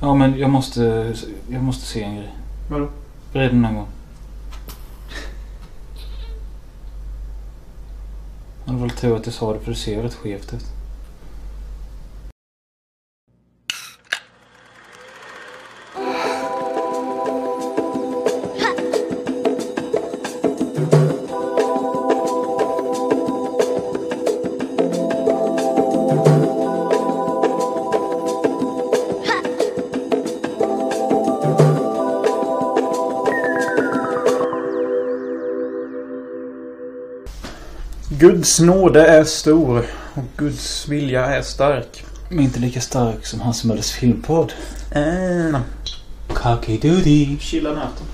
Ja, 0.00 0.14
men 0.14 0.38
jag 0.38 0.50
måste, 0.50 1.14
jag 1.48 1.62
måste 1.62 1.86
se 1.86 2.02
en 2.02 2.16
grej. 2.16 2.34
Vadå? 2.70 2.88
Bered 3.32 3.50
den 3.50 3.64
en 3.64 3.74
gång. 3.74 3.86
Det 8.64 8.72
var 8.72 8.80
väl 8.80 8.90
tur 8.90 9.16
att 9.16 9.26
jag 9.26 9.34
sa 9.34 9.52
det 9.52 9.60
för 9.60 9.70
det 9.70 9.76
ser 9.76 10.02
rätt 10.02 10.14
skevt 10.14 10.54
ut. 10.54 10.66
Guds 38.40 38.60
nåde 38.60 39.06
är 39.06 39.24
stor 39.24 39.86
och 40.14 40.24
Guds 40.36 40.88
vilja 40.88 41.26
är 41.26 41.42
stark. 41.42 42.04
Men 42.28 42.40
inte 42.40 42.60
lika 42.60 42.80
stark 42.80 43.26
som 43.26 43.40
Hans 43.40 43.64
Möllers 43.64 43.90
filmpodd. 43.90 44.52
Äh, 44.90 45.60
Cocky 46.28 46.78
doody. 46.78 47.38
chilla 47.38 47.70
nöten. 47.70 48.06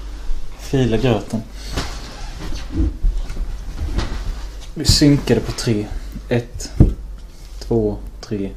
Fila 0.60 0.96
gröten. 0.96 1.42
Vi 4.74 4.84
synkade 4.84 5.40
på 5.40 5.52
tre. 5.52 5.86
Ett, 6.28 6.70
två, 7.58 7.98
tre. 8.20 8.50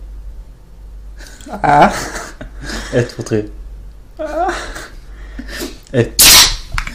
Äh. 1.63 1.89
Ett, 2.93 3.09
två, 3.15 3.23
tre. 3.23 3.43
Ett. 5.91 6.21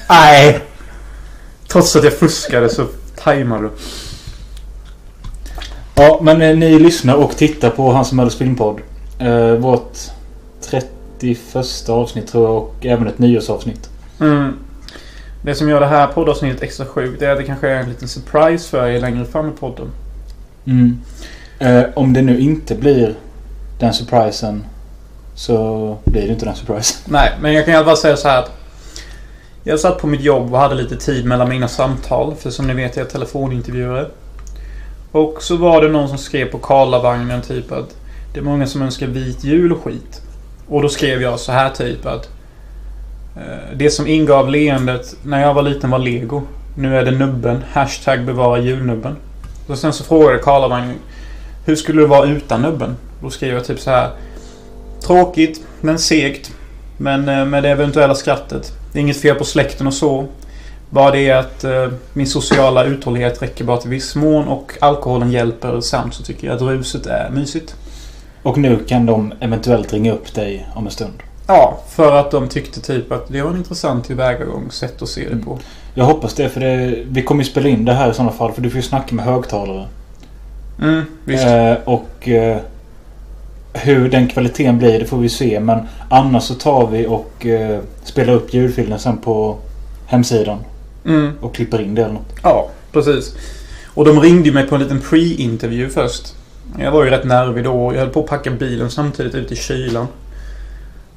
Nej! 0.08 0.64
Trots 1.68 1.96
att 1.96 2.04
jag 2.04 2.12
fuskade 2.12 2.68
så 2.68 2.86
tajmar 3.16 3.62
du. 3.62 3.70
Men 6.24 6.42
eh, 6.42 6.56
ni 6.56 6.78
lyssnar 6.78 7.14
och 7.14 7.36
tittar 7.36 7.70
på 7.70 7.92
Hans 7.92 8.12
Möllers 8.12 8.36
filmpodd. 8.36 8.80
Eh, 9.18 9.50
vårt 9.50 9.98
31 10.60 11.88
avsnitt 11.88 12.26
tror 12.26 12.44
jag 12.44 12.56
och 12.56 12.86
även 12.86 13.06
ett 13.06 13.18
nyårsavsnitt. 13.18 13.90
Mm. 14.20 14.52
Det 15.42 15.54
som 15.54 15.68
gör 15.68 15.80
det 15.80 15.86
här 15.86 16.06
poddavsnittet 16.06 16.62
extra 16.62 16.86
sjukt 16.86 17.22
är 17.22 17.30
att 17.30 17.38
det 17.38 17.44
kanske 17.44 17.68
är 17.68 17.80
en 17.80 17.88
liten 17.88 18.08
surprise 18.08 18.70
för 18.70 18.88
er 18.88 19.00
längre 19.00 19.24
fram 19.24 19.48
i 19.48 19.52
podden. 19.52 19.86
Mm. 20.64 20.98
Eh, 21.58 21.84
om 21.94 22.12
det 22.12 22.22
nu 22.22 22.40
inte 22.40 22.74
blir 22.74 23.14
den 23.78 23.94
surprisen 23.94 24.64
så 25.34 25.98
blir 26.04 26.22
det 26.22 26.28
inte 26.28 26.44
den 26.44 26.56
surprisen. 26.56 27.00
Nej, 27.12 27.32
men 27.40 27.52
jag 27.52 27.64
kan 27.64 27.74
i 27.74 27.76
alla 27.76 27.86
fall 27.86 27.96
säga 27.96 28.16
så 28.16 28.28
här 28.28 28.38
att 28.38 28.50
jag 29.64 29.80
satt 29.80 29.98
på 29.98 30.06
mitt 30.06 30.22
jobb 30.22 30.54
och 30.54 30.60
hade 30.60 30.74
lite 30.74 30.96
tid 30.96 31.24
mellan 31.24 31.48
mina 31.48 31.68
samtal. 31.68 32.34
För 32.34 32.50
som 32.50 32.66
ni 32.66 32.74
vet 32.74 32.96
är 32.96 33.00
jag 33.00 33.10
telefonintervjuare. 33.10 34.06
Och 35.14 35.42
så 35.42 35.56
var 35.56 35.82
det 35.82 35.88
någon 35.88 36.08
som 36.08 36.18
skrev 36.18 36.50
på 36.50 36.58
Karlavagnen 36.58 37.42
typ 37.42 37.72
att 37.72 37.96
det 38.32 38.40
är 38.40 38.44
många 38.44 38.66
som 38.66 38.82
önskar 38.82 39.06
vit 39.06 39.44
jul 39.44 39.72
och 39.72 39.84
skit. 39.84 40.22
Och 40.68 40.82
då 40.82 40.88
skrev 40.88 41.22
jag 41.22 41.40
så 41.40 41.52
här 41.52 41.70
typ 41.70 42.06
att 42.06 42.28
eh, 43.36 43.76
det 43.76 43.90
som 43.90 44.06
ingav 44.06 44.50
leendet 44.50 45.16
när 45.22 45.40
jag 45.40 45.54
var 45.54 45.62
liten 45.62 45.90
var 45.90 45.98
lego. 45.98 46.42
Nu 46.76 46.96
är 46.96 47.04
det 47.04 47.10
nubben. 47.10 47.64
Hashtag 47.72 48.24
bevara 48.24 48.58
julnubben. 48.58 49.16
Och 49.66 49.78
sen 49.78 49.92
så 49.92 50.04
frågade 50.04 50.38
Karlavagnen 50.38 50.96
hur 51.64 51.76
skulle 51.76 52.00
det 52.00 52.06
vara 52.06 52.26
utan 52.26 52.62
nubben? 52.62 52.96
Då 53.22 53.30
skrev 53.30 53.54
jag 53.54 53.64
typ 53.64 53.80
så 53.80 53.90
här 53.90 54.10
Tråkigt, 55.06 55.60
men 55.80 55.98
segt. 55.98 56.52
Men 56.96 57.28
eh, 57.28 57.44
med 57.44 57.62
det 57.62 57.70
eventuella 57.70 58.14
skrattet. 58.14 58.72
Det 58.92 58.98
är 58.98 59.00
inget 59.00 59.20
fel 59.20 59.36
på 59.36 59.44
släkten 59.44 59.86
och 59.86 59.94
så. 59.94 60.26
Bara 60.94 61.10
det 61.10 61.30
att 61.30 61.64
eh, 61.64 61.88
min 62.12 62.26
sociala 62.26 62.84
uthållighet 62.84 63.42
räcker 63.42 63.64
bara 63.64 63.76
till 63.76 63.90
viss 63.90 64.14
mån 64.14 64.48
och 64.48 64.72
alkoholen 64.80 65.30
hjälper 65.30 65.80
samt 65.80 66.14
så 66.14 66.22
tycker 66.22 66.46
jag 66.46 66.56
att 66.56 66.62
ruset 66.62 67.06
är 67.06 67.30
mysigt. 67.30 67.74
Och 68.42 68.58
nu 68.58 68.84
kan 68.84 69.06
de 69.06 69.32
eventuellt 69.40 69.92
ringa 69.92 70.12
upp 70.12 70.34
dig 70.34 70.68
om 70.74 70.86
en 70.86 70.90
stund. 70.90 71.12
Ja, 71.46 71.78
för 71.88 72.16
att 72.16 72.30
de 72.30 72.48
tyckte 72.48 72.80
typ 72.80 73.12
att 73.12 73.28
det 73.28 73.42
var 73.42 73.50
en 73.50 73.56
intressant 73.56 74.04
tillvägagångssätt 74.04 75.02
att 75.02 75.08
se 75.08 75.28
det 75.28 75.36
på. 75.36 75.58
Jag 75.94 76.04
hoppas 76.04 76.34
det 76.34 76.48
för 76.48 76.60
det, 76.60 77.04
vi 77.08 77.22
kommer 77.22 77.44
ju 77.44 77.50
spela 77.50 77.68
in 77.68 77.84
det 77.84 77.92
här 77.92 78.10
i 78.10 78.14
sådana 78.14 78.32
fall 78.32 78.52
för 78.52 78.62
du 78.62 78.70
får 78.70 78.76
ju 78.76 78.82
snacka 78.82 79.14
med 79.14 79.24
högtalare. 79.24 79.86
Mm, 80.82 81.02
visst. 81.24 81.46
Eh, 81.46 81.74
och 81.84 82.28
eh, 82.28 82.58
hur 83.72 84.08
den 84.08 84.28
kvaliteten 84.28 84.78
blir 84.78 84.98
det 84.98 85.04
får 85.04 85.18
vi 85.18 85.28
se 85.28 85.60
men 85.60 85.78
annars 86.08 86.42
så 86.42 86.54
tar 86.54 86.86
vi 86.86 87.06
och 87.06 87.46
eh, 87.46 87.80
spelar 88.04 88.32
upp 88.32 88.54
ljudfilen 88.54 88.98
sen 88.98 89.16
på 89.16 89.56
hemsidan. 90.06 90.58
Mm. 91.06 91.32
Och 91.40 91.54
klipper 91.54 91.80
in 91.80 91.94
det 91.94 92.02
eller 92.02 92.14
något. 92.14 92.32
Ja, 92.42 92.70
precis. 92.92 93.36
Och 93.86 94.04
de 94.04 94.20
ringde 94.20 94.48
ju 94.48 94.54
mig 94.54 94.66
på 94.66 94.74
en 94.74 94.82
liten 94.82 95.00
pre-intervju 95.00 95.88
först. 95.88 96.34
Jag 96.78 96.90
var 96.90 97.04
ju 97.04 97.10
rätt 97.10 97.24
nervig 97.24 97.64
då. 97.64 97.92
Jag 97.94 98.00
höll 98.00 98.08
på 98.08 98.20
att 98.20 98.26
packa 98.26 98.50
bilen 98.50 98.90
samtidigt 98.90 99.34
ute 99.34 99.54
i 99.54 99.56
kylan. 99.56 100.06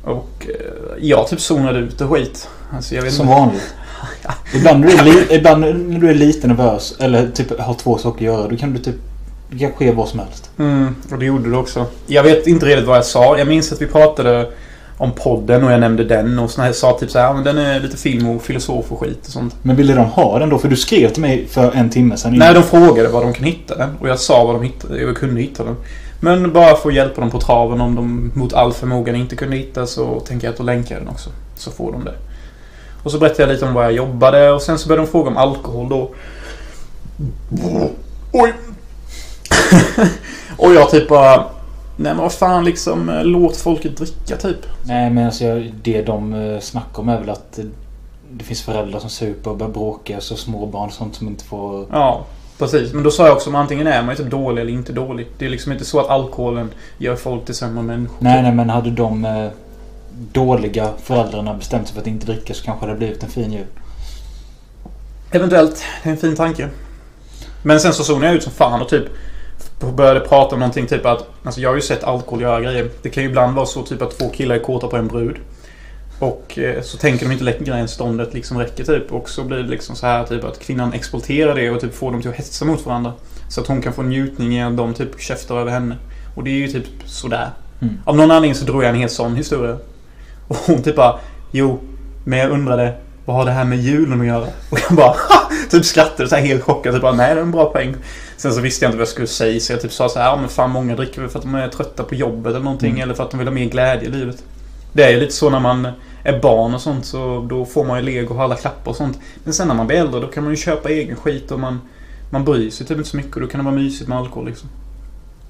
Och 0.03 0.47
eh, 0.49 1.05
jag 1.07 1.27
typ 1.27 1.41
zonade 1.41 1.79
ut 1.79 2.01
och 2.01 2.09
skit. 2.09 2.49
Alltså 2.75 2.95
jag 2.95 3.01
vet 3.01 3.13
Som 3.13 3.27
inte. 3.27 3.39
vanligt. 3.39 3.73
ibland, 4.55 4.79
när 4.79 5.03
du 5.03 5.19
är 5.19 5.33
ibland 5.33 5.61
när 5.61 5.99
du 5.99 6.09
är 6.09 6.13
lite 6.13 6.47
nervös 6.47 6.95
eller 6.99 7.27
typ 7.27 7.59
har 7.59 7.73
två 7.73 7.97
saker 7.97 8.17
att 8.17 8.33
göra 8.33 8.47
då 8.47 8.57
kan 8.57 8.73
du 8.73 8.79
typ... 8.79 8.95
Det 9.49 9.59
kan 9.59 9.71
ske 9.71 9.91
vad 9.91 10.07
som 10.07 10.19
helst. 10.19 10.49
Mm, 10.59 10.95
och 11.11 11.19
det 11.19 11.25
gjorde 11.25 11.49
du 11.49 11.55
också. 11.55 11.85
Jag 12.07 12.23
vet 12.23 12.47
inte 12.47 12.65
riktigt 12.65 12.87
vad 12.87 12.97
jag 12.97 13.05
sa. 13.05 13.37
Jag 13.37 13.47
minns 13.47 13.71
att 13.71 13.81
vi 13.81 13.85
pratade 13.87 14.51
om 14.97 15.11
podden 15.11 15.63
och 15.63 15.71
jag 15.71 15.79
nämnde 15.79 16.03
den 16.03 16.39
och 16.39 16.51
såna 16.51 16.65
här 16.65 16.73
sa 16.73 16.97
typ 16.99 17.11
så 17.11 17.19
här, 17.19 17.25
"Ja, 17.25 17.33
men 17.33 17.43
den 17.43 17.57
är 17.57 17.79
lite 17.79 17.97
film 17.97 18.27
och 18.27 18.41
filosof 18.41 18.91
och 18.91 18.99
skit 18.99 19.25
och 19.25 19.31
sånt. 19.31 19.55
Men 19.61 19.75
ville 19.75 19.95
de 19.95 20.05
ha 20.05 20.39
den 20.39 20.49
då? 20.49 20.57
För 20.57 20.67
du 20.67 20.75
skrev 20.75 21.09
till 21.09 21.21
mig 21.21 21.47
för 21.47 21.71
en 21.71 21.89
timme 21.89 22.17
sedan. 22.17 22.37
Nej, 22.37 22.53
de 22.53 22.63
frågade 22.63 23.09
var 23.09 23.23
de 23.23 23.33
kan 23.33 23.43
hitta 23.43 23.75
den 23.75 23.89
och 23.99 24.09
jag 24.09 24.19
sa 24.19 24.45
var 24.45 24.53
de 24.53 24.63
hittade, 24.63 25.01
jag 25.01 25.17
kunde 25.17 25.41
hitta 25.41 25.63
den. 25.63 25.75
Men 26.19 26.53
bara 26.53 26.75
för 26.75 26.89
att 26.89 26.95
hjälpa 26.95 27.21
dem 27.21 27.29
på 27.29 27.39
traven 27.39 27.81
om 27.81 27.95
de 27.95 28.31
mot 28.33 28.53
all 28.53 28.73
förmågan 28.73 29.15
inte 29.15 29.35
kunde 29.35 29.55
hitta 29.57 29.85
så 29.85 30.19
tänker 30.19 30.47
jag 30.47 30.51
att 30.51 30.57
då 30.57 30.63
länkar 30.63 30.95
jag 30.95 31.01
den 31.01 31.09
också. 31.09 31.29
Så 31.55 31.71
får 31.71 31.91
de 31.91 32.03
det. 32.03 32.13
Och 33.03 33.11
så 33.11 33.17
berättade 33.19 33.43
jag 33.43 33.49
lite 33.49 33.65
om 33.65 33.73
vad 33.73 33.85
jag 33.85 33.91
jobbade 33.91 34.51
och 34.51 34.61
sen 34.61 34.79
så 34.79 34.87
började 34.87 35.05
de 35.07 35.11
fråga 35.11 35.29
om 35.29 35.37
alkohol 35.37 35.89
då. 35.89 36.09
Oj! 38.31 38.53
och 40.57 40.73
jag 40.73 40.91
typ 40.91 41.09
bara... 41.09 41.45
Nej 41.99 42.13
men 42.13 42.17
vad 42.17 42.33
fan 42.33 42.65
liksom, 42.65 43.09
eh, 43.09 43.23
låt 43.23 43.57
folket 43.57 43.97
dricka 43.97 44.37
typ. 44.37 44.65
Nej 44.83 45.09
men 45.09 45.25
alltså 45.25 45.63
det 45.83 46.01
de 46.01 46.33
eh, 46.33 46.59
snackar 46.59 46.99
om 46.99 47.09
är 47.09 47.19
väl 47.19 47.29
att 47.29 47.59
eh, 47.59 47.65
det 48.31 48.43
finns 48.43 48.61
föräldrar 48.61 48.99
som 48.99 49.09
super 49.09 49.51
och 49.51 49.57
börjar 49.57 49.73
bråka. 49.73 50.21
Så 50.21 50.35
småbarn 50.35 50.87
och 50.87 50.93
sånt 50.93 51.15
som 51.15 51.27
inte 51.27 51.43
får... 51.43 51.85
Ja, 51.91 52.25
precis. 52.57 52.93
Men 52.93 53.03
då 53.03 53.11
sa 53.11 53.25
jag 53.25 53.35
också 53.35 53.49
om 53.49 53.55
antingen 53.55 53.87
är 53.87 54.01
man 54.03 54.15
ju 54.15 54.23
typ 54.23 54.31
dålig 54.31 54.61
eller 54.61 54.73
inte 54.73 54.93
dålig. 54.93 55.27
Det 55.37 55.45
är 55.45 55.49
liksom 55.49 55.71
inte 55.71 55.85
så 55.85 55.99
att 55.99 56.09
alkoholen 56.09 56.69
gör 56.97 57.15
folk 57.15 57.45
till 57.45 57.55
sämre 57.55 57.83
människor. 57.83 58.17
Nej 58.19 58.41
nej 58.41 58.51
men 58.51 58.69
hade 58.69 58.91
de 58.91 59.25
eh, 59.25 59.47
dåliga 60.31 60.89
föräldrarna 61.03 61.53
bestämt 61.53 61.87
sig 61.87 61.93
för 61.93 62.01
att 62.01 62.07
inte 62.07 62.25
dricka 62.25 62.53
så 62.53 62.63
kanske 62.63 62.85
det 62.85 62.89
hade 62.89 62.99
blivit 62.99 63.23
en 63.23 63.29
fin 63.29 63.51
jul. 63.51 63.65
Eventuellt. 65.31 65.83
Det 66.03 66.09
är 66.09 66.11
en 66.11 66.17
fin 66.17 66.35
tanke. 66.35 66.69
Men 67.63 67.79
sen 67.79 67.93
så 67.93 68.03
zonade 68.03 68.25
jag 68.25 68.35
ut 68.35 68.43
som 68.43 68.51
fan 68.51 68.81
och 68.81 68.89
typ 68.89 69.05
började 69.79 70.19
prata 70.19 70.55
om 70.55 70.59
någonting 70.59 70.87
typ 70.87 71.05
att 71.05 71.27
Alltså 71.43 71.61
jag 71.61 71.69
har 71.69 71.75
ju 71.75 71.81
sett 71.81 72.03
alkohol 72.03 72.41
göra 72.41 72.61
grejer. 72.61 72.89
Det 73.01 73.09
kan 73.09 73.23
ju 73.23 73.29
ibland 73.29 73.55
vara 73.55 73.65
så 73.65 73.83
typ 73.83 74.01
att 74.01 74.17
två 74.17 74.29
killar 74.29 74.55
är 74.55 74.59
kåta 74.59 74.87
på 74.87 74.97
en 74.97 75.07
brud. 75.07 75.37
Och 76.19 76.59
eh, 76.59 76.81
så 76.81 76.97
tänker 76.97 77.25
de 77.25 77.31
inte 77.31 77.43
längre 77.43 77.77
än 77.77 77.87
ståndet 77.87 78.33
liksom 78.33 78.57
räcker 78.57 78.83
typ. 78.83 79.11
Och 79.11 79.29
så 79.29 79.43
blir 79.43 79.57
det 79.57 79.69
liksom 79.69 79.95
så 79.95 80.07
här 80.07 80.23
typ 80.23 80.43
att 80.43 80.59
kvinnan 80.59 80.93
exploaterar 80.93 81.55
det 81.55 81.69
och 81.69 81.81
typ 81.81 81.95
får 81.95 82.11
dem 82.11 82.21
till 82.21 82.29
att 82.29 82.37
hetsa 82.37 82.65
mot 82.65 82.85
varandra. 82.85 83.13
Så 83.49 83.61
att 83.61 83.67
hon 83.67 83.81
kan 83.81 83.93
få 83.93 84.03
njutning 84.03 84.57
i 84.57 84.63
att 84.63 84.77
de 84.77 84.93
typ 84.93 85.21
käftar 85.21 85.57
över 85.57 85.71
henne. 85.71 85.95
Och 86.35 86.43
det 86.43 86.49
är 86.49 86.55
ju 86.55 86.67
typ 86.67 86.87
sådär. 87.05 87.49
Mm. 87.81 87.97
Av 88.05 88.15
någon 88.15 88.31
anledning 88.31 88.55
så 88.55 88.65
drog 88.65 88.83
jag 88.83 88.89
en 88.89 88.95
helt 88.95 89.11
sån 89.11 89.35
historia. 89.35 89.77
Och 90.47 90.57
hon 90.65 90.83
typ 90.83 90.95
bara 90.95 91.19
Jo, 91.51 91.79
men 92.23 92.39
jag 92.39 92.51
undrade 92.51 92.93
vad 93.25 93.35
har 93.35 93.45
det 93.45 93.51
här 93.51 93.65
med 93.65 93.77
julen 93.77 94.21
att 94.21 94.27
göra? 94.27 94.47
Och 94.69 94.79
jag 94.89 94.97
bara 94.97 95.15
typ 95.69 95.85
skrattade 95.85 96.29
så 96.29 96.35
här 96.35 96.43
helt 96.43 96.63
chockad. 96.63 96.93
Typ 96.93 97.01
bara, 97.01 97.15
nej 97.15 97.35
det 97.35 97.39
är 97.39 97.43
en 97.43 97.51
bra 97.51 97.65
poäng. 97.65 97.95
Sen 98.37 98.53
så 98.53 98.61
visste 98.61 98.85
jag 98.85 98.89
inte 98.89 98.97
vad 98.97 99.01
jag 99.01 99.07
skulle 99.07 99.27
säga 99.27 99.59
så 99.59 99.73
jag 99.73 99.81
typ 99.81 99.91
sa 99.93 100.09
så 100.09 100.19
här, 100.19 100.25
ja 100.25 100.35
men 100.35 100.49
fan 100.49 100.69
många 100.71 100.95
dricker 100.95 101.21
väl 101.21 101.29
för 101.29 101.39
att 101.39 101.45
de 101.45 101.55
är 101.55 101.67
trötta 101.67 102.03
på 102.03 102.15
jobbet 102.15 102.49
eller 102.49 102.63
någonting. 102.65 102.89
Mm. 102.89 103.01
Eller 103.01 103.13
för 103.13 103.23
att 103.23 103.31
de 103.31 103.37
vill 103.37 103.47
ha 103.47 103.53
mer 103.53 103.65
glädje 103.65 104.07
i 104.07 104.11
livet. 104.11 104.43
Det 104.93 105.03
är 105.03 105.09
ju 105.09 105.19
lite 105.19 105.33
så 105.33 105.49
när 105.49 105.59
man 105.59 105.87
är 106.23 106.39
barn 106.39 106.73
och 106.73 106.81
sånt 106.81 107.05
så 107.05 107.45
då 107.49 107.65
får 107.65 107.85
man 107.85 107.99
ju 107.99 108.05
lego 108.05 108.35
och 108.35 108.43
alla 108.43 108.55
klappar 108.55 108.91
och 108.91 108.97
sånt. 108.97 109.19
Men 109.43 109.53
sen 109.53 109.67
när 109.67 109.75
man 109.75 109.87
blir 109.87 109.97
äldre 109.97 110.19
då 110.21 110.27
kan 110.27 110.43
man 110.43 110.53
ju 110.53 110.57
köpa 110.57 110.89
egen 110.89 111.15
skit 111.15 111.51
och 111.51 111.59
man 111.59 111.81
man 112.29 112.45
bryr 112.45 112.69
sig 112.69 112.87
typ 112.87 112.97
inte 112.97 113.09
så 113.09 113.17
mycket 113.17 113.35
och 113.35 113.41
då 113.41 113.47
kan 113.47 113.59
det 113.59 113.65
vara 113.65 113.75
mysigt 113.75 114.09
med 114.09 114.17
alkohol 114.17 114.45
liksom. 114.47 114.69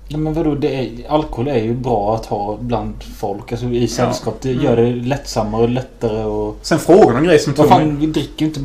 Nej 0.09 0.19
men 0.19 0.33
vadå, 0.33 0.55
det 0.55 0.75
är, 0.75 0.89
alkohol 1.09 1.47
är 1.47 1.63
ju 1.63 1.73
bra 1.73 2.15
att 2.15 2.25
ha 2.25 2.57
bland 2.61 3.03
folk. 3.17 3.51
Alltså 3.51 3.65
i 3.67 3.87
sällskap. 3.87 4.37
Det 4.41 4.51
Mm. 4.51 4.63
gör 4.63 4.75
det 4.75 4.95
lättsammare 4.95 5.61
och 5.63 5.69
lättare 5.69 6.23
och... 6.23 6.57
Sen 6.61 6.79
frågade 6.79 7.05
hon 7.05 7.17
en 7.17 7.23
grej 7.23 7.39
som 7.39 7.53
Vad 7.53 7.67
tog 7.67 7.77
mig... 7.77 7.87
fan, 7.87 7.99
vi 7.99 8.05
dricker 8.05 8.45
ju 8.45 8.47
inte... 8.47 8.59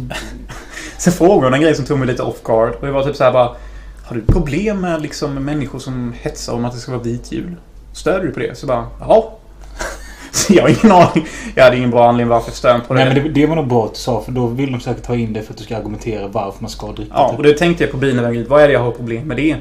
Sen 0.99 1.13
frågade 1.13 1.47
hon 1.47 1.55
en 1.55 1.61
grej 1.61 1.75
som 1.75 1.85
tog 1.85 1.99
mig 1.99 2.09
lite 2.09 2.23
off 2.23 2.43
guard. 2.45 2.75
Och 2.81 2.87
det 2.87 2.93
var 2.93 3.05
typ 3.05 3.17
så 3.17 3.25
här 3.25 3.33
bara... 3.33 3.57
Har 4.05 4.17
du 4.17 4.23
problem 4.23 4.81
med 4.81 5.03
liksom 5.03 5.35
människor 5.35 5.79
som 5.79 6.15
hetsar 6.21 6.53
om 6.53 6.65
att 6.65 6.73
det 6.73 6.79
ska 6.79 6.93
vara 6.93 7.03
vit 7.03 7.33
jul? 7.33 7.57
Stöder 7.93 8.27
du 8.27 8.31
på 8.31 8.41
det? 8.41 8.59
Så 8.59 8.67
bara, 8.67 8.87
ja. 9.01 9.39
jag 10.49 10.63
har 10.63 10.69
ingen 10.69 10.93
aning. 10.93 11.27
Jag 11.55 11.65
hade 11.65 11.77
ingen 11.77 11.91
bra 11.91 12.09
anledning 12.09 12.29
varför 12.29 12.49
jag 12.49 12.57
stör 12.57 12.79
på 12.79 12.95
det. 12.95 13.05
Nej 13.05 13.15
men 13.15 13.23
det, 13.23 13.29
det 13.41 13.47
var 13.47 13.57
nog 13.57 13.67
bra 13.67 13.85
att 13.85 13.95
du 13.95 14.01
sa 14.01 14.21
för 14.21 14.33
då 14.33 14.47
vill 14.47 14.73
de 14.73 14.81
säkert 14.81 15.05
ta 15.05 15.15
in 15.15 15.33
det 15.33 15.43
för 15.43 15.53
att 15.53 15.59
du 15.59 15.65
ska 15.65 15.77
argumentera 15.77 16.29
varför 16.29 16.63
man 16.63 16.71
ska 16.71 16.93
dricka. 16.93 17.13
Ja, 17.15 17.29
typ. 17.29 17.39
och 17.39 17.43
det 17.43 17.59
tänkte 17.59 17.85
jag 17.85 17.91
på 17.91 17.97
bilen 17.97 18.25
vägen. 18.25 18.47
Vad 18.49 18.63
är 18.63 18.67
det 18.69 18.73
jag 18.73 18.81
har 18.81 18.91
problem 18.91 19.29
med 19.29 19.37
det? 19.37 19.57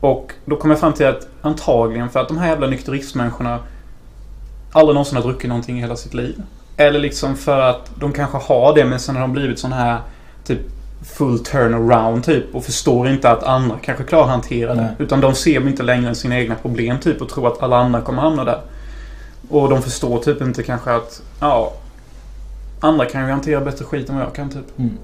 Och 0.00 0.32
då 0.44 0.56
kom 0.56 0.70
jag 0.70 0.80
fram 0.80 0.92
till 0.92 1.06
att 1.06 1.28
antagligen 1.42 2.10
för 2.10 2.20
att 2.20 2.28
de 2.28 2.38
här 2.38 2.48
jävla 2.48 2.66
nykteristmänniskorna 2.66 3.58
aldrig 4.72 4.94
någonsin 4.94 5.16
har 5.16 5.22
druckit 5.22 5.48
någonting 5.48 5.78
i 5.78 5.80
hela 5.80 5.96
sitt 5.96 6.14
liv. 6.14 6.42
Eller 6.76 6.98
liksom 6.98 7.36
för 7.36 7.60
att 7.60 7.90
de 7.94 8.12
kanske 8.12 8.38
har 8.38 8.74
det 8.74 8.84
men 8.84 9.00
sen 9.00 9.14
har 9.16 9.22
de 9.22 9.32
blivit 9.32 9.58
sån 9.58 9.72
här 9.72 9.98
typ 10.44 10.60
full 11.02 11.38
turnaround 11.44 12.24
typ 12.24 12.54
och 12.54 12.64
förstår 12.64 13.08
inte 13.08 13.30
att 13.30 13.42
andra 13.42 13.78
kanske 13.82 14.04
klarar 14.04 14.24
att 14.24 14.30
hantera 14.30 14.74
det. 14.74 14.82
Nej. 14.82 14.90
Utan 14.98 15.20
de 15.20 15.34
ser 15.34 15.68
inte 15.68 15.82
längre 15.82 16.14
sina 16.14 16.38
egna 16.38 16.54
problem 16.54 17.00
typ 17.00 17.22
och 17.22 17.28
tror 17.28 17.48
att 17.48 17.62
alla 17.62 17.76
andra 17.76 18.00
kommer 18.00 18.22
hamna 18.22 18.44
där. 18.44 18.60
Och 19.48 19.68
de 19.68 19.82
förstår 19.82 20.18
typ 20.18 20.42
inte 20.42 20.62
kanske 20.62 20.94
att 20.94 21.22
ja, 21.40 21.72
andra 22.80 23.06
kan 23.06 23.24
ju 23.24 23.30
hantera 23.30 23.60
bättre 23.60 23.84
skit 23.84 24.08
än 24.08 24.16
vad 24.16 24.24
jag 24.24 24.34
kan 24.34 24.50
typ. 24.50 24.78
Mm. 24.78 24.98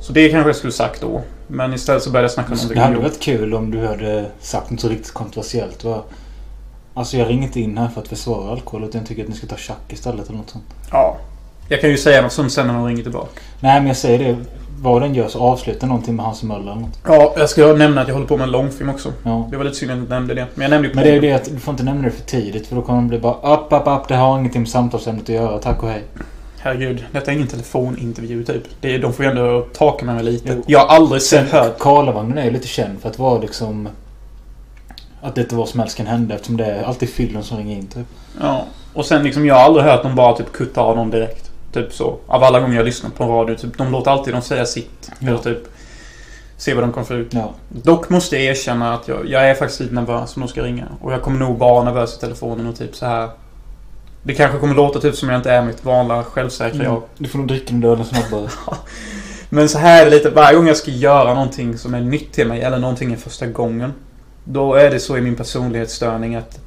Så 0.00 0.12
det 0.12 0.28
kanske 0.28 0.48
jag 0.48 0.56
skulle 0.56 0.72
sagt 0.72 1.00
då. 1.00 1.22
Men 1.46 1.74
istället 1.74 2.02
så 2.02 2.10
började 2.10 2.24
jag 2.24 2.30
snacka 2.30 2.52
om 2.52 2.54
någonting 2.54 2.78
det 2.78 2.84
hade 2.84 2.98
varit 2.98 3.20
kul 3.20 3.54
om 3.54 3.70
du 3.70 3.86
hade 3.86 4.26
sagt 4.40 4.70
något 4.70 4.80
så 4.80 4.88
riktigt 4.88 5.14
kontroversiellt. 5.14 5.84
Va? 5.84 6.02
Alltså 6.94 7.16
jag 7.16 7.28
ringer 7.28 7.42
inte 7.42 7.60
in 7.60 7.78
här 7.78 7.88
för 7.88 8.00
att 8.00 8.08
försvara 8.08 8.52
alkohol 8.52 8.84
utan 8.84 9.00
jag 9.00 9.08
tycker 9.08 9.22
att 9.22 9.28
ni 9.28 9.34
ska 9.34 9.46
ta 9.46 9.56
tjack 9.56 9.92
istället 9.92 10.28
eller 10.28 10.38
något 10.38 10.50
sånt. 10.50 10.64
Ja. 10.90 11.16
Jag 11.68 11.80
kan 11.80 11.90
ju 11.90 11.98
säga 11.98 12.22
något 12.22 12.32
sånt 12.32 12.52
sen 12.52 12.66
när 12.66 12.74
de 12.74 12.86
ringer 12.86 13.02
tillbaka. 13.02 13.40
Nej 13.60 13.80
men 13.80 13.86
jag 13.86 13.96
säger 13.96 14.18
det. 14.18 14.36
Vad 14.84 15.02
den 15.02 15.14
gör 15.14 15.28
så 15.28 15.40
avsluta 15.40 15.86
någonting 15.86 16.16
med 16.16 16.24
Hans 16.24 16.42
Möller 16.42 16.72
eller 16.72 16.80
något. 16.80 16.98
Ja, 17.06 17.34
jag 17.36 17.50
ska 17.50 17.72
nämna 17.72 18.00
att 18.00 18.08
jag 18.08 18.14
håller 18.14 18.26
på 18.26 18.36
med 18.36 18.44
en 18.44 18.50
långfilm 18.50 18.90
också. 18.90 19.12
Ja. 19.22 19.48
Det 19.50 19.56
var 19.56 19.64
lite 19.64 19.76
synd 19.76 19.90
att 19.90 19.96
jag 19.96 20.04
inte 20.04 20.14
nämnde 20.14 20.34
det. 20.34 20.46
Men 20.54 20.62
jag 20.62 20.70
nämnde 20.70 20.88
ju 20.88 20.94
Men 20.94 21.04
det 21.04 21.10
är 21.10 21.14
ju 21.14 21.20
det 21.20 21.32
att 21.32 21.44
du 21.44 21.58
får 21.58 21.72
inte 21.72 21.84
nämna 21.84 22.02
det 22.02 22.10
för 22.10 22.22
tidigt 22.22 22.66
för 22.66 22.76
då 22.76 22.82
kommer 22.82 23.02
det 23.02 23.08
bli 23.08 23.18
bara 23.18 23.54
upp, 23.54 23.72
upp, 23.72 23.82
upp. 23.86 24.08
Det 24.08 24.14
har 24.14 24.38
ingenting 24.38 24.60
med 24.60 24.68
samtalsämnet 24.68 25.22
att 25.22 25.28
göra. 25.28 25.58
Tack 25.58 25.82
och 25.82 25.88
hej. 25.88 26.02
Herregud, 26.58 27.04
detta 27.12 27.30
är 27.30 27.34
ingen 27.34 27.48
telefonintervju 27.48 28.44
typ. 28.44 28.62
Det 28.80 28.94
är, 28.94 28.98
de 28.98 29.12
får 29.12 29.24
ju 29.24 29.30
ändå 29.30 29.66
taka 29.72 30.04
med 30.04 30.14
mig 30.14 30.24
lite. 30.24 30.54
Jo. 30.56 30.62
Jag 30.66 30.78
har 30.80 30.96
aldrig 30.96 31.22
sett 31.22 31.50
hört... 31.50 31.78
Karlavagnen 31.78 32.38
är 32.38 32.44
ju 32.44 32.50
lite 32.50 32.68
känd 32.68 33.00
för 33.00 33.08
att 33.08 33.18
vara 33.18 33.38
liksom... 33.38 33.88
Att 35.22 35.34
det 35.34 35.40
inte 35.40 35.54
vad 35.54 35.68
som 35.68 35.80
helst 35.80 35.96
kan 35.96 36.06
hända 36.06 36.34
eftersom 36.34 36.56
det 36.56 36.64
är 36.64 36.82
alltid 36.82 37.08
fyllen 37.08 37.42
som 37.42 37.58
ringer 37.58 37.76
in 37.76 37.86
typ. 37.86 38.06
Ja. 38.40 38.64
Och 38.94 39.06
sen 39.06 39.22
liksom, 39.22 39.46
jag 39.46 39.54
har 39.54 39.62
aldrig 39.62 39.84
hört 39.84 40.04
någon 40.04 40.14
bara 40.14 40.36
typ 40.36 40.52
kutta 40.52 40.80
av 40.80 40.96
någon 40.96 41.10
direkt. 41.10 41.43
Typ 41.74 41.92
så. 41.92 42.18
Av 42.26 42.44
alla 42.44 42.60
gånger 42.60 42.76
jag 42.76 42.84
lyssnat 42.84 43.14
på 43.14 43.24
radio, 43.24 43.54
typ, 43.54 43.78
de 43.78 43.92
låter 43.92 44.10
alltid 44.10 44.34
dem 44.34 44.42
säga 44.42 44.66
sitt. 44.66 45.10
Ja. 45.18 45.28
Eller 45.28 45.38
typ... 45.38 45.58
Se 46.56 46.74
vad 46.74 46.84
de 46.84 46.92
kommer 46.92 47.06
få 47.06 47.14
ut. 47.14 47.34
Ja. 47.34 47.54
Dock 47.68 48.08
måste 48.08 48.36
jag 48.36 48.44
erkänna 48.44 48.94
att 48.94 49.08
jag, 49.08 49.28
jag 49.28 49.50
är 49.50 49.54
faktiskt 49.54 49.80
lite 49.80 49.94
nervös 49.94 50.36
om 50.36 50.40
de 50.40 50.48
ska 50.48 50.62
ringa. 50.62 50.84
Och 51.00 51.12
jag 51.12 51.22
kommer 51.22 51.38
nog 51.38 51.58
vara 51.58 51.84
nervös 51.84 52.16
i 52.16 52.20
telefonen 52.20 52.66
och 52.66 52.76
typ 52.76 52.96
så 52.96 53.06
här. 53.06 53.30
Det 54.22 54.34
kanske 54.34 54.58
kommer 54.58 54.74
låta 54.74 55.00
typ 55.00 55.14
som 55.14 55.28
jag 55.28 55.38
inte 55.38 55.50
är 55.50 55.62
mitt 55.62 55.84
vanliga 55.84 56.22
självsäkra 56.22 56.74
Mm. 56.74 56.86
jag. 56.86 57.02
Du 57.18 57.28
får 57.28 57.38
nog 57.38 57.48
dricka 57.48 57.66
den 57.68 57.80
döden 57.80 58.04
snabbare. 58.04 58.48
Men 59.48 59.68
så 59.68 59.78
här 59.78 60.00
är 60.00 60.04
det 60.04 60.16
lite, 60.16 60.30
varje 60.30 60.56
gång 60.56 60.66
jag 60.66 60.76
ska 60.76 60.90
göra 60.90 61.34
någonting 61.34 61.78
som 61.78 61.94
är 61.94 62.00
nytt 62.00 62.32
till 62.32 62.48
mig 62.48 62.60
eller 62.60 62.78
någonting 62.78 63.12
är 63.12 63.16
första 63.16 63.46
gången. 63.46 63.92
Då 64.44 64.74
är 64.74 64.90
det 64.90 65.00
så 65.00 65.16
i 65.16 65.20
min 65.20 65.36
personlighetsstörning 65.36 66.34
att 66.36 66.60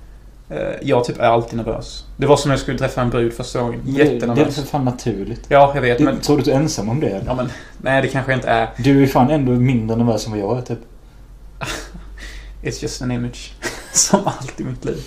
jag 0.81 1.03
typ 1.05 1.19
är 1.19 1.23
alltid 1.23 1.57
nervös. 1.57 2.05
Det 2.17 2.25
var 2.25 2.37
som 2.37 2.49
när 2.49 2.53
jag 2.53 2.61
skulle 2.61 2.77
träffa 2.77 3.01
en 3.01 3.09
brud 3.09 3.33
första 3.33 3.61
gången. 3.61 3.81
Det, 3.85 3.91
det 3.91 4.01
är 4.09 4.13
Jättenervös. 4.13 4.55
för 4.55 4.61
fan 4.63 4.85
naturligt. 4.85 5.41
Ja, 5.47 5.71
jag 5.75 5.81
vet. 5.81 5.97
Det, 5.97 6.03
Men, 6.03 6.19
Tror 6.19 6.35
du 6.35 6.41
att 6.41 6.45
du 6.45 6.51
är 6.51 6.55
ensam 6.55 6.89
om 6.89 6.99
det? 6.99 7.23
ja, 7.25 7.35
men 7.35 7.49
nej, 7.81 8.01
det 8.01 8.07
kanske 8.07 8.31
jag 8.31 8.37
inte 8.37 8.49
är. 8.49 8.69
Du 8.77 9.03
är 9.03 9.07
fan 9.07 9.29
ändå 9.29 9.51
mindre 9.51 9.97
nervös 9.97 10.25
än 10.25 10.31
vad 10.31 10.39
jag 10.41 10.57
är 10.57 10.61
typ. 10.61 10.79
It's 12.63 12.81
just 12.81 13.01
an 13.01 13.11
image. 13.11 13.53
som 13.93 14.19
allt 14.25 14.59
i 14.59 14.63
mitt 14.63 14.85
liv. 14.85 15.03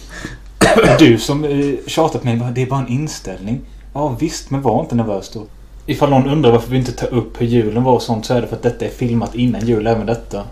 Du 0.99 1.19
som 1.19 1.45
eh, 1.45 1.75
tjatar 1.87 2.19
på 2.19 2.27
mig 2.27 2.53
det 2.55 2.63
är 2.63 2.67
bara 2.67 2.81
en 2.81 2.89
inställning. 2.89 3.61
Ja 3.95 4.17
visst, 4.21 4.51
men 4.51 4.63
var 4.63 4.81
inte 4.81 4.95
nervös 4.95 5.31
då. 5.31 5.47
Ifall 5.87 6.11
någon 6.11 6.31
undrar 6.31 6.53
varför 6.53 6.71
vi 6.71 6.77
inte 6.77 6.93
tar 6.93 7.15
upp 7.15 7.41
hur 7.41 7.47
julen 7.47 7.85
var 7.85 7.93
och 7.93 8.03
sånt 8.03 8.27
så 8.27 8.35
är 8.35 8.41
det 8.41 8.47
för 8.47 8.57
att 8.57 8.63
detta 8.63 8.85
är 8.85 8.91
filmat 8.91 9.35
innan 9.35 9.67
jul, 9.67 9.87
även 9.87 10.07
detta. 10.07 10.45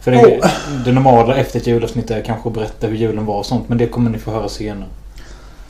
För 0.00 0.10
det, 0.10 0.50
det 0.84 0.92
normala 0.92 1.36
efter 1.36 1.60
ett 1.60 1.66
julavsnitt 1.66 2.10
är 2.10 2.22
kanske 2.22 2.48
att 2.48 2.54
berätta 2.54 2.86
hur 2.86 2.96
julen 2.96 3.26
var 3.26 3.38
och 3.38 3.46
sånt, 3.46 3.68
men 3.68 3.78
det 3.78 3.86
kommer 3.86 4.10
ni 4.10 4.18
få 4.18 4.30
höra 4.30 4.48
senare. 4.48 4.88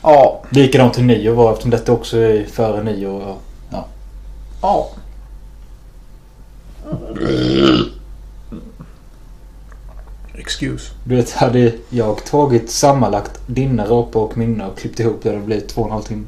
Ja. 0.01 0.43
Likadant 0.49 0.93
till 0.93 1.03
nyår 1.03 1.33
var 1.33 1.51
eftersom 1.51 1.71
detta 1.71 1.91
också 1.91 2.17
är 2.17 2.45
före 2.45 2.83
nyår. 2.83 3.35
Ja. 3.71 3.87
Ja. 4.61 4.89
Excuse. 10.35 10.91
Du 11.03 11.15
vet, 11.15 11.31
hade 11.31 11.71
jag 11.89 12.25
tagit 12.25 12.71
sammanlagt 12.71 13.41
dina 13.45 13.85
rapor 13.85 14.23
och 14.23 14.37
mina 14.37 14.67
och 14.67 14.77
klippt 14.77 14.99
ihop 14.99 15.19
det 15.23 15.29
hade 15.29 15.41
det 15.41 15.45
blivit 15.45 15.69
två 15.69 15.81
och 15.81 15.87
en 15.87 15.93
halv 15.93 16.03
timme. 16.03 16.25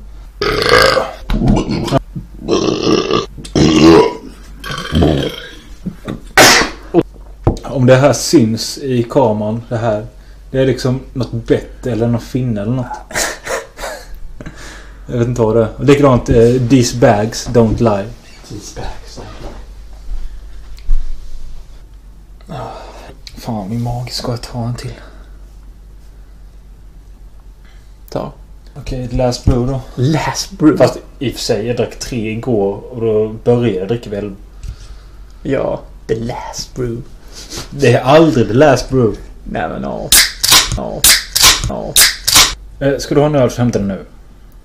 Om 7.84 7.88
det 7.88 7.96
här 7.96 8.14
syns 8.14 8.78
i 8.78 9.04
kameran, 9.04 9.64
det 9.70 9.78
här. 9.78 10.08
Det 10.52 10.60
är 10.60 10.66
liksom 10.66 11.02
något 11.14 11.32
bett 11.32 11.88
eller 11.88 12.08
någon 12.08 12.22
finne 12.22 12.62
eller 12.62 12.72
något. 12.72 12.88
Jag 15.08 15.18
vet 15.18 15.28
inte 15.28 15.42
vad 15.42 15.56
det 15.56 15.64
är. 15.64 15.70
Och 15.78 15.86
Likadant, 15.86 16.30
eh, 16.30 16.68
these 16.70 16.98
bags 16.98 17.48
don't 17.48 17.78
lie. 17.80 18.08
These 18.50 18.82
bags 18.82 19.20
don't 19.20 19.42
lie. 22.48 22.58
Fan, 23.38 23.70
min 23.70 23.82
mage 23.82 24.12
ska 24.12 24.32
jag 24.32 24.42
ta 24.42 24.66
en 24.66 24.76
till. 24.76 24.94
Ta. 28.10 28.32
Okej, 28.76 29.06
okay, 29.06 29.18
last 29.18 29.46
brew 29.46 29.72
då. 29.74 29.82
Last 29.96 30.52
brew. 30.52 30.78
Fast 30.78 31.00
i 31.20 31.30
och 31.30 31.34
för 31.34 31.42
sig, 31.42 31.68
jag 31.68 31.78
drack 31.78 32.00
tre 32.00 32.32
igår 32.32 32.84
och 32.92 33.02
då 33.02 33.30
började 33.44 33.80
jag 33.80 33.88
dricka 33.88 34.10
väl. 34.10 34.36
Ja. 35.44 35.82
The 36.08 36.16
last 36.16 36.76
brew. 36.76 37.02
Det 37.70 37.94
är 37.94 38.02
aldrig 38.02 38.48
the 38.48 38.54
last 38.54 38.90
brew. 38.90 39.18
Nej 39.44 39.70
men 39.70 39.84
ja. 39.84 40.10
Ja. 40.78 41.02
Ja. 41.70 41.94
Eh, 42.80 42.98
ska 42.98 43.16
du 43.16 43.22
ha 43.22 43.28
en 43.28 43.36
öl 43.36 43.52
så 43.52 43.62
hämta 43.62 43.80
den 43.80 43.88
nu. 43.88 44.06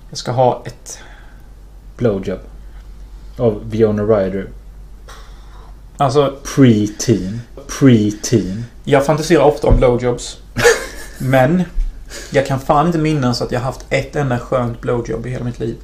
Jag 0.09 0.17
ska 0.17 0.31
ha 0.31 0.63
ett... 0.65 0.99
Blowjob. 1.97 2.39
Av 3.37 3.63
Fiona 3.71 4.03
Ryder. 4.03 4.47
Alltså, 5.97 6.35
Pre-teen. 6.43 7.39
Pre-teen. 7.67 8.63
jag 8.83 9.05
fantiserar 9.05 9.43
ofta 9.43 9.67
om 9.67 9.77
blowjobs. 9.77 10.37
men 11.17 11.63
jag 12.31 12.47
kan 12.47 12.59
fan 12.59 12.87
inte 12.87 12.99
minnas 12.99 13.41
att 13.41 13.51
jag 13.51 13.59
haft 13.59 13.85
ett 13.89 14.15
enda 14.15 14.39
skönt 14.39 14.81
blowjob 14.81 15.25
i 15.25 15.29
hela 15.29 15.45
mitt 15.45 15.59
liv. 15.59 15.77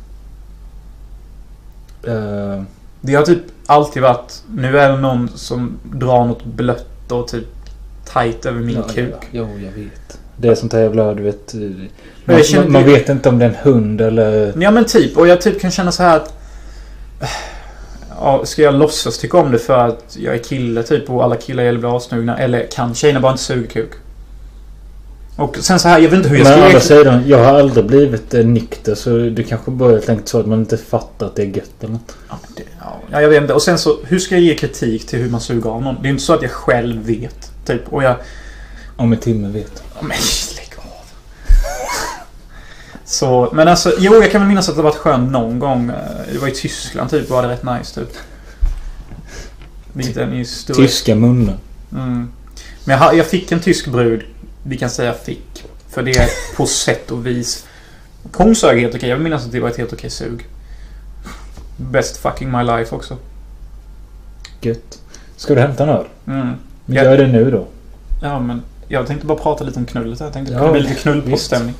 Eh, 2.04 2.63
Det 3.05 3.15
har 3.15 3.24
typ 3.24 3.39
alltid 3.65 4.01
varit... 4.03 4.43
Nu 4.55 4.77
är 4.79 4.89
det 4.91 4.97
någon 4.97 5.29
som 5.35 5.79
drar 5.83 6.25
något 6.25 6.45
blött 6.45 7.12
och 7.12 7.27
typ 7.27 7.45
tight 8.13 8.45
över 8.45 8.59
min 8.59 8.75
ja, 8.75 8.93
kuk. 8.93 9.13
Ja, 9.21 9.27
jo, 9.31 9.47
jag 9.65 9.71
vet. 9.83 10.19
Det 10.38 10.47
är 10.47 10.55
sånt 10.55 10.74
här 10.74 10.79
jävla, 10.81 11.13
du 11.13 11.24
vet. 11.24 11.53
eh, 11.53 11.62
jag 11.62 11.69
Man, 12.25 12.43
känner- 12.43 12.63
man, 12.63 12.71
man 12.71 12.83
vet 12.83 13.09
inte 13.09 13.29
om 13.29 13.39
det 13.39 13.45
är 13.45 13.50
en 13.50 13.55
hund 13.74 14.01
eller... 14.01 14.53
Ja 14.62 14.71
men 14.71 14.85
typ. 14.85 15.17
Och 15.17 15.27
jag 15.27 15.41
typ 15.41 15.62
kan 15.62 15.71
känna 15.71 15.91
så 15.91 16.03
här 16.03 16.17
att... 16.17 16.33
Ja, 18.19 18.41
ska 18.45 18.62
jag 18.62 18.74
låtsas 18.74 19.17
tycka 19.17 19.38
om 19.38 19.51
det 19.51 19.59
för 19.59 19.77
att 19.88 20.17
jag 20.19 20.33
är 20.35 20.39
kille 20.39 20.83
typ 20.83 21.09
och 21.09 21.24
alla 21.24 21.35
killar 21.35 21.63
gäller 21.63 21.79
bli 21.79 21.88
avsnugna? 21.89 22.38
Eller 22.38 22.67
kan 22.71 22.95
tjejerna 22.95 23.19
bara 23.19 23.31
inte 23.31 23.43
suga 23.43 23.67
kuk? 23.67 23.89
Och 25.38 25.57
sen 25.62 25.79
så 25.79 25.88
här, 25.88 26.00
jag 26.00 26.09
vet 26.09 26.17
inte 26.17 26.29
hur 26.29 26.38
jag 26.38 26.43
Men 26.43 26.53
å 26.53 26.55
skulle... 26.55 26.65
andra 26.67 26.79
sidan, 26.79 27.24
jag 27.29 27.38
har 27.45 27.59
aldrig 27.59 27.85
blivit 27.85 28.33
eh, 28.33 28.45
nykter 28.45 28.95
så 28.95 29.17
det 29.17 29.43
kanske 29.43 29.71
bara 29.71 29.91
helt 29.91 30.09
enkelt 30.09 30.27
så 30.27 30.39
att 30.39 30.45
man 30.45 30.59
inte 30.59 30.77
fattar 30.77 31.25
att 31.25 31.35
det 31.35 31.41
är 31.41 31.45
gött 31.57 31.71
eller 31.83 31.93
något. 31.93 32.15
Ja, 32.29 32.38
men 32.41 32.51
det, 32.55 32.63
ja, 33.12 33.22
jag 33.22 33.30
vet 33.30 33.42
inte. 33.42 33.54
Och 33.54 33.62
sen 33.62 33.77
så, 33.80 34.00
hur 34.04 34.20
ska 34.20 34.36
jag 34.36 34.44
ge 34.44 34.56
kritik 34.56 35.08
till 35.08 35.20
hur 35.20 35.30
man 35.30 35.42
suger 35.42 35.70
av 35.70 35.82
någon? 35.82 36.01
Det 36.01 36.08
är 36.08 36.10
inte 36.10 36.24
så 36.24 36.34
att 36.34 36.42
jag 36.42 36.51
själv 36.51 37.06
vet. 37.06 37.51
Typ. 37.65 37.82
Och 37.94 38.04
jag... 38.04 38.15
Om 38.96 39.13
en 39.13 39.20
timme 39.20 39.48
vet. 39.48 39.84
Men 40.01 40.10
lägg 40.56 40.74
av. 40.77 41.06
Så, 43.06 43.50
men 43.54 43.68
alltså, 43.68 43.94
jo 44.00 44.13
jag 44.13 44.32
kan 44.32 44.42
väl 44.42 44.48
minnas 44.48 44.70
att 44.70 44.75
det 44.75 44.82
varit 44.82 44.96
skönt 44.96 45.32
någon 45.32 45.60
gång. 45.60 45.89
eh, 45.89 45.96
Det 46.34 46.38
var 46.39 46.48
i 46.48 46.51
Tyskland 46.51 47.10
typ, 47.10 47.30
var 47.30 47.44
det 47.44 47.50
rätt 47.50 47.63
nice 47.63 48.00
typ. 48.01 48.10
Vilket 49.94 50.18
är 50.18 50.22
en 50.22 50.32
historia. 50.32 50.88
Tyska 50.88 51.15
munnar. 51.15 51.58
Mm. 51.92 52.32
Men 52.86 52.98
jag, 53.00 53.15
jag 53.18 53.25
fick 53.27 53.51
en 53.51 53.60
tysk 53.60 53.88
brud. 53.88 54.24
Vi 54.63 54.77
kan 54.77 54.89
säga 54.89 55.13
fick. 55.13 55.63
För 55.89 56.04
det 56.04 56.12
är 56.18 56.30
på 56.56 56.65
sätt 56.65 57.12
och 57.12 57.25
vis. 57.27 57.65
Hon 58.34 58.56
sög 58.56 58.80
helt 58.82 58.96
okej. 58.96 59.10
Jag 59.10 59.15
vill 59.15 59.24
minnas 59.24 59.46
att 59.46 59.51
det 59.51 59.60
var 59.60 59.70
ett 59.70 59.77
helt 59.77 59.94
okej 59.94 60.10
sug. 60.10 60.48
Best 61.77 62.17
fucking 62.17 62.51
my 62.51 62.63
life 62.63 62.96
också. 62.96 63.17
Gött. 64.62 65.00
Ska 65.38 65.55
du 65.55 65.62
hämta 65.62 65.84
en 65.84 65.89
öl? 65.89 66.05
Mm. 66.27 66.53
Men 66.86 66.96
gör 66.96 67.17
det 67.17 67.27
nu 67.27 67.51
då. 67.51 67.65
Ja 68.22 68.39
men 68.39 68.62
jag 68.88 69.08
tänkte 69.08 69.27
bara 69.27 69.38
prata 69.38 69.63
lite 69.63 69.79
om 69.79 69.86
knullet. 69.86 70.20
Jag 70.20 70.34
tänkte 70.34 70.53
Ja, 70.53 70.63
det 70.63 70.72
blir 70.72 70.82
lite 70.82 70.96
knullpoststämning. 70.96 71.75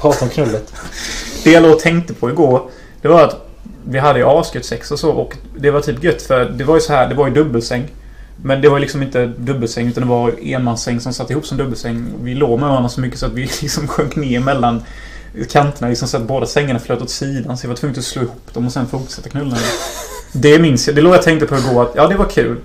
Prata 0.00 0.24
om 0.24 0.30
knullet. 0.30 0.72
Det 1.44 1.50
jag 1.50 1.62
låg 1.62 1.72
och 1.72 1.80
tänkte 1.80 2.14
på 2.14 2.30
igår. 2.30 2.70
Det 3.02 3.08
var 3.08 3.24
att 3.24 3.46
vi 3.88 3.98
hade 3.98 4.18
ju 4.18 4.24
asgött 4.24 4.64
sex 4.64 4.90
och 4.90 4.98
så 4.98 5.10
och 5.10 5.36
det 5.58 5.70
var 5.70 5.80
typ 5.80 6.04
gött 6.04 6.22
för 6.22 6.44
det 6.44 6.64
var 6.64 6.74
ju 6.74 6.80
så 6.80 6.92
här, 6.92 7.08
det 7.08 7.14
var 7.14 7.28
ju 7.28 7.34
dubbelsäng. 7.34 7.88
Men 8.42 8.60
det 8.60 8.68
var 8.68 8.76
ju 8.76 8.80
liksom 8.80 9.02
inte 9.02 9.26
dubbelsäng 9.26 9.88
utan 9.88 10.02
det 10.02 10.08
var 10.08 10.34
enmanssäng 10.42 11.00
som 11.00 11.12
satt 11.12 11.30
ihop 11.30 11.46
som 11.46 11.58
dubbelsäng. 11.58 12.06
Vi 12.22 12.34
låg 12.34 12.60
med 12.60 12.68
varandra 12.68 12.88
så 12.88 13.00
mycket 13.00 13.18
så 13.18 13.26
att 13.26 13.32
vi 13.32 13.40
liksom 13.62 13.88
sjönk 13.88 14.16
ner 14.16 14.40
mellan 14.40 14.82
kanterna 15.50 15.88
liksom 15.88 16.08
så 16.08 16.16
att 16.16 16.22
båda 16.22 16.46
sängarna 16.46 16.78
flöt 16.78 17.02
åt 17.02 17.10
sidan. 17.10 17.58
Så 17.58 17.64
jag 17.64 17.68
var 17.68 17.76
tvungen 17.76 17.98
att 17.98 18.04
slå 18.04 18.22
ihop 18.22 18.54
dem 18.54 18.66
och 18.66 18.72
sen 18.72 18.86
fortsätta 18.86 19.28
knulla. 19.28 19.56
Det 20.32 20.58
minns 20.58 20.86
jag. 20.86 20.96
Det 20.96 21.02
låg 21.02 21.14
jag 21.14 21.22
tänkte 21.22 21.46
på 21.46 21.56
igår 21.56 21.82
att 21.82 21.92
ja, 21.94 22.06
det 22.06 22.16
var 22.16 22.28
kul. 22.28 22.56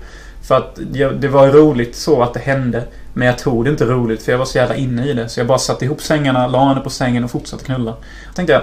För 0.42 0.54
att 0.54 0.78
jag, 0.92 1.20
det 1.20 1.28
var 1.28 1.48
roligt 1.48 1.96
så 1.96 2.22
att 2.22 2.34
det 2.34 2.40
hände. 2.40 2.84
Men 3.14 3.26
jag 3.26 3.38
tog 3.38 3.64
det 3.64 3.70
inte 3.70 3.84
roligt 3.84 4.22
för 4.22 4.32
jag 4.32 4.38
var 4.38 4.44
så 4.44 4.58
jävla 4.58 4.76
inne 4.76 5.08
i 5.08 5.12
det. 5.12 5.28
Så 5.28 5.40
jag 5.40 5.46
bara 5.46 5.58
satte 5.58 5.84
ihop 5.84 6.02
sängarna, 6.02 6.46
la 6.46 6.68
henne 6.68 6.80
på 6.80 6.90
sängen 6.90 7.24
och 7.24 7.30
fortsatte 7.30 7.64
knulla. 7.64 7.90
Då 7.90 8.34
tänkte 8.34 8.52
jag, 8.52 8.62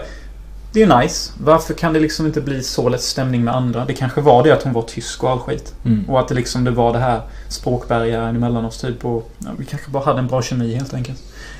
det 0.73 0.81
är 0.83 1.01
nice. 1.01 1.31
Varför 1.43 1.73
kan 1.73 1.93
det 1.93 1.99
liksom 1.99 2.25
inte 2.25 2.41
bli 2.41 2.63
så 2.63 2.89
lätt 2.89 3.01
stämning 3.01 3.43
med 3.43 3.55
andra? 3.55 3.85
Det 3.85 3.93
kanske 3.93 4.21
var 4.21 4.43
det 4.43 4.51
att 4.51 4.63
hon 4.63 4.73
var 4.73 4.81
tysk 4.81 5.23
och 5.23 5.29
all 5.29 5.39
skit. 5.39 5.73
Mm. 5.85 6.09
Och 6.09 6.19
att 6.19 6.27
det 6.27 6.35
liksom 6.35 6.63
det 6.63 6.71
var 6.71 6.93
det 6.93 6.99
här 6.99 7.21
språkbarriären 7.49 8.35
emellan 8.35 8.65
oss 8.65 8.81
typ. 8.81 9.05
Och 9.05 9.31
ja, 9.39 9.47
vi 9.57 9.65
kanske 9.65 9.91
bara 9.91 10.03
hade 10.03 10.19
en 10.19 10.27
bra 10.27 10.41
kemi 10.41 10.75
helt 10.75 10.93
enkelt. 10.93 11.19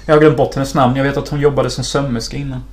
Jag 0.10 0.16
har 0.16 0.22
glömt 0.22 0.38
bort 0.38 0.56
hennes 0.56 0.76
namn. 0.76 0.96
Jag 0.96 1.04
vet 1.04 1.18
att 1.18 1.30
hon 1.30 1.40
jobbade 1.40 1.70
som 1.70 1.84
sömmerska 1.84 2.38
innan. 2.38 2.64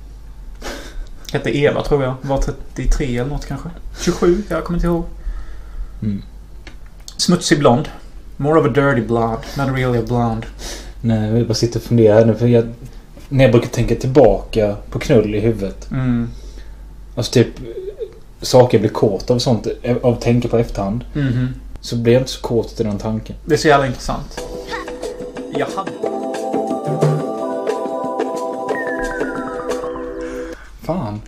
Hette 1.33 1.57
Eva 1.57 1.83
tror 1.83 2.03
jag. 2.03 2.15
Var 2.21 2.41
33 2.75 3.17
eller 3.17 3.29
något 3.29 3.45
kanske. 3.45 3.69
27? 3.99 4.43
Jag 4.49 4.63
kommer 4.63 4.77
inte 4.77 4.87
ihåg. 4.87 5.05
Mm. 6.01 6.21
Smutsig 7.17 7.59
blond. 7.59 7.89
More 8.37 8.59
of 8.59 8.65
a 8.65 8.69
dirty 8.69 9.01
blonde. 9.01 9.37
Not 9.57 9.67
really 9.75 9.99
a 9.99 10.03
blonde. 10.07 10.47
Nej, 11.01 11.37
jag 11.37 11.47
bara 11.47 11.53
sitter 11.53 11.79
och 11.79 11.83
funderar 11.83 12.15
här 12.15 12.25
nu. 12.25 12.35
För 12.35 12.47
jag, 12.47 12.67
när 13.29 13.43
jag 13.43 13.51
brukar 13.51 13.69
tänka 13.69 13.95
tillbaka 13.95 14.75
på 14.89 14.99
knull 14.99 15.35
i 15.35 15.39
huvudet. 15.39 15.91
Mm. 15.91 16.29
Alltså 17.15 17.31
typ 17.31 17.47
saker 18.41 18.77
jag 18.77 18.81
blir 18.81 18.91
kåt 18.91 19.29
av 19.29 19.39
sånt. 19.39 19.67
Av 20.01 20.13
att 20.13 20.21
tänka 20.21 20.47
på 20.47 20.57
efterhand. 20.57 21.05
Mhm. 21.13 21.53
Så 21.81 21.95
blir 21.95 22.13
jag 22.13 22.21
inte 22.21 22.31
så 22.31 22.41
kåt 22.41 22.75
till 22.75 22.85
den 22.85 22.97
tanken. 22.97 23.35
Det 23.45 23.53
är 23.53 23.57
så 23.57 23.67
jävla 23.67 23.87
intressant. 23.87 24.41
Jag 25.53 25.67
hade... 25.75 26.16
Fan. 30.87 31.21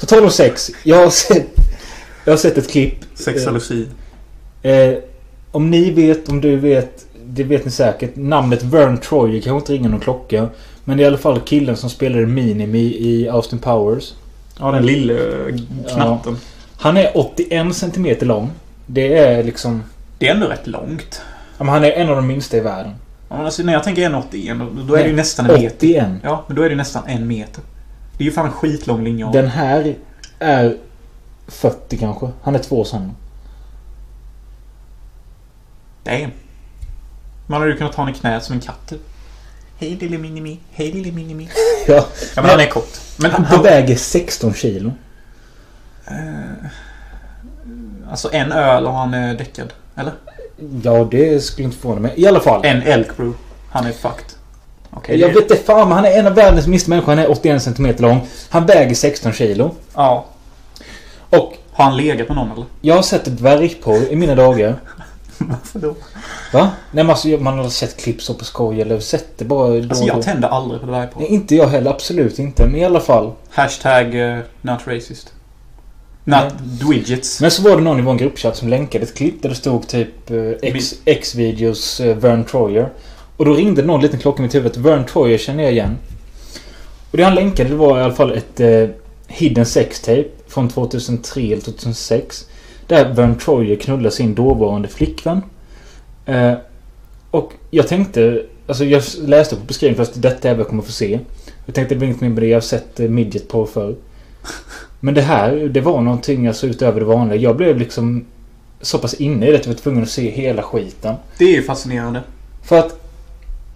På 0.00 0.06
tal 0.06 0.24
om 0.24 0.30
sex. 0.30 0.70
Jag 0.82 0.96
har 0.96 1.10
sett, 1.10 1.46
jag 2.24 2.32
har 2.32 2.38
sett 2.38 2.58
ett 2.58 2.70
klipp. 2.70 2.94
Sexalogi. 3.14 3.86
Eh, 4.62 4.94
om 5.50 5.70
ni 5.70 5.90
vet, 5.90 6.28
om 6.28 6.40
du 6.40 6.56
vet. 6.56 7.06
Det 7.24 7.44
vet 7.44 7.64
ni 7.64 7.70
säkert. 7.70 8.16
Namnet 8.16 8.62
Vern 8.62 8.98
Troyer 8.98 9.40
kanske 9.40 9.58
inte 9.58 9.72
ringer 9.72 9.88
någon 9.88 10.00
klocka. 10.00 10.48
Men 10.84 10.96
det 10.96 11.02
är 11.02 11.04
i 11.04 11.08
alla 11.08 11.18
fall 11.18 11.40
killen 11.40 11.76
som 11.76 11.90
spelade 11.90 12.26
Minimi 12.26 12.78
i 12.78 13.28
Austin 13.28 13.58
Powers. 13.58 14.14
Ja, 14.60 14.70
den 14.70 14.86
lille 14.86 15.18
knatten. 15.94 16.36
Han 16.78 16.96
är 16.96 17.10
81 17.14 17.76
cm 17.76 18.16
lång. 18.20 18.50
Det 18.86 19.18
är 19.18 19.42
liksom... 19.42 19.82
Det 20.18 20.28
är 20.28 20.34
ändå 20.34 20.46
rätt 20.46 20.66
långt. 20.66 21.20
Ja, 21.58 21.64
men 21.64 21.68
han 21.68 21.84
är 21.84 21.90
en 21.90 22.08
av 22.08 22.16
de 22.16 22.26
minsta 22.26 22.56
i 22.56 22.60
världen. 22.60 22.94
Ja, 23.28 23.36
alltså, 23.36 23.62
när 23.62 23.72
jag 23.72 23.84
tänker 23.84 24.10
1,81 24.10 24.58
då, 24.58 24.82
då 24.82 24.94
är 24.94 24.98
det 24.98 25.04
ju 25.04 25.08
Nej, 25.08 25.16
nästan 25.16 25.50
en 25.50 25.60
meter. 25.60 25.76
81. 25.76 26.06
Ja, 26.22 26.44
men 26.46 26.56
då 26.56 26.62
är 26.62 26.70
det 26.70 26.76
nästan 26.76 27.02
en 27.06 27.26
meter. 27.26 27.64
Det 28.18 28.24
är 28.24 28.26
ju 28.26 28.32
fan 28.32 28.46
en 28.46 28.52
skitlång 28.52 29.04
linjal. 29.04 29.32
Den 29.32 29.48
här 29.48 29.96
är 30.38 30.76
40 31.48 31.96
kanske. 31.98 32.30
Han 32.42 32.54
är 32.54 32.58
två 32.58 32.84
sådana. 32.84 33.14
Damn. 36.04 36.30
Man 37.46 37.60
hade 37.60 37.72
ju 37.72 37.78
kunnat 37.78 37.92
ta 37.92 38.02
honom 38.02 38.14
i 38.14 38.18
knät 38.18 38.44
som 38.44 38.54
en 38.54 38.60
katt 38.60 38.86
typ. 38.86 39.00
Hej 39.78 39.96
lille 39.96 40.18
minimi. 40.18 40.60
Hej 40.70 40.92
lille 40.92 41.12
minimi. 41.12 41.48
Ja. 41.86 42.06
Ja, 42.36 42.42
men 42.42 42.50
han 42.50 42.60
är 42.60 42.66
kort. 42.70 42.98
Men 43.16 43.30
Han, 43.30 43.44
han, 43.44 43.62
väger 43.62 43.96
16 43.96 44.54
kilo. 44.54 44.92
Alltså 48.10 48.32
en 48.32 48.52
öl 48.52 48.86
och 48.86 48.92
han 48.92 49.14
är 49.14 49.34
däckad. 49.34 49.72
Eller? 49.96 50.12
Ja, 50.82 51.08
det 51.10 51.40
skulle 51.40 51.64
inte 51.64 51.78
förvåna 51.78 52.00
mig. 52.00 52.14
I 52.16 52.26
alla 52.26 52.40
fall. 52.40 52.64
En 52.64 52.82
elk 52.82 53.16
brew. 53.16 53.38
Han 53.70 53.86
är 53.86 53.92
fucked. 53.92 54.37
Okej. 54.90 55.20
Jag 55.20 55.30
det- 55.30 55.34
vet 55.34 55.50
inte 55.50 55.64
fan, 55.64 55.88
men 55.88 55.96
han 55.98 56.04
är 56.04 56.18
en 56.18 56.26
av 56.26 56.34
världens 56.34 56.66
minsta 56.66 56.90
människor. 56.90 57.12
Han 57.12 57.18
är 57.18 57.30
81 57.30 57.62
cm 57.62 57.94
lång. 57.98 58.26
Han 58.48 58.66
väger 58.66 58.94
16 58.94 59.32
kilo. 59.32 59.70
Ja. 59.94 60.24
Och 61.30 61.54
Har 61.72 61.84
han 61.84 61.96
legat 61.96 62.28
med 62.28 62.36
någon 62.36 62.52
eller? 62.52 62.64
jag 62.80 62.94
har 62.94 63.02
sett 63.02 63.26
ett 63.26 63.38
dvärgporr 63.38 64.12
i 64.12 64.16
mina 64.16 64.34
dagar. 64.34 64.76
Varför 65.38 65.78
då? 65.78 65.94
Va? 66.52 66.70
Nej 66.90 67.04
men 67.04 67.10
alltså, 67.10 67.28
man 67.28 67.58
har 67.58 67.68
sett 67.68 67.96
klipp 67.96 68.22
så 68.22 68.34
på 68.34 68.44
skoj 68.44 68.80
eller 68.80 69.00
sett 69.00 69.38
det 69.38 69.44
bara 69.44 69.68
då 69.68 69.88
Alltså 69.88 70.04
jag 70.04 70.22
tänder 70.22 70.48
aldrig 70.48 70.80
på 70.80 70.86
på. 70.86 71.20
Nej, 71.20 71.28
inte 71.28 71.56
jag 71.56 71.66
heller. 71.66 71.90
Absolut 71.90 72.38
inte. 72.38 72.66
Men 72.66 72.76
i 72.76 72.84
alla 72.84 73.00
fall. 73.00 73.32
Hashtag 73.50 74.14
uh, 74.14 74.38
not 74.62 74.78
racist. 74.86 75.32
Not 76.24 76.52
widgets. 76.90 77.40
Men 77.40 77.50
så 77.50 77.62
var 77.62 77.76
det 77.76 77.82
någon 77.82 77.98
i 77.98 78.02
vår 78.02 78.14
gruppchatt 78.14 78.56
som 78.56 78.68
länkade 78.68 79.04
ett 79.04 79.14
klipp 79.14 79.42
där 79.42 79.48
det 79.48 79.54
stod 79.54 79.86
typ 79.88 80.30
eh, 80.30 80.82
X-videos 81.04 82.00
eh, 82.00 82.16
Vern 82.16 82.44
Troyer. 82.44 82.88
Och 83.38 83.44
då 83.44 83.54
ringde 83.54 83.82
någon 83.82 84.00
liten 84.00 84.20
klocka 84.20 84.42
i 84.42 84.42
mitt 84.42 84.54
huvud. 84.54 84.76
Vern 84.76 85.04
Troyer 85.04 85.38
känner 85.38 85.62
jag 85.62 85.72
igen. 85.72 85.98
Och 87.10 87.16
det 87.16 87.22
han 87.22 87.34
länkade 87.34 87.70
det 87.70 87.76
var 87.76 87.98
i 87.98 88.02
alla 88.02 88.14
fall 88.14 88.32
ett 88.32 88.60
eh, 88.60 88.88
Hidden 89.26 89.66
Sex 89.66 90.00
Tape 90.00 90.28
från 90.46 90.68
2003 90.68 91.40
eller 91.40 91.60
2006. 91.60 92.48
Där 92.86 93.12
Vern 93.12 93.38
Troyer 93.38 93.76
knullar 93.76 94.10
sin 94.10 94.34
dåvarande 94.34 94.88
flickvän. 94.88 95.42
Eh, 96.26 96.54
och 97.30 97.52
jag 97.70 97.88
tänkte... 97.88 98.42
Alltså 98.66 98.84
jag 98.84 99.02
läste 99.18 99.56
på 99.56 99.62
beskrivningen 99.66 100.06
först. 100.06 100.22
Detta 100.22 100.48
är 100.50 100.54
vad 100.54 100.60
jag 100.60 100.68
kommer 100.68 100.82
få 100.82 100.92
se. 100.92 101.20
Jag 101.66 101.74
tänkte 101.74 101.94
det 101.94 101.98
blir 101.98 102.08
inget 102.08 102.20
mer 102.20 102.28
med 102.28 102.42
det. 102.42 102.46
Jag 102.46 102.56
har 102.56 102.60
sett 102.60 103.00
eh, 103.00 103.08
midget 103.08 103.48
på 103.48 103.66
förr. 103.66 103.94
Men 105.00 105.14
det 105.14 105.22
här, 105.22 105.56
det 105.56 105.80
var 105.80 106.00
någonting 106.00 106.46
alltså 106.46 106.66
utöver 106.66 107.00
det 107.00 107.06
vanliga. 107.06 107.40
Jag 107.40 107.56
blev 107.56 107.78
liksom 107.78 108.24
så 108.80 108.98
pass 108.98 109.14
inne 109.14 109.46
i 109.46 109.50
det 109.50 109.58
att 109.58 109.66
jag 109.66 109.72
var 109.72 109.80
tvungen 109.80 110.02
att 110.02 110.10
se 110.10 110.30
hela 110.30 110.62
skiten. 110.62 111.14
Det 111.38 111.44
är 111.44 111.56
ju 111.56 111.62
fascinerande. 111.62 112.22
För 112.62 112.78
att... 112.78 113.04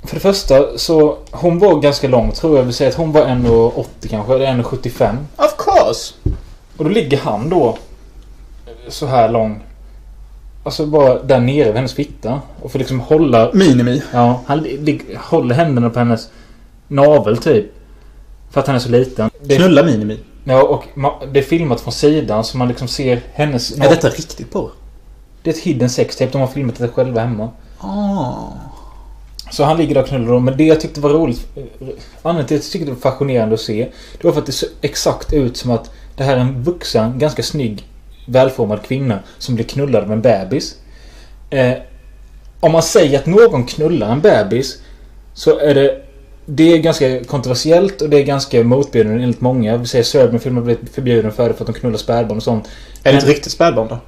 För 0.05 0.15
det 0.15 0.21
första 0.21 0.79
så... 0.79 1.19
Hon 1.31 1.59
var 1.59 1.81
ganska 1.81 2.09
lång 2.09 2.33
tror 2.33 2.57
jag. 2.57 2.65
Vill 2.65 2.75
säga 2.75 2.91
att 2.91 2.97
hon 2.97 3.13
var 3.13 3.25
1,80 3.25 3.85
kanske. 4.11 4.35
Eller 4.35 4.47
1,75. 4.47 5.17
Of 5.37 5.57
course! 5.59 6.15
Och 6.77 6.85
då 6.85 6.91
ligger 6.91 7.19
han 7.19 7.49
då... 7.49 7.79
Så 8.89 9.07
här 9.07 9.29
lång. 9.29 9.61
Alltså 10.65 10.87
bara 10.87 11.23
där 11.23 11.41
nere 11.41 11.65
vid 11.65 11.75
hennes 11.75 11.95
fitta. 11.95 12.41
Och 12.63 12.73
får 12.73 12.79
liksom 12.79 13.01
hålla... 13.01 13.51
Minimi. 13.53 14.03
Ja, 14.13 14.41
han 14.47 14.67
håller 15.17 15.55
händerna 15.55 15.91
på 15.91 15.99
hennes 15.99 16.29
navel 16.89 17.37
typ. 17.37 17.67
För 18.51 18.61
att 18.61 18.67
han 18.67 18.77
är 18.77 18.81
så 18.81 18.89
liten. 18.89 19.31
Det, 19.41 19.57
Knulla 19.57 19.83
minimi. 19.83 20.19
ja, 20.45 20.63
och 20.63 20.85
det 21.33 21.39
är 21.39 21.45
filmat 21.45 21.81
från 21.81 21.93
sidan 21.93 22.45
så 22.45 22.59
man 22.59 22.69
liksom 22.69 22.89
ser 22.89 23.21
hennes... 23.33 23.79
Är 23.79 23.89
detta 23.89 24.09
riktigt 24.09 24.51
porr? 24.53 24.71
Det 25.43 25.51
är 25.51 25.55
ett 25.55 25.61
hidden 25.61 25.91
sex 25.91 26.17
tape. 26.17 26.33
De 26.33 26.41
har 26.41 26.49
filmat 26.49 26.79
det 26.79 26.89
själva 26.89 27.21
hemma. 27.21 27.51
Ah. 27.79 28.47
Så 29.53 29.65
han 29.65 29.77
ligger 29.77 29.95
där 29.95 30.03
och 30.03 30.09
knullar 30.09 30.33
dem. 30.33 30.45
Men 30.45 30.57
det 30.57 30.65
jag 30.65 30.81
tyckte 30.81 31.01
var 31.01 31.11
roligt... 31.11 31.47
eh, 31.57 31.63
Anledningen 32.23 32.49
till 32.49 32.57
att 32.57 32.65
jag 32.65 32.73
tyckte 32.73 32.87
det 32.87 32.95
var 32.95 33.11
fascinerande 33.11 33.55
att 33.55 33.61
se. 33.61 33.89
Det 34.19 34.25
var 34.25 34.33
för 34.33 34.41
att 34.41 34.47
det 34.47 34.53
såg 34.53 34.69
exakt 34.81 35.33
ut 35.33 35.57
som 35.57 35.71
att 35.71 35.91
det 36.17 36.25
här 36.25 36.37
är 36.37 36.41
en 36.41 36.63
vuxen, 36.63 37.19
ganska 37.19 37.43
snygg, 37.43 37.87
välformad 38.27 38.83
kvinna 38.83 39.19
som 39.39 39.55
blir 39.55 39.65
knullad 39.65 40.05
av 40.05 40.13
en 40.13 40.23
bebis. 40.23 40.77
Eh, 41.51 41.73
om 42.61 42.73
man 42.73 42.83
säger 42.83 43.19
att 43.19 43.27
någon 43.27 43.65
knullar 43.67 44.13
en 44.13 44.21
bebis 44.21 44.83
så 45.35 45.59
är 45.59 45.75
det... 45.75 46.03
Det 46.47 46.73
är 46.73 46.79
ganska 46.79 47.25
kontroversiellt 47.25 48.03
och 48.03 48.11
det 48.11 48.19
är 48.19 48.25
ganska 48.25 48.65
motbjudande 48.65 49.23
enligt 49.23 49.41
många. 49.41 49.77
Vi 49.77 49.87
säger 49.87 50.05
Serbian-filmer 50.05 50.61
har 50.61 50.65
blivit 50.67 50.95
förbjuden 50.95 51.33
för 51.33 51.49
det 51.49 51.55
för 51.55 51.65
att 51.65 51.75
de 51.75 51.81
knullar 51.81 51.99
spädbarn 51.99 52.37
och 52.37 52.43
sånt. 52.43 52.69
Är 53.03 53.13
det 53.13 53.19
ett 53.19 53.27
riktigt 53.27 53.53
spädbarn 53.53 53.89
då? 53.89 53.99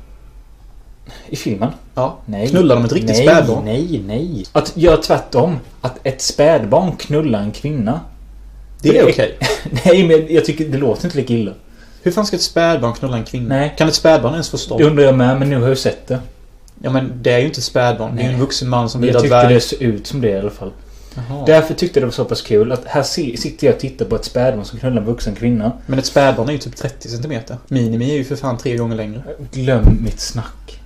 I 1.28 1.36
filmen? 1.36 1.70
Ja. 1.94 2.18
Nej. 2.26 2.48
Knullar 2.48 2.74
de 2.74 2.84
ett 2.84 2.92
riktigt 2.92 3.16
nej, 3.16 3.26
spädbarn? 3.26 3.64
Nej, 3.64 4.02
nej. 4.06 4.44
Att 4.52 4.72
göra 4.76 4.96
tvärtom. 4.96 5.56
Att 5.80 5.98
ett 6.02 6.22
spädbarn 6.22 6.96
knullar 6.96 7.40
en 7.40 7.52
kvinna. 7.52 8.00
Det 8.82 8.98
är 8.98 9.08
okej. 9.08 9.38
Nej, 9.84 10.08
men 10.08 10.34
jag 10.34 10.44
tycker 10.44 10.68
det 10.68 10.78
låter 10.78 11.04
inte 11.04 11.16
lika 11.16 11.34
illa. 11.34 11.52
Hur 12.02 12.12
fan 12.12 12.26
ska 12.26 12.36
ett 12.36 12.42
spädbarn 12.42 12.92
knulla 12.92 13.16
en 13.16 13.24
kvinna? 13.24 13.48
Nej. 13.48 13.74
Kan 13.78 13.88
ett 13.88 13.94
spädbarn 13.94 14.32
ens 14.32 14.50
förstå? 14.50 14.78
Det 14.78 14.84
undrar 14.84 15.04
jag 15.04 15.14
med, 15.14 15.38
men 15.38 15.50
nu 15.50 15.60
har 15.60 15.68
jag 15.68 15.78
sett 15.78 16.06
det. 16.06 16.18
Ja 16.82 16.90
men 16.90 17.12
det 17.22 17.32
är 17.32 17.38
ju 17.38 17.46
inte 17.46 17.58
ett 17.58 17.64
spädbarn. 17.64 18.16
Det 18.16 18.22
är 18.22 18.24
ju 18.24 18.28
en 18.28 18.34
Nej. 18.34 18.40
vuxen 18.40 18.68
man 18.68 18.90
som 18.90 19.00
blir 19.00 19.12
jag 19.12 19.22
tyckte 19.22 19.48
det 19.48 19.60
såg 19.60 19.82
ut 19.82 20.06
som 20.06 20.20
det 20.20 20.28
i 20.28 20.38
alla 20.38 20.50
fall. 20.50 20.72
Jaha. 21.14 21.44
Därför 21.46 21.74
tyckte 21.74 21.98
jag 21.98 22.02
det 22.02 22.06
var 22.06 22.12
så 22.12 22.24
pass 22.24 22.42
kul 22.42 22.72
att 22.72 22.84
här 22.84 23.02
sitter 23.02 23.66
jag 23.66 23.74
och 23.74 23.80
tittar 23.80 24.04
på 24.04 24.16
ett 24.16 24.24
spädbarn 24.24 24.64
som 24.64 24.78
knullar 24.78 25.00
en 25.00 25.06
vuxen 25.06 25.34
kvinna. 25.34 25.72
Men 25.86 25.98
ett 25.98 26.06
spädbarn 26.06 26.48
är 26.48 26.52
ju 26.52 26.58
typ 26.58 26.76
30 26.76 27.08
cm. 27.08 27.42
Minimi 27.68 28.10
är 28.10 28.14
ju 28.14 28.24
för 28.24 28.36
fan 28.36 28.58
tre 28.58 28.76
gånger 28.76 28.96
längre. 28.96 29.22
Glöm 29.52 29.98
mitt 30.04 30.20
snack. 30.20 30.80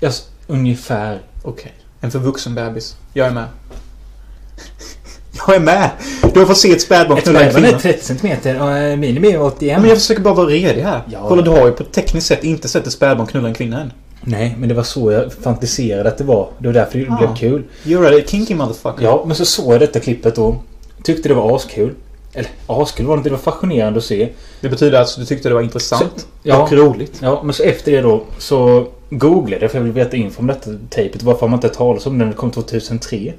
Jag, 0.00 0.08
s- 0.08 0.28
ungefär. 0.46 1.18
Okej. 1.42 1.72
En 2.00 2.10
för 2.10 2.18
vuxen 2.18 2.54
bebis. 2.54 2.96
Jag 3.12 3.26
är 3.26 3.30
med. 3.30 3.44
Jag 5.46 5.56
är 5.56 5.60
med! 5.60 5.90
Du 6.34 6.40
har 6.40 6.46
fått 6.46 6.56
se 6.58 6.72
ett 6.72 6.82
spädbarn 6.82 7.18
Ett 7.18 7.26
en 7.26 7.34
spädbarn 7.34 7.64
är 7.64 7.68
kvinna. 7.68 7.78
30 7.80 8.04
cm 8.04 8.60
och 8.62 8.70
eh, 8.76 8.96
minimi 8.96 9.32
är 9.32 9.42
81. 9.42 9.72
Ja, 9.72 9.78
men 9.80 9.88
jag 9.88 9.98
försöker 9.98 10.22
bara 10.22 10.34
vara 10.34 10.46
redig 10.46 10.82
här. 10.82 11.02
Ja. 11.12 11.24
Kolla, 11.28 11.42
du 11.42 11.50
har 11.50 11.66
ju 11.66 11.72
på 11.72 11.82
ett 11.82 11.92
tekniskt 11.92 12.26
sätt 12.26 12.44
inte 12.44 12.68
sett 12.68 12.86
ett 12.86 12.92
spädbarn 12.92 13.26
knulla 13.26 13.48
en 13.48 13.54
kvinna 13.54 13.80
än. 13.80 13.92
Nej, 14.20 14.54
men 14.58 14.68
det 14.68 14.74
var 14.74 14.82
så 14.82 15.12
jag 15.12 15.32
fantiserade 15.32 16.08
att 16.08 16.18
det 16.18 16.24
var. 16.24 16.48
Det 16.58 16.66
var 16.68 16.72
därför 16.74 16.98
det 16.98 17.06
Ah. 17.10 17.16
blev 17.18 17.36
kul. 17.36 17.62
You're 17.84 18.20
a 18.20 18.24
kinky 18.26 18.54
motherfucker. 18.54 19.04
Ja, 19.04 19.24
men 19.26 19.36
så 19.36 19.44
såg 19.44 19.74
jag 19.74 19.80
detta 19.80 20.00
klippet 20.00 20.34
då. 20.34 20.62
Tyckte 21.02 21.28
det 21.28 21.34
var 21.34 21.56
askul. 21.56 21.94
Eller 22.32 22.50
askul 22.66 23.06
var 23.06 23.16
det 23.16 23.18
inte, 23.18 23.28
det 23.30 23.34
var 23.36 23.42
fascinerande 23.52 23.98
att 23.98 24.04
se. 24.04 24.28
Det 24.60 24.68
betyder 24.68 24.98
alltså 24.98 25.20
att 25.20 25.28
du 25.28 25.34
tyckte 25.34 25.48
det 25.48 25.54
var 25.54 25.62
intressant. 25.62 26.12
Så- 26.16 26.26
ja. 26.42 26.62
Och 26.62 26.72
roligt. 26.72 27.12
Ja, 27.22 27.42
men 27.42 27.54
så 27.54 27.62
efter 27.62 27.92
det 27.92 28.00
då 28.00 28.24
så 28.38 28.86
googlade 29.10 29.68
för 29.68 29.78
jag 29.78 29.82
ville 29.84 29.94
veta 29.94 30.16
info 30.16 30.40
om 30.40 30.46
detta 30.46 30.70
tejpet. 30.90 31.22
Varför 31.22 31.40
har 31.40 31.48
man 31.48 31.56
inte 31.56 31.68
talat 31.68 32.06
om 32.06 32.18
det 32.18 32.24
när 32.24 32.30
det 32.32 32.36
kom 32.36 32.50
2003? 32.50 33.32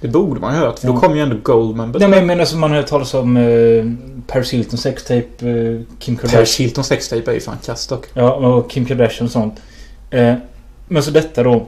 Det 0.00 0.08
borde 0.08 0.40
man 0.40 0.54
ju 0.54 0.58
ha 0.60 0.66
hört. 0.66 0.78
För 0.78 0.86
då 0.86 0.92
Ja. 0.94 1.00
kom 1.00 1.16
ju 1.16 1.22
ändå 1.22 1.36
Goldman. 1.42 1.94
Nej 1.98 2.08
men 2.08 2.18
jag 2.18 2.26
menar 2.26 2.44
som 2.44 2.60
man 2.60 2.70
har 2.70 2.76
hört 2.76 2.86
talas 2.86 3.14
om 3.14 3.36
eh, 3.36 3.84
Paris 4.26 4.50
Hilton 4.52 4.78
sextape, 4.78 5.48
eh, 5.48 5.80
Kim 5.98 6.16
Kardashian. 6.16 6.30
Paris 6.38 6.56
Hilton 6.60 6.84
sextape 6.84 7.30
är 7.30 7.34
ju 7.34 7.40
fan 7.40 7.56
kass 7.64 7.86
dock. 7.86 8.06
Ja, 8.14 8.32
och 8.34 8.70
Kim 8.70 8.84
Kardashian 8.84 9.26
och 9.26 9.32
sånt. 9.32 9.54
Eh, 10.10 10.34
men 10.88 11.02
så 11.02 11.10
detta 11.10 11.42
då. 11.42 11.66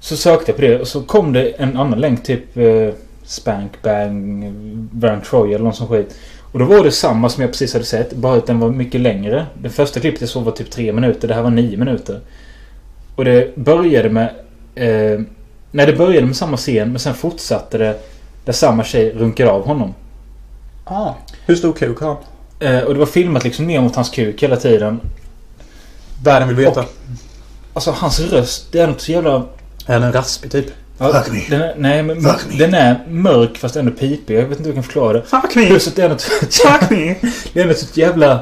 Så 0.00 0.16
sökte 0.16 0.50
jag 0.50 0.56
på 0.56 0.62
det 0.62 0.80
och 0.80 0.88
så 0.88 1.02
kom 1.02 1.32
det 1.32 1.48
en 1.50 1.76
annan 1.76 2.00
länk 2.00 2.22
typ 2.24 2.56
eh, 2.56 2.88
Spank 3.24 3.82
Bang 3.82 4.44
Van 4.92 5.20
Troy 5.20 5.48
eller 5.54 5.64
någon 5.64 5.74
sån 5.74 5.88
skit. 5.88 6.14
Och 6.52 6.58
då 6.58 6.64
var 6.64 6.84
det 6.84 6.90
samma 6.90 7.28
som 7.28 7.42
jag 7.42 7.50
precis 7.50 7.72
hade 7.72 7.84
sett. 7.84 8.12
Bara 8.12 8.36
att 8.36 8.46
den 8.46 8.58
var 8.60 8.70
mycket 8.70 9.00
längre. 9.00 9.46
Det 9.62 9.70
första 9.70 10.00
klippet 10.00 10.20
jag 10.20 10.30
såg 10.30 10.44
var 10.44 10.52
typ 10.52 10.70
tre 10.70 10.92
minuter. 10.92 11.28
Det 11.28 11.34
här 11.34 11.42
var 11.42 11.50
nio 11.50 11.76
minuter. 11.76 12.20
Och 13.16 13.24
det 13.24 13.56
började 13.56 14.10
med... 14.10 14.28
Eh, 14.74 15.20
nej, 15.70 15.86
det 15.86 15.92
började 15.92 16.26
med 16.26 16.36
samma 16.36 16.56
scen 16.56 16.88
men 16.90 16.98
sen 16.98 17.14
fortsatte 17.14 17.78
det 17.78 17.96
där 18.44 18.52
samma 18.52 18.84
tjej 18.84 19.12
runkar 19.12 19.46
av 19.46 19.66
honom. 19.66 19.94
Ah. 20.84 21.12
Hur 21.46 21.56
stor 21.56 21.72
kuk 21.72 22.00
har 22.00 22.08
han? 22.08 22.16
Eh, 22.74 22.82
och 22.82 22.92
det 22.94 22.98
var 22.98 23.06
filmat 23.06 23.44
liksom 23.44 23.66
ner 23.66 23.80
mot 23.80 23.96
hans 23.96 24.10
kuk 24.10 24.42
hela 24.42 24.56
tiden. 24.56 25.00
Världen 26.24 26.48
vill 26.48 26.56
veta. 26.56 26.80
Och- 26.80 26.86
Alltså 27.74 27.90
hans 27.90 28.20
röst, 28.20 28.72
det 28.72 28.78
är 28.80 28.86
något 28.86 29.00
så 29.00 29.12
jävla... 29.12 29.42
Är 29.86 30.00
den 30.00 30.12
raspig 30.12 30.50
typ? 30.52 30.66
Ja, 30.98 31.12
Fuck 31.12 31.32
me. 31.50 31.56
Är, 31.56 31.74
nej, 31.78 32.02
men 32.02 32.22
Fuck 32.22 32.40
me. 32.50 32.56
den 32.58 32.74
är 32.74 33.04
mörk 33.08 33.58
fast 33.58 33.76
ändå 33.76 33.92
pipig. 33.92 34.36
Jag 34.36 34.42
vet 34.42 34.50
inte 34.50 34.62
hur 34.62 34.68
jag 34.68 34.74
kan 34.74 34.82
förklara 34.82 35.12
det. 35.12 35.22
Fuck 35.22 35.54
me! 35.54 35.66
Plus 35.66 35.88
att 35.88 35.96
det 35.96 36.02
är 36.02 36.08
något... 36.08 36.22
Fuck 36.22 36.90
me! 36.90 37.14
Det 37.52 37.60
är 37.60 37.66
något 37.66 37.78
så 37.78 38.00
jävla... 38.00 38.40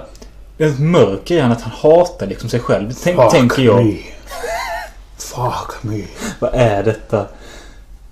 Det 0.56 0.64
är 0.64 0.68
något 0.68 0.78
mörker 0.78 1.34
i 1.34 1.40
att 1.40 1.62
han 1.62 1.72
hatar 1.72 2.26
liksom 2.26 2.48
sig 2.48 2.60
själv. 2.60 2.92
Tänk, 3.04 3.16
Fuck 3.20 3.30
tänker 3.30 3.62
jag. 3.62 3.84
me. 3.84 3.96
Fuck 5.34 5.82
me. 5.82 6.02
Vad 6.38 6.50
är 6.54 6.82
detta? 6.82 7.26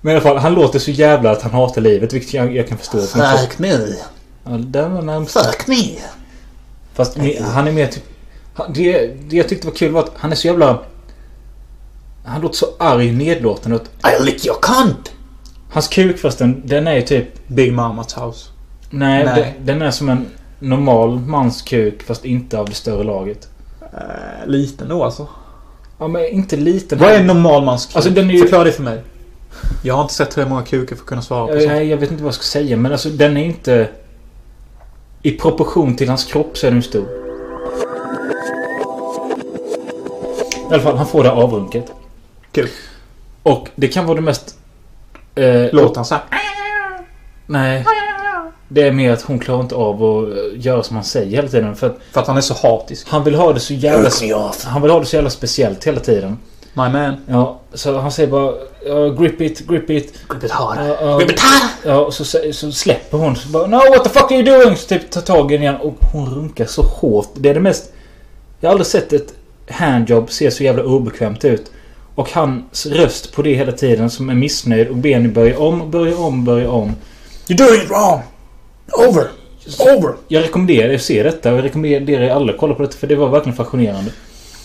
Men 0.01 0.13
i 0.13 0.15
alla 0.15 0.23
fall, 0.23 0.37
han 0.37 0.53
låter 0.53 0.79
så 0.79 0.91
jävla 0.91 1.31
att 1.31 1.41
han 1.41 1.51
hatar 1.51 1.81
livet, 1.81 2.13
vilket 2.13 2.33
jag, 2.33 2.55
jag 2.55 2.67
kan 2.67 2.77
förstå. 2.77 3.01
Fuck 3.01 3.59
me. 3.59 3.77
Ja, 4.43 4.51
där 4.51 4.89
var 4.89 5.01
närmast. 5.01 5.31
Fuck 5.31 5.67
me. 5.67 5.99
Fast 6.93 7.17
me- 7.17 7.43
han 7.43 7.67
är 7.67 7.71
mer 7.71 7.87
typ... 7.87 8.03
Det, 8.73 9.07
det 9.29 9.35
jag 9.35 9.49
tyckte 9.49 9.67
var 9.67 9.73
kul 9.73 9.91
var 9.91 10.03
att 10.03 10.11
han 10.15 10.31
är 10.31 10.35
så 10.35 10.47
jävla... 10.47 10.79
Han 12.25 12.41
låter 12.41 12.55
så 12.55 12.65
arg, 12.79 13.45
och 13.45 13.51
att 13.51 13.65
I'll 14.01 14.23
lick 14.23 14.45
your 14.45 14.57
cunt. 14.61 15.11
Hans 15.71 15.87
kuk 15.87 16.17
förresten, 16.17 16.61
den 16.65 16.87
är 16.87 16.95
ju 16.95 17.01
typ... 17.01 17.47
Big 17.47 17.73
Mamas 17.73 18.17
house. 18.17 18.49
Nej, 18.89 19.25
Nej. 19.25 19.55
Den, 19.57 19.65
den 19.65 19.87
är 19.87 19.91
som 19.91 20.09
en 20.09 20.25
normal 20.59 21.19
mans 21.19 21.61
kuk 21.61 22.03
fast 22.03 22.25
inte 22.25 22.59
av 22.59 22.65
det 22.65 22.75
större 22.75 23.03
laget. 23.03 23.47
Uh, 23.81 24.47
liten 24.47 24.89
då 24.89 25.03
alltså. 25.03 25.27
Ja 25.99 26.07
men 26.07 26.25
inte 26.25 26.55
liten. 26.55 26.97
Vad 26.99 27.09
är 27.11 27.19
en 27.19 27.27
normal 27.27 27.63
mans 27.65 27.85
kuk? 27.85 27.95
Alltså, 27.95 28.11
den 28.11 28.29
är 28.29 28.33
ju- 28.33 28.39
Förklara 28.41 28.63
det 28.63 28.71
för 28.71 28.83
mig. 28.83 29.01
Jag 29.83 29.93
har 29.95 30.01
inte 30.01 30.13
sett 30.13 30.37
hur 30.37 30.45
många 30.45 30.61
kukar 30.63 30.95
för 30.95 31.03
att 31.03 31.07
kunna 31.09 31.21
svara 31.21 31.47
på 31.47 31.53
jag, 31.53 31.61
sånt. 31.61 31.73
jag, 31.73 31.85
jag 31.85 31.97
vet 31.97 32.11
inte 32.11 32.23
vad 32.23 32.27
jag 32.27 32.35
ska 32.35 32.43
säga 32.43 32.77
men 32.77 32.91
alltså 32.91 33.09
den 33.09 33.37
är 33.37 33.45
inte... 33.45 33.89
I 35.21 35.31
proportion 35.31 35.95
till 35.95 36.09
hans 36.09 36.25
kropp 36.25 36.57
så 36.57 36.67
är 36.67 36.71
den 36.71 36.83
stor. 36.83 37.05
I 40.69 40.73
alla 40.73 40.83
fall, 40.83 40.97
han 40.97 41.07
får 41.07 41.23
det 41.23 41.31
avrunket. 41.31 41.85
Kul. 42.51 42.69
Och 43.43 43.69
det 43.75 43.87
kan 43.87 44.05
vara 44.05 44.15
det 44.15 44.21
mest... 44.21 44.57
Eh, 45.35 45.65
Låter 45.71 45.95
han 45.95 46.05
såhär? 46.05 46.23
Nej. 47.45 47.85
Det 48.71 48.81
är 48.81 48.91
mer 48.91 49.11
att 49.11 49.21
hon 49.21 49.39
klarar 49.39 49.61
inte 49.61 49.75
av 49.75 50.03
att 50.03 50.29
eh, 50.29 50.35
göra 50.65 50.83
som 50.83 50.95
han 50.95 51.05
säger 51.05 51.35
hela 51.35 51.47
tiden. 51.47 51.75
För 51.75 51.87
att 51.87 51.97
För 52.11 52.21
att 52.21 52.27
han 52.27 52.37
är 52.37 52.41
så 52.41 52.53
hatisk. 52.53 53.07
han 53.09 53.23
vill 53.23 53.35
ha 53.35 53.53
det 53.53 53.59
så 53.59 53.73
jävla... 53.73 54.09
Han 54.65 54.81
vill 54.81 54.91
ha 54.91 54.99
det 54.99 55.05
så 55.05 55.15
jävla 55.15 55.29
speciellt 55.29 55.87
hela 55.87 55.99
tiden. 55.99 56.37
My 56.73 56.89
man. 56.89 57.15
Ja, 57.27 57.59
så 57.73 57.97
han 57.97 58.11
säger 58.11 58.29
bara 58.29 58.53
ja, 58.85 59.09
grip 59.09 59.41
it, 59.41 59.67
grip 59.67 59.89
it. 59.89 60.13
Grip 60.29 60.43
it 60.43 60.51
hard. 60.51 60.77
Ja, 60.79 60.97
ja, 61.01 61.17
Grip 61.17 61.31
it 61.31 61.39
hard. 61.39 61.69
ja, 61.85 61.97
och 61.99 62.13
så, 62.13 62.23
så 62.53 62.71
släpper 62.71 63.17
hon. 63.17 63.35
Så 63.35 63.49
bara, 63.49 63.67
no 63.67 63.75
what 63.77 64.03
the 64.03 64.09
fuck 64.09 64.31
are 64.31 64.35
you 64.39 64.43
doing? 64.63 64.75
Så 64.77 64.87
typ 64.87 65.11
tar 65.11 65.21
tag 65.21 65.51
i 65.51 65.55
den 65.55 65.61
igen 65.63 65.75
och 65.75 65.93
hon 66.13 66.35
runkar 66.35 66.65
så 66.65 66.81
hårt. 66.81 67.29
Det 67.33 67.49
är 67.49 67.53
det 67.53 67.59
mest... 67.59 67.93
Jag 68.59 68.69
har 68.69 68.71
aldrig 68.71 68.87
sett 68.87 69.13
ett 69.13 69.33
handjob 69.69 70.31
se 70.31 70.51
så 70.51 70.63
jävla 70.63 70.83
obekvämt 70.83 71.45
ut. 71.45 71.71
Och 72.15 72.31
hans 72.33 72.85
röst 72.85 73.33
på 73.33 73.41
det 73.41 73.53
hela 73.53 73.71
tiden 73.71 74.09
som 74.09 74.29
är 74.29 74.33
missnöjd 74.35 74.87
och 74.87 74.95
benen 74.95 75.33
börjar 75.33 75.61
om, 75.61 75.91
börjar 75.91 76.19
om, 76.21 76.45
börjar 76.45 76.67
om. 76.69 76.95
You're 77.47 77.57
doing 77.57 77.81
it 77.81 77.89
wrong. 77.89 78.21
Over. 78.91 79.27
Over. 79.97 80.13
Jag 80.27 80.43
rekommenderar 80.43 80.89
er 80.89 80.95
att 80.95 81.01
se 81.01 81.23
detta 81.23 81.51
och 81.51 81.57
jag 81.57 81.65
rekommenderar 81.65 82.21
er 82.23 82.29
alla 82.29 82.51
att 82.53 82.57
kolla 82.59 82.73
på 82.75 82.81
detta 82.81 82.97
för 82.97 83.07
det 83.07 83.15
var 83.15 83.29
verkligen 83.29 83.55
fascinerande. 83.57 84.11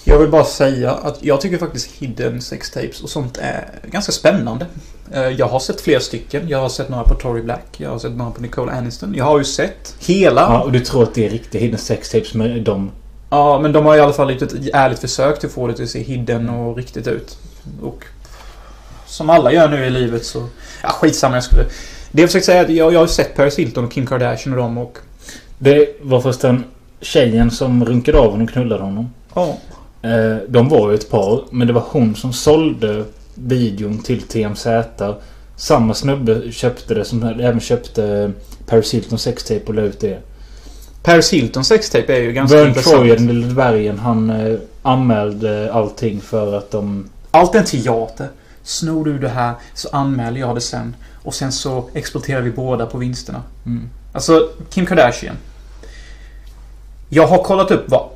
Jag 0.05 0.19
vill 0.19 0.29
bara 0.29 0.45
säga 0.45 0.93
att 0.93 1.19
jag 1.21 1.41
tycker 1.41 1.59
faktiskt 1.59 1.91
hidden 1.99 2.43
sextapes 2.43 3.01
och 3.03 3.11
sånt 3.11 3.39
är 3.43 3.69
ganska 3.83 4.13
spännande. 4.13 4.67
Eh, 5.13 5.29
Jag 5.29 5.47
har 5.47 5.59
sett 5.61 5.81
flera 5.81 6.01
stycken. 6.01 6.49
Jag 6.49 6.59
har 6.59 6.69
sett 6.69 6.89
några 6.89 7.05
på 7.05 7.15
Tory 7.15 7.43
Black. 7.43 7.67
Jag 7.77 7.91
har 7.91 7.99
sett 7.99 8.17
några 8.17 8.31
på 8.31 8.43
Nicole 8.43 8.73
Aniston. 8.73 9.15
Jag 9.17 9.25
har 9.25 9.39
ju 9.39 9.45
sett 9.45 9.95
hela. 9.99 10.41
Ja, 10.41 10.63
och 10.63 10.73
du 10.73 10.81
tror 10.81 11.03
att 11.03 11.15
det 11.15 11.27
är 11.27 11.31
riktiga 11.31 11.61
hidden 11.63 11.79
sex 11.79 12.11
tapes 12.11 12.35
med 12.35 12.63
dem. 12.63 12.91
Ja, 13.31 13.59
men 13.61 13.73
de 13.73 13.87
har 13.87 13.97
i 13.97 14.01
alla 14.01 14.13
fall 14.13 14.33
gjort 14.33 14.43
ett 14.43 14.55
ärligt 14.73 14.99
försök 14.99 15.39
till 15.41 15.47
att 15.49 15.53
få 15.55 15.67
det 15.67 15.75
till 15.75 15.85
att 15.85 15.91
se 15.91 16.03
hidden 16.03 16.49
och 16.49 16.77
riktigt 16.77 17.07
ut. 17.07 17.39
Och 17.83 18.05
som 19.07 19.31
alla 19.31 19.53
gör 19.53 19.69
nu 19.69 19.85
i 19.87 19.91
livet 19.91 20.25
så... 20.25 20.47
Ja, 20.83 20.89
skitsamma 20.89 21.35
jag 21.37 21.45
skulle... 21.45 21.65
Det 22.15 22.21
jag 22.21 22.29
försöker 22.29 22.45
säga 22.45 22.61
är 22.61 22.65
att 22.65 22.71
jag, 22.71 22.93
jag 22.93 23.01
har 23.01 23.07
sett 23.07 23.37
Paris 23.37 23.59
Hilton 23.59 23.85
och 23.85 23.93
Kim 23.93 24.07
Kardashian 24.07 24.53
och 24.53 24.63
dem 24.63 24.79
och... 24.79 24.99
Det 25.59 25.97
var 26.01 26.21
förresten 26.21 26.65
tjejen 27.01 27.51
som 27.51 27.85
runkade 27.85 28.19
av 28.19 28.31
honom 28.31 28.43
och 28.43 28.51
knullade 28.51 28.83
honom. 28.83 29.11
Ja. 29.35 29.59
Eh, 30.03 30.37
de 30.49 30.69
var 30.69 30.91
ju 30.91 30.95
ett 30.95 31.11
par, 31.11 31.45
men 31.51 31.67
det 31.67 31.73
var 31.73 31.85
hon 31.87 32.15
som 32.15 32.33
sålde 32.33 33.05
videon 33.35 33.99
till 33.99 34.23
TMZ. 34.23 34.67
Samma 35.57 35.95
snubbe 35.95 36.53
köpte 36.53 36.95
det 36.95 37.05
som 37.05 37.23
även 37.23 37.61
köpte 37.61 38.33
Paris 38.67 38.95
Hilton 38.95 39.19
sextape 39.19 39.65
och 39.67 39.75
la 39.75 39.83
ut 39.83 40.01
det. 40.01 40.19
Paris 41.03 41.33
Hilton 41.33 41.65
sextape 41.65 42.17
är 42.17 42.21
ju 42.21 42.33
ganska 42.33 42.57
Vern 42.57 42.69
intressant. 42.69 42.97
Troy, 42.97 43.09
den 43.09 43.27
lille 43.27 43.47
dvärgen, 43.47 43.99
han 43.99 44.31
eh, 44.31 44.59
anmälde 44.83 45.73
allting 45.73 46.21
för 46.21 46.59
att 46.59 46.71
de... 46.71 47.09
Allt 47.31 47.55
är 47.55 47.59
en 47.59 47.65
teater. 47.65 48.29
Snor 48.63 49.05
du 49.05 49.19
det 49.19 49.29
här 49.29 49.55
så 49.75 49.89
anmäler 49.93 50.41
jag 50.41 50.55
det 50.55 50.61
sen. 50.61 50.95
Och 51.25 51.35
sen 51.35 51.53
så 51.53 51.89
exploaterar 51.95 52.41
vi 52.41 52.51
båda 52.51 52.87
på 52.87 52.99
vinsterna. 52.99 53.43
Mm. 53.67 53.91
Alltså, 54.13 54.51
Kim 54.71 54.87
Kardashian. 54.87 55.37
Jag 57.09 57.27
har 57.27 57.45
kollat 57.45 57.71
upp 57.71 57.85
vad... 57.89 58.09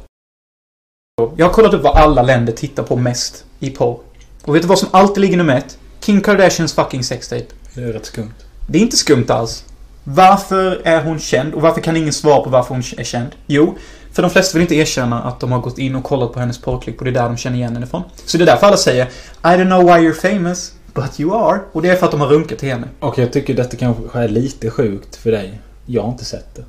Jag 1.37 1.47
har 1.47 1.53
kollat 1.53 1.75
upp 1.75 1.83
vad 1.83 1.97
alla 1.97 2.23
länder 2.23 2.53
tittar 2.53 2.83
på 2.83 2.97
mest 2.97 3.45
i 3.61 3.71
porr. 3.71 4.01
Och 4.45 4.55
vet 4.55 4.63
du 4.63 4.69
vad 4.69 4.79
som 4.79 4.89
alltid 4.93 5.21
ligger 5.21 5.37
nummer 5.37 5.57
ett? 5.57 5.79
Kim 6.01 6.21
Kardashians 6.21 6.75
fucking 6.75 7.05
sextape. 7.05 7.47
Det 7.75 7.83
är 7.83 7.93
rätt 7.93 8.07
skumt. 8.07 8.35
Det 8.67 8.79
är 8.79 8.83
inte 8.83 8.97
skumt 8.97 9.27
alls. 9.29 9.65
Varför 10.05 10.81
är 10.85 11.05
hon 11.05 11.19
känd? 11.19 11.55
Och 11.55 11.63
varför 11.63 11.81
kan 11.81 11.97
ingen 11.97 12.13
svara 12.13 12.43
på 12.43 12.51
varför 12.51 12.75
hon 12.75 12.83
är 12.97 13.05
känd? 13.05 13.29
Jo, 13.47 13.77
för 14.13 14.23
de 14.23 14.31
flesta 14.31 14.59
vill 14.59 14.63
inte 14.63 14.75
erkänna 14.75 15.23
att 15.23 15.41
de 15.41 15.53
har 15.53 15.61
gått 15.61 15.79
in 15.79 15.95
och 15.95 16.05
kollat 16.05 16.33
på 16.33 16.41
hennes 16.41 16.59
porrklipp 16.61 16.99
och 16.99 17.05
det 17.05 17.11
är 17.11 17.15
där 17.15 17.29
de 17.29 17.37
känner 17.37 17.57
igen 17.57 17.73
henne 17.73 17.87
ifrån. 17.87 18.03
Så 18.25 18.39
det 18.39 18.45
är 18.45 18.47
därför 18.47 18.67
alla 18.67 18.77
säger 18.77 19.05
I 19.05 19.09
don't 19.43 19.67
know 19.67 19.85
why 19.85 20.09
you're 20.09 20.39
famous, 20.39 20.73
but 21.03 21.21
you 21.21 21.35
are. 21.35 21.61
Och 21.73 21.83
det 21.83 21.89
är 21.89 21.97
för 21.97 22.07
att 22.07 22.13
de 22.13 22.21
har 22.21 22.29
runkat 22.29 22.59
till 22.59 22.69
henne. 22.69 22.89
Och 23.01 23.19
jag 23.19 23.33
tycker 23.33 23.55
detta 23.55 23.77
kanske 23.77 24.19
är 24.19 24.29
lite 24.29 24.71
sjukt 24.71 25.17
för 25.17 25.31
dig. 25.33 25.61
Jag 25.87 26.03
har 26.03 26.11
inte 26.11 26.25
sett 26.25 26.55
det. 26.55 26.65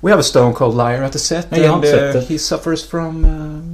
We 0.00 0.10
have 0.10 0.20
a 0.20 0.22
stone 0.22 0.52
cold 0.52 0.76
liar 0.76 1.02
at 1.02 1.12
the 1.12 1.18
set. 1.18 1.46
Nej, 1.50 1.60
jag 1.60 1.68
har 1.68 1.76
inte 1.76 1.88
uh, 1.88 2.12
sett 2.12 2.28
det. 2.28 2.34
He 2.34 2.38
suffers 2.38 2.86
from... 2.86 3.24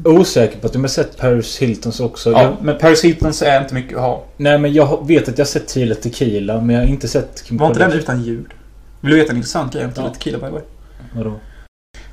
Uh... 0.04 0.14
Osäker 0.14 0.58
på 0.58 0.66
att 0.66 0.72
du 0.72 0.78
har 0.78 0.88
sett 0.88 1.16
Paris 1.16 1.58
Hiltons 1.58 2.00
också. 2.00 2.30
Ja, 2.30 2.42
Jag, 2.42 2.56
men 2.62 2.78
Paris 2.78 3.04
Hiltons 3.04 3.42
är 3.42 3.60
inte 3.60 3.74
mycket 3.74 3.96
att 3.96 4.02
ha. 4.02 4.24
nej 4.36 4.58
men 4.58 4.72
jag 4.72 5.06
vet 5.08 5.28
att 5.28 5.38
jag 5.38 5.44
har 5.44 5.48
sett 5.48 5.68
Tila 5.68 5.94
Tequila 5.94 6.60
men 6.60 6.76
jag 6.76 6.82
har 6.82 6.88
inte 6.88 7.08
sett 7.08 7.44
Kim 7.44 7.56
Var 7.56 7.66
inte 7.66 7.78
den 7.78 7.92
utan 7.92 8.22
ljud? 8.22 8.46
Vill 9.00 9.10
du 9.10 9.16
veta 9.16 9.30
en 9.30 9.36
intressant 9.36 9.72
grej 9.72 9.84
om 9.84 9.90
Ja. 9.96 10.10
Tequila 10.14 10.38
by 10.38 10.44
the 10.44 10.52
way? 10.52 10.62
Vadå? 11.14 11.32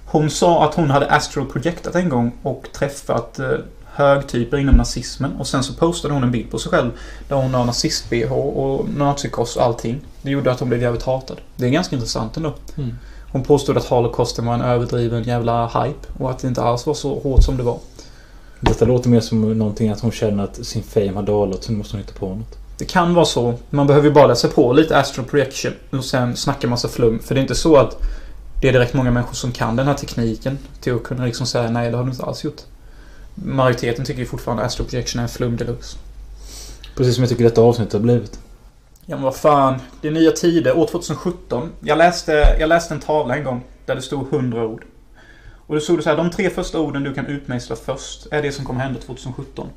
Hon 0.05 0.29
sa 0.29 0.65
att 0.65 0.75
hon 0.75 0.89
hade 0.89 1.05
astral 1.05 1.45
projectat 1.45 1.95
en 1.95 2.09
gång 2.09 2.31
och 2.41 2.67
träffat 2.73 3.39
eh, 3.39 3.47
högtyper 3.95 4.58
inom 4.58 4.75
nazismen. 4.75 5.31
Och 5.39 5.47
sen 5.47 5.63
så 5.63 5.73
postade 5.73 6.13
hon 6.13 6.23
en 6.23 6.31
bild 6.31 6.51
på 6.51 6.60
sig 6.60 6.71
själv 6.71 6.91
där 7.27 7.36
hon 7.36 7.53
har 7.53 7.65
nazist-bh 7.65 8.31
och 8.31 8.89
nazikors 8.89 9.55
och 9.55 9.63
allting. 9.63 9.99
Det 10.21 10.31
gjorde 10.31 10.51
att 10.51 10.60
hon 10.60 10.69
blev 10.69 10.81
jävligt 10.81 11.03
hatad. 11.03 11.38
Det 11.55 11.65
är 11.65 11.69
ganska 11.69 11.95
intressant 11.95 12.38
ändå. 12.38 12.53
Mm. 12.77 12.95
Hon 13.31 13.43
påstod 13.43 13.77
att 13.77 13.86
holocaust 13.86 14.39
var 14.39 14.53
en 14.53 14.62
överdriven 14.62 15.23
jävla 15.23 15.67
hype 15.67 16.08
och 16.17 16.31
att 16.31 16.39
det 16.39 16.47
inte 16.47 16.62
alls 16.62 16.86
var 16.86 16.93
så 16.93 17.19
hårt 17.19 17.43
som 17.43 17.58
det 17.58 17.63
var. 17.63 17.79
Detta 18.60 18.86
låter 18.86 19.10
mer 19.10 19.19
som 19.19 19.58
någonting 19.58 19.89
att 19.89 19.99
hon 19.99 20.12
känner 20.12 20.43
att 20.43 20.65
sin 20.65 20.84
fame 20.84 21.13
har 21.13 21.23
dalat 21.23 21.63
så 21.63 21.71
nu 21.71 21.77
måste 21.77 21.93
hon 21.93 22.01
hitta 22.01 22.19
på 22.19 22.29
något. 22.29 22.58
Det 22.77 22.86
kan 22.86 23.13
vara 23.13 23.25
så. 23.25 23.53
Man 23.69 23.88
behöver 23.88 24.08
ju 24.08 24.13
bara 24.13 24.27
läsa 24.27 24.47
på 24.47 24.73
lite 24.73 24.97
astral 24.97 25.25
projection 25.25 25.73
och 25.89 26.05
sen 26.05 26.36
snacka 26.36 26.67
massa 26.67 26.88
flum. 26.88 27.19
För 27.19 27.36
det 27.36 27.39
är 27.39 27.41
inte 27.41 27.55
så 27.55 27.75
att 27.75 27.97
det 28.62 28.69
är 28.69 28.73
direkt 28.73 28.93
många 28.93 29.12
människor 29.12 29.34
som 29.34 29.51
kan 29.51 29.75
den 29.75 29.88
här 29.88 29.93
tekniken 29.93 30.58
till 30.81 30.95
att 30.95 31.03
kunna 31.03 31.25
liksom 31.25 31.47
säga 31.47 31.69
nej, 31.69 31.91
det 31.91 31.97
har 31.97 32.03
du 32.03 32.12
inte 32.12 32.23
alls 32.23 32.43
gjort. 32.43 32.62
Majoriteten 33.35 34.05
tycker 34.05 34.19
ju 34.19 34.25
fortfarande 34.25 34.63
astral 34.63 34.89
projection 34.89 35.19
är 35.19 35.23
en 35.23 35.29
flum 35.29 35.57
deluxe. 35.57 35.97
Precis 36.95 37.15
som 37.15 37.23
jag 37.23 37.29
tycker 37.29 37.43
detta 37.43 37.61
avsnitt 37.61 37.93
har 37.93 37.99
blivit. 37.99 38.39
Ja 39.05 39.15
men 39.15 39.23
vad 39.23 39.35
fan. 39.35 39.79
Det 40.01 40.07
är 40.07 40.11
nya 40.11 40.31
tider. 40.31 40.77
År 40.77 40.87
2017. 40.87 41.71
Jag 41.79 41.97
läste, 41.97 42.57
jag 42.59 42.69
läste 42.69 42.93
en 42.93 42.99
tavla 42.99 43.35
en 43.35 43.43
gång 43.43 43.63
där 43.85 43.95
det 43.95 44.01
stod 44.01 44.33
100 44.33 44.65
ord. 44.65 44.85
Och 45.67 45.75
det 45.75 45.81
stod 45.81 45.99
det 45.99 46.03
så 46.03 46.09
här. 46.09 46.17
De 46.17 46.31
tre 46.31 46.49
första 46.49 46.79
orden 46.79 47.03
du 47.03 47.13
kan 47.13 47.25
utmejsla 47.25 47.75
först 47.75 48.27
är 48.31 48.41
det 48.41 48.51
som 48.51 48.65
kommer 48.65 48.81
hända 48.81 48.99
2017. 48.99 49.69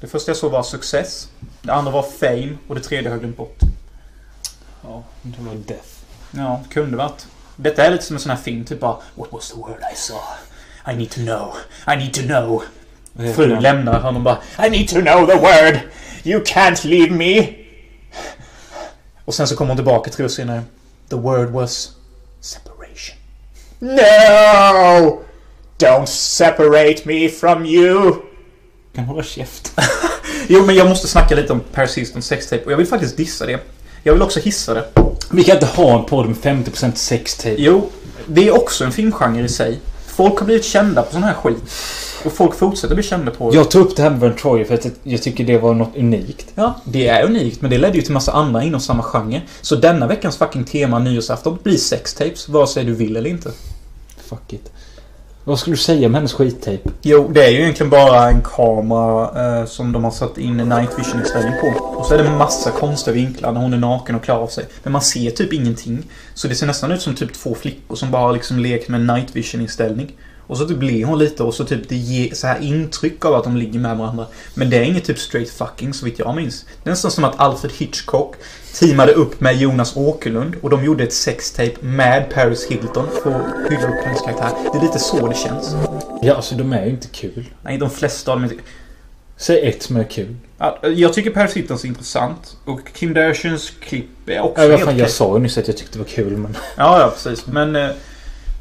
Det 0.00 0.06
första 0.06 0.30
jag 0.30 0.36
såg 0.36 0.52
var 0.52 0.62
success. 0.62 1.28
Det 1.62 1.72
andra 1.72 1.92
var 1.92 2.02
fame 2.02 2.56
och 2.68 2.74
det 2.74 2.80
tredje 2.80 3.08
har 3.08 3.14
jag 3.14 3.20
glömt 3.20 3.36
bort. 3.36 3.58
Ja, 4.84 5.02
det 5.22 5.42
var 5.42 5.54
Death. 5.54 5.88
Ja, 6.30 6.60
kunde 6.70 6.96
varit. 6.96 7.26
Detta 7.56 7.84
är 7.84 7.90
lite 7.90 8.04
som 8.04 8.16
en 8.16 8.20
sån 8.20 8.30
här 8.30 8.38
film, 8.38 8.64
typ 8.64 8.80
bara 8.80 8.96
What 9.14 9.32
was 9.32 9.50
the 9.50 9.56
word 9.56 9.78
I 9.92 9.96
saw? 9.96 10.20
I 10.92 10.96
need 10.96 11.10
to 11.10 11.20
know. 11.20 11.54
I 11.86 11.96
need 11.96 12.14
to 12.14 12.22
know. 12.22 12.62
Frun 13.18 13.62
lämnar 13.62 14.00
honom 14.00 14.24
bara 14.24 14.38
I 14.66 14.70
need 14.70 14.88
to 14.88 15.00
know 15.00 15.26
the 15.26 15.36
word. 15.36 15.80
You 16.22 16.42
can't 16.42 16.86
leave 16.86 17.10
me. 17.10 17.48
Och 19.24 19.34
sen 19.34 19.48
så 19.48 19.56
kommer 19.56 19.68
hon 19.68 19.76
tillbaka 19.76 20.10
tre 20.10 20.24
år 20.24 20.28
senare. 20.28 20.62
The 21.10 21.16
word 21.16 21.50
was 21.50 21.90
separation. 22.40 23.16
No! 23.78 25.22
Don't 25.78 26.06
separate 26.06 27.02
me 27.04 27.28
from 27.28 27.66
you! 27.66 28.14
Kan 28.94 29.04
hålla 29.04 29.22
käft. 29.22 29.72
Jo, 30.50 30.66
men 30.66 30.74
jag 30.74 30.88
måste 30.88 31.08
snacka 31.08 31.34
lite 31.34 31.52
om 31.52 31.60
Hilton 31.96 32.22
sextape 32.22 32.64
och 32.64 32.72
jag 32.72 32.76
vill 32.76 32.86
faktiskt 32.86 33.16
dissa 33.16 33.46
det. 33.46 33.60
Jag 34.02 34.12
vill 34.12 34.22
också 34.22 34.40
hissa 34.40 34.74
det. 34.74 34.84
Vi 35.30 35.44
kan 35.44 35.54
inte 35.54 35.66
ha 35.66 35.98
en 35.98 36.04
podd 36.04 36.26
med 36.26 36.36
50% 36.36 36.94
sextape. 36.94 37.54
Jo, 37.58 37.90
det 38.26 38.48
är 38.48 38.56
också 38.56 38.84
en 38.84 38.92
filmgenre 38.92 39.44
i 39.44 39.48
sig. 39.48 39.80
Folk 40.18 40.38
har 40.38 40.46
blivit 40.46 40.64
kända 40.64 41.02
på 41.02 41.12
sån 41.12 41.22
här 41.22 41.34
skit. 41.34 41.62
Och 42.24 42.32
folk 42.32 42.54
fortsätter 42.54 42.94
bli 42.94 43.04
kända 43.04 43.30
på 43.30 43.50
det. 43.50 43.56
Jag 43.56 43.70
tog 43.70 43.86
upp 43.86 43.96
det 43.96 44.02
här 44.02 44.10
med 44.10 44.20
Vern 44.20 44.64
för 44.64 44.74
att 44.74 44.86
jag 45.02 45.22
tycker 45.22 45.44
det 45.44 45.58
var 45.58 45.74
något 45.74 45.96
unikt. 45.96 46.46
Ja, 46.54 46.74
det 46.84 47.08
är 47.08 47.24
unikt, 47.24 47.60
men 47.60 47.70
det 47.70 47.78
ledde 47.78 47.96
ju 47.96 48.02
till 48.02 48.12
massa 48.12 48.32
andra 48.32 48.62
inom 48.62 48.80
samma 48.80 49.02
genre. 49.02 49.42
Så 49.60 49.76
denna 49.76 50.06
veckans 50.06 50.36
fucking 50.36 50.64
tema 50.64 50.98
nyårsafton 50.98 51.58
blir 51.62 51.76
sextapes, 51.76 52.48
vare 52.48 52.66
sig 52.66 52.84
du 52.84 52.94
vill 52.94 53.16
eller 53.16 53.30
inte. 53.30 53.50
Fuck 54.28 54.52
it. 54.52 54.72
Vad 55.48 55.58
skulle 55.58 55.76
du 55.76 55.82
säga 55.82 56.06
om 56.06 56.14
hennes 56.14 56.32
skittejp? 56.32 56.90
Jo, 57.02 57.30
det 57.34 57.44
är 57.44 57.50
ju 57.50 57.58
egentligen 57.58 57.90
bara 57.90 58.28
en 58.28 58.42
kamera 58.42 59.60
eh, 59.60 59.66
som 59.66 59.92
de 59.92 60.04
har 60.04 60.10
satt 60.10 60.38
in 60.38 60.56
night 60.56 60.98
vision-inställning 60.98 61.52
på. 61.60 61.84
Och 61.84 62.06
så 62.06 62.14
är 62.14 62.22
det 62.22 62.30
massa 62.30 62.70
konstiga 62.70 63.14
vinklar 63.14 63.52
när 63.52 63.60
hon 63.60 63.72
är 63.72 63.78
naken 63.78 64.14
och 64.14 64.22
klar 64.22 64.36
av 64.36 64.46
sig. 64.46 64.64
Men 64.82 64.92
man 64.92 65.02
ser 65.02 65.30
typ 65.30 65.52
ingenting. 65.52 66.02
Så 66.34 66.48
det 66.48 66.54
ser 66.54 66.66
nästan 66.66 66.92
ut 66.92 67.02
som 67.02 67.14
typ 67.14 67.32
två 67.32 67.54
flickor 67.54 67.96
som 67.96 68.10
bara 68.10 68.22
har 68.22 68.32
liksom 68.32 68.58
lekt 68.58 68.88
med 68.88 69.00
night 69.00 69.36
vision-inställning. 69.36 70.12
Och 70.48 70.58
så 70.58 70.68
typ 70.68 70.82
ler 70.82 71.04
hon 71.04 71.18
lite 71.18 71.42
och 71.42 71.54
så 71.54 71.64
typ 71.64 71.88
det 71.88 71.96
ger 71.96 72.34
så 72.34 72.46
här 72.46 72.60
intryck 72.62 73.24
av 73.24 73.34
att 73.34 73.44
de 73.44 73.56
ligger 73.56 73.78
med 73.80 73.96
varandra. 73.96 74.26
Men 74.54 74.70
det 74.70 74.76
är 74.76 74.82
inget 74.82 75.04
typ 75.04 75.18
straight 75.18 75.50
fucking 75.50 75.94
så 75.94 76.04
vitt 76.04 76.18
jag 76.18 76.36
minns. 76.36 76.64
Det 76.82 76.88
är 76.88 76.92
nästan 76.92 77.10
som 77.10 77.24
att 77.24 77.40
Alfred 77.40 77.72
Hitchcock 77.72 78.34
teamade 78.74 79.12
upp 79.12 79.40
med 79.40 79.56
Jonas 79.56 79.96
Åkerlund 79.96 80.54
och 80.62 80.70
de 80.70 80.84
gjorde 80.84 81.04
ett 81.04 81.12
sextape 81.12 81.74
med 81.80 82.30
Paris 82.34 82.66
Hilton 82.66 83.06
för 83.22 83.30
att 83.30 83.70
hylla 83.70 83.88
upp 83.88 84.04
hennes 84.04 84.20
karaktär. 84.20 84.50
Det 84.72 84.78
är 84.78 84.82
lite 84.82 84.98
så 84.98 85.28
det 85.28 85.36
känns. 85.36 85.76
Ja, 86.22 86.34
alltså 86.34 86.54
de 86.54 86.72
är 86.72 86.84
ju 86.84 86.90
inte 86.90 87.08
kul. 87.08 87.44
Nej, 87.62 87.78
de 87.78 87.90
flesta 87.90 88.32
av 88.32 88.40
dem 88.40 88.48
är 88.48 88.52
inte... 88.52 88.64
Säg 89.36 89.68
ett 89.68 89.82
som 89.82 89.96
är 89.96 90.04
kul. 90.04 90.36
Ja, 90.58 90.78
Jag 90.82 91.12
tycker 91.12 91.30
Paris 91.30 91.56
Hilton 91.56 91.76
är 91.76 91.86
intressant. 91.86 92.56
Och 92.64 92.80
Kim 92.94 93.14
Darshans 93.14 93.72
klipp 93.80 94.28
är 94.28 94.40
också 94.40 94.62
Ja, 94.62 94.70
helt 94.70 94.84
fan, 94.84 94.98
jag 94.98 95.10
sa 95.10 95.34
ju 95.36 95.42
nyss 95.42 95.58
att 95.58 95.68
jag 95.68 95.76
tyckte 95.76 95.92
det 95.92 95.98
var 95.98 96.10
kul 96.10 96.36
men... 96.36 96.56
Ja, 96.76 97.00
ja, 97.00 97.10
precis. 97.10 97.46
Men... 97.46 97.92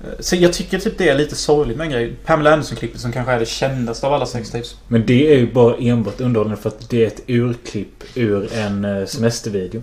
eh, 0.04 0.10
Så 0.20 0.36
jag 0.36 0.54
tycker 0.54 0.80
typ 0.80 0.98
det 0.98 1.10
är 1.10 1.16
lite 1.16 1.36
sorgligt 1.36 1.78
med 1.78 1.86
en 1.86 1.92
grej. 1.92 2.14
Pamela 2.26 2.54
Anderson-klippet 2.54 3.02
som 3.02 3.12
kanske 3.12 3.32
är 3.34 3.40
det 3.40 3.46
kändaste 3.46 4.08
av 4.08 4.14
alla 4.14 4.26
sextapes. 4.26 4.76
Men 4.88 5.06
det 5.06 5.34
är 5.34 5.38
ju 5.38 5.54
bara 5.54 5.76
enbart 5.78 6.22
underhållande 6.22 6.62
för 6.62 6.70
att 6.70 6.90
det 6.90 7.04
är 7.04 7.08
ett 7.08 7.22
urklipp 7.28 8.04
ur 8.16 8.54
en 8.54 8.86
eh, 8.86 9.06
semestervideo. 9.06 9.82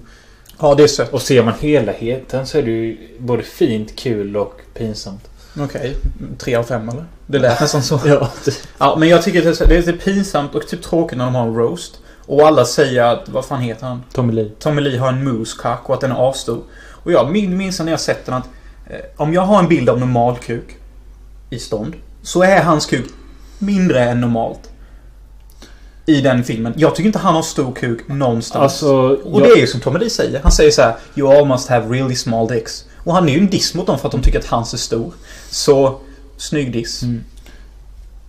Ja, 0.60 0.74
det 0.74 0.82
är 0.82 0.86
sött. 0.86 1.12
Och 1.12 1.22
ser 1.22 1.42
man 1.44 1.54
helheten 1.60 2.46
så 2.46 2.58
är 2.58 2.62
det 2.62 2.70
ju 2.70 2.98
både 3.18 3.42
fint, 3.42 3.96
kul 3.96 4.36
och 4.36 4.60
pinsamt. 4.74 5.28
Okej. 5.58 5.94
Tre 6.38 6.54
av 6.54 6.62
fem 6.64 6.88
eller? 6.88 7.04
Det 7.26 7.38
lät 7.38 7.60
nästan 7.60 7.82
så. 7.82 8.00
Ja, 8.06 8.30
Ja, 8.78 8.96
men 8.98 9.08
jag 9.08 9.22
tycker 9.22 9.42
det 9.42 9.48
är, 9.48 9.52
så- 9.52 9.64
det 9.64 9.74
är 9.74 9.78
lite 9.78 9.92
pinsamt 9.92 10.54
och 10.54 10.66
typ 10.68 10.82
tråkigt 10.82 11.18
när 11.18 11.24
de 11.24 11.34
har 11.34 11.46
en 11.46 11.54
roast. 11.54 11.98
Och 12.26 12.46
alla 12.46 12.64
säger 12.64 13.02
att, 13.04 13.28
vad 13.28 13.44
fan 13.44 13.60
heter 13.60 13.86
han? 13.86 14.02
Tommy 14.12 14.32
Lee. 14.32 14.50
Tommy 14.58 14.80
Lee 14.82 14.98
har 14.98 15.08
en 15.08 15.28
moose-cock 15.28 15.78
och 15.88 15.94
att 15.94 16.00
den 16.00 16.10
är 16.12 16.30
asstor. 16.30 16.62
Och 16.76 17.12
jag 17.12 17.30
min- 17.32 17.56
minns 17.56 17.80
när 17.80 17.90
jag 17.90 18.00
sett 18.00 18.26
den 18.26 18.34
att 18.34 18.48
om 19.16 19.34
jag 19.34 19.42
har 19.42 19.58
en 19.58 19.68
bild 19.68 19.88
av 19.88 20.00
normal 20.00 20.36
kuk 20.38 20.76
i 21.50 21.58
stånd 21.58 21.94
så 22.22 22.42
är 22.42 22.62
hans 22.62 22.86
kuk 22.86 23.04
mindre 23.58 24.00
än 24.04 24.20
normalt. 24.20 24.70
I 26.06 26.20
den 26.20 26.44
filmen. 26.44 26.72
Jag 26.76 26.94
tycker 26.94 27.06
inte 27.06 27.18
han 27.18 27.34
har 27.34 27.42
stor 27.42 27.72
kuk 27.72 28.08
någonstans. 28.08 28.62
Alltså... 28.62 28.92
och 29.08 29.40
jag- 29.40 29.48
det 29.48 29.52
är 29.52 29.56
ju 29.60 29.66
som 29.66 29.80
Tommy 29.80 29.98
Lee 29.98 30.10
säger. 30.10 30.40
Han 30.42 30.52
säger 30.52 30.70
så 30.70 30.82
här: 30.82 30.94
You 31.14 31.32
all 31.36 31.46
must 31.48 31.68
have 31.68 31.96
really 31.98 32.14
small 32.14 32.48
dicks. 32.48 32.84
Och 33.04 33.14
han 33.14 33.28
är 33.28 33.32
ju 33.32 33.38
en 33.38 33.46
diss 33.50 33.74
mot 33.74 33.86
dem 33.86 33.98
för 33.98 34.08
att 34.08 34.12
de 34.12 34.22
tycker 34.22 34.38
att 34.38 34.46
hans 34.46 34.74
är 34.74 34.78
stor. 34.78 35.12
Så, 35.50 36.00
snygg 36.36 36.72
diss. 36.72 37.02
Mm. 37.02 37.24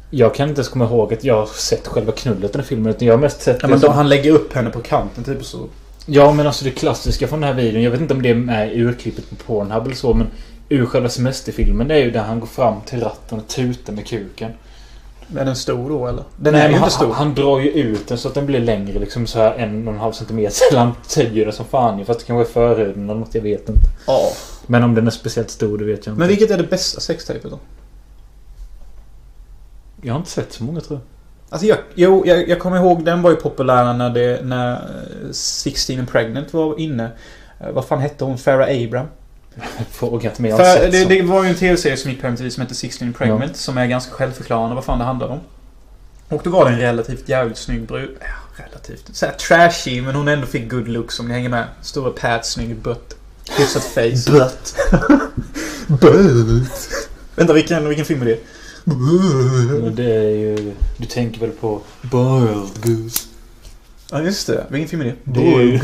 Jag 0.09 0.35
kan 0.35 0.49
inte 0.49 0.59
ens 0.59 0.69
komma 0.69 0.85
ihåg 0.85 1.13
att 1.13 1.23
jag 1.23 1.35
har 1.35 1.45
sett 1.45 1.87
själva 1.87 2.11
knullet 2.11 2.49
i 2.49 2.53
den 2.57 2.63
filmen. 2.65 2.89
Utan 2.95 3.07
jag 3.07 3.13
har 3.13 3.19
mest 3.21 3.41
sett 3.41 3.57
Ja, 3.61 3.67
men 3.67 3.79
som- 3.79 3.87
då, 3.89 3.93
han 3.93 4.09
lägger 4.09 4.31
upp 4.31 4.53
henne 4.53 4.69
på 4.69 4.79
kanten 4.81 5.23
typ 5.23 5.45
så. 5.45 5.67
Ja, 6.05 6.33
men 6.33 6.47
alltså 6.47 6.65
det 6.65 6.71
klassiska 6.71 7.27
från 7.27 7.41
den 7.41 7.47
här 7.55 7.63
videon. 7.63 7.83
Jag 7.83 7.91
vet 7.91 8.01
inte 8.01 8.13
om 8.13 8.21
det 8.21 8.29
är 8.29 8.35
med 8.35 8.73
i 8.73 8.79
urklippet 8.79 9.29
på 9.29 9.35
Pornhub 9.35 9.85
eller 9.85 9.95
så. 9.95 10.13
Men 10.13 10.27
ur 10.69 10.85
själva 10.85 11.09
semesterfilmen. 11.09 11.87
Det 11.87 11.93
är 11.95 12.03
ju 12.03 12.11
där 12.11 12.23
han 12.23 12.39
går 12.39 12.47
fram 12.47 12.81
till 12.85 13.01
ratten 13.01 13.39
och 13.39 13.47
tutar 13.47 13.93
med 13.93 14.07
kuken. 14.07 14.51
Är 15.37 15.45
den 15.45 15.55
stor 15.55 15.89
då 15.89 16.07
eller? 16.07 16.23
Den 16.37 16.53
Nej, 16.53 16.61
är 16.61 16.65
ju 16.65 16.71
men 16.71 16.73
inte 16.73 16.81
han, 16.81 16.91
stor. 16.91 17.13
han 17.13 17.33
drar 17.35 17.59
ju 17.59 17.69
ut 17.71 18.07
den 18.07 18.17
så 18.17 18.27
att 18.27 18.33
den 18.33 18.45
blir 18.45 18.59
längre. 18.59 18.99
Liksom 18.99 19.27
så 19.27 19.39
här 19.39 19.53
en 19.53 19.87
och 19.87 19.93
en 19.93 19.99
halv 19.99 20.13
centimeter. 20.13 20.55
Så 20.71 20.77
han 20.77 20.91
töjer 21.09 21.45
det 21.45 21.51
som 21.51 21.65
fan 21.65 21.99
ju. 21.99 22.05
Fast 22.05 22.19
det 22.19 22.25
kanske 22.25 22.49
är 22.49 22.53
förhuden 22.53 23.09
eller 23.09 23.19
något. 23.19 23.35
Jag 23.35 23.41
vet 23.41 23.69
inte. 23.69 23.81
Ja. 24.07 24.31
Men 24.67 24.83
om 24.83 24.95
den 24.95 25.07
är 25.07 25.11
speciellt 25.11 25.49
stor, 25.49 25.77
det 25.77 25.85
vet 25.85 26.05
jag 26.05 26.13
inte. 26.13 26.19
Men 26.19 26.27
vilket 26.27 26.51
är 26.51 26.57
det 26.57 26.63
bästa 26.63 26.99
sextapet 26.99 27.51
då? 27.51 27.59
Jag 30.01 30.13
har 30.13 30.19
inte 30.19 30.31
sett 30.31 30.53
så 30.53 30.63
många 30.63 30.81
tror 30.81 30.99
Alltså 31.55 31.67
jag, 31.67 31.77
jo, 31.93 32.23
jag, 32.25 32.49
jag 32.49 32.59
kommer 32.59 32.77
ihåg 32.77 33.05
den 33.05 33.21
var 33.21 33.29
ju 33.29 33.35
populär 33.35 33.93
när 33.93 34.09
det, 34.09 34.45
när 34.45 34.73
eh, 34.73 35.31
16 35.31 35.99
and 35.99 36.11
Pregnant 36.11 36.53
var 36.53 36.79
inne. 36.79 37.11
Eh, 37.59 37.71
Vad 37.71 37.85
fan 37.85 37.99
hette 37.99 38.25
hon? 38.25 38.37
Farah 38.37 38.83
Abraham? 38.83 39.07
jag. 39.55 39.87
Fråga 39.91 40.29
inte 40.29 40.41
mig. 40.41 40.51
Jag 40.51 40.57
har 40.57 40.91
det, 40.91 41.05
det 41.05 41.21
var 41.21 41.43
ju 41.43 41.49
en 41.49 41.55
tv-serie 41.55 41.97
som 41.97 42.11
gick 42.11 42.21
på 42.21 42.27
MTV 42.27 42.49
som 42.49 42.61
hette 42.61 42.75
16 42.75 43.07
and 43.07 43.17
Pregnant. 43.17 43.57
Som 43.57 43.77
är 43.77 43.87
ganska 43.87 44.11
självförklarande 44.11 44.75
vad 44.75 44.83
fan 44.83 44.99
det 44.99 45.05
handlar 45.05 45.27
om. 45.27 45.39
Och 46.29 46.41
då 46.43 46.49
var 46.49 46.65
det 46.65 46.71
en 46.71 46.79
relativt 46.79 47.29
jävligt 47.29 47.57
snygg 47.57 47.87
brud. 47.87 48.17
Ja, 48.19 48.63
relativt. 48.65 49.15
Såhär 49.15 49.33
trashy 49.33 50.01
men 50.01 50.15
hon 50.15 50.27
ändå 50.27 50.47
fick 50.47 50.69
good 50.71 50.87
looks 50.87 51.19
om 51.19 51.27
ni 51.27 51.33
hänger 51.33 51.49
med. 51.49 51.65
Stora 51.81 52.11
pads, 52.11 52.49
snygg 52.49 52.75
butt. 52.75 53.15
Hyfsat 53.57 53.83
face. 53.83 54.31
Butt. 54.31 54.75
butt. 56.01 57.09
Vänta, 57.35 57.53
vilken, 57.53 57.87
vilken 57.87 58.05
film 58.05 58.21
är 58.21 58.25
det? 58.25 58.39
Men 58.85 59.95
det 59.95 60.15
är 60.15 60.29
ju... 60.29 60.73
Du 60.97 61.05
tänker 61.05 61.39
väl 61.39 61.51
på... 61.51 61.81
Boiled 62.01 62.83
Goose. 62.83 63.27
Ja, 64.11 64.21
just 64.21 64.47
det. 64.47 64.65
Vilken 64.69 64.89
film 64.89 65.01
är 65.01 65.05
det? 65.05 65.15
Det 65.23 65.53
är 65.53 65.61
ju... 65.61 65.79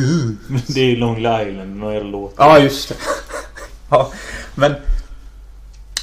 Det 0.67 0.81
är 0.81 0.85
ju 0.85 0.95
Long 0.95 1.17
Island. 1.17 1.75
Någon 1.75 1.93
jävla 1.93 2.09
låt. 2.09 2.33
Ja, 2.37 2.59
just 2.59 2.89
det. 2.89 2.95
ja, 3.89 4.11
men... 4.55 4.73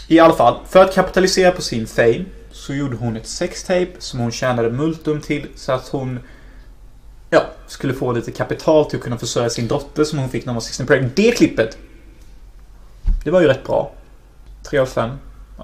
I 0.09 0.19
alla 0.19 0.35
fall, 0.35 0.59
för 0.69 0.85
att 0.85 0.95
kapitalisera 0.95 1.53
på 1.53 1.63
sin 1.63 1.87
fame 1.87 2.25
så 2.51 2.75
gjorde 2.75 2.97
hon 2.97 3.17
ett 3.17 3.27
sextape 3.27 3.93
som 3.99 4.21
hon 4.21 4.31
tjänade 4.33 4.71
multum 4.71 5.21
till 5.21 5.47
så 5.55 5.73
att 5.73 5.89
hon 5.89 6.19
ja, 7.31 7.45
skulle 7.67 7.95
få 7.95 8.13
lite 8.13 8.33
kapital 8.33 8.85
till 8.85 8.99
att 8.99 9.05
kunna 9.05 9.19
försörja 9.19 9.51
sin 9.51 9.69
dotter 9.69 10.05
som 10.05 10.19
hon 10.19 10.29
fick 10.29 10.45
när 10.45 10.51
hon 10.51 10.57
var 10.57 10.61
16 10.61 10.87
pregnant. 10.87 11.17
Det 11.17 11.31
klippet! 11.37 11.79
Det 13.25 13.31
var 13.31 13.41
ju 13.41 13.47
rätt 13.47 13.65
bra. 13.65 13.93
3 14.63 14.79
av 14.79 14.87
5. 14.87 15.11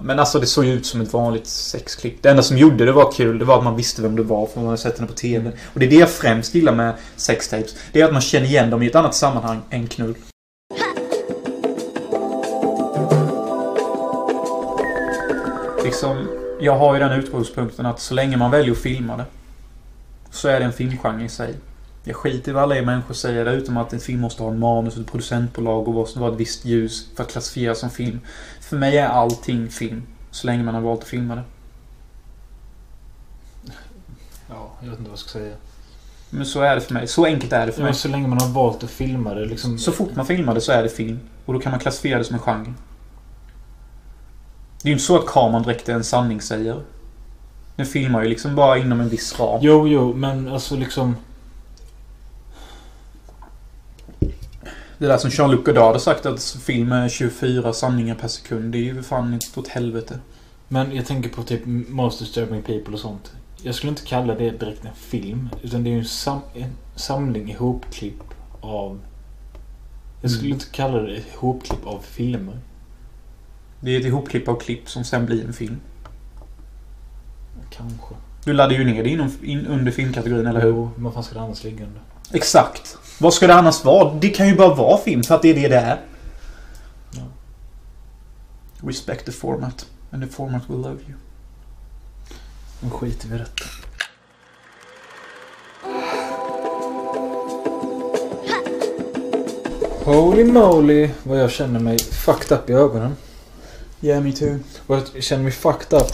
Men 0.00 0.18
alltså 0.18 0.40
det 0.40 0.46
såg 0.46 0.64
ju 0.64 0.72
ut 0.72 0.86
som 0.86 1.00
ett 1.00 1.12
vanligt 1.12 1.46
sexklipp. 1.46 2.22
Det 2.22 2.30
enda 2.30 2.42
som 2.42 2.58
gjorde 2.58 2.84
det 2.84 2.92
var 2.92 3.12
kul, 3.12 3.38
det 3.38 3.44
var 3.44 3.58
att 3.58 3.64
man 3.64 3.76
visste 3.76 4.02
vem 4.02 4.16
det 4.16 4.22
var 4.22 4.46
för 4.46 4.60
man 4.60 4.66
hade 4.66 4.78
sett 4.78 4.98
henne 4.98 5.08
på 5.08 5.14
TV. 5.14 5.52
Och 5.72 5.80
det 5.80 5.86
är 5.86 5.90
det 5.90 5.96
jag 5.96 6.10
främst 6.10 6.54
gillar 6.54 6.74
med 6.74 6.94
sextapes. 7.16 7.76
Det 7.92 8.00
är 8.00 8.04
att 8.04 8.12
man 8.12 8.20
känner 8.20 8.46
igen 8.46 8.70
dem 8.70 8.82
i 8.82 8.86
ett 8.86 8.94
annat 8.94 9.14
sammanhang 9.14 9.60
än 9.70 9.86
knull. 9.86 10.14
Liksom, 15.84 16.28
jag 16.60 16.78
har 16.78 16.94
ju 16.94 17.00
den 17.00 17.12
utgångspunkten 17.12 17.86
att 17.86 18.00
så 18.00 18.14
länge 18.14 18.36
man 18.36 18.50
väljer 18.50 18.72
att 18.72 18.78
filma 18.78 19.16
det 19.16 19.24
så 20.30 20.48
är 20.48 20.58
det 20.58 20.64
en 20.64 20.72
filmgenre 20.72 21.24
i 21.24 21.28
sig. 21.28 21.54
Jag 22.06 22.16
skiter 22.16 22.50
i 22.50 22.54
vad 22.54 22.62
alla 22.62 22.76
er 22.76 22.82
människor 22.84 23.14
säger 23.14 23.44
där 23.44 23.52
utom 23.52 23.76
att 23.76 23.92
en 23.92 24.00
film 24.00 24.20
måste 24.20 24.42
ha 24.42 24.50
en 24.50 24.58
manus, 24.58 24.96
ett 24.96 25.06
producentbolag 25.06 25.88
och 25.88 25.94
måste 25.94 26.18
vara 26.18 26.32
ett 26.32 26.40
visst 26.40 26.64
ljus 26.64 27.06
för 27.16 27.22
att 27.22 27.32
klassifiera 27.32 27.74
som 27.74 27.90
film. 27.90 28.20
För 28.60 28.76
mig 28.76 28.98
är 28.98 29.08
allting 29.08 29.68
film. 29.70 30.02
Så 30.30 30.46
länge 30.46 30.62
man 30.62 30.74
har 30.74 30.82
valt 30.82 31.02
att 31.02 31.08
filma 31.08 31.34
det. 31.34 31.42
Ja, 34.48 34.70
jag 34.80 34.90
vet 34.90 34.98
inte 34.98 35.10
vad 35.10 35.12
jag 35.12 35.18
ska 35.18 35.30
säga. 35.38 35.54
Men 36.30 36.46
så 36.46 36.60
är 36.60 36.74
det 36.74 36.80
för 36.80 36.94
mig. 36.94 37.06
Så 37.06 37.24
enkelt 37.24 37.52
är 37.52 37.66
det 37.66 37.72
för 37.72 37.80
Ja, 37.80 37.84
mig. 37.84 37.90
men 37.92 37.94
så 37.94 38.08
länge 38.08 38.28
man 38.28 38.40
har 38.40 38.48
valt 38.48 38.84
att 38.84 38.90
filma 38.90 39.34
det 39.34 39.44
liksom... 39.46 39.78
Så 39.78 39.92
fort 39.92 40.16
man 40.16 40.26
filmar 40.26 40.54
det 40.54 40.60
så 40.60 40.72
är 40.72 40.82
det 40.82 40.88
film. 40.88 41.20
Och 41.44 41.54
då 41.54 41.60
kan 41.60 41.70
man 41.70 41.80
klassifiera 41.80 42.18
det 42.18 42.24
som 42.24 42.34
en 42.34 42.40
genre. 42.42 42.74
Det 44.82 44.86
är 44.86 44.90
ju 44.90 44.92
inte 44.92 45.04
så 45.04 45.18
att 45.18 45.26
kameran 45.26 45.62
direkt 45.62 45.88
är 45.88 45.94
en 45.94 46.04
sanningssägare. 46.04 46.80
Den 47.76 47.86
filmar 47.86 48.22
ju 48.22 48.28
liksom 48.28 48.54
bara 48.54 48.78
inom 48.78 49.00
en 49.00 49.08
viss 49.08 49.40
ram. 49.40 49.58
Jo, 49.62 49.88
jo, 49.88 50.14
men 50.14 50.48
alltså 50.48 50.76
liksom... 50.76 51.16
Det 54.98 55.06
där 55.06 55.18
som 55.18 55.30
Jean-Luc 55.30 55.64
Godard 55.64 55.92
har 55.92 55.98
sagt 55.98 56.26
att 56.26 56.42
film 56.42 56.92
är 56.92 57.08
24 57.08 57.72
sanningar 57.72 58.14
per 58.14 58.28
sekund. 58.28 58.72
Det 58.72 58.78
är 58.78 58.82
ju 58.82 59.02
fan 59.02 59.34
inte 59.34 59.60
åt 59.60 59.68
helvete. 59.68 60.18
Men 60.68 60.96
jag 60.96 61.06
tänker 61.06 61.28
på 61.30 61.42
typ 61.42 61.60
Most 61.88 62.18
Disturbing 62.18 62.62
People 62.62 62.94
och 62.94 63.00
sånt. 63.00 63.32
Jag 63.62 63.74
skulle 63.74 63.90
inte 63.90 64.02
kalla 64.06 64.34
det 64.34 64.50
direkt 64.50 64.84
en 64.84 64.94
film. 64.94 65.48
Utan 65.62 65.84
det 65.84 65.90
är 65.90 65.92
ju 65.92 65.98
en, 65.98 66.04
sam 66.04 66.40
en 66.54 66.70
samling 66.96 67.50
ihopklipp 67.50 68.22
av 68.60 69.00
Jag 70.22 70.30
skulle 70.30 70.46
Mm. 70.46 70.54
inte 70.56 70.66
kalla 70.70 70.98
det 71.02 71.16
ett 71.16 71.34
hopklipp 71.36 71.86
av 71.86 72.00
filmer. 72.02 72.58
Det 73.80 73.90
är 73.96 74.00
ett 74.00 74.06
ihopklipp 74.06 74.48
av 74.48 74.60
klipp 74.60 74.88
som 74.90 75.04
sen 75.04 75.26
blir 75.26 75.44
en 75.44 75.52
film. 75.52 75.76
Kanske. 77.70 78.14
Du 78.44 78.52
laddar 78.52 78.72
ju 78.74 78.84
ner 78.84 79.02
det 79.04 79.10
inom, 79.10 79.30
in, 79.42 79.66
under 79.66 79.92
filmkategorin, 79.92 80.46
eller 80.46 80.60
hur? 80.60 80.68
Jo, 80.68 80.90
vad 80.96 81.14
fan 81.14 81.22
ska 81.24 81.34
det 81.34 81.40
annars 81.40 81.64
ligga 81.64 81.84
under? 81.84 82.00
Exakt. 82.34 82.98
Vad 83.18 83.34
ska 83.34 83.46
det 83.46 83.54
annars 83.54 83.84
vara? 83.84 84.14
Det 84.14 84.28
kan 84.28 84.48
ju 84.48 84.56
bara 84.56 84.74
vara 84.74 84.98
film 84.98 85.22
för 85.22 85.34
att 85.34 85.42
det 85.42 85.50
är 85.50 85.54
det 85.54 85.68
det 85.68 85.76
är. 85.76 86.00
Ja. 87.10 87.22
Respect 88.88 89.26
the 89.26 89.32
format. 89.32 89.86
And 90.10 90.22
the 90.22 90.28
format 90.28 90.62
will 90.70 90.76
love 90.76 90.98
you. 91.08 91.14
Nu 92.80 92.90
skiter 92.90 93.28
vi 93.28 93.34
i 93.34 93.38
detta. 93.38 93.64
Holy 100.04 100.44
moly 100.44 101.10
vad 101.22 101.38
jag 101.40 101.50
känner 101.50 101.80
mig 101.80 101.98
fucked 101.98 102.58
up 102.58 102.70
i 102.70 102.72
ögonen. 102.72 103.16
Yeah, 104.00 104.22
me 104.22 104.32
too. 104.32 104.58
Och 104.86 104.96
jag 104.96 105.22
känner 105.22 105.42
mig 105.42 105.52
fucked 105.52 106.00
up. 106.00 106.08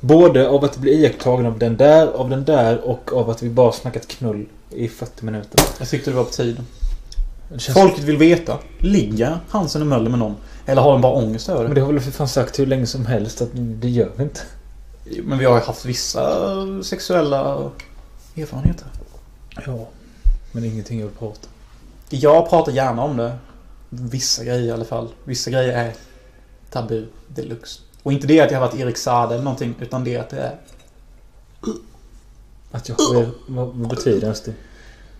Både 0.00 0.48
av 0.48 0.64
att 0.64 0.76
bli 0.76 0.92
iakttagen 0.92 1.46
av 1.46 1.58
den 1.58 1.76
där, 1.76 2.06
av 2.06 2.30
den 2.30 2.44
där 2.44 2.80
och 2.80 3.12
av 3.12 3.30
att 3.30 3.42
vi 3.42 3.50
bara 3.50 3.72
snackat 3.72 4.08
knull 4.08 4.46
i 4.74 4.88
40 4.88 5.24
minuter. 5.24 5.64
Jag 5.78 5.88
tyckte 5.88 6.10
det 6.10 6.16
var 6.16 6.24
på 6.24 6.30
tiden. 6.30 6.66
Känns... 7.50 7.78
Folket 7.78 8.04
vill 8.04 8.16
veta. 8.16 8.58
Ligger 8.78 9.38
Hansen 9.48 9.82
och 9.82 9.88
Möller 9.88 10.10
med 10.10 10.18
någon? 10.18 10.36
Eller 10.66 10.82
har 10.82 10.92
de 10.92 11.00
bara 11.00 11.12
ångest 11.12 11.48
över 11.48 11.62
Men 11.62 11.70
det? 11.70 11.80
det 11.80 11.84
har 11.84 11.92
väl 11.92 12.02
för 12.02 12.10
fan 12.10 12.28
sagt 12.28 12.58
hur 12.58 12.66
länge 12.66 12.86
som 12.86 13.06
helst 13.06 13.42
att 13.42 13.48
det 13.54 13.88
gör 13.88 14.12
vi 14.16 14.22
inte. 14.22 14.40
Men 15.22 15.38
vi 15.38 15.44
har 15.44 15.54
ju 15.54 15.60
haft 15.60 15.84
vissa 15.84 16.22
sexuella 16.82 17.70
erfarenheter. 18.36 18.86
Ja. 19.66 19.88
Men 20.52 20.64
ingenting 20.64 21.00
jag 21.00 21.06
vill 21.06 21.16
prata 21.16 21.48
Jag 22.10 22.50
pratar 22.50 22.72
gärna 22.72 23.02
om 23.02 23.16
det. 23.16 23.36
Vissa 23.88 24.44
grejer 24.44 24.62
i 24.62 24.70
alla 24.70 24.84
fall. 24.84 25.08
Vissa 25.24 25.50
grejer 25.50 25.72
är 25.72 25.92
tabu 26.70 27.06
deluxe. 27.28 27.80
Och 28.02 28.12
inte 28.12 28.26
det 28.26 28.40
att 28.40 28.50
jag 28.50 28.60
har 28.60 28.66
varit 28.66 28.80
Erik 28.80 28.96
Saade 28.96 29.34
eller 29.34 29.44
någonting, 29.44 29.74
utan 29.80 30.04
det 30.04 30.16
att 30.16 30.30
det 30.30 30.40
är... 30.40 30.56
Att 32.72 32.88
jag 32.88 32.96
har... 32.96 33.26
Vad, 33.46 33.68
vad 33.68 33.88
betyder 33.88 34.22
ens 34.22 34.40
det? 34.40 34.52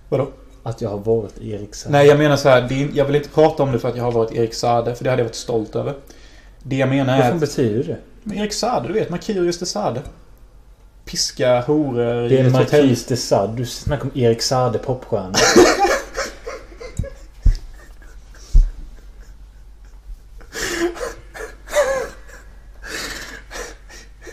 Vadå? 0.08 0.28
Att 0.62 0.80
jag 0.80 0.90
har 0.90 0.98
varit 0.98 1.38
Erik 1.40 1.74
Saade. 1.74 1.98
Nej, 1.98 2.06
jag 2.06 2.18
menar 2.18 2.36
så 2.36 2.48
här. 2.48 2.62
Det 2.68 2.88
jag 2.94 3.04
vill 3.04 3.16
inte 3.16 3.28
prata 3.28 3.62
om 3.62 3.72
det 3.72 3.78
för 3.78 3.88
att 3.88 3.96
jag 3.96 4.04
har 4.04 4.12
varit 4.12 4.32
Erik 4.32 4.54
Saade, 4.54 4.94
för 4.94 5.04
det 5.04 5.10
hade 5.10 5.22
jag 5.22 5.26
varit 5.26 5.34
stolt 5.34 5.76
över. 5.76 5.94
Det 6.62 6.76
jag 6.76 6.88
menar 6.88 7.16
Vad 7.16 7.16
är 7.16 7.22
fan 7.22 7.34
att... 7.34 7.40
betyder 7.40 7.84
det? 7.84 7.98
Men 8.22 8.38
Erik 8.38 8.52
Saade, 8.52 8.88
du 8.88 8.94
vet. 8.94 9.10
Markurius 9.10 9.58
de 9.58 9.66
Sade. 9.66 10.02
Piska 11.04 11.60
horor 11.60 12.28
Det 12.28 12.38
är. 12.38 12.50
Marquis 12.50 13.06
de 13.06 13.16
Sade. 13.16 13.52
Du 13.56 13.66
snackar 13.66 14.04
om 14.04 14.10
Erik 14.14 14.42
Saade, 14.42 14.78
popstjärna. 14.78 15.34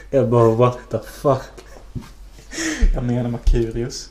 jag 0.10 0.29
bara 0.29 0.49
what 0.55 0.77
the 0.91 0.99
fuck. 0.99 1.68
Jag 2.95 3.04
menar 3.04 3.30
Markurius. 3.30 4.10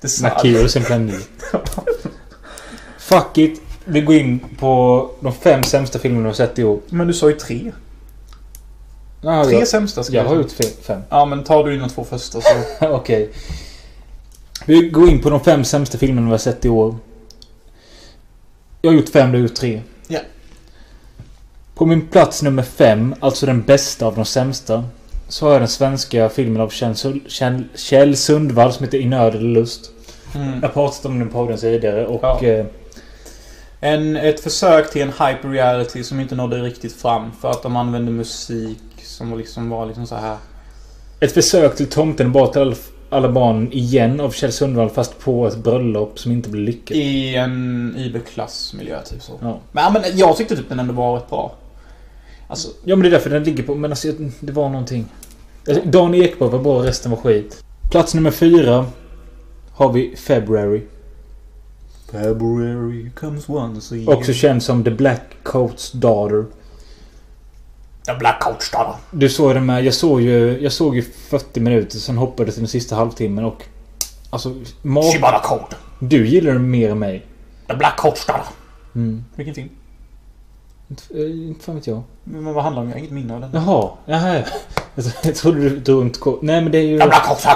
De 0.00 0.08
Sade. 0.08 0.34
Markurius 0.34 0.76
en 0.76 0.84
planet. 0.84 1.28
Fuck 2.98 3.38
it. 3.38 3.60
Vi 3.84 4.00
går 4.00 4.14
in 4.14 4.38
på 4.58 5.10
de 5.20 5.32
fem 5.32 5.62
sämsta 5.62 5.98
filmerna 5.98 6.22
du 6.22 6.28
har 6.28 6.34
sett 6.34 6.58
i 6.58 6.64
år. 6.64 6.80
Men 6.88 7.06
du 7.06 7.14
sa 7.14 7.28
ju 7.30 7.36
tre. 7.36 7.72
Ah, 9.22 9.44
Tre 9.44 9.58
jag, 9.58 9.68
sämsta 9.68 10.04
ska 10.04 10.14
jag 10.14 10.24
har 10.24 10.36
gjort 10.36 10.52
fe- 10.52 10.82
fem. 10.82 11.00
Ja, 11.08 11.24
men 11.24 11.44
tar 11.44 11.64
du 11.64 11.72
dina 11.72 11.88
två 11.88 12.04
första 12.04 12.40
så... 12.40 12.48
Okej. 12.80 13.30
Vi 14.66 14.88
går 14.88 15.08
in 15.08 15.22
på 15.22 15.30
de 15.30 15.40
fem 15.44 15.64
sämsta 15.64 15.98
filmerna 15.98 16.26
vi 16.26 16.30
har 16.30 16.38
sett 16.38 16.64
i 16.64 16.68
år. 16.68 16.96
Jag 18.82 18.90
har 18.90 18.96
gjort 18.96 19.08
fem, 19.08 19.32
du 19.32 19.38
har 19.38 19.42
gjort 19.42 19.54
tre. 19.56 19.82
Ja. 20.08 20.20
På 21.74 21.86
min 21.86 22.06
plats 22.06 22.42
nummer 22.42 22.62
fem, 22.62 23.14
alltså 23.20 23.46
den 23.46 23.62
bästa 23.62 24.06
av 24.06 24.14
de 24.14 24.24
sämsta, 24.24 24.84
så 25.28 25.46
har 25.46 25.52
jag 25.52 25.60
den 25.60 25.68
svenska 25.68 26.28
filmen 26.28 26.62
av 26.62 26.68
Kjell, 26.68 26.92
Sul- 26.94 27.28
Kjell, 27.28 27.64
Kjell 27.74 28.16
Sundvall 28.16 28.72
som 28.72 28.84
heter 28.84 28.98
I 28.98 29.06
nöd 29.06 29.34
eller 29.34 29.48
lust. 29.48 29.90
Mm. 30.34 30.58
Jag 30.62 30.74
pratat 30.74 31.04
om 31.04 31.18
den 31.18 31.28
podden 31.30 31.58
tidigare 31.58 32.06
och... 32.06 32.20
Ja. 32.22 32.42
Eh, 32.42 32.66
En, 33.80 34.16
ett 34.16 34.40
försök 34.40 34.90
till 34.90 35.02
en 35.02 35.08
hyper 35.08 35.48
reality 35.50 36.04
som 36.04 36.20
inte 36.20 36.34
nådde 36.34 36.56
riktigt 36.62 36.92
fram 36.92 37.32
för 37.40 37.50
att 37.50 37.62
de 37.62 37.76
använde 37.76 38.12
musik 38.12 38.78
som 39.02 39.38
liksom 39.38 39.70
var 39.70 39.86
liksom 39.86 40.06
så 40.06 40.14
här. 40.14 40.36
ett 41.20 41.32
försök 41.32 41.76
till 41.76 41.86
Tomten 41.90 42.32
bra 42.32 42.46
till 42.46 42.74
alla, 43.10 43.28
barn 43.28 43.72
igen 43.72 44.20
av 44.20 44.30
Kjell 44.30 44.52
Sundvall 44.52 44.90
fast 44.90 45.18
på 45.18 45.46
ett 45.46 45.56
bröllop 45.56 46.18
som 46.18 46.32
inte 46.32 46.48
blev 46.48 46.62
lyckat. 46.64 46.96
I 46.96 47.34
en 47.34 47.94
IB-klassmiljö 47.98 49.02
typ 49.02 49.22
så. 49.22 49.32
Ja. 49.42 49.58
Men, 49.72 49.92
men 49.92 50.02
jag 50.14 50.36
tyckte 50.36 50.56
typ 50.56 50.68
den 50.68 50.80
ändå 50.80 50.94
var 50.94 51.16
rätt 51.16 51.30
bra. 51.30 51.54
Alltså, 52.48 52.68
Ja 52.84 52.96
men 52.96 53.02
det 53.02 53.08
är 53.08 53.10
därför 53.10 53.30
den 53.30 53.44
ligger 53.44 53.62
på... 53.62 53.74
Men 53.74 53.90
alltså 53.92 54.12
det 54.40 54.52
var 54.52 54.68
någonting. 54.68 55.06
Alltså, 55.68 55.84
Dan 55.84 56.14
Ekborg 56.14 56.50
var 56.50 56.58
bra, 56.58 56.84
resten 56.84 57.10
var 57.10 57.18
skit. 57.18 57.64
Plats 57.90 58.14
nummer 58.14 58.30
fyra 58.30 58.86
har 59.72 59.92
vi 59.92 60.16
February. 60.16 60.82
February 62.10 63.10
comes 63.10 63.48
once 63.48 63.94
a 63.94 63.98
year. 63.98 64.16
Också 64.16 64.32
känd 64.32 64.62
som 64.62 64.84
The 64.84 64.90
Black 64.90 65.22
Coat's 65.44 65.96
Daughter. 65.96 66.44
The 68.06 68.14
Black 68.14 68.40
Coach 68.40 68.70
Daughter. 68.70 68.94
Du 69.10 69.28
såg 69.28 69.54
den 69.54 69.66
med. 69.66 69.84
Jag 69.84 69.94
såg 69.94 70.20
ju, 70.20 70.58
jag 70.62 70.72
såg 70.72 70.96
ju 70.96 71.02
40 71.02 71.60
minuter, 71.60 71.98
sen 71.98 72.16
hoppade 72.16 72.52
till 72.52 72.60
den 72.60 72.68
sista 72.68 72.96
halvtimmen 72.96 73.44
och... 73.44 73.62
Alltså, 74.30 74.54
mat, 74.82 75.12
Shibata 75.14 75.40
Code. 75.48 75.76
du 75.98 76.26
gillar 76.26 76.52
den 76.52 76.70
mer 76.70 76.90
än 76.90 76.98
mig. 76.98 77.26
The 77.66 77.74
Black 77.74 77.96
Coach 77.96 78.26
Daughter. 78.26 78.46
Mm. 78.94 79.24
Vilken 79.34 79.54
film? 79.54 79.68
Inte, 80.90 81.02
eh, 81.14 81.48
inte 81.48 81.64
fan 81.64 81.74
vet 81.74 81.86
jag. 81.86 82.02
Men 82.24 82.54
vad 82.54 82.64
handlar 82.64 82.82
det 82.82 82.86
om? 82.86 82.88
Jag 82.90 82.94
har 82.94 82.98
inget 82.98 83.12
minne 83.12 83.34
av 83.34 83.40
den. 83.40 83.50
Jaha, 83.54 83.90
jaha. 84.06 84.42
Jag, 85.24 85.34
trodde 85.34 85.68
du 85.70 86.10
kort. 86.10 86.42
Nej 86.42 86.60
men 86.60 86.72
det 86.72 86.78
är 86.78 86.82
ju 86.82 86.98
Coach 87.00 87.26
Daughter. 87.28 87.52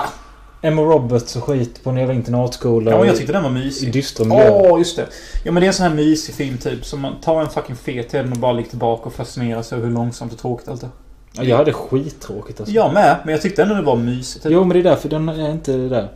Emma 0.62 0.82
Roberts 0.82 1.36
och 1.36 1.44
skit 1.44 1.84
på 1.84 1.90
en 1.90 1.96
jävla 1.96 2.14
internatskola. 2.14 2.90
Ja, 2.90 2.96
men 2.98 3.06
jag 3.06 3.14
i- 3.14 3.18
tyckte 3.18 3.32
den 3.32 3.42
var 3.42 3.50
I 3.50 3.54
mysig. 3.54 3.92
dystra 3.92 4.24
Åh, 4.24 4.28
miljöer. 4.28 4.78
just 4.78 4.96
det. 4.96 5.06
Ja, 5.44 5.52
men 5.52 5.60
det 5.60 5.66
är 5.66 5.68
en 5.68 5.74
sån 5.74 5.86
här 5.86 5.94
mysig 5.94 6.34
film 6.34 6.58
typ. 6.58 6.84
Som 6.84 7.00
man 7.00 7.20
tar 7.20 7.40
en 7.40 7.48
fucking 7.48 7.76
fet 7.76 8.14
och 8.14 8.24
bara 8.38 8.52
ligger 8.52 8.68
tillbaka 8.70 9.02
och 9.06 9.12
fascineras 9.12 9.72
över 9.72 9.86
hur 9.86 9.92
långsamt 9.94 10.32
och 10.32 10.38
tråkigt 10.38 10.68
allt 10.68 10.82
är. 10.82 10.88
Ja, 11.32 11.42
jag 11.44 11.56
hade 11.56 11.72
skittråkigt 11.72 12.60
alltså. 12.60 12.74
Jag 12.74 12.94
med, 12.94 13.16
men 13.24 13.32
jag 13.32 13.42
tyckte 13.42 13.62
ändå 13.62 13.74
det 13.74 13.82
var 13.82 13.96
mysigt. 13.96 14.42
Typ. 14.42 14.52
Jo 14.52 14.60
men 14.64 14.68
det 14.68 14.78
är 14.78 14.90
därför 14.90 15.08
den 15.08 15.28
är 15.28 15.50
inte 15.50 15.72
det 15.72 15.88
där. 15.88 16.08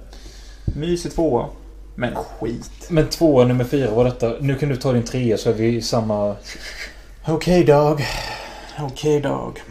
Mysig 0.77 1.12
tvåa. 1.12 1.46
Men 1.94 2.14
skit. 2.14 2.70
Men 2.88 3.07
två 3.09 3.44
nummer 3.44 3.64
fyra 3.64 3.90
var 3.90 4.05
detta. 4.05 4.33
Nu 4.40 4.55
kan 4.55 4.68
du 4.68 4.77
ta 4.77 4.92
din 4.92 5.03
trea 5.03 5.37
så 5.38 5.50
är 5.50 5.55
vi 5.55 5.77
i 5.77 5.83
samma... 5.83 6.37
Okej, 7.27 7.65
Dag. 7.65 8.07
Okej, 8.81 9.21
Dag. 9.21 9.63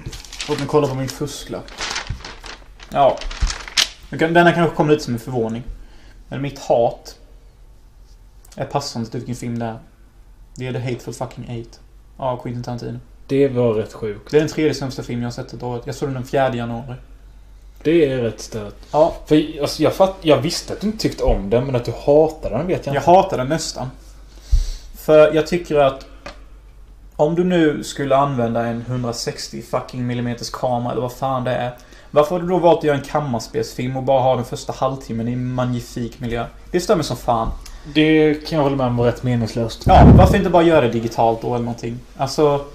Låt 0.50 0.60
mig 0.60 0.68
kolla 0.68 0.88
på 0.88 0.96
min 0.96 1.08
fusklapp. 1.10 1.72
Ja. 2.92 3.18
Denna 4.10 4.52
kanske 4.52 4.76
kom 4.76 4.90
lite 4.90 5.04
som 5.04 5.14
en 5.14 5.20
förvåning. 5.20 5.64
Men 6.30 6.42
mitt 6.42 6.60
hat 6.60 7.16
är 8.56 8.66
passande 8.66 9.10
till 9.10 9.20
vilken 9.20 9.36
film 9.36 9.60
det 9.60 9.66
är. 9.66 9.80
Det 10.56 10.68
är 10.68 10.74
The 10.74 10.80
Hateful 10.80 11.14
Fucking 11.14 11.46
Eight. 11.50 11.80
Av 12.18 12.38
Quentin 12.42 12.64
Tarantino. 12.64 13.00
Det 13.28 13.48
var 13.48 13.74
rätt 13.74 13.94
sjukt. 13.94 14.32
Det 14.32 14.38
är 14.38 14.42
den 14.42 14.50
tredje 14.50 14.74
sämsta 14.74 15.04
film 15.04 15.20
jag 15.22 15.28
har 15.28 15.32
sett 15.32 15.54
ett 15.54 15.64
år. 15.64 15.82
Jag 15.86 15.96
såg 15.96 16.10
den 16.10 16.14
den 16.14 16.26
4 16.26 16.56
januari. 16.56 16.96
Det 17.84 18.06
är 18.10 18.18
rätt 18.18 18.42
stört. 18.42 18.76
Ja. 18.92 19.14
För 19.26 19.62
alltså, 19.62 19.84
jag, 19.84 19.94
fatt, 19.94 20.16
jag 20.22 20.38
visste 20.38 20.74
att 20.74 20.82
du 20.82 20.88
inte 20.88 21.00
tyckte 21.00 21.24
om 21.24 21.50
den 21.50 21.66
men 21.66 21.76
att 21.76 21.86
du 21.86 21.94
hatade 22.06 22.58
den 22.58 22.68
vet 22.68 22.86
jag 22.86 22.96
Jag 22.96 23.02
inte. 23.02 23.12
hatar 23.12 23.38
den 23.38 23.48
nästan. 23.48 23.92
För 24.96 25.34
jag 25.34 25.48
tycker 25.48 25.76
att 25.76 26.06
om 27.16 27.36
du 27.36 27.44
nu 27.44 27.84
skulle 27.84 28.16
använda 28.16 28.66
en 28.66 28.82
160 28.88 29.62
fucking 29.62 30.08
millimeters 30.08 30.50
kamera 30.50 30.92
eller 30.92 31.02
vad 31.02 31.14
fan 31.14 31.44
det 31.44 31.52
är. 31.52 31.72
Varför 32.12 32.36
har 32.36 32.42
du 32.42 32.48
då 32.48 32.58
valt 32.58 32.78
att 32.78 32.84
göra 32.84 32.98
en 32.98 33.04
kammarspelsfilm 33.04 33.98
och 33.98 34.04
bara 34.04 34.22
ha 34.22 34.36
den 34.36 34.46
första 34.46 34.74
halvtimmen 34.74 35.28
i 35.28 35.34
en 35.34 35.54
magnifik 35.54 36.20
miljö? 36.20 36.46
Det 36.72 36.80
stämmer 36.80 37.04
som 37.04 37.18
fan. 37.18 37.52
Det 37.94 38.34
kan 38.48 38.58
jag 38.58 38.64
hålla 38.64 38.76
med 38.76 38.88
om 38.88 38.98
var 38.98 39.06
rätt 39.06 39.24
meningslöst. 39.24 39.84
Ja, 39.86 40.12
varför 40.18 40.38
inte 40.38 40.50
bara 40.50 40.64
göra 40.64 40.82
det 40.82 40.90
digitalt 40.90 41.42
då 41.42 41.48
eller 41.48 41.66
någonting? 41.66 42.00
Alltså... 42.18 42.66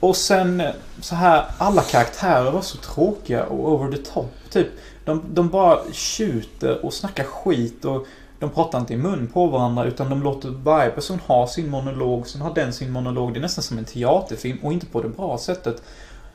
Och 0.00 0.16
sen 0.16 0.62
så 1.00 1.14
här, 1.14 1.44
alla 1.58 1.82
karaktärer 1.82 2.50
var 2.50 2.60
så 2.60 2.78
tråkiga 2.78 3.44
och 3.44 3.72
over 3.72 3.92
the 3.92 4.02
top. 4.02 4.32
Typ, 4.50 4.68
de, 5.04 5.22
de 5.32 5.48
bara 5.48 5.78
tjuter 5.92 6.84
och 6.84 6.94
snackar 6.94 7.24
skit 7.24 7.84
och 7.84 8.06
de 8.40 8.50
pratar 8.50 8.80
inte 8.80 8.94
i 8.94 8.96
mun 8.96 9.30
på 9.32 9.46
varandra 9.46 9.84
utan 9.84 10.10
de 10.10 10.22
låter 10.22 10.48
varje 10.48 10.90
person 10.90 11.20
ha 11.26 11.46
sin 11.46 11.70
monolog, 11.70 12.26
sen 12.26 12.40
har 12.40 12.54
den 12.54 12.72
sin 12.72 12.90
monolog. 12.90 13.32
Det 13.32 13.38
är 13.38 13.42
nästan 13.42 13.62
som 13.62 13.78
en 13.78 13.84
teaterfilm 13.84 14.58
och 14.62 14.72
inte 14.72 14.86
på 14.86 15.02
det 15.02 15.08
bra 15.08 15.38
sättet. 15.38 15.82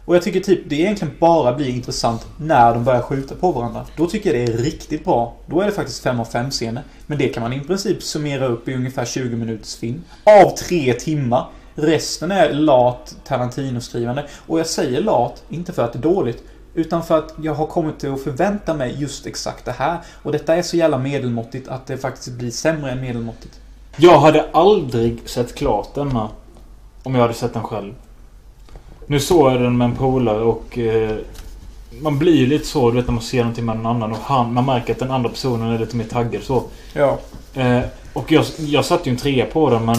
Och 0.05 0.15
jag 0.15 0.23
tycker 0.23 0.39
typ 0.39 0.69
det 0.69 0.75
egentligen 0.75 1.13
bara 1.19 1.53
blir 1.53 1.69
intressant 1.69 2.27
när 2.37 2.73
de 2.73 2.83
börjar 2.83 3.01
skjuta 3.01 3.35
på 3.35 3.51
varandra. 3.51 3.85
Då 3.97 4.07
tycker 4.07 4.33
jag 4.33 4.47
det 4.47 4.53
är 4.53 4.57
riktigt 4.57 5.05
bra. 5.05 5.33
Då 5.45 5.61
är 5.61 5.65
det 5.65 5.71
faktiskt 5.71 6.03
5 6.03 6.19
av 6.19 6.25
5 6.25 6.51
scener. 6.51 6.83
Men 7.07 7.17
det 7.17 7.27
kan 7.27 7.43
man 7.43 7.53
i 7.53 7.59
princip 7.59 8.03
summera 8.03 8.47
upp 8.47 8.67
i 8.67 8.73
ungefär 8.73 9.05
20 9.05 9.35
minuters 9.35 9.75
film. 9.75 10.03
Av 10.23 10.49
tre 10.49 10.93
timmar. 10.93 11.47
Resten 11.75 12.31
är 12.31 12.53
lat 12.53 13.15
Tarantino-skrivande. 13.23 14.25
Och 14.47 14.59
jag 14.59 14.67
säger 14.67 15.01
lat, 15.01 15.43
inte 15.49 15.73
för 15.73 15.83
att 15.83 15.93
det 15.93 15.99
är 15.99 16.03
dåligt. 16.03 16.43
Utan 16.73 17.03
för 17.03 17.17
att 17.17 17.33
jag 17.41 17.53
har 17.53 17.65
kommit 17.65 17.99
till 17.99 18.13
att 18.13 18.23
förvänta 18.23 18.73
mig 18.73 18.95
just 18.99 19.25
exakt 19.25 19.65
det 19.65 19.71
här. 19.71 19.97
Och 20.23 20.31
detta 20.31 20.55
är 20.55 20.61
så 20.61 20.77
jävla 20.77 20.97
medelmåttigt 20.97 21.67
att 21.67 21.87
det 21.87 21.97
faktiskt 21.97 22.31
blir 22.31 22.51
sämre 22.51 22.91
än 22.91 23.01
medelmåttigt. 23.01 23.59
Jag 23.97 24.19
hade 24.19 24.49
aldrig 24.51 25.29
sett 25.29 25.55
klart 25.55 25.95
denna. 25.95 26.29
Om 27.03 27.15
jag 27.15 27.21
hade 27.21 27.33
sett 27.33 27.53
den 27.53 27.63
själv. 27.63 27.93
Nu 29.07 29.19
såg 29.19 29.51
jag 29.51 29.61
den 29.61 29.77
med 29.77 29.85
en 29.85 29.95
polare 29.95 30.41
och... 30.41 30.77
Eh, 30.77 31.17
man 32.01 32.19
blir 32.19 32.35
ju 32.35 32.45
lite 32.45 32.65
så 32.65 32.91
du 32.91 32.95
vet 32.95 33.07
när 33.07 33.13
man 33.13 33.23
ser 33.23 33.37
någonting 33.37 33.65
med 33.65 33.75
någon 33.75 33.85
annan 33.85 34.11
och 34.11 34.17
han, 34.23 34.53
man 34.53 34.65
märker 34.65 34.93
att 34.93 34.99
den 34.99 35.11
andra 35.11 35.29
personen 35.29 35.71
är 35.71 35.79
lite 35.79 35.95
mer 35.95 36.05
taggad 36.05 36.43
så. 36.43 36.63
Ja. 36.93 37.19
Eh, 37.55 37.79
och 38.13 38.31
jag, 38.31 38.45
jag 38.57 38.85
satte 38.85 39.09
ju 39.09 39.13
en 39.13 39.19
trea 39.19 39.45
på 39.45 39.69
den 39.69 39.85
men... 39.85 39.97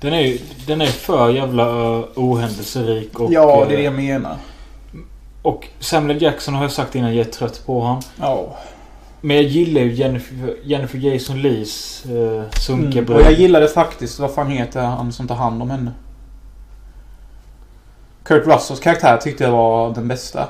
Den 0.00 0.12
är 0.12 0.20
ju 0.20 0.38
den 0.66 0.80
är 0.80 0.86
för 0.86 1.30
jävla 1.30 1.96
uh, 1.96 2.04
ohändelserik 2.14 3.20
och... 3.20 3.32
ja, 3.32 3.64
det 3.68 3.74
är 3.74 3.76
det 3.76 3.76
eh, 3.76 3.84
jag 3.84 3.94
menar. 3.94 4.36
Och 5.42 5.68
Samuel 5.80 6.22
Jackson 6.22 6.54
har 6.54 6.62
jag 6.62 6.72
sagt 6.72 6.94
innan, 6.94 7.16
jag 7.16 7.26
är 7.26 7.30
trött 7.30 7.62
på 7.66 7.82
han. 7.84 8.02
Ja. 8.20 8.56
Men 9.20 9.36
jag 9.36 9.44
gillar 9.44 9.80
ju 9.80 9.92
Jennifer, 9.92 10.56
Jennifer 10.64 10.98
Jason 10.98 11.42
Lees 11.42 12.02
uh, 12.10 12.42
sunkiga 12.60 13.02
Mm. 13.02 13.14
Och 13.16 13.22
jag 13.22 13.32
gillade 13.32 13.68
faktiskt, 13.68 14.18
vad 14.18 14.30
fan 14.34 14.48
heter 14.50 14.80
han 14.80 15.12
som 15.12 15.28
tar 15.28 15.34
hand 15.34 15.62
om 15.62 15.70
henne? 15.70 15.90
Kurt 18.22 18.46
Russells 18.46 18.80
karaktär 18.80 19.16
tyckte 19.16 19.44
jag 19.44 19.50
var 19.50 19.94
den 19.94 20.08
bästa. 20.08 20.48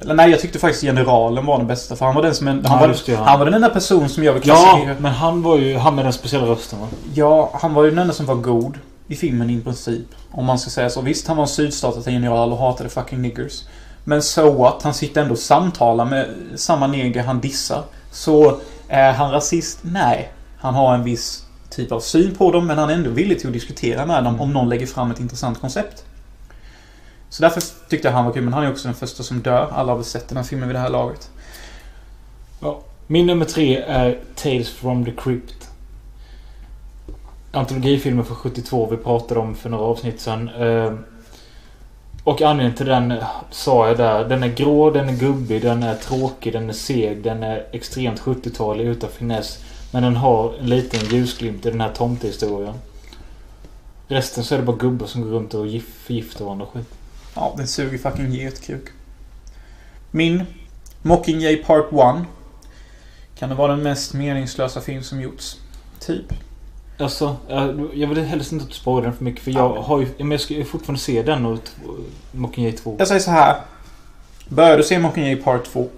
Eller 0.00 0.14
nej, 0.14 0.30
jag 0.30 0.40
tyckte 0.40 0.58
faktiskt 0.58 0.82
generalen 0.84 1.46
var 1.46 1.58
den 1.58 1.66
bästa. 1.66 1.96
För 1.96 2.06
han 2.06 2.14
var 2.14 2.22
den 2.22 2.34
som... 2.34 2.48
En, 2.48 2.64
han, 2.64 2.80
Ja, 2.80 2.86
var, 2.86 2.88
det, 3.06 3.12
ja. 3.12 3.22
han 3.24 3.38
var 3.38 3.46
den 3.46 3.54
enda 3.54 3.68
person 3.70 4.08
som 4.08 4.24
jag 4.24 4.32
vill 4.32 4.42
Ja, 4.48 4.54
klassificera. 4.54 4.96
men 5.00 5.12
han 5.12 5.42
var 5.42 5.58
ju 5.58 5.76
han 5.76 5.94
med 5.94 6.04
den 6.04 6.12
speciella 6.12 6.46
rösten 6.46 6.80
va? 6.80 6.88
Ja, 7.14 7.50
han 7.54 7.74
var 7.74 7.84
ju 7.84 7.90
den 7.90 7.98
enda 7.98 8.14
som 8.14 8.26
var 8.26 8.34
god 8.34 8.78
i 9.08 9.16
filmen 9.16 9.50
i 9.50 9.60
princip. 9.60 10.06
Om 10.32 10.44
man 10.46 10.58
ska 10.58 10.70
säga 10.70 10.90
så. 10.90 11.00
Visst, 11.00 11.28
han 11.28 11.36
var 11.36 11.44
en 11.44 11.48
sydstatsgeneral 11.48 12.52
och 12.52 12.58
hatade 12.58 12.88
fucking 12.88 13.22
niggers. 13.22 13.62
Men 14.04 14.22
so 14.22 14.52
what? 14.52 14.82
Han 14.82 14.94
sitter 14.94 15.22
ändå 15.22 15.32
och 15.32 15.38
samtalar 15.38 16.04
med 16.04 16.28
samma 16.54 16.86
neger 16.86 17.22
han 17.22 17.40
dissar. 17.40 17.84
Så 18.10 18.60
är 18.88 19.12
han 19.12 19.30
rasist? 19.32 19.78
Nej. 19.82 20.32
Han 20.58 20.74
har 20.74 20.94
en 20.94 21.04
viss 21.04 21.44
typ 21.70 21.92
av 21.92 22.00
syn 22.00 22.34
på 22.34 22.52
dem, 22.52 22.66
men 22.66 22.78
han 22.78 22.90
är 22.90 22.94
ändå 22.94 23.10
villig 23.10 23.38
till 23.38 23.46
att 23.46 23.52
diskutera 23.52 24.06
med 24.06 24.24
dem 24.24 24.40
om 24.40 24.52
någon 24.52 24.68
lägger 24.68 24.86
fram 24.86 25.10
ett 25.10 25.20
intressant 25.20 25.60
koncept. 25.60 26.04
Så 27.28 27.42
därför 27.42 27.62
tyckte 27.88 28.08
jag 28.08 28.12
han 28.12 28.24
var 28.24 28.32
kul, 28.32 28.42
men 28.42 28.52
han 28.52 28.64
är 28.64 28.70
också 28.70 28.88
den 28.88 28.94
första 28.94 29.22
som 29.22 29.40
dör. 29.40 29.68
Alla 29.72 29.92
har 29.92 29.96
väl 29.96 30.04
sett 30.04 30.28
den 30.28 30.36
här 30.36 30.44
filmen 30.44 30.68
vid 30.68 30.76
det 30.76 30.80
här 30.80 30.90
laget. 30.90 31.30
Min 33.06 33.26
nummer 33.26 33.44
tre 33.44 33.76
är 33.76 34.18
Tales 34.34 34.68
from 34.68 35.04
the 35.04 35.10
Crypt. 35.10 35.68
Antologifilmen 37.52 38.24
från 38.24 38.36
72 38.36 38.88
vi 38.90 38.96
pratade 38.96 39.40
om 39.40 39.54
för 39.54 39.70
några 39.70 39.84
avsnitt 39.84 40.20
sedan. 40.20 40.48
Ehm, 40.48 41.04
och 42.24 42.42
anledningen 42.42 42.76
till 42.76 42.86
den 42.86 43.12
eh, 43.12 43.26
sa 43.50 43.88
jag 43.88 43.96
där. 43.96 44.28
Den 44.28 44.42
är 44.42 44.48
grå, 44.48 44.90
den 44.90 45.08
är 45.08 45.16
gubbig, 45.16 45.62
den 45.62 45.82
är 45.82 45.94
tråkig, 45.94 46.52
den 46.52 46.68
är 46.68 46.72
seg, 46.72 47.22
den 47.22 47.42
är 47.42 47.66
extremt 47.72 48.20
70-talig 48.20 48.84
utan 48.84 49.10
finess. 49.10 49.64
Men 49.92 50.02
den 50.02 50.16
har 50.16 50.54
en 50.54 50.66
liten 50.66 51.00
ljusglimt 51.08 51.66
i 51.66 51.70
den 51.70 51.80
här 51.80 51.92
tomtehistorien. 51.92 52.74
Resten 54.08 54.44
så 54.44 54.54
är 54.54 54.58
det 54.58 54.64
bara 54.64 54.76
gubbar 54.76 55.06
som 55.06 55.22
går 55.22 55.30
runt 55.30 55.54
och 55.54 55.66
förgiftar 56.04 56.44
varandra 56.44 56.66
och 56.66 56.72
skit. 56.72 56.94
Ja, 57.34 57.54
den 57.56 57.66
suger 57.66 57.98
fucking 57.98 58.32
getkuk. 58.32 58.88
Min 60.10 60.44
Mockingjay 61.02 61.56
Part 61.56 61.92
1. 61.92 62.26
Kan 63.38 63.48
det 63.48 63.54
vara 63.54 63.72
den 63.72 63.82
mest 63.82 64.14
meningslösa 64.14 64.80
film 64.80 65.02
som 65.02 65.20
gjorts? 65.20 65.56
Typ. 66.00 66.32
Alltså, 67.00 67.36
jag 67.94 68.08
vill 68.08 68.24
helst 68.24 68.52
inte 68.52 68.74
spoila 68.74 69.02
den 69.02 69.16
för 69.16 69.24
mycket 69.24 69.44
för 69.44 69.50
jag 69.50 69.82
har 69.82 70.00
ju... 70.00 70.08
Men 70.18 70.30
jag 70.30 70.40
ska 70.40 70.54
ju 70.54 70.64
fortfarande 70.64 71.00
se 71.00 71.22
den 71.22 71.46
och 71.46 71.58
Mockingjay 72.32 72.72
2. 72.72 72.96
Jag 72.98 73.08
säger 73.08 73.20
så 73.20 73.30
här. 73.30 73.60
Börjar 74.48 74.76
du 74.76 74.82
se 74.82 74.98
Mockingjay 74.98 75.36
Part 75.36 75.64
2 75.64 75.88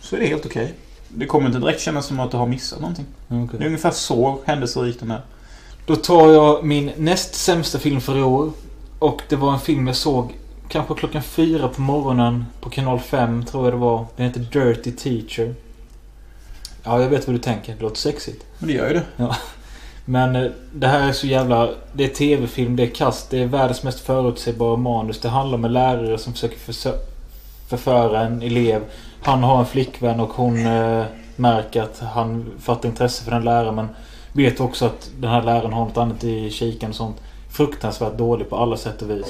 så 0.00 0.16
är 0.16 0.20
det 0.20 0.26
helt 0.26 0.46
okej. 0.46 0.74
Det 1.08 1.26
kommer 1.26 1.46
inte 1.46 1.58
direkt 1.58 1.80
kännas 1.80 2.06
som 2.06 2.20
att 2.20 2.30
du 2.30 2.36
har 2.36 2.46
missat 2.46 2.80
någonting. 2.80 3.06
Okej. 3.28 3.58
Det 3.58 3.64
är 3.64 3.66
ungefär 3.66 3.90
så 3.90 4.38
händelserik 4.44 5.00
den 5.00 5.10
är. 5.10 5.20
Då 5.86 5.96
tar 5.96 6.30
jag 6.32 6.64
min 6.64 6.92
näst 6.96 7.34
sämsta 7.34 7.78
film 7.78 8.00
för 8.00 8.18
i 8.18 8.22
år. 8.22 8.52
Och 8.98 9.22
det 9.28 9.36
var 9.36 9.52
en 9.52 9.60
film 9.60 9.86
jag 9.86 9.96
såg 9.96 10.34
kanske 10.68 10.94
klockan 10.94 11.22
fyra 11.22 11.68
på 11.68 11.80
morgonen 11.80 12.46
på 12.60 12.70
kanal 12.70 13.00
5 13.00 13.44
tror 13.44 13.64
jag 13.64 13.72
det 13.72 13.78
var. 13.78 14.06
Den 14.16 14.26
heter 14.26 14.40
Dirty 14.40 14.92
Teacher. 14.92 15.54
Ja, 16.82 17.02
jag 17.02 17.08
vet 17.08 17.26
vad 17.26 17.36
du 17.36 17.40
tänker. 17.40 17.74
Det 17.74 17.82
låter 17.82 17.96
sexigt. 17.96 18.44
Men 18.58 18.68
det 18.68 18.74
gör 18.74 18.88
ju 18.88 18.94
det. 18.94 19.36
Men 20.04 20.36
eh, 20.36 20.50
det 20.72 20.86
här 20.86 21.08
är 21.08 21.12
så 21.12 21.26
jävla... 21.26 21.68
Det 21.92 22.04
är 22.04 22.08
tv-film, 22.08 22.76
det 22.76 22.82
är 22.82 22.94
kast, 22.94 23.30
det 23.30 23.42
är 23.42 23.46
världens 23.46 23.82
mest 23.82 24.00
förutsägbara 24.00 24.76
manus. 24.76 25.20
Det 25.20 25.28
handlar 25.28 25.58
om 25.58 25.64
en 25.64 25.72
lärare 25.72 26.18
som 26.18 26.32
försöker 26.32 26.56
försö- 26.56 26.98
förföra 27.68 28.20
en 28.20 28.42
elev. 28.42 28.82
Han 29.22 29.42
har 29.42 29.58
en 29.58 29.66
flickvän 29.66 30.20
och 30.20 30.32
hon 30.32 30.66
eh, 30.66 31.04
märker 31.36 31.82
att 31.82 32.02
han 32.14 32.46
fattar 32.60 32.88
intresse 32.88 33.24
för 33.24 33.30
den 33.30 33.44
läraren 33.44 33.74
men 33.74 33.88
vet 34.32 34.60
också 34.60 34.86
att 34.86 35.10
den 35.18 35.30
här 35.30 35.42
läraren 35.42 35.72
har 35.72 35.84
något 35.84 35.96
annat 35.96 36.24
i 36.24 36.50
kikan 36.50 36.90
och 36.90 36.96
sånt. 36.96 37.16
Fruktansvärt 37.50 38.18
dålig 38.18 38.50
på 38.50 38.56
alla 38.56 38.76
sätt 38.76 39.02
och 39.02 39.10
vis. 39.10 39.26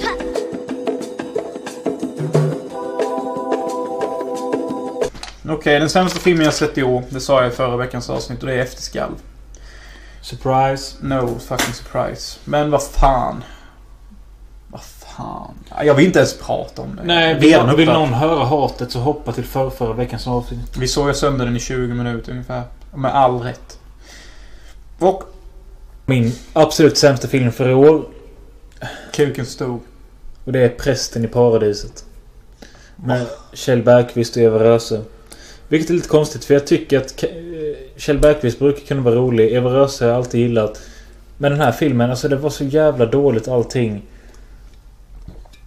Okej, 5.48 5.80
den 5.80 5.90
sämsta 5.90 6.18
filmen 6.18 6.44
jag 6.44 6.54
sett 6.54 6.78
i 6.78 6.82
år, 6.82 7.02
det 7.10 7.20
sa 7.20 7.42
jag 7.42 7.52
i 7.52 7.54
förra 7.54 7.76
veckans 7.76 8.10
avsnitt 8.10 8.40
och 8.40 8.46
det 8.46 8.54
är 8.54 8.58
Efterskalv. 8.58 9.14
Surprise. 10.22 10.96
No 11.00 11.38
fucking 11.38 11.74
surprise. 11.74 12.38
Men 12.44 12.70
vad 12.70 12.82
fan. 12.82 13.44
Vad 14.68 14.82
fan. 14.82 15.54
Jag 15.84 15.94
vill 15.94 16.06
inte 16.06 16.18
ens 16.18 16.38
prata 16.38 16.82
om 16.82 16.96
det. 16.96 17.02
Nej, 17.04 17.34
vill, 17.34 17.42
redan 17.50 17.76
vill 17.76 17.88
någon 17.88 18.12
höra 18.14 18.44
hatet 18.44 18.90
så 18.92 18.98
hoppa 18.98 19.32
till 19.32 19.44
för, 19.44 19.70
förra 19.70 19.92
veckans 19.92 20.26
avsnitt. 20.26 20.76
Vi 20.76 20.88
såg 20.88 21.08
jag 21.08 21.16
sönder 21.16 21.44
den 21.44 21.56
i 21.56 21.60
20 21.60 21.94
minuter 21.94 22.32
ungefär. 22.32 22.62
Med 22.94 23.14
all 23.14 23.40
rätt. 23.40 23.78
Och 24.98 25.24
Min 26.06 26.32
absolut 26.52 26.98
sämsta 26.98 27.28
film 27.28 27.52
för 27.52 27.68
i 27.68 27.74
år. 27.74 28.04
kuken 29.12 29.46
stod. 29.46 29.80
Och 30.44 30.52
det 30.52 30.60
är 30.60 30.68
Prästen 30.68 31.24
i 31.24 31.28
paradiset. 31.28 32.04
Med 32.96 33.26
Kjell 33.52 33.82
Bergqvist 33.82 34.36
och 34.36 34.42
Eva 34.42 34.58
Röse. 34.58 35.02
Vilket 35.68 35.90
är 35.90 35.94
lite 35.94 36.08
konstigt 36.08 36.44
för 36.44 36.54
jag 36.54 36.66
tycker 36.66 36.98
att 37.00 37.24
Kjell 38.00 38.18
Bergqvist 38.18 38.58
brukar 38.58 38.86
kunna 38.86 39.00
vara 39.00 39.14
rolig. 39.14 39.52
Eva 39.52 39.70
Röse 39.70 40.04
har 40.04 40.10
jag 40.10 40.16
alltid 40.16 40.40
gillat. 40.40 40.80
Men 41.38 41.52
den 41.52 41.60
här 41.60 41.72
filmen, 41.72 42.10
alltså 42.10 42.28
det 42.28 42.36
var 42.36 42.50
så 42.50 42.64
jävla 42.64 43.06
dåligt 43.06 43.48
allting. 43.48 44.02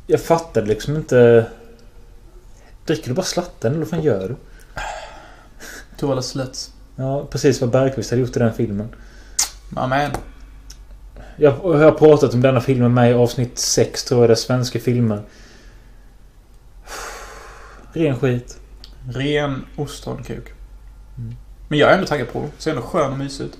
Jag 0.07 0.21
fattade 0.21 0.67
liksom 0.67 0.95
inte... 0.95 1.45
Dricker 2.85 3.07
du 3.07 3.13
bara 3.13 3.25
slatten 3.25 3.71
eller 3.71 3.79
vad 3.79 3.89
fan 3.89 4.01
gör 4.01 4.27
du? 4.29 4.35
Toilet 5.97 6.25
sluts. 6.25 6.71
Ja, 6.95 7.27
precis 7.29 7.61
vad 7.61 7.69
Bergqvist 7.69 8.09
hade 8.09 8.21
gjort 8.21 8.35
i 8.35 8.39
den 8.39 8.53
filmen. 8.53 8.95
Amen. 9.75 10.11
Jag 11.35 11.53
jag 11.63 11.77
har 11.77 11.91
pratat 11.91 12.33
om 12.33 12.41
denna 12.41 12.61
filmen 12.61 12.93
med 12.93 13.11
i 13.11 13.13
avsnitt 13.13 13.59
6 13.59 14.03
tror 14.03 14.21
jag 14.21 14.29
det 14.29 14.33
är, 14.33 14.35
svenska 14.35 14.79
filmer. 14.79 15.21
Ren 17.93 18.19
skit. 18.19 18.57
Ren 19.09 19.65
ostronkuk. 19.75 20.53
Men 21.73 21.79
jag 21.79 21.89
är 21.89 21.93
ändå 21.93 22.07
taggad 22.07 22.33
på 22.33 22.41
det. 22.41 22.49
Ser 22.57 22.71
ändå 22.71 22.81
skön 22.83 23.11
och 23.11 23.17
mysig 23.17 23.43
ut. 23.43 23.57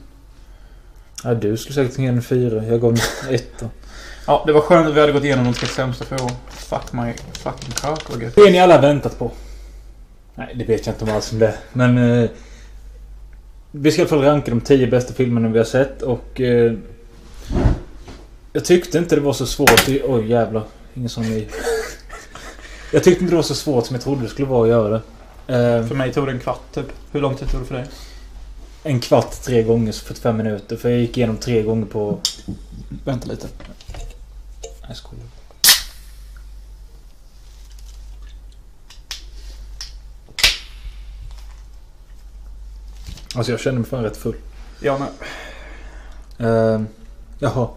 Ja, 1.23 1.34
du 1.34 1.58
skulle 1.58 1.76
säkert 1.76 1.99
ge 1.99 2.06
en 2.06 2.21
fyra. 2.21 2.65
Jag 2.65 2.82
gav 2.82 2.91
en 2.91 3.34
etta. 3.36 3.69
Ja, 4.28 4.43
det 4.47 4.54
var 4.54 4.62
skönt 4.62 4.88
att 4.88 4.95
vi 4.95 4.99
hade 4.99 5.12
gått 5.12 5.23
igenom 5.23 5.45
de 5.45 5.54
tre 5.54 5.67
sämsta 5.67 6.06
för 6.06 6.23
år. 6.23 6.32
Fuck 6.49 6.93
my 6.93 7.13
fucking 7.34 7.71
kaka. 7.71 8.32
Det 8.36 8.52
ni 8.52 8.60
alla 8.60 8.82
väntat 8.82 9.19
på. 9.19 9.32
Nej, 10.36 10.56
det 10.56 10.63
vet 10.63 10.86
jag 10.86 10.95
inte 10.95 11.06
om 11.06 11.12
alls 11.12 11.32
om 11.32 11.39
det. 11.39 11.54
Men... 11.73 11.97
Eh, 11.97 12.30
vi 13.71 13.91
ska 13.91 14.02
i 14.02 14.04
alla 14.04 14.10
fall 14.10 14.21
ranka 14.21 14.52
de 14.52 14.62
tio 14.62 14.88
bästa 14.88 15.13
filmerna 15.13 15.49
vi 15.49 15.58
har 15.58 15.65
sett 15.65 16.02
och... 16.02 16.41
Eh, 16.41 16.73
jag 18.54 18.65
tyckte 18.65 18.97
inte 18.97 19.15
det 19.15 19.21
var 19.21 19.34
så 19.34 19.45
svårt. 19.45 19.88
Oj 20.04 20.30
jävlar. 20.30 20.63
Ingen 20.93 21.10
som 21.10 21.23
i... 21.23 21.47
Jag 22.91 23.04
tyckte 23.04 23.23
inte 23.23 23.32
det 23.32 23.36
var 23.36 23.43
så 23.43 23.56
svårt 23.56 23.86
som 23.86 23.93
jag 23.93 24.04
trodde 24.04 24.21
det 24.23 24.30
skulle 24.30 24.47
vara 24.47 24.63
att 24.63 24.69
göra 24.69 24.89
det. 24.89 25.02
Eh, 25.48 25.88
För 25.88 25.96
mig 25.96 26.14
tog 26.14 26.26
det 26.28 26.32
en 26.32 26.40
kvart 26.40 26.72
typ. 26.74 26.86
Hur 27.12 27.22
lång 27.22 27.36
tid 27.36 27.50
tog 27.50 27.62
det 27.62 27.66
för 27.66 27.76
dig? 27.76 27.86
en 28.84 29.00
kvart 29.00 29.32
tre 29.32 29.64
gånger, 29.64 29.92
så 29.92 30.06
45 30.06 30.38
minuter. 30.38 30.78
För 30.78 30.89
jag 30.89 31.00
gick 31.00 31.18
igenom 31.18 31.38
tre 31.38 31.62
gånger 31.64 31.86
på... 31.86 32.20
Vänta 33.04 33.28
lite. 33.28 33.48
Nej, 33.68 34.68
jag 34.88 34.98
skojar. 34.98 35.26
Alltså 43.36 43.52
jag 43.52 43.60
känner 43.60 43.80
mig 43.80 43.89
fan 43.89 44.04
rätt 44.04 44.18
full. 44.18 44.36
Ja, 44.80 44.98
men... 46.38 46.48
Uh, 46.48 46.82
jaha. 47.39 47.68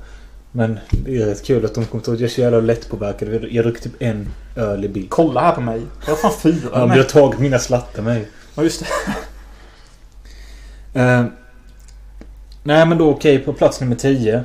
Men 0.57 0.79
det 0.91 1.23
är 1.23 1.27
rätt 1.27 1.45
kul 1.45 1.65
att 1.65 1.75
de 1.75 1.85
kommer 1.85 2.05
till 2.05 2.13
att 2.13 2.21
jag 2.21 2.31
är 2.31 2.35
så 2.35 2.41
jävla 2.41 2.61
lättpåverkad. 2.61 3.29
Jag 3.51 3.65
druckit 3.65 3.83
typ 3.83 3.93
en 3.99 4.29
öl 4.57 4.85
i 4.85 4.89
bil. 4.89 5.07
Kolla 5.09 5.41
här 5.41 5.53
på 5.53 5.61
mig. 5.61 5.83
Jag 6.07 6.13
har 6.13 6.17
fan 6.17 6.41
fyra. 6.43 6.69
Ja, 6.73 6.87
men 6.87 6.97
jag 6.97 7.05
har 7.05 7.11
tagit 7.11 7.41
mina 7.41 7.59
slattar 7.59 8.03
med. 8.03 8.25
Ja, 8.55 8.63
just 8.63 8.81
det. 8.81 8.87
Eh, 11.01 11.25
nej 12.63 12.87
men 12.87 12.99
då 12.99 13.11
okej, 13.11 13.39
på 13.39 13.53
plats 13.53 13.81
nummer 13.81 13.97
10. 13.97 14.45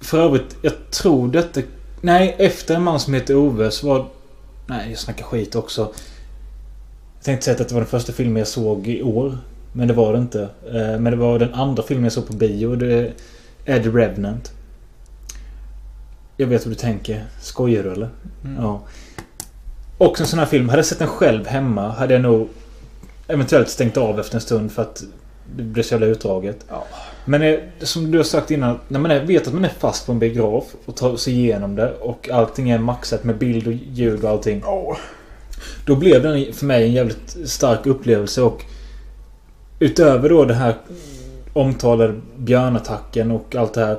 För 0.00 0.18
övrigt, 0.18 0.56
jag 0.62 0.72
tror 0.90 1.28
detta... 1.28 1.60
Nej, 2.00 2.36
efter 2.38 2.74
en 2.74 2.82
man 2.82 3.00
som 3.00 3.14
heter 3.14 3.36
Ove 3.36 3.70
så 3.70 3.86
var... 3.86 4.06
Nej, 4.66 4.90
jag 4.90 4.98
snackar 4.98 5.24
skit 5.24 5.54
också. 5.54 5.80
Jag 5.80 7.24
tänkte 7.24 7.44
säga 7.44 7.60
att 7.60 7.68
det 7.68 7.74
var 7.74 7.80
den 7.80 7.90
första 7.90 8.12
filmen 8.12 8.36
jag 8.36 8.48
såg 8.48 8.88
i 8.88 9.02
år. 9.02 9.38
Men 9.72 9.88
det 9.88 9.94
var 9.94 10.12
det 10.12 10.18
inte. 10.18 10.42
Eh, 10.66 10.98
Men 10.98 11.04
det 11.04 11.16
var 11.16 11.38
den 11.38 11.54
andra 11.54 11.82
filmen 11.82 12.04
jag 12.04 12.12
såg 12.12 12.26
på 12.26 12.32
bio. 12.32 12.76
Det 12.76 13.12
The 13.66 13.88
Revenant. 13.88 14.52
Jag 16.36 16.46
vet 16.46 16.66
vad 16.66 16.72
du 16.72 16.78
tänker. 16.78 17.24
Skojar 17.40 17.82
du 17.82 17.92
eller? 17.92 18.08
Mm. 18.44 18.62
Ja. 18.62 18.82
Och 19.98 20.20
en 20.20 20.26
sån 20.26 20.38
här 20.38 20.46
film. 20.46 20.68
Hade 20.68 20.78
jag 20.78 20.86
sett 20.86 20.98
den 20.98 21.08
själv 21.08 21.46
hemma 21.46 21.88
hade 21.88 22.14
jag 22.14 22.22
nog 22.22 22.48
eventuellt 23.26 23.68
stängt 23.68 23.96
av 23.96 24.20
efter 24.20 24.34
en 24.34 24.40
stund 24.40 24.72
för 24.72 24.82
att 24.82 25.02
det 25.56 25.62
blev 25.62 25.82
så 25.82 25.94
jävla 25.94 26.06
utdraget. 26.06 26.64
Ja. 26.68 26.84
Men 27.24 27.42
eh, 27.42 27.58
som 27.78 28.10
du 28.10 28.18
har 28.18 28.24
sagt 28.24 28.50
innan. 28.50 28.78
När 28.88 29.00
man 29.00 29.10
är, 29.10 29.24
vet 29.24 29.46
att 29.46 29.54
man 29.54 29.64
är 29.64 29.72
fast 29.78 30.06
på 30.06 30.12
en 30.12 30.18
biograf 30.18 30.64
och 30.84 30.96
tar 30.96 31.16
sig 31.16 31.32
igenom 31.32 31.76
det 31.76 31.92
och 31.92 32.28
allting 32.30 32.70
är 32.70 32.78
maxat 32.78 33.24
med 33.24 33.38
bild 33.38 33.66
och 33.66 33.72
ljud 33.72 34.24
och 34.24 34.30
allting. 34.30 34.62
Då 35.86 35.96
blev 35.96 36.22
den 36.22 36.52
för 36.52 36.66
mig 36.66 36.84
en 36.84 36.92
jävligt 36.92 37.36
stark 37.44 37.86
upplevelse 37.86 38.42
och 38.42 38.64
Utöver 39.78 40.28
då 40.28 40.44
den 40.44 40.56
här 40.56 40.74
omtalade 41.56 42.14
björnattacken 42.38 43.30
och 43.30 43.54
allt 43.56 43.74
det 43.74 43.84
här. 43.86 43.98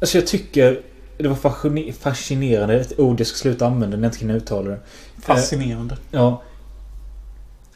Alltså 0.00 0.18
jag 0.18 0.26
tycker 0.26 0.80
det 1.18 1.28
var 1.28 1.36
fascine- 1.36 1.92
fascinerande. 1.92 2.80
Ett 2.80 2.98
ord 2.98 3.20
jag 3.20 3.26
ska 3.26 3.36
sluta 3.36 3.66
använda 3.66 3.96
när 3.96 4.02
jag 4.02 4.08
inte 4.08 4.18
kan 4.18 4.30
uttala 4.30 4.70
det. 4.70 4.78
Fascinerande. 5.22 5.96
Ja. 6.10 6.42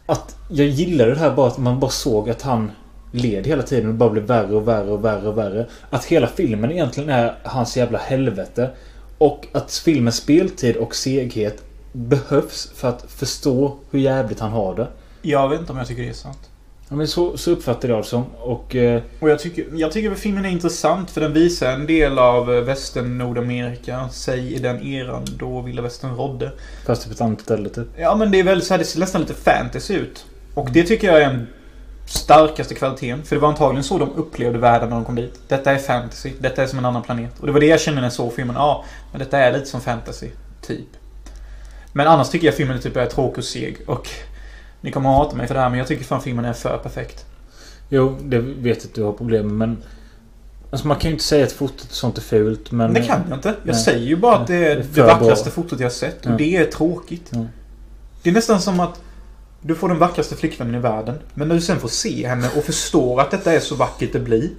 Att 0.06 0.36
jag 0.48 0.66
gillade 0.66 1.10
det 1.14 1.18
här 1.20 1.30
bara 1.30 1.48
att 1.48 1.58
man 1.58 1.80
bara 1.80 1.90
såg 1.90 2.30
att 2.30 2.42
han 2.42 2.70
led 3.12 3.46
hela 3.46 3.62
tiden 3.62 3.88
och 3.88 3.94
bara 3.94 4.10
blev 4.10 4.24
värre 4.24 4.54
och 4.54 4.68
värre 4.68 4.90
och 4.90 5.04
värre 5.04 5.28
och 5.28 5.38
värre. 5.38 5.66
Att 5.90 6.04
hela 6.04 6.26
filmen 6.26 6.70
egentligen 6.72 7.10
är 7.10 7.34
hans 7.42 7.76
jävla 7.76 7.98
helvete. 7.98 8.70
Och 9.18 9.46
att 9.52 9.72
filmens 9.72 10.16
speltid 10.16 10.76
och 10.76 10.94
seghet 10.94 11.62
behövs 11.92 12.72
för 12.74 12.88
att 12.88 13.04
förstå 13.08 13.76
hur 13.90 14.00
jävligt 14.00 14.40
han 14.40 14.50
har 14.50 14.74
det. 14.74 14.88
Jag 15.22 15.48
vet 15.48 15.60
inte 15.60 15.72
om 15.72 15.78
jag 15.78 15.86
tycker 15.86 16.02
det 16.02 16.08
är 16.08 16.12
sant. 16.12 16.50
Ja, 16.92 16.96
men 16.96 17.08
så, 17.08 17.36
så 17.36 17.50
uppfattar 17.50 17.88
jag 17.88 17.98
det 17.98 18.04
som. 18.04 18.24
Och... 18.38 18.76
Eh, 18.76 19.02
Och 19.20 19.30
jag 19.30 19.38
tycker, 19.38 19.66
jag 19.74 19.92
tycker 19.92 20.12
att 20.12 20.18
filmen 20.18 20.44
är 20.44 20.48
intressant 20.48 21.10
för 21.10 21.20
den 21.20 21.32
visar 21.32 21.72
en 21.72 21.86
del 21.86 22.18
av 22.18 22.54
eh, 22.54 22.60
västern 22.60 23.18
Nordamerika. 23.18 24.08
Säg 24.12 24.54
i 24.54 24.58
den 24.58 24.82
eran 24.86 25.24
då 25.38 25.60
vilda 25.60 25.82
västern 25.82 26.16
rådde. 26.16 26.52
fast 26.86 27.06
på 27.06 27.12
ett 27.12 27.20
annat 27.20 27.40
ställe 27.40 27.68
typ. 27.68 27.86
Ja 27.96 28.14
men 28.16 28.30
det 28.30 28.38
är 28.40 28.44
väl 28.44 28.62
så 28.62 28.74
här, 28.74 28.78
det 28.78 28.84
ser 28.84 29.00
nästan 29.00 29.20
lite 29.20 29.34
fantasy 29.34 29.94
ut. 29.94 30.24
Och 30.54 30.68
det 30.72 30.82
tycker 30.82 31.06
jag 31.06 31.22
är 31.22 31.28
den 31.30 31.46
starkaste 32.06 32.74
kvaliteten. 32.74 33.22
För 33.22 33.36
det 33.36 33.40
var 33.42 33.48
antagligen 33.48 33.84
så 33.84 33.98
de 33.98 34.10
upplevde 34.16 34.58
världen 34.58 34.88
när 34.88 34.96
de 34.96 35.04
kom 35.04 35.14
dit. 35.14 35.40
Detta 35.48 35.72
är 35.72 35.78
fantasy. 35.78 36.32
Detta 36.38 36.62
är 36.62 36.66
som 36.66 36.78
en 36.78 36.84
annan 36.84 37.02
planet. 37.02 37.40
Och 37.40 37.46
det 37.46 37.52
var 37.52 37.60
det 37.60 37.66
jag 37.66 37.80
kände 37.80 38.00
när 38.00 38.06
jag 38.06 38.12
såg 38.12 38.32
filmen. 38.32 38.56
Ja, 38.56 38.84
men 39.10 39.18
detta 39.18 39.38
är 39.38 39.52
lite 39.52 39.66
som 39.66 39.80
fantasy. 39.80 40.28
Typ. 40.66 40.88
Men 41.92 42.06
annars 42.06 42.28
tycker 42.28 42.46
jag 42.46 42.54
filmen 42.54 42.80
typ 42.80 42.96
är 42.96 43.06
tråkig 43.06 43.38
och 43.38 43.44
seg. 43.44 43.76
Och 43.86 44.08
ni 44.82 44.90
kommer 44.92 45.08
hata 45.10 45.36
mig 45.36 45.46
för 45.46 45.54
det 45.54 45.60
här 45.60 45.68
men 45.70 45.78
jag 45.78 45.88
tycker 45.88 46.04
fan 46.04 46.22
filmen 46.22 46.44
är 46.44 46.52
för 46.52 46.78
perfekt. 46.78 47.24
Jo, 47.88 48.18
det 48.22 48.38
vet 48.38 48.76
jag 48.78 48.84
att 48.88 48.94
du 48.94 49.02
har 49.02 49.12
problem 49.12 49.46
med 49.46 49.68
men... 49.68 49.76
Alltså 50.70 50.86
man 50.86 50.96
kan 50.98 51.10
ju 51.10 51.12
inte 51.12 51.24
säga 51.24 51.44
att 51.46 51.52
fotot 51.52 51.86
och 51.90 51.94
sånt 51.94 52.18
är 52.18 52.22
fult 52.22 52.70
men... 52.70 52.94
Det 52.94 53.02
kan 53.02 53.20
jag 53.28 53.38
inte. 53.38 53.48
Jag 53.48 53.56
Nej. 53.74 53.74
säger 53.84 54.06
ju 54.06 54.16
bara 54.16 54.36
att 54.36 54.46
det 54.46 54.54
är 54.54 54.76
Det 54.76 54.82
det, 54.94 55.02
vackraste 55.02 55.44
bra. 55.44 55.52
fotot 55.52 55.80
jag 55.80 55.86
har 55.86 55.90
sett. 55.92 56.26
Och 56.26 56.32
Ja. 56.32 56.36
det 56.36 56.56
är 56.56 56.64
tråkigt. 56.64 57.30
Ja. 57.30 57.46
Det 58.22 58.30
är 58.30 58.34
nästan 58.34 58.60
som 58.60 58.80
att 58.80 59.00
du 59.62 59.74
får 59.74 59.88
den 59.88 59.98
vackraste 59.98 60.36
flickvännen 60.36 60.74
i 60.74 60.78
världen. 60.78 61.18
Men 61.34 61.48
när 61.48 61.54
du 61.54 61.60
sen 61.60 61.78
får 61.78 61.88
se 61.88 62.28
henne 62.28 62.48
och 62.56 62.64
förstår 62.64 63.20
att 63.20 63.30
detta 63.30 63.52
är 63.52 63.60
så 63.60 63.74
vackert 63.74 64.12
det 64.12 64.18
blir. 64.20 64.50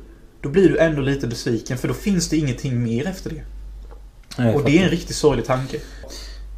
Då 0.42 0.50
blir 0.50 0.70
du 0.70 0.78
ändå 0.78 1.02
lite 1.02 1.28
besviken 1.28 1.78
för 1.78 1.88
då 1.88 1.94
finns 1.94 2.30
det 2.30 2.38
ingenting 2.38 2.84
mer 2.84 3.08
efter 3.08 3.30
det. 3.30 3.42
Nej, 4.38 4.56
Och 4.56 4.64
det 4.64 4.80
är 4.80 4.84
en 4.84 4.90
riktigt 4.90 5.16
sorglig 5.16 5.46
tanke. 5.46 5.78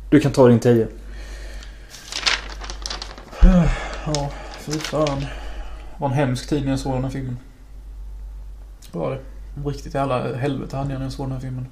Du 0.09 0.19
kan 0.19 0.31
ta 0.31 0.47
din 0.47 0.59
10. 0.59 0.87
Ja, 4.05 4.29
fy 4.59 4.71
fan. 4.71 5.19
Det 5.19 5.27
var 6.01 6.07
en 6.07 6.13
hemsk 6.13 6.49
tid 6.49 6.63
när 6.63 6.69
jag 6.69 6.79
såg 6.79 6.93
den 6.93 7.03
här 7.03 7.11
filmen. 7.11 7.37
Det 8.91 8.97
var 8.97 9.11
det. 9.11 9.19
Riktigt 9.69 9.93
jävla 9.93 10.35
helvete 10.35 10.77
hade 10.77 10.89
jag 10.91 10.99
när 10.99 11.05
jag 11.05 11.13
såg 11.13 11.25
den 11.25 11.31
här 11.33 11.39
filmen. 11.39 11.67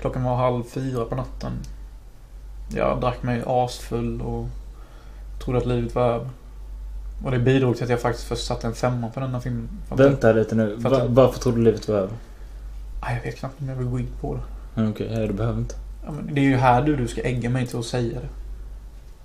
Klockan 0.00 0.24
var 0.24 0.36
halv 0.36 0.62
fyra 0.64 1.04
på 1.04 1.14
natten. 1.14 1.52
Jag 2.74 3.00
drack 3.00 3.22
mig 3.22 3.42
asfull 3.46 4.20
och 4.22 4.46
trodde 5.44 5.58
att 5.58 5.66
livet 5.66 5.94
var 5.94 6.02
över. 6.02 6.28
Och 7.24 7.30
det 7.30 7.38
bidrog 7.38 7.74
till 7.76 7.84
att 7.84 7.90
jag 7.90 8.00
faktiskt 8.00 8.28
först 8.28 8.46
satte 8.46 8.66
en 8.66 8.74
femma 8.74 9.08
på 9.08 9.20
den 9.20 9.30
här 9.34 9.40
filmen. 9.40 9.68
Vänta 9.90 10.32
lite 10.32 10.54
nu. 10.54 10.80
För 10.80 10.92
att- 10.92 10.98
Va, 11.02 11.06
varför 11.08 11.40
tror 11.40 11.52
du 11.52 11.62
livet 11.62 11.88
var 11.88 11.96
över? 11.96 12.14
Jag 13.02 13.22
vet 13.22 13.36
knappt 13.38 13.60
om 13.60 13.68
jag 13.68 13.76
vill 13.76 13.86
gå 13.86 13.98
in 13.98 14.08
på 14.20 14.34
det. 14.34 14.40
Okej, 14.90 15.06
okay, 15.06 15.26
du 15.26 15.32
behöver 15.32 15.58
inte. 15.58 15.74
Ja, 16.04 16.10
men 16.10 16.34
det 16.34 16.40
är 16.40 16.44
ju 16.44 16.56
här 16.56 16.82
du, 16.82 16.96
du 16.96 17.08
ska 17.08 17.22
ägga 17.22 17.50
mig 17.50 17.66
till 17.66 17.78
att 17.78 17.84
säga 17.84 18.20
det. 18.20 18.28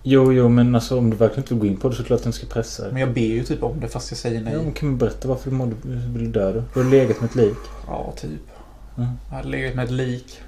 Jo, 0.10 0.34
jo, 0.34 0.50
men 0.50 0.76
alltså 0.76 0.98
om 0.98 1.10
du 1.10 1.18
verkligen 1.18 1.44
inte 1.44 1.54
vill 1.54 1.62
gå 1.62 1.66
in 1.66 1.78
på 1.78 1.90
det 1.90 1.96
så 1.96 2.04
klart 2.04 2.18
att 2.18 2.24
den 2.24 2.34
ska 2.34 2.48
pressa 2.48 2.84
dig. 2.84 2.92
Men 2.92 3.02
jag 3.02 3.14
ber 3.14 3.22
ju 3.22 3.44
typ 3.44 3.64
om 3.64 3.80
det 3.80 3.88
fast 3.88 4.12
jag 4.12 4.18
säger 4.18 4.42
nej. 4.42 4.54
Ja, 4.54 4.62
men 4.62 4.74
kan 4.74 4.92
du 4.92 4.96
berätta 4.96 5.28
varför 5.28 5.50
du 5.50 5.56
mådde, 5.56 5.76
ville 5.84 6.30
dö 6.30 6.54
då? 6.54 6.64
Har 6.74 6.84
du 6.84 6.90
legat 6.90 7.22
med 7.22 7.30
ett 7.30 7.36
lik? 7.36 7.58
Ja, 7.88 8.14
typ. 8.18 8.32
Mm. 8.98 9.10
Jag 9.30 9.36
hade 9.36 9.50
legat 9.50 9.76
med 9.76 9.86
ett 9.86 9.92
lik. 9.92 10.42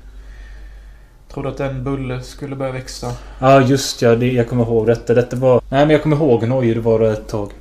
Trodde 1.33 1.49
att 1.49 1.59
en 1.59 1.83
bulle 1.83 2.21
skulle 2.21 2.55
börja 2.55 2.71
växa. 2.71 3.13
Ja, 3.39 3.61
just 3.61 4.01
ja. 4.01 4.15
Det, 4.15 4.31
jag 4.31 4.49
kommer 4.49 4.63
ihåg 4.63 4.87
detta. 4.87 5.13
Detta 5.13 5.35
var... 5.35 5.61
Nej, 5.69 5.85
men 5.85 5.89
jag 5.89 6.03
kommer 6.03 6.15
ihåg 6.15 6.41
hur 6.41 6.47
nojig 6.47 6.75
du 6.75 6.81
var 6.81 7.01
ett 7.01 7.27
tag. 7.27 7.51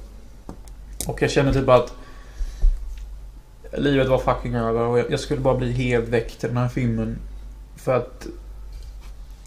Och 1.07 1.23
jag 1.23 1.31
kände 1.31 1.53
typ 1.53 1.69
att 1.69 1.93
livet 3.79 4.09
var 4.09 4.19
fucking 4.19 4.55
över 4.55 4.81
och 4.81 4.99
jag, 4.99 5.11
jag 5.11 5.21
skulle 5.21 5.41
bara 5.41 5.57
bli 5.57 5.73
helt 5.73 6.09
väck 6.09 6.39
till 6.39 6.49
den 6.49 6.59
här 6.59 6.69
filmen. 6.69 7.19
För 7.77 7.97
att 7.97 8.27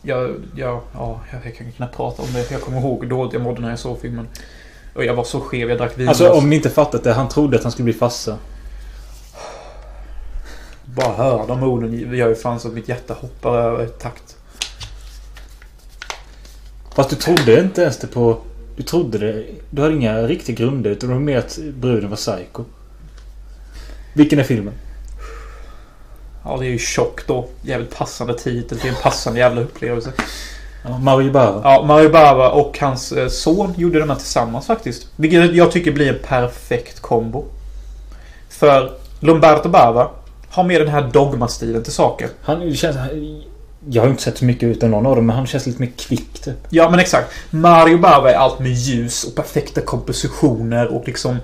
jag, 0.01 0.35
jag, 0.55 0.81
ja, 0.93 1.19
jag 1.43 1.55
kan 1.55 1.71
knappt 1.71 1.95
prata 1.95 2.21
om 2.21 2.27
det. 2.33 2.51
Jag 2.51 2.61
kommer 2.61 2.79
ihåg 2.79 3.03
hur 3.03 3.09
dåligt 3.09 3.33
jag 3.33 3.41
mådde 3.41 3.61
när 3.61 3.69
jag 3.69 3.79
såg 3.79 4.01
filmen. 4.01 4.27
Och 4.95 5.05
jag 5.05 5.15
var 5.15 5.23
så 5.23 5.39
skev, 5.39 5.69
jag 5.69 5.77
drack 5.77 5.99
vin. 5.99 6.07
Alltså 6.07 6.31
om 6.31 6.49
ni 6.49 6.55
inte 6.55 6.69
fattat 6.69 7.03
det. 7.03 7.13
Han 7.13 7.29
trodde 7.29 7.57
att 7.57 7.63
han 7.63 7.71
skulle 7.71 7.83
bli 7.83 7.93
farsa. 7.93 8.37
Bara 10.85 11.13
höra 11.13 11.45
de 11.45 11.63
orden 11.63 12.15
gör 12.15 12.29
ju 12.29 12.35
fan 12.35 12.59
så 12.59 12.67
att 12.67 12.73
mitt 12.73 12.89
hjärta 12.89 13.13
hoppar 13.13 13.57
över 13.57 13.87
takt. 13.87 14.37
Fast 16.95 17.09
du 17.09 17.15
trodde 17.15 17.59
inte 17.59 17.81
ens 17.81 17.97
det 17.99 18.07
på... 18.07 18.37
Du 18.77 18.83
trodde 18.83 19.17
det... 19.17 19.45
Du 19.69 19.81
hade 19.81 19.95
inga 19.95 20.21
riktiga 20.21 20.55
grunder 20.55 20.89
utan 20.89 21.09
det 21.09 21.15
var 21.15 21.21
mer 21.21 21.37
att 21.37 21.59
bruden 21.73 22.09
var 22.09 22.17
psycho. 22.17 22.63
Vilken 24.13 24.39
är 24.39 24.43
filmen? 24.43 24.73
Ja, 26.43 26.57
det 26.57 26.65
är 26.65 26.69
ju 26.69 26.77
tjock 26.77 27.27
då. 27.27 27.47
Jävligt 27.61 27.97
passande 27.97 28.33
titel 28.33 28.79
till 28.79 28.89
en 28.89 28.95
passande 29.03 29.39
jävla 29.39 29.61
upplevelse. 29.61 30.11
Ja, 30.83 30.97
Mario 30.97 31.31
Bava. 31.31 31.61
Ja, 31.63 31.83
Mario 31.83 32.09
Bava 32.09 32.49
och 32.49 32.79
hans 32.79 33.11
eh, 33.11 33.27
son 33.27 33.73
gjorde 33.77 33.99
denna 33.99 34.15
tillsammans 34.15 34.67
faktiskt. 34.67 35.07
Vilket 35.15 35.55
jag 35.55 35.71
tycker 35.71 35.91
blir 35.91 36.09
en 36.09 36.19
perfekt 36.23 36.99
kombo. 36.99 37.45
För 38.49 38.91
Lombardo 39.19 39.69
Bava 39.69 40.09
har 40.49 40.63
med 40.63 40.81
den 40.81 40.87
här 40.87 41.09
dogma-stilen 41.13 41.83
till 41.83 41.93
saker. 41.93 42.29
Han 42.41 42.75
känns... 42.75 42.97
Jag 43.89 44.03
har 44.03 44.09
inte 44.09 44.23
sett 44.23 44.37
så 44.37 44.45
mycket 44.45 44.63
utav 44.63 44.89
någon 44.89 45.05
av 45.05 45.15
dem 45.15 45.25
men 45.25 45.35
han 45.35 45.47
känns 45.47 45.65
lite 45.65 45.81
mer 45.81 45.91
kvick 45.97 46.39
typ. 46.41 46.57
Ja, 46.69 46.89
men 46.89 46.99
exakt. 46.99 47.31
Mario 47.49 47.97
Bava 47.97 48.31
är 48.31 48.35
allt 48.35 48.59
med 48.59 48.71
ljus 48.71 49.23
och 49.23 49.35
perfekta 49.35 49.81
kompositioner 49.81 50.87
och 50.87 51.03
liksom 51.07 51.37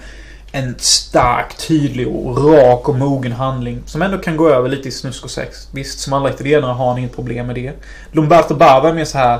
en 0.51 0.75
stark, 0.77 1.57
tydlig 1.57 2.07
och 2.07 2.53
rak 2.53 2.89
och 2.89 2.95
mogen 2.95 3.31
handling 3.31 3.81
som 3.85 4.01
ändå 4.01 4.17
kan 4.17 4.37
gå 4.37 4.49
över 4.49 4.69
lite 4.69 4.87
i 4.87 4.91
snusk 4.91 5.23
och 5.23 5.31
sex. 5.31 5.67
Visst, 5.71 5.99
som 5.99 6.13
alla 6.13 6.29
italienare 6.29 6.71
har 6.71 6.89
han 6.89 6.97
inget 6.97 7.15
problem 7.15 7.47
med 7.47 7.55
det. 7.55 7.71
Lombardo 8.11 8.55
Bava 8.55 8.89
är 8.89 8.93
mer 8.93 9.05
så 9.05 9.17
här 9.17 9.39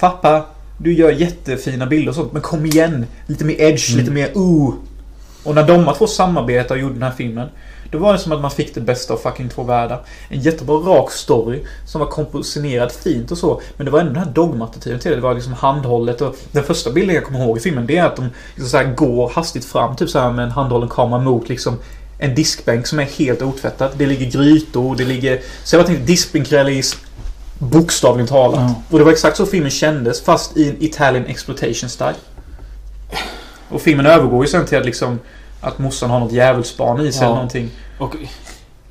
Pappa, 0.00 0.44
du 0.78 0.92
gör 0.92 1.10
jättefina 1.10 1.86
bilder 1.86 2.08
och 2.08 2.14
sånt, 2.14 2.32
men 2.32 2.42
kom 2.42 2.66
igen! 2.66 3.06
Lite 3.26 3.44
mer 3.44 3.60
edge, 3.60 3.90
Mm. 3.90 4.00
lite 4.00 4.12
mer 4.12 4.30
ooh. 4.34 4.74
Och 5.44 5.54
när 5.54 5.66
de 5.66 5.94
två 5.98 6.06
samarbetade 6.06 6.74
och 6.74 6.80
gjorde 6.80 6.94
den 6.94 7.02
här 7.02 7.12
filmen 7.16 7.48
då 7.90 7.98
var 7.98 8.12
det 8.12 8.18
som 8.18 8.32
att 8.32 8.40
man 8.40 8.50
fick 8.50 8.74
det 8.74 8.80
bästa 8.80 9.14
av 9.14 9.18
fucking 9.18 9.48
två 9.48 9.62
världar. 9.62 10.04
En 10.28 10.40
jättebra 10.40 10.76
rak 10.76 11.12
story 11.12 11.64
som 11.86 12.00
var 12.00 12.08
komponerad 12.08 12.92
fint 12.92 13.30
och 13.30 13.38
så. 13.38 13.60
Men 13.76 13.84
det 13.84 13.90
var 13.90 14.00
ändå 14.00 14.12
den 14.12 14.22
här 14.22 14.30
dogmatativen 14.30 15.00
till 15.00 15.10
det. 15.10 15.16
Det 15.16 15.22
var 15.22 15.34
liksom 15.34 15.52
handhållet 15.52 16.20
och 16.20 16.36
den 16.52 16.64
första 16.64 16.90
bilden 16.90 17.14
jag 17.14 17.24
kommer 17.24 17.44
ihåg 17.44 17.56
i 17.56 17.60
filmen 17.60 17.86
det 17.86 17.96
är 17.96 18.04
att 18.04 18.16
de 18.16 18.30
liksom 18.54 18.70
så 18.70 18.76
här 18.76 18.94
går 18.94 19.28
hastigt 19.28 19.64
fram 19.64 19.96
typ 19.96 20.10
så 20.10 20.18
här 20.18 20.32
med 20.32 20.44
en 20.44 20.50
handhållen 20.50 20.88
kamera 20.88 21.20
mot 21.20 21.48
liksom 21.48 21.78
en 22.18 22.34
diskbänk 22.34 22.86
som 22.86 22.98
är 22.98 23.04
helt 23.04 23.42
otvättad. 23.42 23.90
Det 23.96 24.06
ligger 24.06 24.30
grytor, 24.30 24.96
det 24.96 25.04
ligger... 25.04 25.40
Så 25.64 25.76
jag 25.76 25.82
bara 25.82 25.86
tänkte 25.86 26.06
diskbänkrealism 26.06 26.98
bokstavligen 27.58 28.26
talat. 28.26 28.60
Ja. 28.60 28.82
Och 28.90 28.98
det 28.98 29.04
var 29.04 29.12
exakt 29.12 29.36
så 29.36 29.46
filmen 29.46 29.70
kändes 29.70 30.22
fast 30.22 30.56
i 30.56 30.68
en 30.68 30.76
Italian 30.82 31.26
exploitation 31.26 31.88
style. 31.88 32.14
Och 33.68 33.82
filmen 33.82 34.06
övergår 34.06 34.44
ju 34.44 34.50
sen 34.50 34.66
till 34.66 34.78
att 34.78 34.86
liksom 34.86 35.18
att 35.60 35.78
morsan 35.78 36.10
har 36.10 36.20
något 36.20 36.32
djävulsbarn 36.32 37.00
i 37.00 37.12
sig 37.12 37.20
Ja. 37.20 37.26
eller 37.26 37.34
någonting. 37.34 37.70
Och 37.98 38.14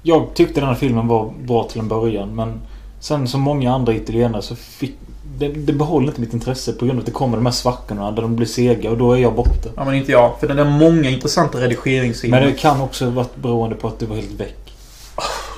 jag 0.04 0.28
tyckte 0.34 0.60
den 0.60 0.70
här 0.70 0.76
filmen 0.76 1.08
var 1.08 1.34
bra 1.44 1.64
till 1.64 1.80
en 1.80 1.88
början 1.88 2.36
men 2.36 2.62
sen 3.00 3.28
som 3.28 3.42
många 3.42 3.74
andra 3.74 3.94
italienare 3.94 4.42
så 4.42 4.56
fick 4.56 4.96
det, 5.38 5.48
det 5.48 5.74
behåller 5.74 6.08
inte 6.08 6.22
mitt 6.22 6.34
intresse 6.34 6.74
på 6.74 6.86
grund 6.86 6.98
av 6.98 7.02
att 7.02 7.06
det 7.06 7.12
kommer 7.12 7.38
de 7.38 7.46
här 7.46 7.54
svackorna 7.54 8.12
där 8.12 8.22
de 8.22 8.36
blir 8.36 8.48
sega 8.48 8.92
och 8.92 8.98
då 8.98 9.12
är 9.14 9.18
jag 9.18 9.36
borta. 9.36 9.70
Ja 9.76 9.86
men 9.86 9.94
inte 9.96 10.12
jag. 10.12 10.40
För 10.40 10.48
den 10.48 10.58
har 10.58 10.66
många 10.66 11.10
intressanta 11.10 11.58
redigeringsscener. 11.62 12.40
Men 12.42 12.50
det 12.50 12.56
kan 12.60 12.82
också 12.82 13.10
varit 13.10 13.36
beroende 13.36 13.76
på 13.76 13.88
att 13.88 14.00
du 14.00 14.06
var 14.06 14.16
helt 14.16 14.32
väck. 14.40 14.74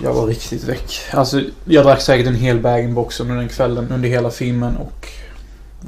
Jag 0.04 0.14
var 0.14 0.28
riktigt 0.28 0.64
väck. 0.64 0.92
Alltså, 1.14 1.42
jag 1.66 1.86
drack 1.86 2.02
säkert 2.02 2.28
en 2.28 2.36
hel 2.36 2.60
bag-in-box 2.60 3.20
under 3.20 3.36
den 3.36 3.50
kvällen 3.50 3.92
under 3.92 4.10
hela 4.10 4.30
filmen 4.30 4.78
och... 4.78 5.08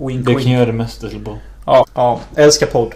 Wink 0.07 0.26
Det 0.26 0.32
wink. 0.32 0.43
kan 0.43 0.51
göra 0.51 0.65
det 0.65 0.74
mesta 0.74 1.09
till 1.09 1.20
bra. 1.20 1.38
Ja, 1.65 1.86
ja. 1.93 2.20
Älskar 2.36 2.67
podd. 2.67 2.93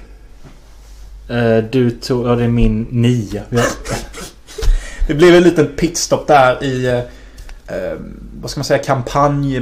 Eh, 1.27 1.57
du 1.71 1.91
tog... 1.91 2.27
Ja, 2.27 2.35
det 2.35 2.43
är 2.43 2.47
min 2.47 2.87
nia. 2.91 3.43
Det 5.07 5.13
blev 5.13 5.35
en 5.35 5.43
liten 5.43 5.67
pitstop 5.67 6.27
där 6.27 6.63
i... 6.63 6.85
Eh, 6.85 6.97
eh, 7.77 7.97
vad 8.41 8.51
ska 8.51 8.59
man 8.59 8.65
säga? 8.65 8.83
Kampanj... 8.83 9.59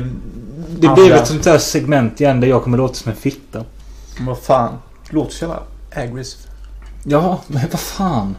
Det 0.80 0.88
Andra. 0.88 1.04
blev 1.04 1.16
ett 1.16 1.28
sånt 1.28 1.44
där 1.44 1.58
segment 1.58 2.22
igen 2.22 2.40
där 2.40 2.48
jag 2.48 2.64
kommer 2.64 2.78
låta 2.78 2.94
som 2.94 3.12
en 3.12 3.18
fitta. 3.18 3.66
Men 4.18 4.26
Vad 4.26 4.40
fan. 4.40 4.78
Låter 5.10 5.32
så 5.34 5.46
jävla 5.46 5.64
aggressive. 5.96 6.44
Ja, 7.04 7.42
men 7.48 7.62
vad 7.72 7.80
fan. 7.80 8.36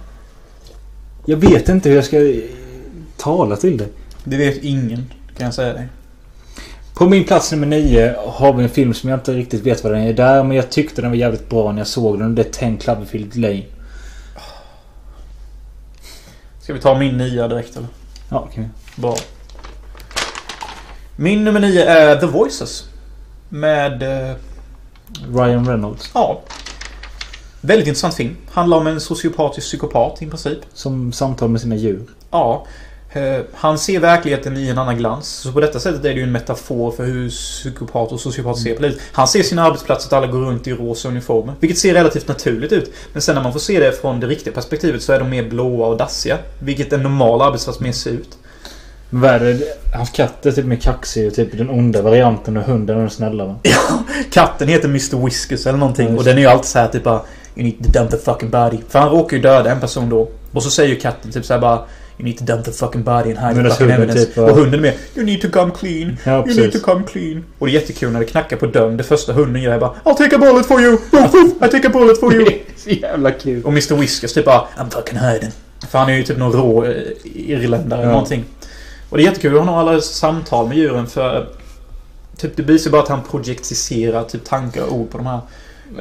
Jag 1.24 1.36
vet 1.36 1.68
inte 1.68 1.88
hur 1.88 1.96
jag 1.96 2.04
ska 2.04 2.18
tala 3.16 3.56
till 3.56 3.76
det. 3.76 3.88
Det 4.24 4.36
vet 4.36 4.56
ingen. 4.56 5.10
Kan 5.36 5.44
jag 5.44 5.54
säga 5.54 5.72
dig. 5.72 5.88
På 6.94 7.08
min 7.08 7.24
plats 7.24 7.52
nummer 7.52 7.66
nio 7.66 8.16
har 8.26 8.52
vi 8.52 8.62
en 8.62 8.68
film 8.68 8.94
som 8.94 9.10
jag 9.10 9.16
inte 9.16 9.32
riktigt 9.32 9.66
vet 9.66 9.84
vad 9.84 9.92
den 9.92 10.02
är 10.02 10.12
där. 10.12 10.42
Men 10.42 10.56
jag 10.56 10.70
tyckte 10.70 11.02
den 11.02 11.10
var 11.10 11.16
jävligt 11.16 11.48
bra 11.48 11.72
när 11.72 11.78
jag 11.78 11.86
såg 11.86 12.18
den. 12.18 12.34
Det 12.34 12.42
är 12.42 12.70
10 12.70 12.76
Cloverfield 12.76 13.36
Lane. 13.36 13.62
Ska 16.60 16.72
vi 16.72 16.80
ta 16.80 16.98
min 16.98 17.16
nia 17.16 17.48
direkt 17.48 17.76
eller? 17.76 17.88
Ja, 18.28 18.48
kan 18.54 18.62
vi. 18.64 18.68
Bra. 19.02 19.16
Min 21.16 21.44
nummer 21.44 21.60
nio 21.60 21.84
är 21.84 22.16
The 22.16 22.26
Voices. 22.26 22.84
Med... 23.48 24.02
Eh, 24.02 24.36
Ryan 25.34 25.68
Reynolds. 25.68 26.10
ja. 26.14 26.40
Väldigt 27.60 27.88
intressant 27.88 28.14
film. 28.14 28.36
Handlar 28.50 28.76
om 28.76 28.86
en 28.86 29.00
sociopatisk 29.00 29.66
psykopat 29.66 30.22
i 30.22 30.26
princip. 30.26 30.58
Som 30.74 31.12
samtal 31.12 31.48
med 31.48 31.60
sina 31.60 31.74
djur. 31.74 32.02
Ja. 32.30 32.66
Eh, 33.12 33.40
han 33.54 33.78
ser 33.78 34.00
verkligheten 34.00 34.56
i 34.56 34.68
en 34.68 34.78
annan 34.78 34.96
glans. 34.96 35.28
Så 35.28 35.52
på 35.52 35.60
detta 35.60 35.80
sättet 35.80 36.04
är 36.04 36.08
det 36.08 36.14
ju 36.14 36.22
en 36.22 36.32
metafor 36.32 36.90
för 36.90 37.04
hur 37.04 37.28
psykopat 37.28 38.12
och 38.12 38.20
sociopat 38.20 38.58
ser 38.58 38.74
på 38.74 38.82
livet. 38.82 38.98
Han 39.12 39.28
ser 39.28 39.42
sina 39.42 39.62
arbetsplatser 39.62 40.08
att 40.08 40.12
alla 40.12 40.26
går 40.26 40.38
runt 40.38 40.66
i 40.66 40.72
rosa 40.72 41.08
uniformer. 41.08 41.54
Vilket 41.60 41.78
ser 41.78 41.94
relativt 41.94 42.28
naturligt 42.28 42.72
ut. 42.72 42.92
Men 43.12 43.22
sen 43.22 43.34
när 43.34 43.42
man 43.42 43.52
får 43.52 43.60
se 43.60 43.80
det 43.80 43.92
från 44.00 44.20
det 44.20 44.26
riktiga 44.26 44.52
perspektivet 44.54 45.02
så 45.02 45.12
är 45.12 45.18
de 45.18 45.30
mer 45.30 45.48
blåa 45.48 45.86
och 45.86 45.96
dassiga. 45.96 46.38
Vilket 46.58 46.92
en 46.92 47.02
normal 47.02 47.42
arbetsplats 47.42 47.80
mer 47.80 47.92
ser 47.92 48.10
ut. 48.10 48.38
Det? 49.10 49.58
Hans 49.94 50.10
katt 50.10 50.46
är 50.46 50.52
typ 50.52 50.64
mer 50.64 50.76
kaxig 50.76 51.26
och 51.26 51.34
typ 51.34 51.58
den 51.58 51.70
onda 51.70 52.02
varianten 52.02 52.56
och 52.56 52.62
hunden 52.62 52.96
är 52.96 53.00
den 53.00 53.10
snälla 53.10 53.44
va? 53.44 53.56
Katten 54.30 54.68
heter 54.68 54.88
Mr 54.88 55.24
Whiskers 55.24 55.66
eller 55.66 55.78
någonting. 55.78 56.08
Ja, 56.08 56.16
och 56.16 56.24
den 56.24 56.36
är 56.36 56.42
ju 56.42 56.46
alltid 56.46 56.66
så 56.66 56.78
här 56.78 56.88
typ 56.88 57.04
bara 57.04 57.20
You 57.56 57.64
need 57.64 57.84
to 57.84 57.98
dump 57.98 58.10
the 58.10 58.16
fucking 58.16 58.50
body. 58.50 58.78
För 58.88 58.98
han 58.98 59.08
råkar 59.08 59.36
ju 59.36 59.42
döda 59.42 59.70
en 59.70 59.80
person 59.80 60.08
då. 60.08 60.28
Och 60.52 60.62
så 60.62 60.70
säger 60.70 60.90
ju 60.90 60.96
katten 61.00 61.32
typ 61.32 61.44
så 61.44 61.52
här 61.52 61.60
bara 61.60 61.78
You 62.18 62.24
need 62.26 62.38
to 62.38 62.44
dump 62.44 62.64
the 62.64 62.72
fucking 62.72 63.02
body 63.02 63.30
and 63.32 63.38
hide 63.38 63.62
the 63.64 63.70
fucking 63.70 63.90
evidence. 63.90 64.26
typ 64.26 64.38
Och 64.38 64.48
hunden 64.56 64.74
är 64.74 64.82
med 64.82 64.94
You 65.14 65.26
need 65.26 65.40
to 65.42 65.48
come 65.50 65.72
clean. 65.80 66.16
Ja, 66.24 66.32
You 66.38 66.46
need 66.46 66.56
to 66.56 66.62
precis. 66.62 66.82
come 66.82 67.04
clean. 67.06 67.44
Och 67.58 67.66
det 67.66 67.70
är 67.72 67.74
jättekul 67.80 68.12
när 68.12 68.20
det 68.20 68.26
knackar 68.26 68.56
på 68.56 68.66
dörren. 68.66 68.96
Det 68.96 69.04
första 69.04 69.32
hunden 69.32 69.62
gör 69.62 69.72
är 69.72 69.78
bara 69.80 69.90
I'll 70.04 70.14
take 70.16 70.36
a 70.36 70.38
bullet 70.38 70.66
for 70.66 70.80
you. 70.80 70.94
I 71.64 71.68
take 71.68 71.86
a 71.88 71.90
bullet 71.92 72.20
for 72.20 72.34
you. 72.34 72.50
Så 72.76 72.90
jävla 72.90 73.30
kul. 73.30 73.62
Och 73.64 73.70
Mr 73.70 73.94
Whiskers 73.96 74.32
typ 74.32 74.44
bara 74.44 74.64
I'm 74.78 74.90
fucking 74.90 75.18
hiding. 75.18 75.50
För 75.90 75.98
han 75.98 76.08
är 76.08 76.14
ju 76.16 76.22
typ 76.22 76.38
någon 76.38 76.52
rå 76.52 76.84
eh, 76.84 76.90
irländare 77.24 78.00
eller 78.00 78.08
Ja. 78.08 78.12
någonting. 78.12 78.44
Och 79.10 79.16
det 79.16 79.22
är 79.22 79.24
jättekul. 79.26 79.58
Han 79.58 79.68
har 79.68 79.80
alla 79.80 80.00
samtal 80.00 80.68
med 80.68 80.76
djuren 80.76 81.06
för... 81.06 81.48
Typ 82.36 82.56
det 82.56 82.62
visar 82.62 82.90
bara 82.90 83.02
att 83.02 83.08
han 83.08 83.20
projektiserar 83.30 84.24
typ 84.24 84.44
tankar 84.44 84.82
och 84.82 84.92
ord 84.92 85.10
på 85.10 85.18
de 85.18 85.26
här. 85.26 85.40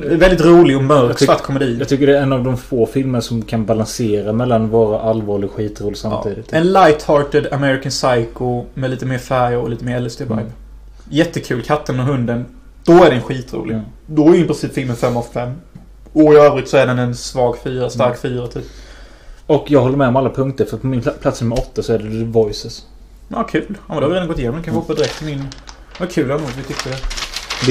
Det 0.02 0.16
väldigt 0.16 0.42
rolig 0.46 0.78
och 0.78 0.84
mörk 0.84 1.12
tycker- 1.18 1.26
svart 1.26 1.42
komedi. 1.44 1.76
Jag 1.80 1.90
tycker 1.90 2.08
det 2.08 2.18
är 2.18 2.22
en 2.22 2.34
av 2.34 2.44
de 2.44 2.58
få 2.58 2.86
filmer 2.86 3.20
som 3.22 3.42
kan 3.42 3.66
balansera 3.66 4.34
mellan 4.34 4.70
vara 4.70 5.00
allvarlig 5.02 5.50
och 5.50 5.56
skitrolig 5.56 5.98
Ja. 5.98 6.02
samtidigt. 6.02 6.54
En 6.54 6.64
light-hearted 6.78 7.54
American 7.54 7.90
Psycho 7.92 8.66
med 8.74 8.90
lite 8.90 9.06
mer 9.06 9.18
färg 9.18 9.58
och 9.58 9.70
lite 9.70 9.86
mer 9.86 10.00
LSD-vibe. 10.00 10.34
Mm. 10.34 10.52
Jättekul. 11.10 11.62
Katten 11.62 12.00
och 12.00 12.06
hunden. 12.06 12.46
Då 12.84 13.04
är 13.04 13.12
den 13.12 13.22
skitrolig. 13.22 13.74
Mm. 13.74 13.86
Då 14.06 14.30
är 14.30 14.36
i 14.36 14.44
princip 14.46 14.74
filmen 14.74 14.96
5 14.96 15.18
av 15.18 15.26
5. 15.34 15.52
Och 16.14 16.34
i 16.34 16.38
övrigt 16.38 16.70
så 16.70 16.78
är 16.78 16.88
den 16.88 17.00
en 17.00 17.16
svag 17.16 17.58
fyra, 17.64 17.90
stark 17.90 18.24
Mm. 18.26 18.38
fyra 18.38 18.48
typ. 18.48 18.66
Och 19.48 19.66
jag 19.72 19.82
håller 19.82 19.98
med 19.98 20.08
om 20.08 20.16
alla 20.16 20.30
punkter 20.30 20.66
för 20.66 20.78
på 20.78 20.88
min 20.88 21.02
pla- 21.02 21.18
plats 21.22 21.42
nummer 21.42 21.60
åtta 21.60 21.84
så 21.84 21.94
är 21.94 21.98
det 22.00 22.10
The 22.10 22.24
Voices. 22.24 22.86
Ja, 23.28 23.44
kul. 23.44 23.66
Ja, 23.70 23.76
men 23.88 23.96
då 23.98 24.02
har 24.04 24.10
vi 24.10 24.16
redan 24.16 24.28
gått 24.28 24.38
igenom 24.40 24.56
den. 24.56 24.64
Kan 24.64 24.74
vi 24.74 24.80
hoppa 24.80 24.94
direkt 24.94 25.18
till 25.18 25.28
min... 25.28 25.48
Vad 26.00 26.12
kul 26.12 26.32
ändå 26.32 26.44
att 26.44 26.58
vi 26.58 26.64
tyckte 26.64 26.90
det. 26.90 26.96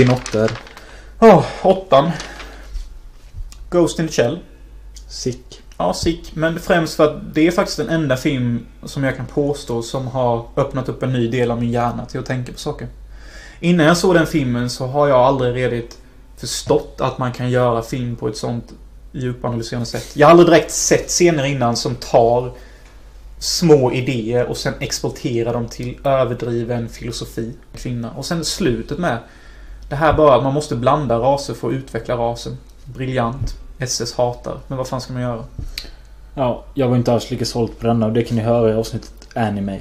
Din 0.01 0.11
åtta 0.11 0.45
är 0.45 0.51
Oh, 1.23 1.45
åttan. 1.63 2.11
Ghost 3.71 3.99
in 3.99 4.07
the 4.07 4.13
Shell. 4.13 4.39
Sick. 5.09 5.63
Ja, 5.79 5.95
sick. 5.95 6.37
Men 6.37 6.59
främst 6.59 6.95
för 6.95 7.05
att 7.05 7.35
det 7.35 7.47
är 7.47 7.51
faktiskt 7.51 7.79
den 7.79 7.89
enda 7.89 8.17
film 8.17 8.67
som 8.85 9.05
jag 9.05 9.17
kan 9.17 9.27
påstå 9.27 9.83
som 9.83 10.07
har 10.07 10.47
öppnat 10.57 10.89
upp 10.89 11.03
en 11.03 11.13
ny 11.13 11.29
del 11.29 11.51
av 11.51 11.61
min 11.61 11.71
hjärna 11.71 12.07
till 12.07 12.21
att 12.21 12.27
tänka 12.27 12.53
på 12.53 12.59
saker. 12.59 12.89
Innan 13.61 13.87
jag 13.87 13.97
såg 13.97 14.15
den 14.15 14.27
filmen 14.27 14.71
så 14.71 14.87
har 14.87 15.09
jag 15.09 15.19
aldrig 15.19 15.55
redigt 15.55 15.99
förstått 16.37 16.97
att 17.01 17.19
man 17.19 17.33
kan 17.33 17.51
göra 17.51 17.83
film 17.83 18.17
på 18.17 18.29
ett 18.29 18.37
sånt 18.37 18.73
djupanalyserande 19.13 19.87
sätt. 19.87 20.17
Jag 20.17 20.27
har 20.27 20.31
aldrig 20.31 20.49
direkt 20.49 20.71
sett 20.71 21.09
scener 21.09 21.45
innan 21.45 21.77
som 21.77 21.95
tar 21.95 22.53
små 23.39 23.93
idéer 23.93 24.47
och 24.47 24.57
sen 24.57 24.75
exporterar 24.81 25.53
dem 25.53 25.69
till 25.69 25.99
överdriven 26.05 26.89
filosofi. 26.89 27.53
Kvinna. 27.77 28.11
Och 28.11 28.27
sen 28.27 28.45
slutet 28.45 28.99
med 28.99 29.19
det 29.91 29.97
här 29.97 30.13
bara 30.13 30.37
att 30.37 30.43
man 30.43 30.55
måste 30.55 30.77
blanda 30.77 31.19
raser 31.19 31.55
för 31.55 31.69
att 31.69 31.75
utveckla 31.75 32.17
rasen. 32.17 32.59
Briljant. 32.85 33.55
SS 33.79 34.15
hatar. 34.15 34.59
Men 34.67 34.79
vad 34.79 34.89
fan 34.89 35.01
ska 35.01 35.13
man 35.13 35.23
göra? 35.23 35.45
Ja, 36.35 36.65
jag 36.75 36.89
var 36.89 36.97
inte 36.97 37.13
alls 37.13 37.31
lika 37.31 37.45
såld 37.45 37.79
på 37.79 37.87
denna 37.87 38.07
och 38.07 38.13
det 38.13 38.23
kan 38.23 38.37
ni 38.37 38.43
höra 38.43 38.71
i 38.71 38.75
avsnittet 38.75 39.29
Anime. 39.35 39.81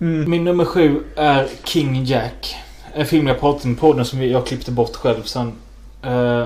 Mm. 0.00 0.30
Min 0.30 0.44
nummer 0.44 0.64
sju 0.64 1.02
är 1.16 1.48
King 1.64 2.04
Jack. 2.04 2.56
En 2.94 3.06
film 3.06 3.26
jag 3.26 3.40
pratade 3.40 3.68
om 3.68 3.74
på 3.76 3.80
podden 3.80 4.04
som 4.04 4.22
jag 4.22 4.46
klippte 4.46 4.70
bort 4.70 4.96
själv 4.96 5.22
sen. 5.22 5.52
Eh, 6.02 6.44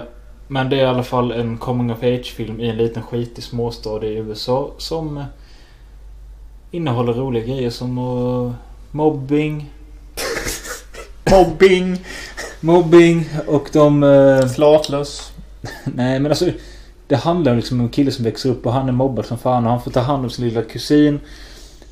Men 0.49 0.70
det 0.70 0.76
är 0.76 0.80
i 0.82 0.86
alla 0.86 1.03
fall 1.03 1.32
en 1.32 1.59
coming 1.59 1.93
of 1.93 2.03
age-film 2.03 2.61
i 2.61 2.68
en 2.68 2.76
liten 2.76 3.03
skitig 3.03 3.45
småstad 3.45 4.07
i 4.07 4.14
USA 4.16 4.70
som 4.78 5.18
eh, 5.18 5.24
innehåller 6.70 7.12
roliga 7.12 7.45
grejer 7.45 7.70
som 7.70 7.99
eh, 7.99 8.53
mobbing. 8.91 9.70
Mobbing. 11.30 12.05
Mobbing 12.61 13.28
och 13.46 13.68
de... 13.72 14.02
eh, 14.02 14.46
Flatlös. 14.48 15.32
Nej 15.84 16.20
men 16.20 16.32
alltså 16.32 16.46
Det 17.06 17.16
handlar 17.16 17.54
liksom 17.56 17.80
om 17.80 17.86
en 17.86 17.92
kille 17.92 18.11
som 18.11 18.24
växer 18.24 18.50
upp 18.50 18.66
och 18.66 18.72
han 18.72 18.88
är 18.88 18.92
mobbad 18.92 19.24
som 19.26 19.38
fan 19.38 19.64
och 19.64 19.70
han 19.70 19.82
får 19.82 19.90
ta 19.90 20.00
hand 20.00 20.24
om 20.24 20.30
sin 20.30 20.44
lilla 20.48 20.62
kusin 20.62 21.20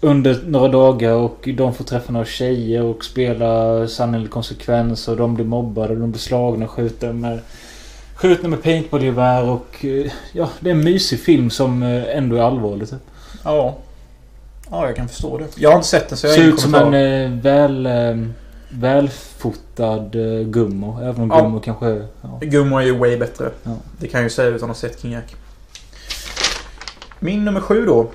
Under 0.01 0.43
några 0.47 0.69
dagar 0.69 1.13
och 1.13 1.49
de 1.57 1.75
får 1.75 1.85
träffa 1.85 2.13
några 2.13 2.27
tjejer 2.27 2.83
och 2.83 3.05
spela 3.05 3.87
sanning 3.89 4.21
eller 4.21 4.29
konsekvens 4.31 5.09
och 5.09 5.17
de 5.17 5.35
blir 5.35 5.45
mobbade 5.45 5.93
och 5.93 6.01
de 6.01 6.11
blir 6.11 6.21
slagna 6.21 6.65
och 6.65 6.71
skjutna 6.71 7.13
med 7.13 7.41
Skjutna 8.15 8.49
med 8.49 8.63
paintballgevär 8.63 9.49
och 9.49 9.85
eh, 9.85 10.13
ja, 10.33 10.49
det 10.61 10.71
är 10.71 10.75
en 10.75 10.85
mysig 10.85 11.21
film 11.21 11.51
som 11.51 11.83
eh, 11.83 12.17
ändå 12.17 12.37
är 12.37 12.41
allvarlig 12.41 12.91
typ. 12.91 12.99
Ja. 13.45 13.77
Ja, 14.71 14.87
jag 14.87 14.97
kan 14.97 15.09
förstå 15.09 15.39
det. 15.39 15.45
Jag 15.57 15.71
har 15.71 15.77
inte 15.77 15.89
sett 15.89 16.09
den 16.09 16.19
så 16.19 16.27
jag 16.27 16.31
har 16.31 16.37
Ser 16.37 16.43
ingen 16.43 16.55
ut 16.55 16.61
som 16.61 16.73
kommentar. 16.73 16.99
en 16.99 17.33
eh, 17.33 17.39
väl 17.43 17.87
eh, 17.87 18.27
Välfotad 18.69 20.15
eh, 20.15 20.47
Gummo. 20.47 21.01
Även 21.03 21.23
om 21.23 21.31
Ja. 21.31 21.41
Gummo 21.41 21.61
kanske... 21.61 22.07
Ja. 22.23 22.39
Gummo 22.41 22.79
är 22.79 22.83
ju 22.83 22.99
way 22.99 23.17
bättre. 23.17 23.51
Ja. 23.63 23.77
Det 23.99 24.09
kan 24.09 24.21
jag 24.21 24.25
ju 24.25 24.31
säga 24.31 24.49
utan 24.49 24.71
att 24.71 24.77
ha 24.77 24.89
sett 24.89 25.01
King 25.01 25.13
Jack. 25.13 25.37
Min 27.21 27.45
nummer 27.45 27.61
sju 27.61 27.87
då. 27.87 28.07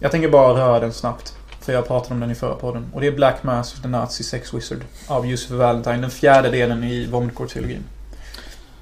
Jag 0.00 0.10
tänker 0.10 0.28
bara 0.28 0.54
röra 0.54 0.80
den 0.80 0.92
snabbt. 0.92 1.34
För 1.60 1.72
jag 1.72 1.86
pratade 1.86 2.14
om 2.14 2.20
den 2.20 2.30
i 2.30 2.34
förra 2.34 2.54
podden. 2.54 2.86
Och 2.94 3.00
det 3.00 3.06
är 3.06 3.12
Black 3.12 3.42
Mass 3.42 3.74
of 3.74 3.82
the 3.82 3.88
Nazi 3.88 4.24
Sex 4.24 4.54
Wizard. 4.54 4.78
Av 5.08 5.26
Joseph 5.26 5.54
Valentine. 5.54 5.96
Den 5.96 6.10
fjärde 6.10 6.50
delen 6.50 6.84
i 6.84 7.06
Vomitcore-trilogin. 7.06 7.82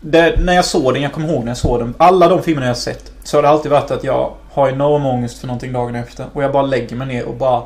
Det, 0.01 0.41
när 0.41 0.53
jag 0.53 0.65
såg 0.65 0.95
den, 0.95 1.03
jag 1.03 1.13
kommer 1.13 1.29
ihåg 1.29 1.45
när 1.45 1.51
jag 1.51 1.57
såg 1.57 1.79
den. 1.79 1.95
Alla 1.99 2.29
de 2.29 2.43
filmerna 2.43 2.67
jag 2.67 2.77
sett. 2.77 3.13
Så 3.25 3.37
har 3.37 3.43
det 3.43 3.49
alltid 3.49 3.71
varit 3.71 3.91
att 3.91 4.05
jag 4.05 4.33
har 4.51 4.69
enorm 4.69 5.07
ångest 5.07 5.39
för 5.39 5.47
någonting 5.47 5.73
dagen 5.73 5.95
efter. 5.95 6.27
Och 6.33 6.43
jag 6.43 6.53
bara 6.53 6.63
lägger 6.63 6.97
mig 6.97 7.07
ner 7.07 7.25
och 7.25 7.35
bara 7.37 7.63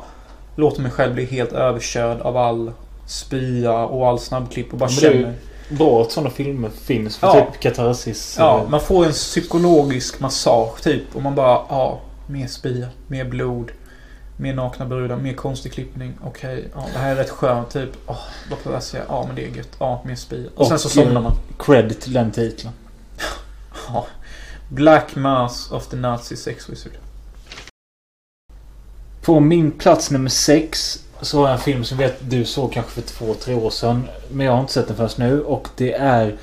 låter 0.55 0.81
mig 0.81 0.91
själv 0.91 1.13
bli 1.13 1.25
helt 1.25 1.51
överkörd 1.51 2.21
av 2.21 2.37
all 2.37 2.71
spya 3.05 3.73
och 3.85 4.07
all 4.07 4.19
snabbklipp 4.19 4.71
och 4.73 4.77
bara 4.79 4.89
känner. 4.89 5.33
Bra 5.69 6.01
att 6.01 6.11
sådana 6.11 6.29
filmer 6.29 6.69
finns 6.69 7.17
för 7.17 7.27
Ja. 7.27 7.33
typ 7.51 7.59
katarsis. 7.61 8.35
Ja, 8.39 8.59
eh, 8.63 8.69
man 8.69 8.81
får 8.81 9.05
en 9.05 9.11
psykologisk 9.11 10.19
massage 10.19 10.81
typ. 10.81 11.15
Och 11.15 11.21
man 11.21 11.35
bara, 11.35 11.61
ja, 11.69 12.01
mer 12.27 12.47
spya, 12.47 12.87
mer 13.07 13.25
blod. 13.25 13.71
Mer 14.37 14.53
nakna 14.53 14.85
brudar, 14.85 15.17
mer 15.17 15.33
konstig 15.33 15.73
klippning. 15.73 16.13
Okej, 16.25 16.67
ja, 16.75 16.85
det 16.93 16.99
här 16.99 17.11
är 17.11 17.15
rätt 17.15 17.29
skönt 17.29 17.69
typ. 17.69 17.89
Åh, 18.07 18.17
vad 18.49 18.59
får 18.59 18.73
jag 18.73 18.83
säga? 18.83 19.03
Ja, 19.07 19.23
men 19.27 19.35
det 19.35 19.45
är 19.45 19.55
gött. 19.57 19.69
Ja, 19.79 20.01
mer 20.05 20.15
spya. 20.15 20.49
Och, 20.55 20.67
sen 20.67 20.79
så 20.79 20.87
Och, 20.87 20.91
somnar 20.91 21.15
eh, 21.15 21.21
man. 21.21 21.35
Cred 21.59 22.01
till 22.01 22.13
den 22.13 22.31
titeln. 22.31 22.73
Ja. 23.87 24.05
Black 24.69 25.15
Mass 25.15 25.71
of 25.71 25.87
the 25.87 25.95
Nazi 25.95 26.35
Sex 26.37 26.69
Wizard. 26.69 26.91
På 29.21 29.39
min 29.39 29.71
plats 29.71 30.11
nummer 30.11 30.29
sex 30.29 30.99
så 31.23 31.39
har 31.39 31.47
jag 31.47 31.53
en 31.53 31.59
film 31.59 31.83
som 31.83 31.97
vet 31.97 32.15
du 32.19 32.45
såg 32.45 32.71
kanske 32.71 32.91
för 32.91 33.01
två, 33.01 33.33
tre 33.33 33.55
år 33.55 33.69
sedan. 33.69 34.07
Men 34.31 34.45
jag 34.45 34.53
har 34.53 34.59
inte 34.59 34.73
sett 34.73 34.87
den 34.87 34.97
förrän 34.97 35.29
nu. 35.29 35.41
Och 35.41 35.67
det 35.77 35.93
är 35.93 36.35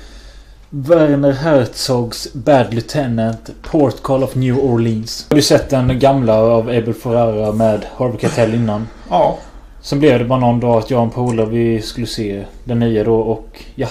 Werner 0.69 1.31
Herzogs 1.31 2.33
Bad 2.33 2.73
Lieutenant 2.73 3.49
Port 3.61 4.01
Call 4.01 4.23
of 4.23 4.35
New 4.35 4.57
Orleans. 4.57 5.25
Har 5.29 5.35
du 5.35 5.41
sett 5.41 5.69
den 5.69 5.99
gamla 5.99 6.41
av 6.41 6.69
Abel 6.69 6.93
Ferrara 6.93 7.51
med 7.51 7.85
Harvey 7.97 8.19
Keitel 8.19 8.53
innan? 8.53 8.87
Ja. 9.09 9.37
Sen 9.81 9.99
blev 9.99 10.19
det 10.19 10.25
bara 10.25 10.39
någon 10.39 10.59
dag 10.59 10.77
att 10.77 10.89
jag 10.89 10.97
och 10.97 11.03
en 11.05 11.09
polare 11.11 11.45
vi 11.45 11.81
skulle 11.81 12.07
se 12.07 12.45
den 12.63 12.79
nya 12.79 13.03
då 13.03 13.15
och 13.15 13.63
jag... 13.75 13.89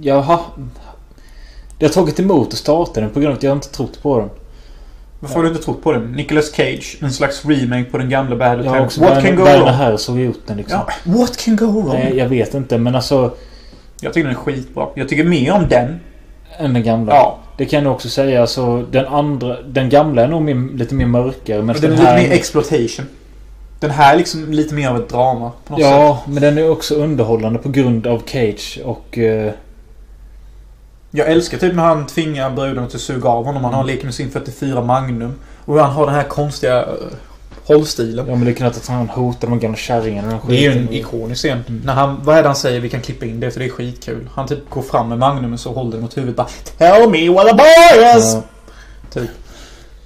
Jag, 0.00 0.38
Jag 1.78 1.88
har 1.88 1.92
tagit 1.94 2.20
emot 2.20 2.48
att 2.48 2.58
starta 2.58 3.00
den 3.00 3.10
på 3.10 3.20
grund 3.20 3.30
av 3.32 3.36
att 3.36 3.42
jag 3.42 3.56
inte 3.56 3.68
trott 3.68 4.02
på 4.02 4.18
den. 4.18 4.30
Varför 5.24 5.36
har 5.36 5.42
du 5.42 5.48
inte 5.48 5.62
trott 5.62 5.82
på 5.82 5.92
den? 5.92 6.12
Nicolas 6.12 6.52
Cage, 6.52 6.96
en 7.00 7.12
slags 7.12 7.44
remake 7.44 7.84
på 7.84 7.98
den 7.98 8.08
gamla 8.08 8.36
Bad 8.36 8.48
har 8.48 8.56
Lieutenant. 8.56 8.86
också 8.86 9.00
What 9.00 9.22
can 9.22 9.36
go 9.36 9.44
Werner 9.44 9.58
wrong? 9.64 9.74
Herzog 9.74 10.20
gjort 10.20 10.40
den 10.46 10.56
liksom. 10.56 10.80
Ja, 11.04 11.12
what 11.12 11.36
can 11.44 11.56
go 11.56 11.66
wrong? 11.66 11.88
Nej, 11.94 12.16
jag 12.16 12.28
vet 12.28 12.54
inte 12.54 12.78
men 12.78 12.94
alltså... 12.94 13.34
Jag 14.00 14.12
tycker 14.12 14.28
den 14.28 14.36
är 14.36 14.40
skitbra. 14.40 14.86
Jag 14.94 15.08
tycker 15.08 15.24
mer 15.24 15.52
om 15.52 15.68
den. 15.68 16.00
Än 16.58 16.74
den 16.74 16.82
gamla. 16.82 17.12
Ja. 17.12 17.38
Det 17.56 17.64
kan 17.64 17.76
jag 17.76 17.84
nog 17.84 17.92
också 17.92 18.08
säga. 18.08 18.40
Alltså, 18.40 18.82
den 18.90 19.06
andra... 19.06 19.62
Den 19.62 19.88
gamla 19.88 20.22
är 20.22 20.28
nog 20.28 20.42
mer, 20.42 20.76
lite 20.76 20.94
mer 20.94 21.06
mörkare. 21.06 21.62
Men 21.62 21.66
Men 21.66 21.80
den 21.80 21.92
är 21.92 21.96
här... 21.96 22.16
lite 22.18 22.28
mer 22.28 22.36
exploitation. 22.36 23.06
Den 23.80 23.90
här 23.90 24.14
är 24.14 24.18
liksom 24.18 24.52
lite 24.52 24.74
mer 24.74 24.88
av 24.88 24.96
ett 24.96 25.08
drama. 25.08 25.52
Något 25.68 25.80
sätt. 25.80 25.88
Ja, 25.90 26.22
men 26.28 26.42
den 26.42 26.58
är 26.58 26.70
också 26.70 26.94
underhållande 26.94 27.58
på 27.58 27.68
grund 27.68 28.06
av 28.06 28.22
Cage 28.26 28.80
och... 28.84 29.18
eh, 29.18 29.52
Jag 31.16 31.28
älskar 31.28 31.58
typ 31.58 31.74
när 31.74 31.82
han 31.82 32.06
tvingar 32.06 32.50
bruden 32.50 32.84
att 32.84 33.00
suga 33.00 33.28
av 33.28 33.44
honom. 33.44 33.64
Han 33.64 33.74
har 33.74 33.84
leker 33.84 34.04
med 34.04 34.14
sin 34.14 34.30
44 34.30 34.82
Magnum. 34.82 35.34
Och 35.64 35.78
han 35.80 35.92
har 35.92 36.06
den 36.06 36.14
här 36.14 36.22
konstiga 36.22 36.82
uh, 36.82 36.88
hållstilen. 37.64 38.26
ja, 38.28 38.34
men 38.34 38.44
det 38.44 38.52
kan 38.52 38.66
att 38.66 38.86
han 38.86 39.08
hotar 39.08 39.48
de 39.48 39.60
gamla 39.60 39.76
kärringarna. 39.76 40.40
och 40.42 40.48
Det 40.48 40.56
är 40.56 40.60
ju 40.60 40.78
en 40.78 40.92
ikonisk 40.92 41.38
scen. 41.40 41.64
Mm. 41.68 41.82
När 41.84 41.94
han, 41.94 42.20
vad 42.22 42.36
är 42.36 42.42
det 42.42 42.48
han 42.48 42.56
säger? 42.56 42.80
Vi 42.80 42.88
kan 42.88 43.00
klippa 43.00 43.26
in 43.26 43.40
det 43.40 43.50
för 43.50 43.60
det 43.60 43.66
är 43.66 43.70
skitkul. 43.70 44.28
Han 44.34 44.46
typ 44.46 44.70
går 44.70 44.82
fram 44.82 45.08
med 45.08 45.18
Magnumen 45.18 45.58
så 45.58 45.72
håller 45.72 45.90
den 45.90 46.00
mot 46.00 46.16
huvudet 46.16 46.36
bara 46.36 46.48
Tell 46.78 47.10
me 47.10 47.28
what 47.28 47.52
a 47.52 47.54
boy 47.54 48.18
is! 48.18 48.34
Ja. 48.34 48.42
Typ. 49.12 49.30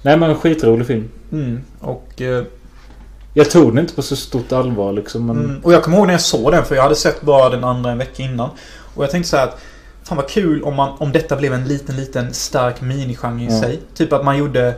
Nej, 0.01 0.17
men 0.17 0.29
en 0.29 0.35
skitrolig 0.35 0.87
film. 0.87 1.09
Mm. 1.31 1.61
Och, 1.79 2.21
eh, 2.21 2.43
Jag 3.33 3.49
tog 3.49 3.69
den 3.69 3.79
inte 3.79 3.93
på 3.93 4.01
så 4.01 4.15
stort 4.15 4.51
allvar 4.51 4.93
liksom. 4.93 5.25
Men... 5.25 5.37
mm. 5.37 5.61
och 5.63 5.73
jag 5.73 5.83
kommer 5.83 5.97
ihåg 5.97 6.07
när 6.07 6.13
jag 6.13 6.21
såg 6.21 6.51
den 6.51 6.65
för 6.65 6.75
jag 6.75 6.83
hade 6.83 6.95
sett 6.95 7.21
bara 7.21 7.49
den 7.49 7.63
andra 7.63 7.91
en 7.91 7.97
vecka 7.97 8.23
innan. 8.23 8.49
Och 8.95 9.03
jag 9.03 9.11
tänkte 9.11 9.29
så 9.29 9.37
här 9.37 9.43
att 9.47 9.59
Fan 10.09 10.17
vad 10.17 10.29
kul 10.29 10.63
om, 10.63 10.75
man, 10.75 10.95
om 10.99 11.11
detta 11.11 11.35
blev 11.35 11.53
en 11.53 11.63
liten, 11.63 11.95
liten 11.95 12.33
stark 12.33 12.81
minigenre 12.81 13.43
i 13.43 13.47
Ja. 13.53 13.61
sig. 13.61 13.79
Typ 13.93 14.13
att 14.13 14.25
man 14.25 14.37
gjorde 14.37 14.73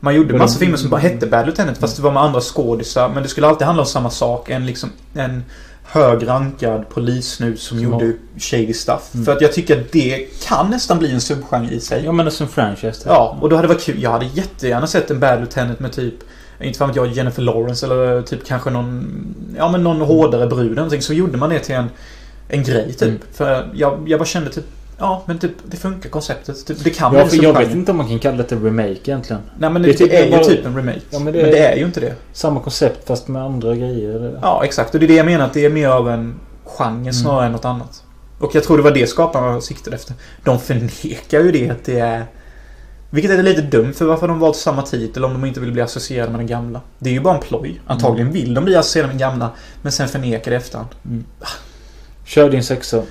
man 0.00 0.14
gjorde 0.14 0.38
massa 0.38 0.58
filmer 0.58 0.76
som 0.76 0.90
bara 0.90 1.00
hette 1.00 1.26
Bad 1.26 1.46
Lieutenant 1.46 1.78
fast 1.78 1.96
det 1.96 2.02
var 2.02 2.12
med 2.12 2.22
andra 2.22 2.40
skådisar. 2.40 3.08
Men 3.08 3.22
det 3.22 3.28
skulle 3.28 3.46
alltid 3.46 3.66
handla 3.66 3.82
om 3.82 3.86
samma 3.86 4.10
sak. 4.10 4.50
En 4.50 4.66
liksom 4.66 4.90
en 5.14 5.44
hög 5.84 6.28
rankad 6.28 6.88
polissnut 6.88 7.60
som 7.60 7.78
Som 7.78 7.84
gjorde 7.84 8.12
shady 8.38 8.72
stuff. 8.72 9.14
Mm. 9.14 9.24
För 9.24 9.32
att 9.32 9.40
jag 9.40 9.52
tycker 9.52 9.80
att 9.80 9.92
det 9.92 10.28
kan 10.42 10.70
nästan 10.70 10.98
bli 10.98 11.12
en 11.12 11.20
subgenre 11.20 11.74
i 11.74 11.80
sig. 11.80 12.04
Ja, 12.04 12.12
men 12.12 12.30
som 12.30 12.48
franchise. 12.48 12.92
typ. 12.98 13.06
Ja, 13.06 13.38
och 13.40 13.48
då 13.48 13.56
hade 13.56 13.68
det 13.68 13.74
varit 13.74 13.84
kul. 13.84 14.02
Jag 14.02 14.10
hade 14.10 14.26
jättegärna 14.26 14.86
sett 14.86 15.10
en 15.10 15.20
Bad 15.20 15.38
Lieutenant 15.38 15.80
med 15.80 15.92
typ 15.92 16.14
inte 16.60 16.78
fan 16.78 16.92
jag, 16.94 17.06
Jennifer 17.06 17.42
Lawrence 17.42 17.86
eller 17.86 18.22
typ 18.22 18.46
kanske 18.46 18.70
någon 18.70 19.34
Ja 19.56 19.70
men 19.70 19.84
någon 19.84 20.00
hårdare 20.00 20.46
brud 20.46 20.66
eller 20.66 20.74
någonting. 20.74 21.02
Så 21.02 21.12
gjorde 21.12 21.38
man 21.38 21.50
det 21.50 21.58
till 21.58 21.74
en 21.74 21.88
En 22.48 22.62
grej 22.62 22.92
typ. 22.92 23.02
Mm. 23.08 23.20
För 23.32 23.70
jag, 23.74 24.04
jag 24.08 24.18
bara 24.20 24.24
kände 24.24 24.50
typ 24.50 24.64
Ja 24.98 25.22
men 25.26 25.38
typ 25.38 25.52
det 25.66 25.76
funkar 25.76 26.10
konceptet. 26.10 26.66
Typ, 26.66 26.84
det 26.84 26.90
kan 26.90 27.14
Ja, 27.14 27.26
för 27.26 27.36
en 27.36 27.42
jag 27.42 27.58
vet 27.58 27.70
inte 27.72 27.90
om 27.90 27.96
man 27.96 28.08
kan 28.08 28.18
kalla 28.18 28.36
det 28.36 28.42
ett 28.42 28.52
remake 28.52 28.90
egentligen. 28.92 29.42
Nej 29.58 29.70
men 29.70 29.82
Det 29.82 29.88
det, 29.88 29.94
är 29.94 29.98
typ 29.98 30.10
det 30.10 30.16
är 30.16 30.24
ju 30.24 30.30
bara- 30.30 30.44
typ 30.44 30.66
en 30.66 30.76
remake. 30.76 31.00
Ja, 31.10 31.18
men 31.18 31.24
men, 31.24 31.32
det- 31.32 31.42
det... 31.50 31.58
är 31.58 31.76
ju 31.76 31.84
inte 31.84 32.00
det. 32.00 32.14
Samma 32.32 32.60
koncept 32.60 33.06
fast 33.06 33.28
med 33.28 33.42
andra 33.42 33.76
grejer. 33.76 34.10
eller? 34.10 34.38
Ja 34.42 34.64
exakt. 34.64 34.94
Och 34.94 35.00
det 35.00 35.06
är 35.06 35.08
det 35.08 35.14
jag 35.14 35.26
menar. 35.26 35.44
Att 35.44 35.52
det 35.52 35.64
är 35.64 35.70
mer 35.70 35.88
av 35.88 36.10
en 36.10 36.34
genre 36.64 37.12
snarare 37.12 37.46
än 37.46 37.52
något 37.52 37.64
annat. 37.64 38.02
Och 38.38 38.54
jag 38.54 38.64
tror 38.64 38.76
det 38.76 38.82
var 38.82 38.90
det 38.90 39.06
skaparna 39.06 39.60
siktade 39.60 39.96
efter. 39.96 40.14
De 40.44 40.58
förnekar 40.60 41.40
ju 41.40 41.52
det 41.52 41.70
att 41.70 41.84
det 41.84 41.98
är... 42.00 42.24
Vilket 43.10 43.30
är 43.30 43.42
lite 43.42 43.62
dumt 43.62 43.92
för 43.92 44.04
varför 44.04 44.28
de 44.28 44.38
valt 44.38 44.56
samma 44.56 44.82
titel 44.82 45.24
om 45.24 45.32
de 45.32 45.44
inte 45.44 45.60
vill 45.60 45.72
bli 45.72 45.82
associerade 45.82 46.30
med 46.30 46.40
den 46.40 46.46
gamla. 46.46 46.80
Det 46.98 47.10
är 47.10 47.14
ju 47.14 47.20
bara 47.20 47.34
en 47.34 47.40
ploj. 47.40 47.80
Antagligen 47.86 48.32
vill 48.32 48.54
de 48.54 48.64
bli 48.64 48.76
associerade 48.76 49.12
med 49.14 49.20
den 49.20 49.28
gamla. 49.30 49.50
Men 49.82 49.92
sen 49.92 50.08
förnekar 50.08 50.50
det 50.50 50.56
efterhand. 50.56 50.88
Kör 52.24 52.50
din 52.50 52.64
sexa. 52.64 53.02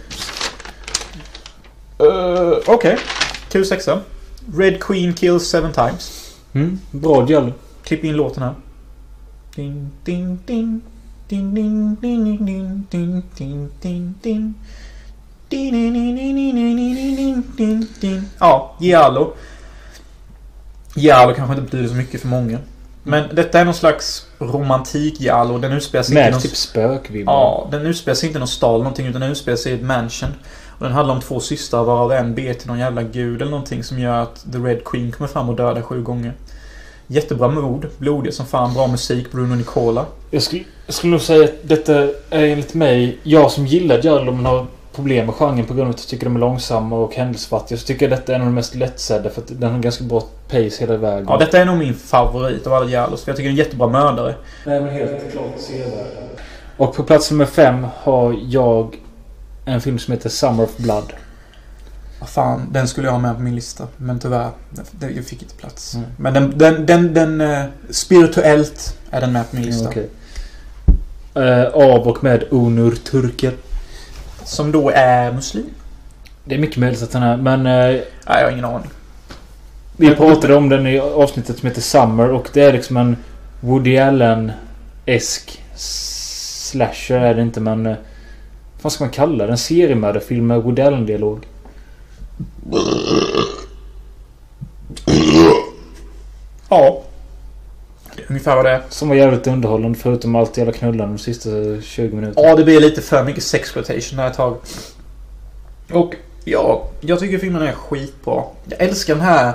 Uh, 1.99 2.57
Okej. 2.67 2.97
Kul 3.49 3.65
sexa. 3.65 3.99
Red 4.57 4.79
Queen 4.79 5.13
kills 5.13 5.49
seven 5.49 5.71
times. 5.71 6.35
Mm, 6.53 6.79
bra 6.91 7.25
Jallo. 7.29 7.53
Klipp 7.83 8.03
in 8.03 8.15
låten 8.15 8.43
här. 8.43 8.53
Ding, 9.55 9.91
ding, 10.03 10.39
ding. 10.45 10.81
Ja, 18.39 18.75
Giallo. 18.79 19.33
Giallo 20.95 21.33
kanske 21.33 21.53
inte 21.53 21.65
betyder 21.65 21.87
så 21.87 21.95
mycket 21.95 22.21
för 22.21 22.27
många. 22.27 22.59
Men 23.03 23.35
detta 23.35 23.59
är 23.59 23.65
någon 23.65 23.73
slags 23.73 24.25
romantik 24.39 25.21
Giallo. 25.21 25.57
Den 25.57 25.71
utspelar 25.71 26.03
sig 26.03 26.13
Med 26.13 26.31
någon... 26.31 26.41
typ 26.41 26.55
spökvibbar. 26.55 27.33
Ja, 27.33 27.67
den 27.71 27.85
utspelar 27.85 28.15
sig 28.15 28.27
inte 28.27 28.37
i 28.37 28.39
någon 28.39 28.47
stad 28.47 28.79
någonting 28.79 29.07
utan 29.07 29.21
den 29.21 29.31
utspelar 29.31 29.57
sig 29.57 29.71
i 29.71 29.75
ett 29.75 29.83
mansion. 29.83 30.29
Och 30.77 30.85
den 30.85 30.91
handlar 30.91 31.15
om 31.15 31.21
två 31.21 31.39
systrar 31.39 31.83
varav 31.83 32.11
en 32.11 32.35
ber 32.35 32.53
till 32.53 32.67
någon 32.67 32.79
jävla 32.79 33.03
gud 33.03 33.41
eller 33.41 33.51
någonting 33.51 33.83
som 33.83 33.99
gör 33.99 34.21
att 34.21 34.45
The 34.51 34.57
Red 34.57 34.83
Queen 34.83 35.11
kommer 35.11 35.27
fram 35.27 35.49
och 35.49 35.55
dödar 35.55 35.81
sju 35.81 36.01
gånger. 36.01 36.33
Jättebra 37.07 37.47
mod, 37.47 37.85
blodiga 37.97 38.31
som 38.31 38.45
fan, 38.45 38.73
bra 38.73 38.87
musik, 38.87 39.31
Bruno 39.31 39.55
Nicola. 39.55 40.05
Jag 40.31 40.41
skulle, 40.41 40.63
jag 40.85 40.95
skulle 40.95 41.11
nog 41.11 41.21
säga 41.21 41.43
att 41.43 41.53
detta 41.61 41.93
är 42.29 42.45
enligt 42.45 42.73
mig, 42.73 43.17
jag 43.23 43.51
som 43.51 43.65
gillar 43.67 44.05
Jallo 44.05 44.31
men 44.31 44.45
har 44.45 44.65
problem 44.95 45.25
med 45.25 45.35
genren 45.35 45.65
på 45.65 45.73
grund 45.73 45.87
av 45.87 45.93
att 45.93 45.99
jag 45.99 46.07
tycker 46.07 46.25
de 46.25 46.35
är 46.35 46.39
långsamma 46.39 46.95
och 46.95 47.15
händelsefattiga. 47.15 47.77
Så 47.77 47.85
tycker 47.87 48.09
jag 48.09 48.19
detta 48.19 48.31
är 48.31 48.35
en 48.35 48.41
av 48.41 48.47
de 48.47 48.53
mest 48.53 48.75
lättsedda 48.75 49.29
för 49.29 49.41
att 49.41 49.59
den 49.59 49.71
har 49.71 49.79
ganska 49.79 50.03
bra 50.03 50.23
pace 50.47 50.75
hela 50.79 50.97
vägen. 50.97 51.25
Ja, 51.29 51.37
detta 51.37 51.57
är 51.57 51.65
nog 51.65 51.77
min 51.77 51.93
favorit 51.93 52.67
av 52.67 52.73
alla 52.73 52.85
Giallos 52.85 53.23
för 53.23 53.31
jag 53.31 53.37
tycker 53.37 53.49
det 53.49 53.51
är 53.51 53.59
en 53.59 53.65
jättebra 53.65 53.87
mördare. 53.87 54.35
Nej 54.65 54.81
men 54.81 54.93
helt 54.93 55.31
klart 55.31 55.53
sevärd. 55.57 56.07
Och 56.77 56.95
på 56.95 57.03
plats 57.03 57.31
nummer 57.31 57.45
fem 57.45 57.87
har 57.97 58.35
jag 58.47 58.95
en 59.65 59.81
film 59.81 59.99
som 59.99 60.11
heter 60.13 60.29
Summer 60.29 60.63
of 60.63 60.77
Blood. 60.77 61.13
Vad 62.19 62.29
fan, 62.29 62.67
den 62.71 62.87
skulle 62.87 63.07
jag 63.07 63.11
ha 63.11 63.19
med 63.19 63.35
på 63.35 63.41
min 63.41 63.55
lista. 63.55 63.87
Men 63.97 64.19
tyvärr, 64.19 64.49
den- 64.91 65.15
jag 65.15 65.25
fick 65.25 65.41
inte 65.41 65.55
plats. 65.55 65.93
Mm. 65.95 66.07
Men 66.17 66.33
den, 66.33 66.57
den, 66.57 66.85
den, 66.85 67.13
den 67.13 67.41
eh, 67.41 67.65
spirituellt 67.89 68.97
är 69.11 69.21
den 69.21 69.31
med 69.31 69.49
på 69.49 69.55
min 69.55 69.65
lista. 69.65 69.89
Okej. 69.89 70.09
Eh, 71.35 71.65
av 71.65 72.07
och 72.07 72.23
med 72.23 72.43
Onur 72.51 72.91
Turker. 72.95 73.53
Som 74.43 74.71
då 74.71 74.89
är 74.89 75.31
muslim. 75.31 75.65
Det 76.45 76.55
är 76.55 76.59
mycket 76.59 76.77
möjligt 76.77 77.03
att 77.03 77.11
den 77.11 77.23
är, 77.23 77.37
men 77.37 77.59
eh, 77.59 77.73
Nej, 77.73 78.05
jag 78.25 78.43
har 78.43 78.51
ingen 78.51 78.65
aning. 78.65 78.89
vi 79.97 80.15
pratade 80.15 80.55
om 80.55 80.69
den 80.69 80.87
i 80.87 80.99
avsnittet 80.99 81.57
som 81.59 81.67
heter 81.69 81.81
Summer 81.81 82.29
och 82.31 82.49
det 82.53 82.61
är 82.61 82.73
liksom 82.73 82.97
en 82.97 83.17
Woody 83.61 83.97
Allen-esk 83.97 85.61
slasher 85.75 87.19
är 87.19 87.33
det 87.33 87.41
inte 87.41 87.59
men... 87.59 87.95
Vad 88.85 88.91
ska 88.91 89.03
man 89.03 89.11
kalla 89.11 89.45
det? 89.45 89.51
En 89.51 89.57
seriemördarfilm 89.57 90.47
med 90.47 90.63
Woody 90.63 90.81
Allen-dialog. 90.81 91.47
Ja. 96.69 97.03
Ungefär 98.27 98.55
vad 98.55 98.65
det 98.65 98.71
är. 98.71 98.81
Som 98.89 99.09
var 99.09 99.15
jävligt 99.15 99.47
underhållande 99.47 99.99
förutom 99.99 100.35
allt 100.35 100.57
jävla 100.57 100.73
knullande 100.73 101.13
de 101.13 101.17
sista 101.17 101.49
20 101.81 102.15
minuterna. 102.15 102.47
Ja, 102.47 102.55
det 102.55 102.63
blir 102.63 102.79
lite 102.79 103.01
för 103.01 103.23
mycket 103.23 103.43
sexploitation 103.43 104.17
där 104.17 104.27
ett 104.27 104.33
tag. 104.33 104.57
Och 105.91 106.15
ja, 106.43 106.89
jag 107.01 107.19
tycker 107.19 107.37
filmen 107.37 107.61
är 107.61 107.71
skitbra. 107.71 108.43
Jag 108.65 108.81
älskar 108.81 109.15
den 109.15 109.23
här 109.23 109.53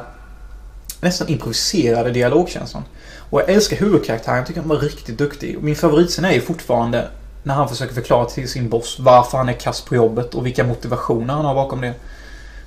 nästan 1.01 1.29
improviserade 1.29 2.11
dialogkänslan. 2.11 2.83
Och 3.31 3.41
jag 3.41 3.51
älskar 3.51 3.77
huvudkaraktären. 3.77 4.39
Jag 4.39 4.47
tycker 4.47 4.61
han 4.61 4.69
var 4.69 4.79
riktigt 4.79 5.19
duktig. 5.19 5.57
Och 5.57 5.63
min 5.63 5.77
favoritscen 5.77 6.25
är 6.25 6.33
ju 6.33 6.41
fortfarande 6.41 7.09
när 7.43 7.55
han 7.55 7.69
försöker 7.69 7.95
förklara 7.95 8.25
till 8.25 8.49
sin 8.49 8.69
boss 8.69 8.97
varför 8.99 9.39
han 9.39 9.49
är 9.49 9.53
kass 9.53 9.81
på 9.81 9.95
jobbet 9.95 10.35
och 10.35 10.47
vilka 10.47 10.65
motivationer 10.65 11.35
han 11.35 11.45
har 11.45 11.55
bakom 11.55 11.81
det. 11.81 11.95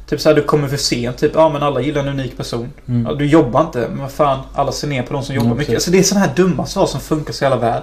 Typ 0.10 0.22
såhär, 0.22 0.36
du 0.36 0.44
kommer 0.44 0.68
för 0.68 0.78
sent. 0.78 1.18
Typ, 1.18 1.32
ja 1.36 1.50
men 1.50 1.64
alla 1.64 1.82
gillar 1.82 2.02
en 2.02 2.08
unik 2.08 2.38
person. 2.38 2.72
Mm. 2.88 3.06
Ja, 3.06 3.14
du 3.14 3.26
jobbar 3.26 3.62
inte, 3.62 3.80
men 3.80 4.00
vad 4.00 4.12
fan, 4.12 4.40
alla 4.54 4.72
ser 4.72 4.88
ner 4.88 5.04
på 5.04 5.14
de 5.14 5.24
som 5.24 5.36
jobbar 5.36 5.46
Mm, 5.46 5.58
mycket. 5.58 5.76
Alltså 5.76 5.92
det 5.92 6.00
är 6.00 6.04
sådana 6.04 6.26
här 6.26 6.36
dumma 6.36 6.66
svar 6.66 6.88
som 6.88 7.00
funkar 7.00 7.34
så 7.34 7.44
jävla 7.44 7.58
väl. 7.58 7.82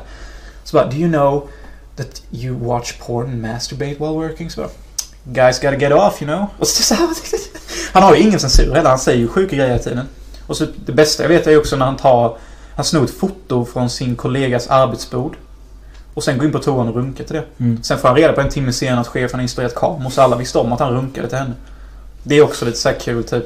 Så 0.64 0.76
bara, 0.76 0.86
do 0.86 0.96
you 0.96 1.08
know 1.08 1.48
that 1.96 2.22
you 2.32 2.58
watch 2.58 2.92
porn 3.06 3.26
and 3.26 3.42
masturbate 3.42 3.94
while 3.94 4.12
working? 4.12 4.50
Så 4.50 4.60
bara, 4.60 4.70
guys 5.24 5.60
gotta 5.60 5.76
get 5.76 5.92
off, 5.92 6.22
you 6.22 6.30
know? 6.30 6.46
Och 6.58 6.66
så, 6.66 6.82
så 6.82 6.94
här, 6.94 7.08
han 7.92 8.02
har 8.02 8.14
ju 8.14 8.22
ingen 8.22 8.40
censur 8.40 8.74
heller, 8.74 8.90
han 8.90 8.98
säger 8.98 9.18
ju 9.18 9.28
sjuka 9.28 9.56
grejer 9.56 9.70
hela 9.70 9.82
tiden. 9.82 10.06
Och 10.46 10.56
så 10.56 10.66
det 10.86 10.92
bästa 10.92 11.22
jag 11.22 11.28
vet 11.28 11.46
är 11.46 11.58
också 11.58 11.76
när 11.76 11.86
han 11.86 11.96
tar, 11.96 12.36
han 12.76 12.84
snor 12.84 13.04
ett 13.04 13.18
foto 13.18 13.64
från 13.64 13.90
sin 13.90 14.16
kollegas 14.16 14.66
arbetsbord. 14.66 15.36
Och 16.14 16.24
sen 16.24 16.38
går 16.38 16.46
in 16.46 16.52
på 16.52 16.58
toan 16.58 16.88
och 16.88 16.94
runkar 16.94 17.24
till 17.24 17.34
det. 17.36 17.44
Mm. 17.58 17.82
Sen 17.82 17.98
får 17.98 18.08
han 18.08 18.16
reda 18.16 18.32
på 18.32 18.40
en 18.40 18.48
timme 18.48 18.72
senare 18.72 19.00
att 19.00 19.08
chefen 19.08 19.38
har 19.38 19.42
installerat 19.42 19.74
kameror 19.74 20.10
så 20.10 20.22
alla 20.22 20.36
visste 20.36 20.58
om 20.58 20.72
att 20.72 20.80
han 20.80 20.92
runkade 20.92 21.28
till 21.28 21.38
henne. 21.38 21.54
Det 22.22 22.34
är 22.34 22.42
också 22.42 22.64
lite 22.64 22.78
så 22.78 22.90
kul 23.00 23.24
typ. 23.24 23.44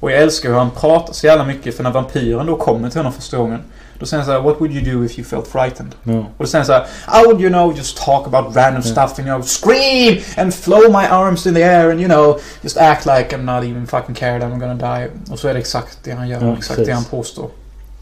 Och 0.00 0.10
jag 0.10 0.18
älskar 0.22 0.48
hur 0.48 0.56
han 0.56 0.70
pratar 0.70 1.12
så 1.12 1.26
jävla 1.26 1.44
mycket 1.44 1.76
för 1.76 1.82
när 1.82 1.90
vampyren 1.90 2.46
då 2.46 2.56
kommer 2.56 2.90
till 2.90 2.98
honom 2.98 3.12
första 3.12 3.36
gången. 3.36 3.60
Då 3.98 4.06
säger 4.06 4.22
han 4.22 4.26
så 4.26 4.32
här, 4.32 4.40
What 4.40 4.60
would 4.60 4.72
you 4.72 4.94
do 4.94 5.04
if 5.04 5.18
you 5.18 5.28
felt 5.28 5.46
frightened? 5.46 5.94
Ja. 6.02 6.18
Och 6.18 6.26
då 6.38 6.46
säger 6.46 6.64
han 6.64 6.66
så 6.66 6.72
här, 6.72 7.22
I 7.22 7.26
would 7.26 7.40
you 7.40 7.50
know 7.50 7.76
just 7.76 7.98
talk 7.98 8.26
about 8.26 8.56
random 8.56 8.82
stuff 8.82 9.18
and 9.18 9.28
you 9.28 9.36
know 9.36 9.42
scream 9.42 10.18
and 10.36 10.54
flow 10.54 10.92
my 10.92 11.06
arms 11.06 11.46
in 11.46 11.54
the 11.54 11.62
air 11.62 11.90
and 11.90 12.00
you 12.00 12.08
know 12.08 12.40
just 12.60 12.76
act 12.76 13.06
like 13.06 13.36
I'm 13.36 13.42
not 13.56 13.64
even 13.64 13.86
fucking 13.86 14.14
cared 14.14 14.42
I'm 14.42 14.58
gonna 14.58 14.98
die. 14.98 15.08
Och 15.30 15.38
så 15.38 15.48
är 15.48 15.54
det 15.54 15.60
exakt 15.60 15.98
det 16.04 16.12
han 16.12 16.28
gör, 16.28 16.40
Ja, 16.42 16.52
exakt 16.52 16.68
precis. 16.68 16.86
det 16.86 16.92
han 16.92 17.04
påstår. 17.04 17.50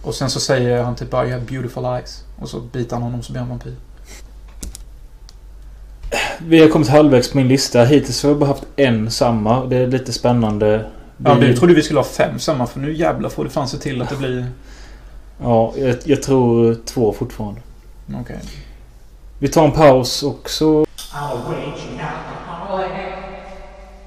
Och 0.02 0.14
sen 0.14 0.30
så 0.30 0.40
säger 0.40 0.82
han 0.82 0.94
typ 0.94 1.10
bara 1.10 1.24
you 1.24 1.32
have 1.32 1.44
beautiful 1.44 1.84
eyes. 1.84 2.22
Och 2.38 2.48
så 2.48 2.60
biter 2.60 2.96
han 2.96 3.02
honom 3.02 3.22
så 3.22 3.32
blir 3.32 3.40
han 3.40 3.48
vampyr. 3.50 3.74
Vi 6.38 6.60
har 6.60 6.68
kommit 6.68 6.88
halvvägs 6.88 7.30
på 7.30 7.36
min 7.36 7.48
lista. 7.48 7.84
Hittills 7.84 8.22
har 8.22 8.30
jag 8.30 8.38
bara 8.38 8.46
haft 8.46 8.64
en 8.76 9.10
samma. 9.10 9.64
Det 9.64 9.76
är 9.76 9.86
lite 9.86 10.12
spännande 10.12 10.90
Ja, 11.24 11.34
Vi- 11.34 11.46
du 11.46 11.56
trodde 11.56 11.74
vi 11.74 11.82
skulle 11.82 12.00
ha 12.00 12.04
fem 12.04 12.38
samma, 12.38 12.66
för 12.66 12.80
nu 12.80 12.94
jävlar 12.94 13.28
får 13.28 13.44
det 13.44 13.50
fan 13.50 13.68
se 13.68 13.78
till 13.78 14.02
att 14.02 14.08
det 14.10 14.16
blir... 14.16 14.46
Ja, 15.42 15.72
jag, 15.76 15.96
jag 16.04 16.22
tror 16.22 16.76
två 16.84 17.12
fortfarande. 17.12 17.60
Okej. 18.20 18.38
Vi 19.38 19.48
tar 19.48 19.64
en 19.64 19.72
paus 19.72 20.22
och 20.22 20.50
så... 20.50 20.86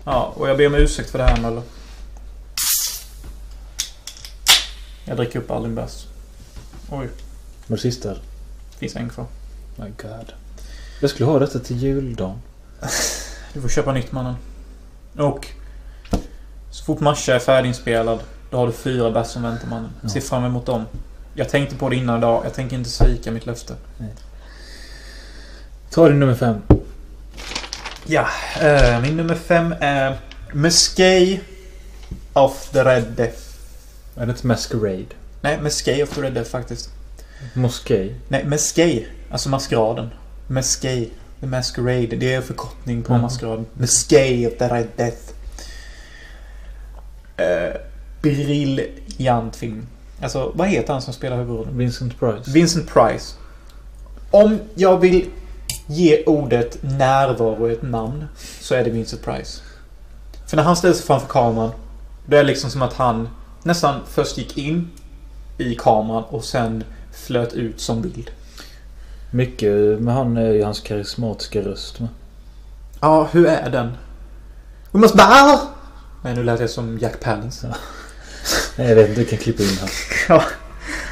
Ja, 0.06 0.34
och 0.36 0.50
jag 0.50 0.58
ber 0.58 0.68
om 0.68 0.76
ursäkt 0.76 1.10
för 1.10 1.18
det 1.18 1.24
här 1.24 1.42
Möller. 1.42 1.62
Jag 5.06 5.18
dricker 5.18 5.40
upp 5.40 5.52
all 5.52 5.64
din 5.64 5.76
bärs. 5.76 6.06
Oj, 6.92 7.08
Var 7.70 7.78
det 7.78 7.82
sista? 7.82 8.16
finns 8.78 8.96
en 8.96 9.10
kvar. 9.10 9.26
My 9.76 9.86
God. 10.02 10.34
Jag 11.02 11.10
skulle 11.10 11.30
ha 11.30 11.40
detta 11.40 11.60
till 11.60 11.78
juldagen. 11.78 12.42
Du 13.54 13.62
får 13.62 13.70
köpa 13.70 13.94
nytt 13.94 14.12
mannen. 14.12 14.36
Och 15.18 15.48
så 16.72 16.84
fort 16.84 17.00
matcha 17.00 17.36
är 17.36 17.40
färdiginspelad, 17.40 18.20
då 18.52 18.58
har 18.58 18.68
du 18.68 18.74
fyra 18.74 19.12
bärs 19.12 19.28
som 19.28 19.44
väntar 19.44 19.68
mannen. 19.68 19.92
Ja. 20.02 20.10
Se 20.10 20.22
fram 20.22 20.44
emot 20.46 20.66
dem. 20.66 20.86
Jag 21.34 21.50
tänkte 21.50 21.76
på 21.76 21.90
det 21.90 21.96
innan 21.96 22.18
idag. 22.18 22.46
Jag 22.46 22.54
tänker 22.54 22.76
inte 22.76 22.90
svika 22.90 23.32
mitt 23.32 23.46
löfte. 23.46 23.76
Ta 25.90 26.08
din 26.10 26.20
nummer 26.20 26.36
fem. 26.36 26.62
Ja, 28.06 28.28
eh, 28.62 29.02
min 29.02 29.18
nummer 29.18 29.36
fem 29.36 29.76
är 29.80 30.20
Muscay 30.54 31.40
of 32.34 32.70
the 32.72 32.84
Red 32.84 33.04
Death. 33.04 33.40
Är 34.16 34.26
det 34.26 34.32
inte 34.32 34.48
Masquerade? 34.48 35.06
Nej, 35.42 35.62
Muscay 35.62 36.04
of 36.04 36.16
the 36.16 36.22
Red 36.22 36.34
Death 36.34 36.50
faktiskt. 36.50 36.90
Moské? 37.54 38.16
Nej, 38.28 38.46
Muscay. 38.46 39.06
Alltså 39.32 39.50
maskeraden. 39.50 40.10
Muscay. 40.48 41.10
The 41.40 41.46
Masquerade. 41.48 42.16
Det 42.16 42.34
är 42.34 42.38
en 42.38 42.44
förkortning 42.44 43.04
på 43.04 43.14
Mm. 43.14 43.22
maskeraden. 43.22 43.66
Muscay 43.74 44.48
of 44.48 44.54
the 44.58 44.68
Red 44.68 44.88
Death. 44.98 45.18
Eh, 47.38 47.76
briljant 48.22 49.56
film. 49.56 49.88
Alltså, 50.22 50.52
vad 50.56 50.68
heter 50.68 50.94
han 50.94 51.02
som 51.02 51.14
spelar 51.14 51.38
huvudrollen? 51.38 51.78
Vincent 51.78 52.20
Price? 52.20 52.52
Vincent 52.52 52.94
Price. 52.94 53.36
Om 54.32 54.60
jag 54.76 54.98
vill 54.98 55.26
ge 55.88 56.24
ordet 56.26 56.78
närvaro 56.84 57.70
ett 57.72 57.82
namn 57.82 58.26
så 58.62 58.76
är 58.76 58.84
det 58.84 58.90
Vincent 58.90 59.24
Price. 59.26 59.62
För 60.48 60.58
när 60.58 60.64
han 60.64 60.76
ställer 60.76 60.94
sig 60.94 61.06
framför 61.06 61.28
kameran 61.28 61.72
då 62.26 62.38
är 62.38 62.42
det 62.42 62.48
liksom 62.48 62.70
som 62.70 62.82
att 62.82 62.94
han 62.94 63.30
nästan 63.64 64.02
först 64.08 64.38
gick 64.38 64.58
in 64.58 64.90
i 65.58 65.76
kameran 65.76 66.24
och 66.24 66.44
sen 66.44 66.84
flöt 67.20 67.54
ut 67.54 67.82
som 67.82 68.02
bild. 68.02 68.32
Mycket 69.32 70.00
med 70.00 70.14
han 70.14 70.38
är 70.38 70.52
ju 70.52 70.64
hans 70.64 70.80
karismatiska 70.80 71.62
röst 71.62 72.00
med. 72.00 72.10
Ja, 73.02 73.30
hur 73.32 73.46
är 73.46 73.70
den? 73.70 73.92
We 74.92 75.00
must 75.00 75.16
bow! 75.16 75.60
Nej, 76.24 76.36
nu 76.36 76.44
lät 76.44 76.60
jag 76.60 76.70
som 76.70 76.98
Jack 76.98 77.20
Palance. 77.20 77.76
Nej, 78.76 78.88
jag 78.90 78.96
vet 78.96 79.10
inte, 79.10 79.22
du 79.22 79.28
kan 79.28 79.40
klippa 79.40 79.64
in 79.64 79.78
här. 79.82 79.90
Ja, 80.30 80.44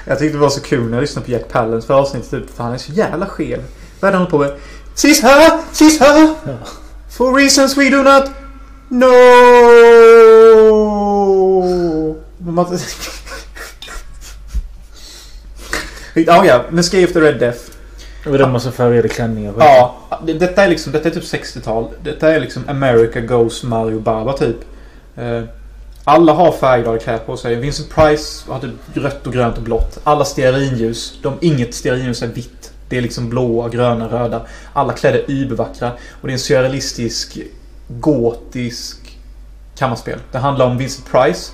jag 0.06 0.20
tyckte 0.20 0.38
det 0.38 0.42
var 0.42 0.50
så 0.50 0.62
kul 0.62 0.90
när 0.90 0.98
jag 0.98 1.02
lyssnade 1.02 1.26
på 1.26 1.32
Jack 1.32 1.48
Palance 1.48 1.88
för 1.88 1.94
avsnittet 1.94 2.32
typ, 2.32 2.56
för 2.56 2.64
han 2.64 2.74
är 2.74 2.78
så 2.78 2.92
jävla 2.92 3.26
skev. 3.26 3.64
Vad 4.00 4.08
är 4.08 4.12
det 4.12 4.18
han 4.18 4.28
håller 4.32 4.32
på 4.32 4.38
med? 4.38 4.60
She's 4.96 5.22
her! 5.22 5.60
She's 5.74 6.00
her! 6.00 6.36
Ja. 6.46 6.58
For 7.10 7.34
reasons 7.34 7.78
we 7.78 7.90
do 7.90 8.04
not 8.04 8.24
know. 8.90 10.28
Ja, 16.28 16.46
ja. 16.46 16.64
Men 16.70 16.84
Skate 16.84 17.06
of 17.06 17.14
the 17.14 17.20
Red 17.22 17.40
Death. 17.40 17.60
Var 18.26 18.38
den 18.38 18.52
massa 18.52 18.72
färgade 18.72 19.08
klänningar. 19.08 19.54
Ja, 19.60 19.96
det- 20.26 20.34
detta 20.34 20.64
är 20.64 20.70
liksom, 20.70 20.92
detta 20.94 21.10
är 21.10 21.14
typ 21.14 21.24
60-tal. 21.24 21.88
Detta 22.04 22.32
är 22.36 22.40
liksom 22.40 22.64
America 22.70 23.20
Goes 23.20 23.64
Mario 23.64 24.00
Baba 24.00 24.34
typ. 24.34 24.56
Eh, 25.18 25.42
Alla 26.04 26.34
har 26.34 26.52
färgglada 26.52 27.00
kläder 27.00 27.20
på 27.20 27.38
sig. 27.38 27.56
Vincent 27.56 27.90
Price 27.90 28.52
har 28.52 28.60
typ 28.60 28.72
rött 28.94 29.28
och 29.28 29.34
grönt 29.34 29.58
och 29.58 29.64
blått. 29.64 30.00
Alla 30.04 30.26
stearinljus. 30.26 31.20
De, 31.22 31.38
inget 31.42 31.74
stearinljus 31.74 32.22
är 32.22 32.28
vitt. 32.28 32.72
Det 32.90 32.98
är 32.98 33.02
liksom 33.02 33.30
blåa, 33.30 33.70
gröna, 33.70 34.08
röda. 34.08 34.42
Alla 34.74 34.94
kläder 34.94 35.20
är 35.20 35.32
übervackra. 35.32 35.92
Och 36.22 36.28
det 36.28 36.32
är 36.32 36.34
en 36.34 36.40
surrealistisk, 36.40 37.38
gotisk 37.88 39.18
kammarspel. 39.78 40.20
Det 40.32 40.38
handlar 40.38 40.66
om 40.66 40.78
Vincent 40.78 41.12
Price. 41.12 41.52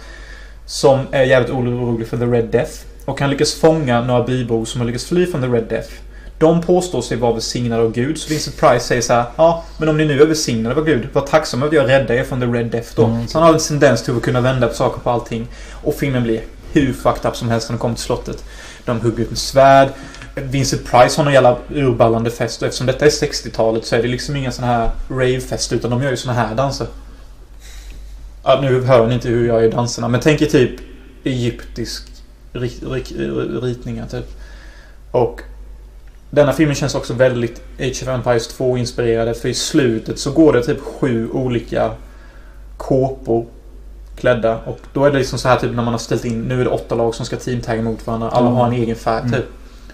Som 0.66 1.00
är 1.12 1.24
jävligt 1.24 1.52
orolig 1.52 2.08
för 2.08 2.18
The 2.18 2.26
Red 2.26 2.46
Death. 2.46 2.72
Och 3.06 3.20
han 3.20 3.30
lyckas 3.30 3.54
fånga 3.54 4.02
några 4.02 4.24
bybor 4.24 4.66
som 4.66 4.82
har 4.82 4.86
lyckats 4.86 5.06
fly 5.06 5.26
från 5.26 5.42
The 5.42 5.48
Red 5.48 5.64
Death. 5.64 5.90
De 6.38 6.62
påstår 6.62 7.02
sig 7.02 7.18
vara 7.18 7.34
välsignade 7.34 7.84
av 7.84 7.92
Gud. 7.92 8.18
Så 8.18 8.30
Vincent 8.30 8.60
Price 8.60 8.86
säger 8.86 9.02
så 9.02 9.14
här. 9.14 9.26
Ja, 9.36 9.64
men 9.78 9.90
om 9.90 9.98
ni 9.98 10.06
nu 10.06 10.22
är 10.22 10.26
välsignade 10.26 10.76
av 10.76 10.86
Gud. 10.86 11.08
Var 11.14 11.22
tacksamma 11.22 11.66
att 11.66 11.74
jag 11.74 11.90
räddade 11.90 12.16
er 12.16 12.24
från 12.24 12.40
The 12.40 12.46
Red 12.46 12.66
Death 12.66 12.90
då. 12.96 13.06
Mm. 13.06 13.28
Så 13.28 13.40
han 13.40 13.48
har 13.48 13.54
en 13.54 13.60
tendens 13.60 14.04
till 14.04 14.18
att 14.18 14.24
kunna 14.24 14.42
vända 14.42 14.68
på 14.68 14.74
saker 14.74 15.00
på 15.00 15.10
allting. 15.10 15.48
Och 15.84 15.96
filmen 15.96 16.24
blir 16.24 16.42
hur 16.72 16.94
fucked 16.94 17.26
up 17.26 17.36
som 17.36 17.50
helst 17.50 17.70
när 17.70 17.78
de 17.78 17.80
kommer 17.80 17.96
till 17.96 18.04
slottet. 18.04 18.44
De 18.86 19.02
hugger 19.02 19.24
ut 19.24 19.30
med 19.30 19.40
svärd. 19.40 19.90
Vincent 20.36 20.86
Price 20.86 21.18
har 21.18 21.24
någon 21.24 21.34
jävla 21.34 21.58
urballande 21.70 22.32
fest. 22.32 22.62
Och 22.62 22.68
eftersom 22.68 22.88
detta 22.88 23.06
är 23.06 23.10
60-talet 23.10 23.86
så 23.86 23.96
är 23.96 24.02
det 24.02 24.08
liksom 24.08 24.36
inga 24.36 24.52
såna 24.52 24.68
här 24.68 24.92
ravefest. 25.10 25.74
Utan 25.74 25.92
de 25.92 26.04
gör 26.04 26.12
ju 26.12 26.18
såna 26.18 26.34
här 26.34 26.56
danser. 26.56 26.88
Ja, 28.44 28.60
nu 28.62 28.82
hör 28.82 29.08
ni 29.08 29.14
inte 29.14 29.30
hur 29.30 29.48
jag 29.48 29.64
gör 29.64 29.72
danserna. 29.72 30.08
Men 30.08 30.20
tänk 30.20 30.42
er 30.42 30.46
typ 30.46 30.72
egyptisk 31.24 32.13
rit, 32.54 32.84
rit, 32.92 33.12
ritningar 33.64 34.08
typ. 34.08 34.32
Och 35.12 35.42
denna 36.30 36.54
filmen 36.54 36.76
känns 36.76 36.96
också 36.96 37.14
väldigt 37.14 37.62
Age 37.80 38.00
of 38.04 38.08
Empires 38.08 38.48
2 38.48 38.78
inspirerade. 38.78 39.34
För 39.34 39.50
i 39.50 39.54
slutet 39.54 40.20
så 40.20 40.32
går 40.32 40.54
det 40.54 40.64
typ 40.64 40.80
sju 40.82 41.30
olika 41.30 41.92
kåpor 42.78 43.46
klädda. 44.16 44.58
Och 44.66 44.80
då 44.94 45.06
är 45.06 45.12
det 45.12 45.18
liksom 45.18 45.40
så 45.40 45.48
här 45.48 45.58
typ 45.60 45.70
när 45.76 45.84
man 45.84 45.94
har 45.94 45.98
ställt 45.98 46.26
in, 46.26 46.42
nu 46.42 46.62
är 46.62 46.64
det 46.66 46.70
åtta 46.72 46.96
lag 46.96 47.16
som 47.16 47.26
ska 47.26 47.36
teamtagga 47.38 47.82
mot 47.82 48.08
varandra. 48.08 48.30
Alla 48.30 48.46
Mm. 48.48 48.58
har 48.58 48.68
en 48.68 48.74
egen 48.74 48.96
färg 48.96 49.20
Mm. 49.20 49.32
typ. 49.32 49.46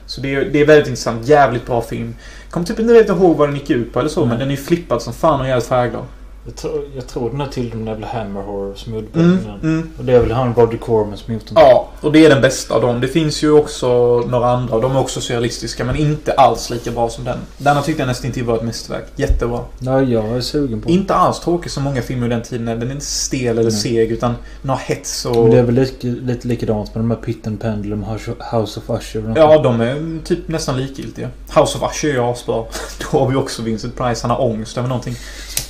Så 0.06 0.22
det 0.22 0.36
är, 0.36 0.46
det 0.46 0.62
är 0.62 0.66
väldigt 0.66 0.88
intressant. 0.88 1.28
Jävligt 1.28 1.66
bra 1.66 1.82
film. 1.82 2.16
Kommer 2.50 2.66
typ 2.66 2.80
inte 2.80 2.94
ihåg 3.14 3.38
vad 3.38 3.50
den 3.50 3.56
gick 3.56 3.70
ut 3.70 3.94
på 3.94 4.00
eller 4.00 4.10
så, 4.10 4.20
Nej. 4.20 4.30
men 4.30 4.40
den 4.40 4.52
är 4.52 4.56
flippad 4.56 5.02
som 5.02 5.14
fan 5.14 5.42
och 5.42 5.48
jävligt 5.48 5.68
färgglad. 5.68 6.04
Jag 6.46 6.56
tror, 6.56 6.86
jag 6.96 7.08
tror 7.08 7.30
den 7.30 7.42
är 7.42 7.48
till 7.48 7.70
den 7.70 7.88
jävla 7.88 8.08
Hammer 8.08 8.42
Horror 8.42 8.74
som 8.76 8.94
gjorde 8.94 9.08
Mm, 9.20 9.38
den. 9.46 9.60
mm. 9.74 9.90
Och 9.98 10.06
det 10.06 10.14
är 10.14 10.20
väl 10.20 10.32
han 10.32 10.54
Roger 10.54 10.78
Corman 10.78 11.18
som 11.18 11.34
gjort 11.34 11.46
den. 11.48 11.54
Ja, 11.58 11.90
och 12.02 12.12
det 12.12 12.26
är 12.26 12.30
den 12.30 12.42
bästa 12.42 12.74
av 12.76 12.82
dem. 12.82 13.02
Det 13.02 13.08
finns 13.08 13.44
ju 13.44 13.52
också 13.52 13.88
några 14.28 14.50
andra 14.52 14.76
och 14.76 14.82
de 14.82 14.96
är 14.96 15.00
också 15.00 15.22
surrealistiska 15.22 15.84
men 15.86 15.96
inte 15.96 16.34
alls 16.34 16.70
lika 16.70 16.92
bra 16.92 17.10
som 17.10 17.24
den. 17.24 17.38
Denna 17.58 17.82
tyckte 17.82 18.02
jag 18.02 18.08
nästan 18.08 18.26
inte 18.28 18.44
var 18.44 18.56
ett 18.56 18.64
mästerverk. 18.64 19.06
Jättebra. 19.16 19.60
Nej, 19.80 20.12
jag 20.14 20.26
är 20.26 20.42
sugen 20.42 20.82
på 20.82 20.88
den. 20.90 20.98
Inte 20.98 21.14
alls 21.16 21.40
tråkig 21.40 21.72
som 21.72 21.84
många 21.84 22.02
filmer 22.02 22.28
i 22.28 22.30
den 22.30 22.42
tiden. 22.42 22.66
Den 22.66 22.88
är 22.90 22.92
inte 22.94 23.06
stel 23.06 23.58
eller 23.58 23.72
seg 23.72 24.12
utan 24.12 24.36
den 24.62 24.70
har 24.70 24.78
hets 24.78 25.26
och... 25.26 25.36
Men 25.36 25.52
det 25.52 25.58
är 25.58 25.64
väl 25.64 25.76
lite, 25.76 26.08
lite 26.08 26.48
likadant 26.48 26.96
med 26.96 27.04
de 27.04 27.12
här 27.12 27.18
Pit 27.18 27.48
and 27.48 27.62
Pendulum, 27.62 28.04
House- 28.06 28.78
of 28.78 28.90
Usher 29.02 29.20
och 29.22 29.34
de- 29.36 29.42
Ja, 29.42 29.62
de 29.62 29.82
är 29.82 30.20
typ 30.26 30.48
nästan 30.48 30.78
likgiltiga. 30.78 31.30
House 31.56 31.78
of 31.78 31.92
Usher 31.92 32.10
är 32.10 32.14
ju 32.14 32.20
asbra. 32.20 32.56
Då 33.12 33.20
har 33.20 33.28
vi 33.30 33.36
också 33.36 33.62
Vincent 33.62 33.96
Price. 33.98 34.28
Han 34.28 34.32
har 34.38 34.44
ångest 34.44 34.78
över 34.78 34.88
någonting. 34.90 35.16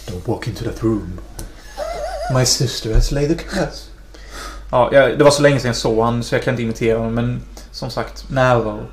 Don't 0.10 0.28
walk 0.28 0.48
into 0.48 0.64
that 0.64 0.84
room. 0.84 1.20
My 2.34 2.46
sister 2.46 2.94
has 2.94 3.12
laid 3.12 3.30
the 3.30 3.44
curse. 3.44 3.90
Ja, 4.72 4.90
jag, 4.94 5.18
det 5.18 5.24
var 5.24 5.32
så 5.32 5.42
länge 5.42 5.60
sedan 5.60 5.70
jag 5.70 5.76
såg 5.76 6.04
han 6.06 6.24
så 6.24 6.36
jag 6.36 6.44
kan 6.44 6.54
inte 6.54 6.64
imitera 6.64 6.98
honom. 6.98 7.14
Men 7.14 7.42
som 7.72 7.90
sagt, 7.90 8.26
närvaro. 8.30 8.86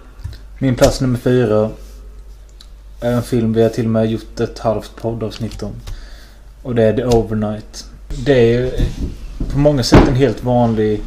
Min 0.59 0.75
plats 0.75 1.01
nummer 1.01 1.19
fyra 1.19 1.71
är 3.01 3.13
en 3.13 3.23
film 3.23 3.53
vi 3.53 3.63
har 3.63 3.69
till 3.69 3.85
och 3.85 3.91
med 3.91 4.07
gjort 4.07 4.41
ett 4.41 4.59
halvt 4.59 4.97
poddavsnitt 4.97 5.63
om. 5.63 5.73
Och 6.63 6.75
det 6.75 6.83
är 6.83 6.93
The 6.97 7.05
Overnight. 7.05 7.85
Det 8.25 8.33
är 8.33 8.47
ju 8.47 8.71
på 9.53 9.59
många 9.59 9.83
sätt 9.83 10.09
en 10.09 10.15
helt 10.15 10.45
vanlig 10.45 11.03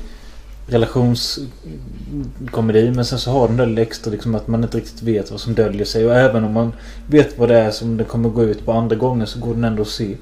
relationskomedi. 0.72 2.92
Men 2.92 3.06
sen 3.06 3.20
så 3.20 3.32
har 3.32 3.48
den 3.48 3.58
där 3.58 3.66
lilla 3.66 3.82
extra 3.82 4.12
liksom 4.12 4.36
att 4.36 4.48
man 4.48 4.64
inte 4.64 4.78
riktigt 4.78 5.02
vet 5.04 5.32
vad 5.32 5.40
som 5.40 5.54
döljer 5.56 5.86
sig. 5.86 6.06
Och 6.06 6.16
även 6.16 6.44
om 6.44 6.54
man 6.54 6.74
vet 7.08 7.38
vad 7.38 7.50
det 7.50 7.60
är 7.60 7.72
som 7.72 7.98
den 7.98 8.08
kommer 8.08 8.30
gå 8.30 8.44
ut 8.44 8.66
på 8.66 8.72
andra 8.74 8.96
gången 8.96 9.28
så 9.28 9.40
går 9.40 9.54
den 9.54 9.64
ändå 9.64 9.82
att 9.82 9.88
se. 9.88 10.16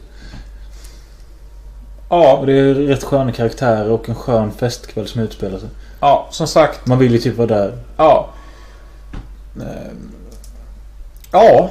Ja, 2.10 2.38
Och 2.38 2.46
det 2.46 2.54
är 2.54 2.74
rätt 2.74 3.04
sköna 3.04 3.32
karaktärer 3.32 3.90
och 3.92 4.10
en 4.10 4.16
skön 4.16 4.52
festkväll 4.52 5.08
som 5.08 5.22
utspelar 5.22 5.60
sig. 5.60 5.70
ja, 6.00 6.28
som 6.32 6.48
sagt. 6.48 6.88
Man 6.88 7.00
vill 7.00 7.12
ju 7.12 7.18
typ 7.18 7.38
vara 7.38 7.48
där. 7.48 7.78
Ja. 7.98 8.30
Ehm, 9.56 10.12
Ja. 11.32 11.70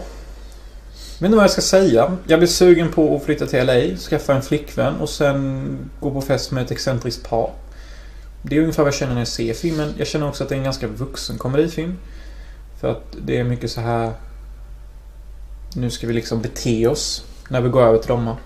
Jag 1.19 1.21
vet 1.21 1.27
inte 1.27 1.37
vad 1.37 1.45
jag 1.45 1.51
ska 1.51 1.61
säga. 1.61 2.17
Jag 2.27 2.39
blir 2.39 2.49
sugen 2.49 2.93
på 2.93 3.17
att 3.17 3.23
flytta 3.23 3.47
till 3.47 3.67
LA, 3.67 3.97
skaffa 3.97 4.35
en 4.35 4.43
flickvän 4.43 4.95
och 5.01 5.09
sen 5.09 5.79
gå 6.01 6.11
på 6.11 6.21
fest 6.21 6.51
med 6.51 6.65
ett 6.65 6.71
excentriskt 6.71 7.29
par. 7.29 7.51
Det 8.43 8.57
är 8.57 8.61
ungefär 8.61 8.83
vad 8.83 8.93
jag 8.93 8.99
känner 8.99 9.13
när 9.13 9.21
jag 9.21 9.29
ser 9.29 9.55
filmen. 9.55 9.95
Jag 9.99 10.07
känner 10.07 10.29
också 10.29 10.43
att 10.43 10.49
det 10.49 10.55
är 10.55 10.59
en 10.59 10.65
ganska 10.65 10.87
vuxen 10.87 11.39
komedifilm. 11.39 11.97
För 12.81 12.91
att 12.91 13.17
det 13.23 13.39
är 13.39 13.45
mycket 13.45 13.71
så 13.71 13.81
här... 13.81 14.13
Nu 15.75 15.91
ska 15.91 16.07
vi 16.07 16.13
liksom 16.13 16.43
bete 16.43 16.87
oss 16.87 17.25
när 17.49 17.61
vi 17.61 17.69
går 17.69 17.83
över 17.83 17.99
till 17.99 18.07
Bromma. 18.07 18.37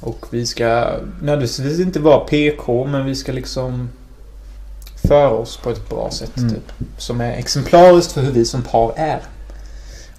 Och 0.00 0.26
vi 0.30 0.46
ska 0.46 0.90
nödvändigtvis 1.22 1.80
inte 1.80 2.00
vara 2.00 2.20
PK, 2.20 2.84
men 2.84 3.06
vi 3.06 3.14
ska 3.14 3.32
liksom 3.32 3.88
föra 5.08 5.30
oss 5.30 5.56
på 5.56 5.70
ett 5.70 5.88
bra 5.88 6.10
sätt. 6.10 6.36
Mm. 6.36 6.50
Typ, 6.50 6.72
som 6.98 7.20
är 7.20 7.32
exemplariskt 7.32 8.12
för 8.12 8.20
hur 8.20 8.32
vi 8.32 8.44
som 8.44 8.62
par 8.62 8.92
är. 8.96 9.20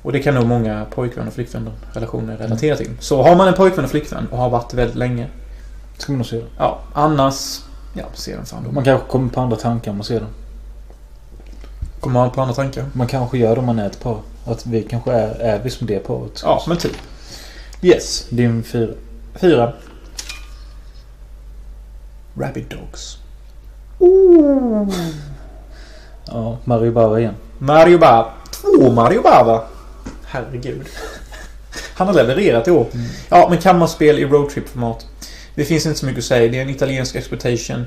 Och 0.01 0.11
det 0.11 0.19
kan 0.19 0.33
nog 0.33 0.45
många 0.45 0.85
pojkvän 0.85 1.27
och 1.27 1.33
flickvän 1.33 1.69
relationer 1.93 2.37
relatera 2.37 2.75
till. 2.75 2.91
Så 2.99 3.23
har 3.23 3.35
man 3.35 3.47
en 3.47 3.53
pojkvän 3.53 3.85
och 3.85 3.91
flickvän 3.91 4.27
och 4.31 4.37
har 4.37 4.49
varit 4.49 4.73
väldigt 4.73 4.97
länge. 4.97 5.27
Ska 5.97 6.11
man 6.11 6.17
nog 6.17 6.27
se 6.27 6.37
den. 6.37 6.47
Ja, 6.57 6.79
annars... 6.93 7.59
Ja, 7.93 8.03
se 8.13 8.35
den 8.35 8.45
då. 8.63 8.71
Man 8.71 8.83
kanske 8.83 9.07
kommer 9.07 9.29
på 9.29 9.41
andra 9.41 9.57
tankar 9.57 9.91
om 9.91 9.97
man 9.97 10.05
ser 10.05 10.19
den. 10.19 10.29
Kommer 11.99 12.19
man 12.19 12.31
på 12.31 12.41
andra 12.41 12.55
tankar? 12.55 12.85
Man 12.93 13.07
kanske 13.07 13.37
gör 13.37 13.55
det 13.55 13.59
om 13.59 13.65
man 13.65 13.79
är 13.79 13.85
ett 13.85 13.99
par. 13.99 14.21
Att 14.45 14.65
vi 14.65 14.83
kanske 14.83 15.11
är, 15.11 15.39
är 15.39 15.59
vi 15.63 15.69
som 15.69 15.87
det 15.87 15.99
paret. 15.99 16.41
Ja, 16.43 16.63
men 16.67 16.77
typ. 16.77 16.95
Yes. 17.81 18.25
Din 18.29 18.63
fyra. 18.63 18.93
Fyra. 19.35 19.73
Rabbit 22.37 22.69
Dogs. 22.69 23.17
Ja, 26.25 26.57
Mario 26.63 26.91
Bava 26.91 27.19
igen. 27.19 27.35
Mario 27.57 27.97
Bava. 27.97 28.31
Två 28.51 28.91
Mario 28.91 29.21
Bava. 29.21 29.63
Herregud. 30.25 30.87
Han 31.93 32.07
har 32.07 32.13
levererat 32.13 32.67
i 32.67 32.71
år. 32.71 32.87
Ja, 33.29 33.47
men 33.49 33.57
kammarspel 33.57 34.19
i 34.19 34.25
roadtrip-format. 34.25 35.05
Det 35.59 35.65
finns 35.65 35.85
inte 35.85 35.99
så 35.99 36.05
mycket 36.05 36.19
att 36.19 36.25
säga. 36.25 36.51
Det 36.51 36.57
är 36.57 36.61
en 36.61 36.69
italiensk 36.69 37.15
exploitation. 37.15 37.85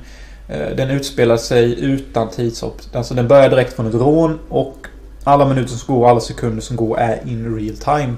Eh, 0.49 0.77
den 0.77 0.91
utspelar 0.91 1.37
sig 1.37 1.85
utan 1.85 2.31
tidshopp. 2.31 2.81
Alltså 2.93 3.15
den 3.15 3.29
börjar 3.29 3.51
direkt 3.51 3.73
från 3.73 3.87
ett 3.87 3.95
rån 3.95 4.39
och 4.49 4.87
alla 5.25 5.49
minuter 5.49 5.69
som 5.69 5.95
går, 5.95 6.09
alla 6.09 6.21
sekunder 6.21 6.63
som 6.63 6.77
går 6.77 6.99
är 6.99 7.21
in 7.27 7.57
real 7.57 7.77
time. 7.77 8.15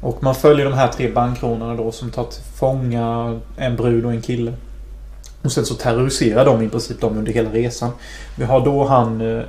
Och 0.00 0.22
man 0.22 0.34
följer 0.34 0.64
de 0.64 0.74
här 0.74 0.88
tre 0.88 1.10
bankrånarna 1.10 1.74
då 1.74 1.92
som 1.92 2.10
tar 2.10 2.24
till 2.24 2.42
fånga 2.42 3.40
en 3.56 3.76
brud 3.76 4.04
och 4.04 4.12
en 4.12 4.22
kille. 4.22 4.52
Och 5.42 5.52
sen 5.52 5.64
så 5.64 5.74
terroriserar 5.74 6.44
de 6.44 6.62
i 6.62 6.68
princip 6.68 7.00
dem 7.00 7.18
under 7.18 7.32
hela 7.32 7.50
resan. 7.50 7.90
Vi 8.36 8.44
har 8.44 8.64
då 8.64 8.84
han 8.84 9.20
eh, 9.20 9.44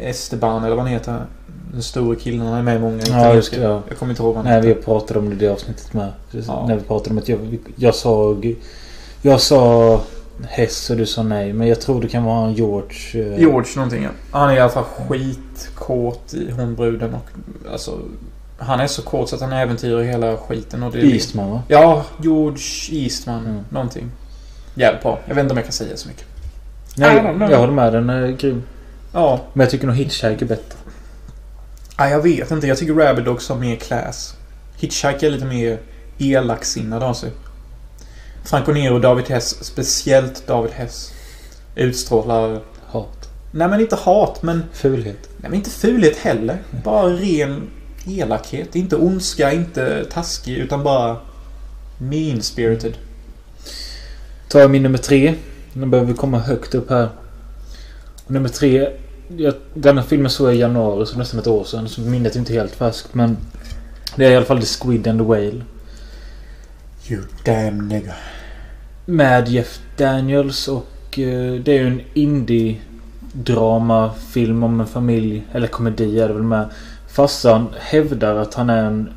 Esteban 0.00 0.64
eller 0.64 0.76
vad 0.76 0.84
han 0.84 0.92
heter. 0.92 1.26
Den 1.72 1.82
stora 1.82 2.16
killen. 2.16 2.46
Han 2.46 2.58
är 2.58 2.62
med 2.62 2.76
i 2.76 2.78
många 2.78 3.02
Ja, 3.08 3.34
just. 3.34 3.56
Ja. 3.56 3.82
Jag 3.88 3.98
kommer 3.98 4.12
inte 4.12 4.22
ihåg 4.22 4.34
vad 4.34 4.44
Nej, 4.44 4.60
vi 4.60 4.74
pratade 4.74 5.18
om 5.20 5.28
det 5.30 5.34
i 5.34 5.38
det 5.38 5.48
avsnittet 5.48 5.92
med. 5.94 6.12
Ja. 6.30 6.64
När 6.68 6.76
vi 6.76 6.82
pratade 6.82 7.10
om 7.10 7.18
att 7.18 7.28
jag, 7.28 7.58
jag 7.76 7.94
sa... 7.94 8.36
Jag 9.22 9.40
sa 9.40 10.00
Hess 10.48 10.90
och 10.90 10.96
du 10.96 11.06
sa 11.06 11.22
nej. 11.22 11.52
Men 11.52 11.68
jag 11.68 11.80
tror 11.80 12.02
det 12.02 12.08
kan 12.08 12.24
vara 12.24 12.46
en 12.46 12.54
George. 12.54 13.32
eh, 13.32 13.40
George 13.40 13.70
någonting 13.76 14.02
ja. 14.02 14.10
Han 14.30 14.50
är 14.50 14.56
i 14.56 14.60
alla 14.60 14.70
fall 14.70 14.84
skitkåt 14.84 16.34
i 16.34 16.50
hon 16.50 16.74
bruden 16.74 17.14
och 17.14 17.26
alltså... 17.72 17.98
Han 18.58 18.80
är 18.80 18.86
så 18.86 19.02
kåt 19.02 19.28
så 19.28 19.34
att 19.36 19.42
han 19.42 19.52
äventyrar 19.52 20.02
hela 20.02 20.36
skiten 20.36 20.82
och 20.82 20.92
det. 20.92 20.98
Eastman 20.98 21.50
va? 21.50 21.62
Ja, 21.68 22.04
George 22.22 22.62
Eastman. 22.90 23.46
Mm. 23.46 23.60
Någonting. 23.68 24.10
Jävligt 24.74 25.02
bra. 25.02 25.18
Jag 25.26 25.34
vet 25.34 25.42
inte 25.42 25.52
om 25.52 25.56
jag 25.56 25.64
kan 25.64 25.72
säga 25.72 25.96
så 25.96 26.08
mycket. 26.08 26.24
Nej, 26.96 27.16
jag 27.50 27.58
håller 27.58 27.72
med. 27.72 27.92
Den 27.92 28.10
är 28.10 28.28
grym. 28.28 28.62
Ja. 29.12 29.40
Men 29.52 29.64
jag 29.64 29.70
tycker 29.70 29.86
nog 29.86 29.96
Hitchhike 29.96 30.44
är 30.44 30.48
bättre. 30.48 30.75
Ja, 31.98 32.08
jag 32.08 32.22
vet 32.22 32.50
inte. 32.50 32.66
Jag 32.66 32.78
tycker 32.78 32.94
Rabbit 32.94 33.24
Dogs 33.24 33.48
har 33.48 33.56
mer 33.56 33.76
class. 33.76 34.36
Hitchhike 34.76 35.26
är 35.26 35.30
lite 35.30 35.44
mer 35.44 35.78
elaksinnad 36.18 37.02
av 37.02 37.14
sig. 37.14 37.30
Franco 38.44 38.72
Nero 38.72 38.94
och 38.94 39.00
David 39.00 39.28
Hess, 39.28 39.64
speciellt 39.64 40.46
David 40.46 40.72
Hess, 40.72 41.12
utstrålar... 41.74 42.60
Hat. 42.86 43.28
Nej 43.50 43.68
men 43.68 43.80
inte 43.80 43.96
hat, 43.96 44.42
men... 44.42 44.64
Fulhet. 44.72 45.28
Nej 45.36 45.50
men 45.50 45.54
inte 45.54 45.70
fulhet 45.70 46.16
heller. 46.16 46.58
Bara 46.84 47.08
ren 47.08 47.70
elakhet. 48.06 48.76
Inte 48.76 48.96
ondska, 48.96 49.52
inte 49.52 50.04
taskig, 50.04 50.56
utan 50.56 50.82
bara 50.82 51.16
mean-spirited. 51.98 52.92
Tar 54.48 54.60
jag 54.60 54.70
min 54.70 54.82
nummer 54.82 54.98
tre. 54.98 55.34
Nu 55.72 55.86
behöver 55.86 56.12
vi 56.12 56.18
komma 56.18 56.38
högt 56.38 56.74
upp 56.74 56.90
här. 56.90 57.08
Och 58.24 58.30
nummer 58.30 58.48
tre. 58.48 58.88
Jag, 59.28 59.54
denna 59.74 60.02
filmen 60.02 60.30
såg 60.30 60.46
jag 60.46 60.54
i 60.54 60.58
januari, 60.58 61.06
så 61.06 61.18
nästan 61.18 61.40
ett 61.40 61.46
år 61.46 61.64
sedan. 61.64 61.88
Så 61.88 62.00
minnet 62.00 62.34
är 62.34 62.38
inte 62.38 62.52
helt 62.52 62.74
färskt. 62.74 63.14
Men 63.14 63.36
det 64.16 64.24
är 64.24 64.30
i 64.30 64.36
alla 64.36 64.46
fall 64.46 64.60
The 64.60 64.66
Squid 64.66 65.08
and 65.08 65.20
the 65.20 65.24
Whale. 65.24 65.62
You 67.08 67.22
damn 67.44 67.88
nigga. 67.88 68.14
Med 69.04 69.48
Jeff 69.48 69.80
Daniels 69.96 70.68
och 70.68 71.18
eh, 71.18 71.54
det 71.54 71.72
är 71.72 71.80
ju 71.80 71.86
en 71.86 72.00
indie 72.14 72.80
dramafilm 73.32 74.62
om 74.62 74.80
en 74.80 74.86
familj. 74.86 75.46
Eller 75.52 75.66
komedi 75.66 76.20
är 76.20 76.28
det 76.28 76.34
väl 76.34 76.42
med. 76.42 76.68
Farsan 77.08 77.68
hävdar 77.80 78.36
att 78.36 78.54
han 78.54 78.70
är 78.70 78.84
en 78.84 79.10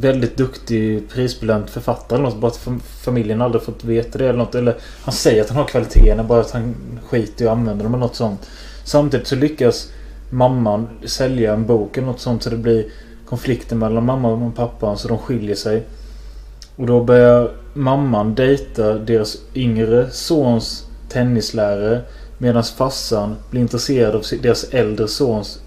väldigt 0.00 0.36
duktig 0.36 1.08
prisbelönt 1.08 1.70
författare 1.70 2.18
eller 2.18 2.30
något. 2.30 2.40
Bara 2.40 2.48
att 2.48 2.82
familjen 3.04 3.42
aldrig 3.42 3.62
fått 3.62 3.84
veta 3.84 4.18
det 4.18 4.28
eller 4.28 4.38
något. 4.38 4.54
Eller 4.54 4.76
han 5.04 5.14
säger 5.14 5.42
att 5.42 5.48
han 5.48 5.58
har 5.58 5.64
kvaliteterna 5.64 6.24
bara 6.24 6.40
att 6.40 6.50
han 6.50 6.74
skiter 7.08 7.44
i 7.44 7.48
att 7.48 7.52
använda 7.52 7.84
dem 7.84 7.94
eller 7.94 8.06
något 8.06 8.16
sånt. 8.16 8.40
Samtidigt 8.84 9.26
så 9.26 9.36
lyckas 9.36 9.88
mamman 10.30 10.88
sälja 11.04 11.52
en 11.54 11.66
bok 11.66 11.96
eller 11.96 12.06
något 12.06 12.20
sånt 12.20 12.42
så 12.42 12.50
det 12.50 12.56
blir 12.56 12.84
konflikter 13.26 13.76
mellan 13.76 14.04
mamman 14.04 14.42
och 14.42 14.56
pappan 14.56 14.98
så 14.98 15.08
de 15.08 15.18
skiljer 15.18 15.56
sig. 15.56 15.82
Och 16.76 16.86
då 16.86 17.04
börjar 17.04 17.50
mamman 17.74 18.34
dejta 18.34 18.94
deras 18.94 19.36
yngre 19.54 20.10
sons 20.10 20.86
tennislärare 21.08 22.00
medan 22.38 22.64
farsan 22.64 23.36
blir 23.50 23.60
intresserad 23.60 24.14
av 24.14 24.24
deras 24.42 24.64
äldre 24.64 25.08
sons 25.08 25.58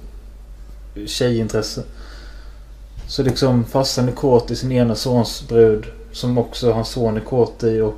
tjejintresse. 1.05 1.83
Så 3.07 3.23
liksom 3.23 3.65
farsan 3.65 4.07
är 4.07 4.11
kåt 4.11 4.51
i 4.51 4.55
sin 4.55 4.71
ena 4.71 4.95
sons 4.95 5.47
brud 5.47 5.85
som 6.11 6.37
också 6.37 6.71
hans 6.71 6.89
son 6.89 7.17
är 7.17 7.21
kåt 7.21 7.63
i 7.63 7.81
och 7.81 7.97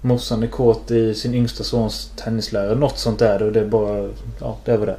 morsan 0.00 0.42
är 0.42 0.46
kåt 0.46 0.90
i 0.90 1.14
sin 1.14 1.34
yngsta 1.34 1.64
sons 1.64 2.10
tennislärare. 2.16 2.74
Något 2.74 2.98
sånt 2.98 3.22
är 3.22 3.38
det 3.38 3.44
och 3.44 3.52
det 3.52 3.60
är 3.60 3.66
bara... 3.66 4.08
Ja, 4.40 4.56
det 4.64 4.76
väl 4.76 4.86
det. 4.86 4.96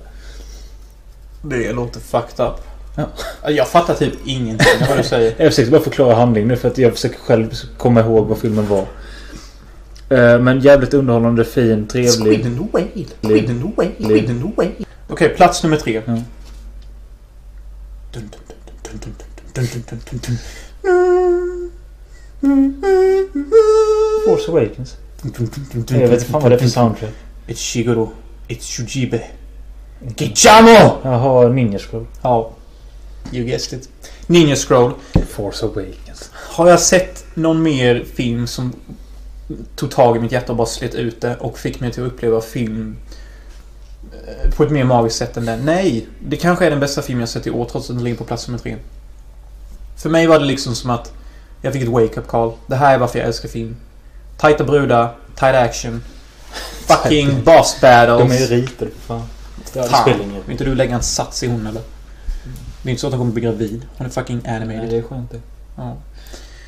Det 1.41 1.73
låter 1.73 1.99
fucked 1.99 2.45
up. 2.45 2.53
Ja. 2.95 3.49
Jag 3.49 3.67
fattar 3.67 3.93
typ 3.93 4.13
ingenting 4.25 4.67
av 4.81 4.87
vad 4.89 4.97
du 4.97 5.03
säger. 5.09 5.33
Jag 5.37 5.51
försöker 5.51 5.71
bara 5.71 5.81
förklara 5.81 6.15
handlingen 6.15 6.47
nu 6.47 6.55
för 6.55 6.67
att 6.67 6.77
jag 6.77 6.93
försöker 6.93 7.17
själv 7.19 7.53
komma 7.77 7.99
ihåg 8.01 8.27
vad 8.27 8.37
filmen 8.37 8.67
var. 8.67 8.85
Eh, 10.09 10.39
Men 10.39 10.59
jävligt 10.59 10.93
underhållande, 10.93 11.45
fin, 11.45 11.87
trevlig. 11.87 12.13
Squid 12.33 12.45
and 12.45 12.57
the 12.57 12.77
whale. 12.77 13.05
Squid 13.21 13.49
and 13.49 13.61
the 13.61 13.81
whale. 13.81 13.91
Squid 14.09 14.29
and 14.29 14.41
the 14.41 14.61
whale. 14.61 14.85
Okej, 15.07 15.29
plats 15.29 15.63
nummer 15.63 15.77
tre. 15.77 16.01
Ja. 16.05 16.13
Dun, 16.13 16.23
dun, 18.13 18.29
Force 24.25 24.51
Awakens. 24.51 24.97
Jag 25.89 26.07
vet 26.07 26.23
fan 26.23 26.41
vad 26.41 26.51
det 26.51 26.55
är 26.55 26.59
för 26.59 26.67
soundtrack. 26.67 27.13
It's 27.47 27.73
Shigoro. 27.73 28.11
It's 28.47 28.61
Shujibe. 28.61 29.23
Gichamo! 30.17 30.99
Jag 31.03 31.19
har 31.19 31.49
Ninja 31.49 31.79
Scroll. 31.79 32.05
Ja. 32.21 32.51
You 33.31 33.45
guessed 33.45 33.79
it. 33.79 33.89
Ninja 34.27 34.55
Scroll. 34.55 34.93
Force 35.27 35.65
Awakens. 35.65 36.29
Har 36.33 36.69
jag 36.69 36.79
sett 36.79 37.25
någon 37.33 37.63
mer 37.63 38.05
film 38.13 38.47
som 38.47 38.73
tog 39.75 39.91
tag 39.91 40.17
i 40.17 40.19
mitt 40.19 40.31
hjärta 40.31 40.51
och 40.51 40.57
bara 40.57 40.67
slet 40.67 40.95
ut 40.95 41.21
det 41.21 41.37
och 41.37 41.59
fick 41.59 41.79
mig 41.79 41.91
till 41.91 42.03
att 42.03 42.11
uppleva 42.11 42.41
film 42.41 42.97
på 44.55 44.63
ett 44.63 44.71
mer 44.71 44.83
magiskt 44.83 45.17
sätt 45.17 45.37
än 45.37 45.45
den? 45.45 45.65
Nej! 45.65 46.07
Det 46.27 46.37
kanske 46.37 46.65
är 46.65 46.69
den 46.69 46.79
bästa 46.79 47.01
film 47.01 47.19
jag 47.19 47.29
sett 47.29 47.47
i 47.47 47.51
år 47.51 47.65
trots 47.65 47.89
att 47.89 47.95
den 47.95 48.03
ligger 48.03 48.17
på 48.17 48.23
plats 48.23 48.47
nummer 48.47 48.59
tre. 48.59 48.75
För 49.97 50.09
mig 50.09 50.27
var 50.27 50.39
det 50.39 50.45
liksom 50.45 50.75
som 50.75 50.89
att 50.89 51.11
jag 51.61 51.73
fick 51.73 51.83
ett 51.83 51.89
wake-up 51.89 52.27
call. 52.27 52.51
Det 52.67 52.75
här 52.75 52.93
är 52.93 52.97
varför 52.99 53.19
jag 53.19 53.27
älskar 53.27 53.49
film. 53.49 53.75
Tajta 54.37 54.63
brudar, 54.63 55.15
tight 55.35 55.55
action. 55.55 56.03
Fucking 56.87 57.43
boss 57.43 57.77
De 57.81 57.87
är 57.87 58.07
ju 58.07 58.17
battles. 58.17 58.49
ritade 58.49 58.91
för 58.91 59.07
fan. 59.07 59.23
Fan. 59.89 60.09
Vill 60.45 60.51
inte 60.51 60.63
du 60.63 60.75
lägga 60.75 60.95
en 60.95 61.03
sats 61.03 61.43
i 61.43 61.47
hon 61.47 61.67
eller? 61.67 61.81
Det 62.81 62.89
är 62.89 62.91
inte 62.91 63.01
så 63.01 63.07
att 63.07 63.13
hon 63.13 63.19
kommer 63.19 63.31
bli 63.33 63.41
gravid. 63.41 63.85
Hon 63.97 64.07
är 64.07 64.11
fucking 64.11 64.41
Nej, 64.43 64.55
animated. 64.55 64.89
det 64.89 64.97
är 64.97 65.01
skönt 65.01 65.31
det. 65.31 65.39
Ja. 65.75 65.95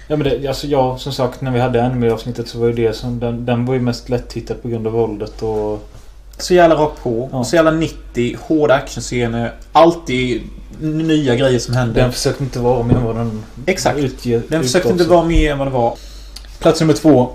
Ja 0.07 0.16
men 0.16 0.20
det, 0.28 0.47
alltså 0.47 0.68
jag 0.68 0.99
som 0.99 1.14
sagt 1.14 1.41
när 1.41 1.51
vi 1.51 1.60
hade 1.60 1.84
anime-avsnittet 1.84 2.47
så 2.47 2.60
var 2.60 2.68
ju 2.68 2.74
det 2.74 2.93
som 2.93 3.20
den, 3.20 3.45
den 3.45 3.66
var 3.66 3.74
ju 3.74 3.80
mest 3.80 4.10
lättittad 4.10 4.62
på 4.62 4.68
grund 4.68 4.88
av 4.88 4.93
våldet 4.93 5.41
och... 5.41 5.89
Så 6.40 6.54
jävla 6.54 6.76
rakt 6.76 7.04
på. 7.04 7.30
Ja. 7.32 7.44
Så 7.44 7.56
jävla 7.56 7.72
90. 7.72 8.38
Hårda 8.42 8.74
actionscener. 8.74 9.54
Alltid 9.72 10.42
nya 10.80 11.36
grejer 11.36 11.60
som 11.60 11.74
händer. 11.76 12.02
Den 12.02 12.12
försökte 12.12 12.44
inte 12.44 12.60
vara 12.60 12.84
mer 12.84 12.96
än 12.96 13.04
vad 13.04 13.16
den 13.16 13.44
Exakt. 13.66 14.00
utger, 14.00 14.42
Den 14.48 14.64
försökte 14.64 14.90
inte 14.90 15.04
vara 15.04 15.24
mer 15.26 15.52
än 15.52 15.58
vad 15.58 15.68
det 15.68 15.72
var. 15.72 15.98
Plats 16.60 16.80
nummer 16.82 16.94
två. 16.94 17.30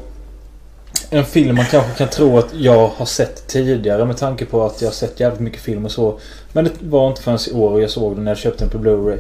En 1.11 1.25
film 1.25 1.57
man 1.57 1.65
kanske 1.65 1.93
kan 1.99 2.09
tro 2.09 2.39
att 2.39 2.55
jag 2.55 2.89
har 2.89 3.07
sett 3.07 3.47
tidigare 3.47 4.05
med 4.05 4.17
tanke 4.17 4.45
på 4.45 4.67
att 4.67 4.81
jag 4.81 4.89
har 4.89 4.95
sett 4.95 5.21
jävligt 5.21 5.41
mycket 5.41 5.61
film 5.61 5.85
och 5.85 5.91
så. 5.91 6.19
Men 6.53 6.65
det 6.65 6.71
var 6.81 7.09
inte 7.09 7.23
förrän 7.23 7.39
i 7.51 7.53
år 7.53 7.81
jag 7.81 7.91
såg 7.91 8.15
den 8.17 8.25
när 8.25 8.31
jag 8.31 8.39
köpte 8.39 8.65
den 8.65 8.71
på 8.71 8.79
Blu-ray. 8.79 9.19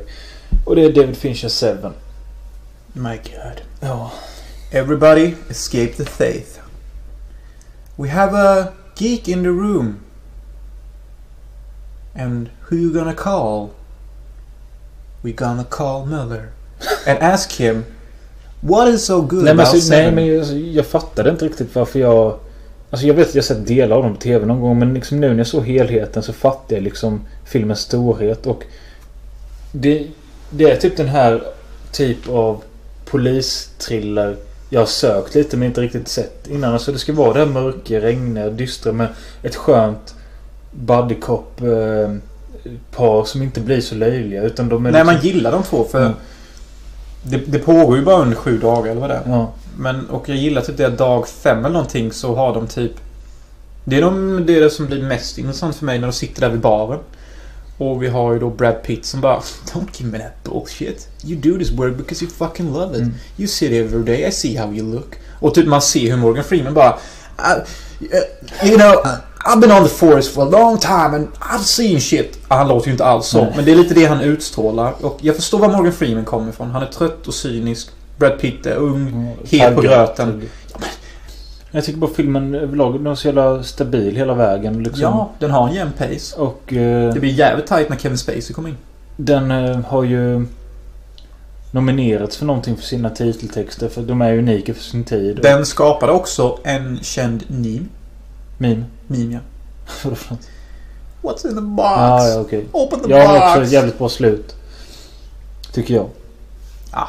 Och 0.65 0.77
det 0.77 0.85
är 0.85 0.93
David 0.93 1.17
Fincher 1.17 1.49
7. 1.83 1.89
My 2.93 3.17
God. 3.17 3.61
Ja. 3.81 4.11
Everybody 4.73 5.35
escape 5.51 5.93
the 5.97 6.05
faith. 6.05 6.59
We 7.97 8.09
have 8.09 8.39
a 8.39 8.67
geek 8.97 9.29
in 9.29 9.43
the 9.43 9.51
room. 9.51 10.01
And 12.17 12.49
who 12.69 12.77
you 12.77 12.93
gonna 12.93 13.15
call? 13.15 13.71
We 15.23 15.33
gonna 15.33 15.65
call 15.65 16.07
Miller. 16.07 16.53
And 17.07 17.19
ask 17.19 17.53
him 17.53 17.85
What 18.67 18.89
is 18.89 19.05
so 19.05 19.21
good 19.21 19.45
Nej 19.45 19.55
men, 19.55 19.67
about 19.67 19.89
nej, 19.89 20.13
men 20.13 20.27
jag, 20.27 20.39
alltså, 20.39 20.55
jag 20.55 20.87
fattade 20.87 21.31
inte 21.31 21.45
riktigt 21.45 21.75
varför 21.75 22.01
jag... 22.01 22.39
Alltså 22.91 23.07
jag 23.07 23.15
vet 23.15 23.29
att 23.29 23.35
jag 23.35 23.45
sett 23.45 23.67
delar 23.67 23.97
av 23.97 24.03
dem 24.03 24.15
på 24.15 24.21
TV 24.21 24.47
någon 24.47 24.61
gång 24.61 24.79
men 24.79 24.95
liksom 24.95 25.21
nu 25.21 25.29
när 25.29 25.37
jag 25.37 25.47
såg 25.47 25.67
helheten 25.67 26.23
så 26.23 26.33
fattade 26.33 26.75
jag 26.75 26.83
liksom 26.83 27.21
filmens 27.45 27.81
storhet 27.81 28.47
och... 28.47 28.65
Det, 29.73 30.07
det 30.51 30.71
är 30.71 30.77
typ 30.77 30.97
den 30.97 31.09
här 31.09 31.43
typ 31.93 32.29
av 32.29 32.63
polistriller 33.05 34.37
Jag 34.71 34.81
har 34.81 34.87
sökt 34.87 35.35
lite 35.35 35.57
men 35.57 35.69
inte 35.69 35.81
riktigt 35.81 36.09
sett 36.09 36.47
innan. 36.47 36.73
Alltså 36.73 36.93
det 36.93 36.99
ska 36.99 37.13
vara 37.13 37.33
det 37.33 37.39
här 37.39 37.47
mörka, 37.47 38.01
regniga, 38.01 38.51
dystra 38.51 38.93
med 38.93 39.09
ett 39.43 39.57
skönt 39.57 40.15
buddy 40.71 41.15
cop 41.15 41.61
eh, 41.61 42.15
par 42.97 43.25
som 43.25 43.43
inte 43.43 43.61
blir 43.61 43.81
så 43.81 43.95
löjliga. 43.95 44.43
Utan 44.43 44.69
de 44.69 44.87
är 44.87 44.91
Nej, 44.91 45.05
man 45.05 45.15
liksom- 45.15 45.31
gillar 45.31 45.53
de 45.53 45.63
två 45.63 45.85
för... 45.85 46.01
Mm. 46.01 46.13
Det, 47.23 47.37
det 47.37 47.59
pågår 47.59 47.97
ju 47.97 48.05
bara 48.05 48.23
under 48.23 48.37
sju 48.37 48.59
dagar 48.59 48.91
eller 48.91 49.01
vad 49.01 49.11
det 49.11 49.15
är. 49.17 49.23
Ja. 49.27 49.53
Men, 49.79 50.09
och 50.11 50.29
jag 50.29 50.37
gillar 50.37 50.63
typ 50.63 50.77
det 50.77 50.89
dag 50.89 51.29
fem 51.29 51.59
eller 51.59 51.73
någonting 51.75 52.13
så 52.13 52.35
har 52.35 52.55
de 52.55 52.67
typ... 52.67 52.93
Det 53.85 53.97
är, 53.97 54.01
de, 54.03 54.45
det 54.47 54.57
är 54.57 54.61
det 54.61 54.71
som 54.71 54.87
blir 54.87 55.03
mest 55.03 55.39
intressant 55.39 55.77
för 55.77 55.85
mig 55.85 55.99
när 55.99 56.07
de 56.07 56.13
sitter 56.13 56.41
där 56.41 56.49
vid 56.49 56.61
baren. 56.61 56.99
Och 57.79 58.03
vi 58.03 58.09
har 58.09 58.33
ju 58.33 58.39
då 58.39 58.51
Brad 58.51 58.83
Pitt 58.83 59.05
som 59.07 59.21
bara 59.21 59.39
Don't 59.73 59.87
give 59.99 60.11
me 60.11 60.19
that 60.19 60.45
bullshit. 60.53 61.09
You 61.25 61.37
do 61.41 61.59
this 61.59 61.71
work 61.71 61.97
because 61.97 62.25
you 62.25 62.33
fucking 62.35 62.73
love 62.73 62.97
it. 62.97 63.03
Mm. 63.03 63.15
You 63.37 63.49
sit 63.49 63.73
every 63.73 64.03
day, 64.05 64.29
I 64.29 64.33
see 64.33 64.57
how 64.57 64.73
you 64.73 64.93
look. 64.95 65.15
Och 65.41 65.55
typ 65.55 65.67
man 65.67 65.83
ser 65.83 66.11
hur 66.11 66.17
Morgan 66.17 66.45
Freeman 66.45 66.75
bara 66.75 66.99
"I- 67.39 67.61
uh, 68.05 68.69
You 68.69 68.77
know, 68.79 68.95
I've 69.47 69.61
been 69.61 69.73
on 69.73 69.83
the 69.83 69.89
force 69.95 70.31
for 70.31 70.43
a 70.43 70.49
long 70.51 70.79
time 70.79 71.17
and 71.17 71.29
I've 71.41 71.65
seen 71.65 72.01
shit. 72.01 72.39
Han 72.49 72.69
låter 72.69 72.87
ju 72.87 72.93
inte 72.93 73.05
alls 73.05 73.27
så. 73.27 73.45
Nej. 73.45 73.53
Men 73.57 73.65
det 73.65 73.71
är 73.73 73.77
lite 73.77 73.95
det 73.95 74.05
han 74.07 74.21
utstrålar. 74.21 74.95
Och 75.05 75.19
jag 75.21 75.37
förstår 75.37 75.59
var 75.59 75.69
Morgan 75.69 75.93
Freeman 75.93 76.25
kommer 76.25 76.51
ifrån. 76.51 76.71
Han 76.71 76.83
är 76.83 76.87
trött 76.87 77.27
och 77.29 77.35
cynisk. 77.35 77.89
Brad 78.17 78.39
Pitt 78.41 78.67
är 78.67 78.77
ung. 78.77 79.37
Het 79.51 79.75
på 79.75 79.81
gröten. 79.81 80.43
Jag 81.75 81.85
tycker 81.85 81.99
bara 81.99 82.11
filmen 82.11 82.55
överlag 82.55 82.95
den 82.95 83.07
är 83.07 83.15
så 83.15 83.29
jävla 83.29 83.63
stabil 83.63 84.17
hela 84.17 84.35
vägen. 84.35 84.83
Liksom. 84.83 85.03
Ja, 85.03 85.31
den 85.39 85.51
har 85.51 85.69
en 85.69 85.75
jämn 85.75 85.93
pace. 85.99 86.37
Och 86.37 86.73
eh, 86.73 87.13
Det 87.15 87.21
blir 87.21 87.31
jävligt 87.33 87.67
tight 87.67 87.89
när 87.89 87.97
Kevin 87.97 88.19
Spacey 88.19 88.53
kommer 88.55 88.69
in. 88.69 88.77
den 89.17 89.51
eh, 89.51 89.79
har 89.81 90.03
ju 90.05 90.47
nominerats 91.71 92.37
för 92.37 92.47
någonting 92.47 92.77
för 92.77 92.83
sina 92.83 93.11
titeltexter. 93.11 93.89
För 93.89 94.03
de 94.03 94.23
är 94.23 94.39
unika 94.39 94.75
för 94.75 94.83
sin 94.83 95.05
tid. 95.05 95.39
Den 95.43 95.67
skapade 95.67 96.13
också 96.13 96.59
en 96.65 96.99
känd 97.03 97.45
meme. 97.49 97.87
Meme. 98.59 98.85
Meme, 99.07 99.35
ja. 99.35 99.41
Vadå 100.05 100.17
för 100.17 100.35
något? 100.35 100.49
What's 101.23 101.49
in 101.49 101.55
the 101.55 101.61
box? 101.61 101.89
Ah, 101.89 102.29
ja, 102.29 102.41
okej. 102.41 102.65
Open 102.73 103.01
the 103.01 103.11
Jag 103.11 103.27
har 103.27 103.35
box! 103.39 103.47
också 103.51 103.63
ett 103.63 103.73
jävligt 103.73 103.99
bra 103.99 104.09
slut. 104.09 104.55
Tycker 105.73 105.95
jag. 105.95 106.09
Ah, 106.91 107.09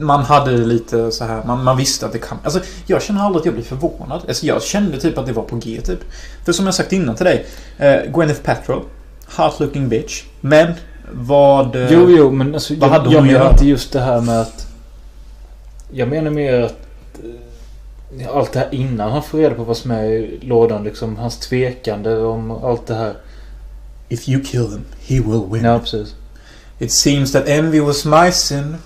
man 0.00 0.20
hade 0.24 0.50
lite 0.50 1.12
så 1.12 1.24
här, 1.24 1.44
man, 1.46 1.64
man 1.64 1.76
visste 1.76 2.06
att 2.06 2.12
det 2.12 2.18
kan... 2.18 2.38
Alltså, 2.44 2.60
jag 2.86 3.02
känner 3.02 3.20
aldrig 3.20 3.40
att 3.40 3.44
jag 3.46 3.54
blir 3.54 3.64
förvånad. 3.64 4.22
Alltså, 4.28 4.46
jag 4.46 4.62
kände 4.62 5.00
typ 5.00 5.18
att 5.18 5.26
det 5.26 5.32
var 5.32 5.42
på 5.42 5.56
G, 5.56 5.80
typ. 5.84 5.98
För 6.44 6.52
som 6.52 6.64
jag 6.66 6.74
sagt 6.74 6.92
innan 6.92 7.14
till 7.14 7.24
dig, 7.26 7.46
eh, 7.78 8.12
Gwyneth 8.12 8.40
Paltrow, 8.42 8.84
hot 9.36 9.60
looking 9.60 9.88
bitch. 9.88 10.22
Men, 10.40 10.72
vad... 11.12 11.76
eh, 11.76 11.92
Jo, 11.92 12.06
jo, 12.10 12.30
men 12.30 12.54
alltså, 12.54 12.74
vad 12.74 12.90
hade 12.90 13.04
jag, 13.04 13.12
jag 13.12 13.18
hon 13.18 13.24
att 13.28 13.32
menar 13.32 13.40
göra? 13.44 13.52
inte 13.52 13.66
just 13.66 13.92
det 13.92 14.00
här 14.00 14.20
med 14.20 14.40
att... 14.40 14.66
Jag 15.92 16.08
menar 16.08 16.30
mer 16.30 16.60
att... 16.60 16.76
eh, 18.20 18.36
Allt 18.36 18.52
det 18.52 18.58
här 18.58 18.68
innan 18.74 19.12
han 19.12 19.22
får 19.22 19.38
reda 19.38 19.54
på 19.54 19.64
vad 19.64 19.76
som 19.76 19.90
är 19.90 20.04
i 20.04 20.38
lådan. 20.42 20.84
Liksom 20.84 21.16
hans 21.16 21.38
tvekande 21.38 22.16
om 22.18 22.50
allt 22.50 22.86
det 22.86 22.94
här. 22.94 23.14
If 24.08 24.28
you 24.28 24.44
kill 24.44 24.60
him, 24.60 24.84
he 25.06 25.14
will 25.14 25.42
win. 25.52 25.64
Ja, 25.64 25.78
precis. 25.78 26.14
It 26.78 26.92
seems 26.92 27.32
that 27.32 27.48
envy 27.48 27.80
was 27.80 28.04
my 28.04 28.32
sin. 28.32 28.76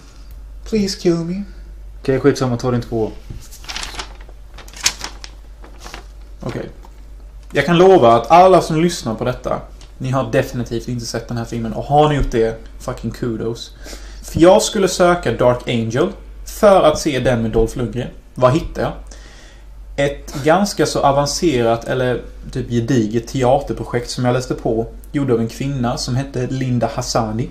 Please 0.68 1.00
kill 1.00 1.16
me. 1.16 1.42
Okej, 2.00 2.20
skitsamma. 2.20 2.56
Ta 2.56 2.70
din 2.70 2.82
två. 2.82 3.10
Okej. 6.40 6.68
Jag 7.52 7.66
kan 7.66 7.78
lova 7.78 8.12
att 8.12 8.30
alla 8.30 8.60
som 8.60 8.80
lyssnar 8.82 9.14
på 9.14 9.24
detta, 9.24 9.60
ni 9.98 10.10
har 10.10 10.32
definitivt 10.32 10.88
inte 10.88 11.06
sett 11.06 11.28
den 11.28 11.36
här 11.36 11.44
filmen. 11.44 11.72
Och 11.72 11.84
har 11.84 12.08
ni 12.08 12.14
gjort 12.14 12.30
det, 12.30 12.60
fucking 12.80 13.10
kudos. 13.10 13.76
För 14.22 14.40
jag 14.40 14.62
skulle 14.62 14.88
söka 14.88 15.32
Dark 15.32 15.68
Angel 15.68 16.08
för 16.60 16.82
att 16.82 16.98
se 16.98 17.20
den 17.20 17.42
med 17.42 17.50
Dolph 17.50 17.78
Lundgren. 17.78 18.08
Vad 18.34 18.52
hittade 18.52 18.80
jag? 18.80 18.92
Ett 20.06 20.44
ganska 20.44 20.86
så 20.86 21.00
avancerat 21.00 21.84
eller 21.84 22.22
typ 22.52 22.70
gediget 22.70 23.28
teaterprojekt 23.28 24.10
som 24.10 24.24
jag 24.24 24.32
läste 24.32 24.54
på 24.54 24.86
gjord 25.12 25.30
av 25.30 25.40
en 25.40 25.48
kvinna 25.48 25.96
som 25.96 26.16
hette 26.16 26.46
Linda 26.46 26.90
Hassani. 26.94 27.48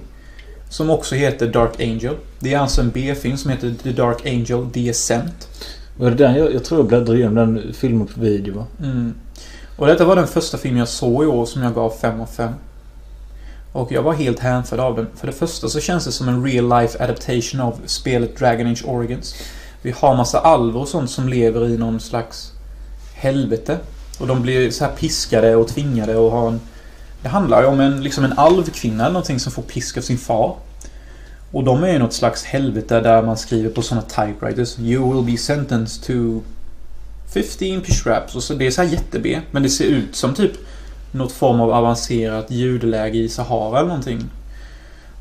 Som 0.75 0.89
också 0.89 1.15
heter 1.15 1.47
Dark 1.47 1.79
Angel. 1.79 2.15
Det 2.39 2.53
är 2.53 2.59
alltså 2.59 2.81
en 2.81 2.89
B-film 2.89 3.37
som 3.37 3.51
heter 3.51 3.73
The 3.83 3.91
Dark 3.91 4.25
Angel 4.25 4.71
The 4.73 4.89
Ascent. 4.89 5.47
Var 5.97 6.09
det 6.09 6.15
den? 6.15 6.35
Jag, 6.35 6.53
jag 6.53 6.63
tror 6.63 6.79
jag 6.79 6.87
bläddrade 6.87 7.19
igenom 7.19 7.35
den 7.35 7.73
filmen 7.73 8.07
på 8.07 8.19
video 8.19 8.55
va? 8.55 8.65
Mm. 8.79 9.13
Och 9.77 9.87
detta 9.87 10.05
var 10.05 10.15
den 10.15 10.27
första 10.27 10.57
filmen 10.57 10.79
jag 10.79 10.87
såg 10.87 11.23
i 11.23 11.27
år 11.27 11.45
som 11.45 11.63
jag 11.63 11.73
gav 11.75 11.93
5 12.01 12.21
av 12.21 12.25
5. 12.25 12.53
Och 13.71 13.91
jag 13.91 14.03
var 14.03 14.13
helt 14.13 14.39
hänförd 14.39 14.79
av 14.79 14.95
den. 14.95 15.07
För 15.15 15.27
det 15.27 15.33
första 15.33 15.69
så 15.69 15.79
känns 15.79 16.05
det 16.05 16.11
som 16.11 16.29
en 16.29 16.45
real 16.45 16.81
life 16.81 17.03
adaptation 17.03 17.61
av 17.61 17.79
spelet 17.85 18.37
Dragon 18.37 18.67
Age 18.67 18.83
Origins. 18.87 19.35
Vi 19.81 19.91
har 19.91 20.15
massa 20.15 20.39
alver 20.39 20.79
och 20.79 20.87
sånt 20.87 21.11
som 21.11 21.29
lever 21.29 21.69
i 21.69 21.77
någon 21.77 21.99
slags 21.99 22.51
helvete. 23.13 23.77
Och 24.19 24.27
de 24.27 24.41
blir 24.41 24.71
så 24.71 24.85
här 24.85 24.91
piskade 24.91 25.55
och 25.55 25.67
tvingade 25.67 26.15
och 26.15 26.31
ha 26.31 26.47
en... 26.47 26.59
Det 27.21 27.29
handlar 27.29 27.61
ju 27.61 27.67
om 27.67 27.79
en, 27.79 28.03
liksom 28.03 28.25
en 28.25 28.33
alvkvinna 28.33 29.03
eller 29.03 29.13
någonting 29.13 29.39
som 29.39 29.51
får 29.51 29.61
pisk 29.61 29.97
av 29.97 30.01
sin 30.01 30.17
far. 30.17 30.55
Och 31.55 31.63
de 31.63 31.83
är 31.83 31.87
i 31.87 31.99
något 31.99 32.13
slags 32.13 32.43
helvete 32.43 32.99
där 32.99 33.21
man 33.21 33.37
skriver 33.37 33.69
på 33.69 33.81
såna 33.81 34.01
typewriters 34.01 34.79
You 34.79 35.13
will 35.13 35.31
be 35.31 35.37
sentenced 35.37 36.03
to 36.03 36.41
15 37.33 37.81
pishraps 37.81 38.35
och 38.35 38.43
så 38.43 38.53
det 38.53 38.67
är 38.67 38.71
så 38.71 38.81
här 38.81 38.89
jätte-B. 38.89 39.41
Men 39.51 39.63
det 39.63 39.69
ser 39.69 39.85
ut 39.85 40.15
som 40.15 40.33
typ 40.33 40.51
något 41.11 41.31
form 41.31 41.61
av 41.61 41.71
avancerat 41.71 42.51
ljudläge 42.51 43.17
i 43.17 43.29
Sahara 43.29 43.77
eller 43.77 43.87
någonting. 43.87 44.29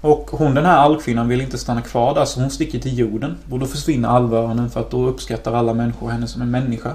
Och 0.01 0.31
hon 0.31 0.55
den 0.55 0.67
här 0.67 0.77
alvkvinnan 0.77 1.29
vill 1.29 1.41
inte 1.41 1.59
stanna 1.59 1.83
kvar 1.83 2.15
där 2.15 2.25
så 2.25 2.41
hon 2.41 2.51
sticker 2.51 2.79
till 2.79 2.99
jorden. 2.99 3.37
Och 3.51 3.59
då 3.59 3.67
försvinner 3.67 4.09
alvöronen 4.09 4.71
för 4.71 4.81
att 4.81 4.91
då 4.91 5.07
uppskattar 5.07 5.55
alla 5.55 5.75
människor 5.75 6.11
henne 6.11 6.27
som 6.27 6.43
en 6.43 6.51
människa. 6.51 6.95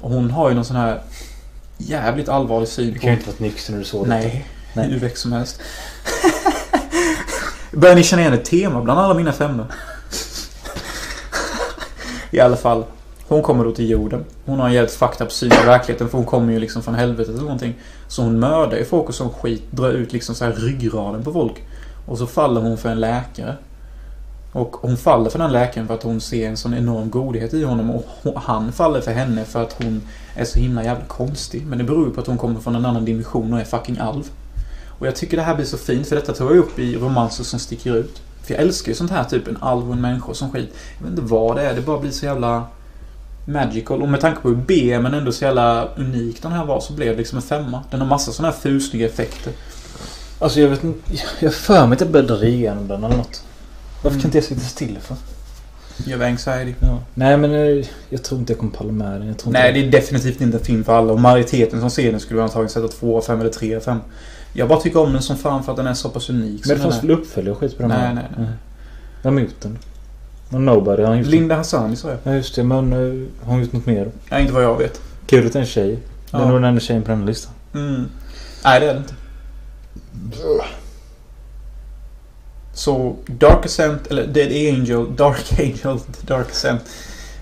Och 0.00 0.10
hon 0.10 0.30
har 0.30 0.48
ju 0.48 0.54
någon 0.54 0.64
sån 0.64 0.76
här 0.76 1.00
jävligt 1.78 2.28
allvarlig 2.28 2.68
syn 2.68 2.86
Du 2.86 2.94
på... 2.94 3.00
kan 3.00 3.10
ju 3.10 3.16
inte 3.16 3.30
varit 3.30 3.40
nykter 3.40 3.72
när 3.72 3.78
du 3.78 3.84
såg 3.84 4.08
Nej, 4.08 4.46
Nej. 4.74 4.88
hur 4.88 4.98
väck 4.98 5.16
som 5.16 5.32
helst. 5.32 5.60
Börjar 7.72 7.94
ni 7.94 8.02
känna 8.02 8.22
igen 8.22 8.34
ett 8.34 8.44
tema 8.44 8.80
bland 8.80 9.00
alla 9.00 9.14
mina 9.14 9.32
femmor? 9.32 9.66
I 12.30 12.40
alla 12.40 12.56
fall. 12.56 12.84
Hon 13.28 13.42
kommer 13.42 13.64
då 13.64 13.72
till 13.72 13.90
jorden. 13.90 14.24
Hon 14.44 14.60
har 14.60 14.66
en 14.68 14.74
jävligt 14.74 14.94
fucked 14.94 15.26
up 15.26 15.32
syn 15.32 15.50
på 15.50 15.66
verkligheten 15.66 16.08
för 16.08 16.18
hon 16.18 16.26
kommer 16.26 16.52
ju 16.52 16.58
liksom 16.58 16.82
från 16.82 16.94
helvetet 16.94 17.34
eller 17.34 17.42
någonting. 17.42 17.74
Så 18.08 18.22
hon 18.22 18.40
mördar 18.40 18.76
ju 18.76 18.84
folk 18.84 19.08
och 19.08 19.14
sån 19.14 19.30
skit. 19.30 19.62
Drar 19.70 19.90
ut 19.90 20.12
liksom 20.12 20.34
så 20.34 20.44
här 20.44 20.52
ryggraden 20.52 21.22
på 21.24 21.32
folk. 21.32 21.64
Och 22.06 22.18
så 22.18 22.26
faller 22.26 22.60
hon 22.60 22.78
för 22.78 22.88
en 22.88 23.00
läkare. 23.00 23.56
Och 24.52 24.76
hon 24.80 24.96
faller 24.96 25.30
för 25.30 25.38
den 25.38 25.52
läkaren 25.52 25.86
för 25.86 25.94
att 25.94 26.02
hon 26.02 26.20
ser 26.20 26.48
en 26.48 26.56
sån 26.56 26.74
enorm 26.74 27.10
godhet 27.10 27.54
i 27.54 27.64
honom. 27.64 27.90
Och 27.90 28.06
han 28.42 28.72
faller 28.72 29.00
för 29.00 29.12
henne 29.12 29.44
för 29.44 29.62
att 29.62 29.82
hon 29.82 30.02
är 30.36 30.44
så 30.44 30.58
himla 30.58 30.84
jävla 30.84 31.04
konstig. 31.04 31.66
Men 31.66 31.78
det 31.78 31.84
beror 31.84 32.06
ju 32.06 32.14
på 32.14 32.20
att 32.20 32.26
hon 32.26 32.38
kommer 32.38 32.60
från 32.60 32.74
en 32.74 32.86
annan 32.86 33.04
dimension 33.04 33.52
och 33.52 33.60
är 33.60 33.64
fucking 33.64 33.98
alv. 33.98 34.30
Och 35.02 35.08
jag 35.08 35.16
tycker 35.16 35.36
det 35.36 35.42
här 35.42 35.54
blir 35.54 35.66
så 35.66 35.78
fint 35.78 36.08
för 36.08 36.16
detta 36.16 36.32
tar 36.32 36.44
jag 36.44 36.56
upp 36.56 36.78
i 36.78 36.96
romanser 36.96 37.44
som 37.44 37.58
sticker 37.58 37.96
ut. 37.96 38.22
För 38.42 38.54
jag 38.54 38.62
älskar 38.62 38.88
ju 38.88 38.94
sånt 38.94 39.10
här, 39.10 39.24
typ 39.24 39.48
en 39.48 39.58
alv 39.60 39.88
och 39.88 39.94
en 39.94 40.00
människa 40.00 40.34
som 40.34 40.52
skit. 40.52 40.74
Jag 40.98 41.04
vet 41.04 41.18
inte 41.18 41.32
vad 41.32 41.56
det 41.56 41.62
är, 41.62 41.74
det 41.74 41.80
bara 41.80 41.98
blir 41.98 42.10
så 42.10 42.26
jävla 42.26 42.66
magical. 43.44 44.02
Och 44.02 44.08
med 44.08 44.20
tanke 44.20 44.40
på 44.40 44.48
hur 44.48 44.56
B 44.56 44.98
men 45.00 45.14
ändå 45.14 45.32
så 45.32 45.44
jävla 45.44 45.88
unik 45.96 46.42
den 46.42 46.52
här 46.52 46.64
var 46.64 46.80
så 46.80 46.92
blev 46.92 47.12
det 47.12 47.18
liksom 47.18 47.38
en 47.38 47.42
femma. 47.42 47.84
Den 47.90 48.00
har 48.00 48.06
massa 48.06 48.32
såna 48.32 48.48
här 48.48 48.56
fusniga 48.56 49.06
effekter. 49.06 49.52
Alltså 50.38 50.60
jag 50.60 50.68
vet 50.68 50.84
inte. 50.84 51.12
Jag 51.40 51.54
för 51.54 51.86
mig 51.86 51.94
att 51.94 52.00
jag 52.00 52.10
bläddrar 52.10 52.44
igenom 52.44 52.88
den 52.88 53.04
eller 53.04 53.16
något. 53.16 53.44
Varför 54.02 54.18
kan 54.18 54.26
inte 54.26 54.38
jag 54.38 54.44
sitta 54.44 54.60
still 54.60 54.98
för? 55.00 55.16
Gör 56.04 56.16
vi 56.16 56.24
anxiety? 56.24 56.74
Ja. 56.80 56.98
Nej 57.14 57.36
men 57.36 57.54
eh, 57.54 57.86
jag 58.08 58.22
tror 58.22 58.40
inte 58.40 58.52
jag 58.52 58.60
kommer 58.60 58.72
palla 58.72 58.92
med 58.92 59.20
den. 59.20 59.28
Jag 59.28 59.52
Nej, 59.52 59.72
det 59.72 59.86
är 59.86 59.90
definitivt 59.90 60.40
inte 60.40 60.58
en 60.58 60.64
film 60.64 60.84
för 60.84 60.94
alla. 60.94 61.12
Och 61.12 61.20
majoriteten 61.20 61.80
som 61.80 61.90
ser 61.90 62.10
den 62.10 62.20
skulle 62.20 62.42
antagligen 62.42 62.70
sätta 62.70 62.88
2 62.88 63.16
av 63.16 63.22
5 63.22 63.40
eller 63.40 63.50
3 63.50 63.76
av 63.76 63.80
5. 63.80 63.98
Jag 64.52 64.68
bara 64.68 64.80
tycker 64.80 65.00
om 65.00 65.12
den 65.12 65.22
som 65.22 65.36
fan 65.36 65.62
för 65.64 65.72
att 65.72 65.76
den 65.76 65.86
är 65.86 65.94
så 65.94 66.08
pass 66.08 66.30
unik. 66.30 66.66
Men 66.66 66.76
det 66.76 66.82
fanns 66.82 67.02
väl 67.02 67.10
uppföljare 67.10 67.52
och 67.54 67.60
skit 67.60 67.76
på 67.76 67.82
den 67.82 67.88
Nej, 67.90 67.98
här? 68.00 68.14
nej, 68.14 68.24
nej. 68.38 68.48
Vem 69.22 69.34
har 69.34 69.40
gjort 69.40 69.60
den? 69.60 69.78
Någon 70.48 70.64
Nobody. 70.64 71.02
Han 71.02 71.22
Linda 71.22 71.54
Hassani 71.56 71.96
sa 71.96 72.08
jag. 72.08 72.18
Ja 72.22 72.34
just 72.34 72.54
det. 72.54 72.62
Men 72.62 72.92
uh, 72.92 73.26
har 73.44 73.52
hon 73.52 73.60
gjort 73.62 73.72
något 73.72 73.86
mer? 73.86 74.10
Ja, 74.30 74.38
inte 74.38 74.52
vad 74.52 74.62
jag 74.64 74.78
vet. 74.78 75.00
Kul 75.26 75.46
att 75.46 75.52
det 75.52 75.58
är 75.58 75.60
en 75.60 75.66
tjej. 75.66 75.98
Det 76.30 76.36
är 76.36 76.40
Ja. 76.40 76.46
nog 76.46 76.56
den 76.56 76.64
enda 76.64 76.80
tjejen 76.80 77.02
på 77.02 77.10
den 77.10 77.26
listan. 77.26 77.52
Mm. 77.74 78.04
Nej, 78.64 78.80
det 78.80 78.86
är 78.86 78.94
det 78.94 78.98
inte. 78.98 79.14
Så 82.74 83.16
Dark 83.26 83.66
Ascent, 83.66 84.06
eller 84.06 84.26
Dead 84.26 84.74
Angel, 84.74 85.16
Dark 85.16 85.52
Angel, 85.60 85.98
Dark 86.26 86.50
Ascent. 86.50 86.82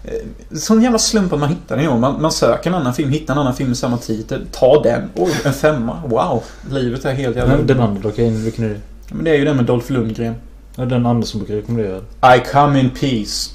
Eh, 0.05 0.13
Sån 0.59 0.83
jävla 0.83 0.99
slump 0.99 1.33
att 1.33 1.41
man 1.41 1.49
hittar 1.49 1.77
den 1.77 1.89
år. 1.89 1.99
Man, 1.99 2.23
man 2.23 2.33
söker 2.33 2.71
en 2.71 2.77
annan 2.77 2.95
film, 2.95 3.11
hittar 3.11 3.35
en 3.35 3.41
annan 3.41 3.55
film 3.57 3.69
med 3.69 3.79
samma 3.79 3.99
titel. 3.99 4.47
Ta 4.53 4.83
den. 4.83 5.11
Oj, 5.15 5.33
en 5.45 5.53
femma. 5.53 6.03
Wow. 6.07 6.43
Livet 6.71 7.05
är 7.05 7.13
helt 7.15 7.37
jävla... 7.37 7.57
Men 7.57 7.67
den 7.67 7.81
andra? 7.81 8.09
Okej, 8.09 8.31
vilken 8.31 8.65
är 8.65 8.69
det? 8.69 8.81
Men 9.15 9.25
det 9.25 9.31
är 9.31 9.35
ju 9.35 9.45
den 9.45 9.57
med 9.57 9.65
Dolph 9.65 9.93
Lundgren. 9.93 10.35
Ja, 10.77 10.85
den 10.85 11.07
andra 11.07 11.27
som 11.27 11.41
brukar 11.41 11.55
rekommendera. 11.55 11.99
I 12.37 12.41
come 12.53 12.81
in 12.81 12.91
peace. 12.91 13.51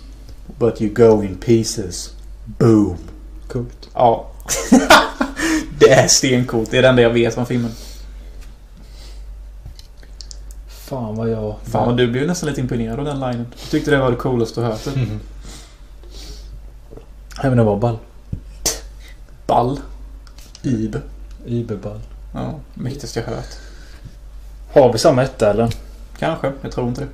But 0.60 0.82
you 0.82 0.94
go 0.94 1.24
in 1.24 1.36
pieces. 1.36 2.14
Boom. 2.46 2.98
Coolt. 3.48 3.90
Ja. 3.94 4.28
det 5.80 5.90
är 5.90 6.08
stencoolt. 6.08 6.72
Det 6.72 6.78
är 6.78 6.82
det 6.82 6.88
enda 6.88 7.02
jag 7.02 7.10
vet 7.10 7.38
om 7.38 7.46
filmen. 7.46 7.72
Fan 10.68 11.16
vad 11.16 11.30
jag... 11.30 11.56
Fan 11.72 11.86
vad 11.86 11.98
du 11.98 12.08
blev 12.08 12.28
nästan 12.28 12.50
lite 12.50 12.62
imponerad 12.62 13.00
av 13.00 13.06
den 13.06 13.20
linen. 13.20 13.46
Jag 13.62 13.70
tyckte 13.72 13.92
det 13.92 13.98
var 13.98 14.12
det 14.12 14.18
coolaste 14.18 14.62
du 14.62 14.66
hört. 14.68 14.84
typ. 14.84 14.96
Mhm. 14.96 15.20
Även 17.44 17.58
det 17.58 17.64
var 17.64 17.78
ball. 17.78 17.98
Ball. 19.48 19.80
Ib. 20.64 20.98
Iberball. 21.46 22.00
Ja, 22.34 22.54
mäktigaste 22.74 23.20
jag 23.20 23.28
hört. 23.36 23.46
Har 24.74 24.94
vi 24.94 25.00
samma 25.00 25.24
etta 25.24 25.50
eller? 25.50 25.70
Kanske. 26.20 26.52
Jag 26.62 26.72
tror 26.72 26.88
inte 26.88 27.02
det. 27.02 27.08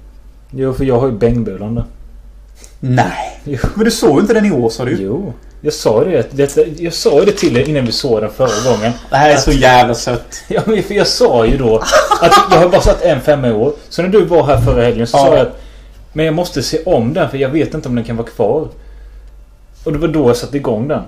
Jo, 0.52 0.74
för 0.74 0.84
jag 0.86 1.00
har 1.00 1.08
ju 1.08 1.14
bängbulan 1.14 1.76
där. 1.76 1.84
Nej. 2.80 3.42
Jo. 3.44 3.58
Men 3.76 3.86
du 3.86 3.92
såg 3.92 4.16
ju 4.16 4.20
inte 4.22 4.34
den 4.34 4.46
i 4.46 4.52
år 4.52 4.70
sa 4.70 4.86
du. 4.86 4.98
Jo. 5.02 5.34
Jag 5.62 5.74
sa 5.74 6.06
ju 6.06 6.12
det. 6.12 6.56
det. 6.56 6.80
Jag 6.82 6.94
sa 6.94 7.26
det 7.26 7.32
till 7.32 7.58
er 7.58 7.70
innan 7.70 7.86
vi 7.86 7.92
såg 7.92 8.22
den 8.22 8.32
förra 8.32 8.72
gången. 8.72 8.92
Det 9.10 9.16
här 9.16 9.30
är 9.30 9.38
så 9.38 9.52
jävla 9.52 9.96
sött. 9.96 10.36
Ja, 10.48 10.62
men 10.66 10.84
för 10.84 10.94
jag 10.94 11.08
sa 11.08 11.46
ju 11.46 11.58
då 11.58 11.78
att 12.22 12.34
jag 12.52 12.58
har 12.60 12.70
bara 12.70 12.82
satt 12.82 13.02
en 13.02 13.22
femma 13.22 13.48
i 13.48 13.52
år. 13.52 13.74
Så 13.90 14.02
när 14.02 14.10
du 14.10 14.26
var 14.26 14.44
här 14.44 14.62
förra 14.62 14.84
helgen 14.84 15.08
så 15.08 15.18
Ja. 15.18 15.26
sa 15.26 15.38
jag 15.38 15.48
att 15.48 15.62
Men 16.14 16.26
jag 16.26 16.34
måste 16.36 16.64
se 16.64 16.84
om 16.86 17.14
den 17.14 17.30
för 17.30 17.38
jag 17.38 17.50
vet 17.50 17.74
inte 17.74 17.90
om 17.90 17.96
den 17.96 18.04
kan 18.04 18.16
vara 18.18 18.28
kvar. 18.28 18.68
Och 19.84 19.92
det 19.92 19.98
var 19.98 20.08
då 20.08 20.30
jag 20.30 20.38
satte 20.38 20.58
igång 20.58 20.88
den. 20.88 21.04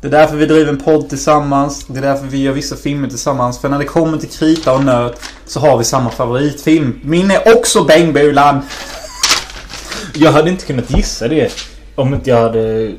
Det 0.00 0.08
är 0.08 0.10
därför 0.10 0.36
vi 0.36 0.46
driver 0.46 0.72
en 0.72 0.80
podd 0.80 1.08
tillsammans. 1.08 1.86
Det 1.86 1.98
är 1.98 2.02
därför 2.02 2.26
vi 2.26 2.42
gör 2.42 2.52
vissa 2.52 2.76
filmer 2.76 3.08
tillsammans. 3.08 3.60
För 3.60 3.68
när 3.68 3.78
det 3.78 3.84
kommer 3.84 4.18
till 4.18 4.28
krita 4.28 4.72
och 4.72 4.84
nöt 4.84 5.20
så 5.46 5.60
har 5.60 5.78
vi 5.78 5.84
samma 5.84 6.10
favoritfilm. 6.10 7.00
Min 7.02 7.30
är 7.30 7.56
också 7.56 7.84
Bängbulan. 7.84 8.60
Jag 10.14 10.32
hade 10.32 10.50
inte 10.50 10.66
kunnat 10.66 10.90
gissa 10.90 11.28
det 11.28 11.52
om 11.94 12.14
inte 12.14 12.30
jag 12.30 12.40
hade 12.40 12.92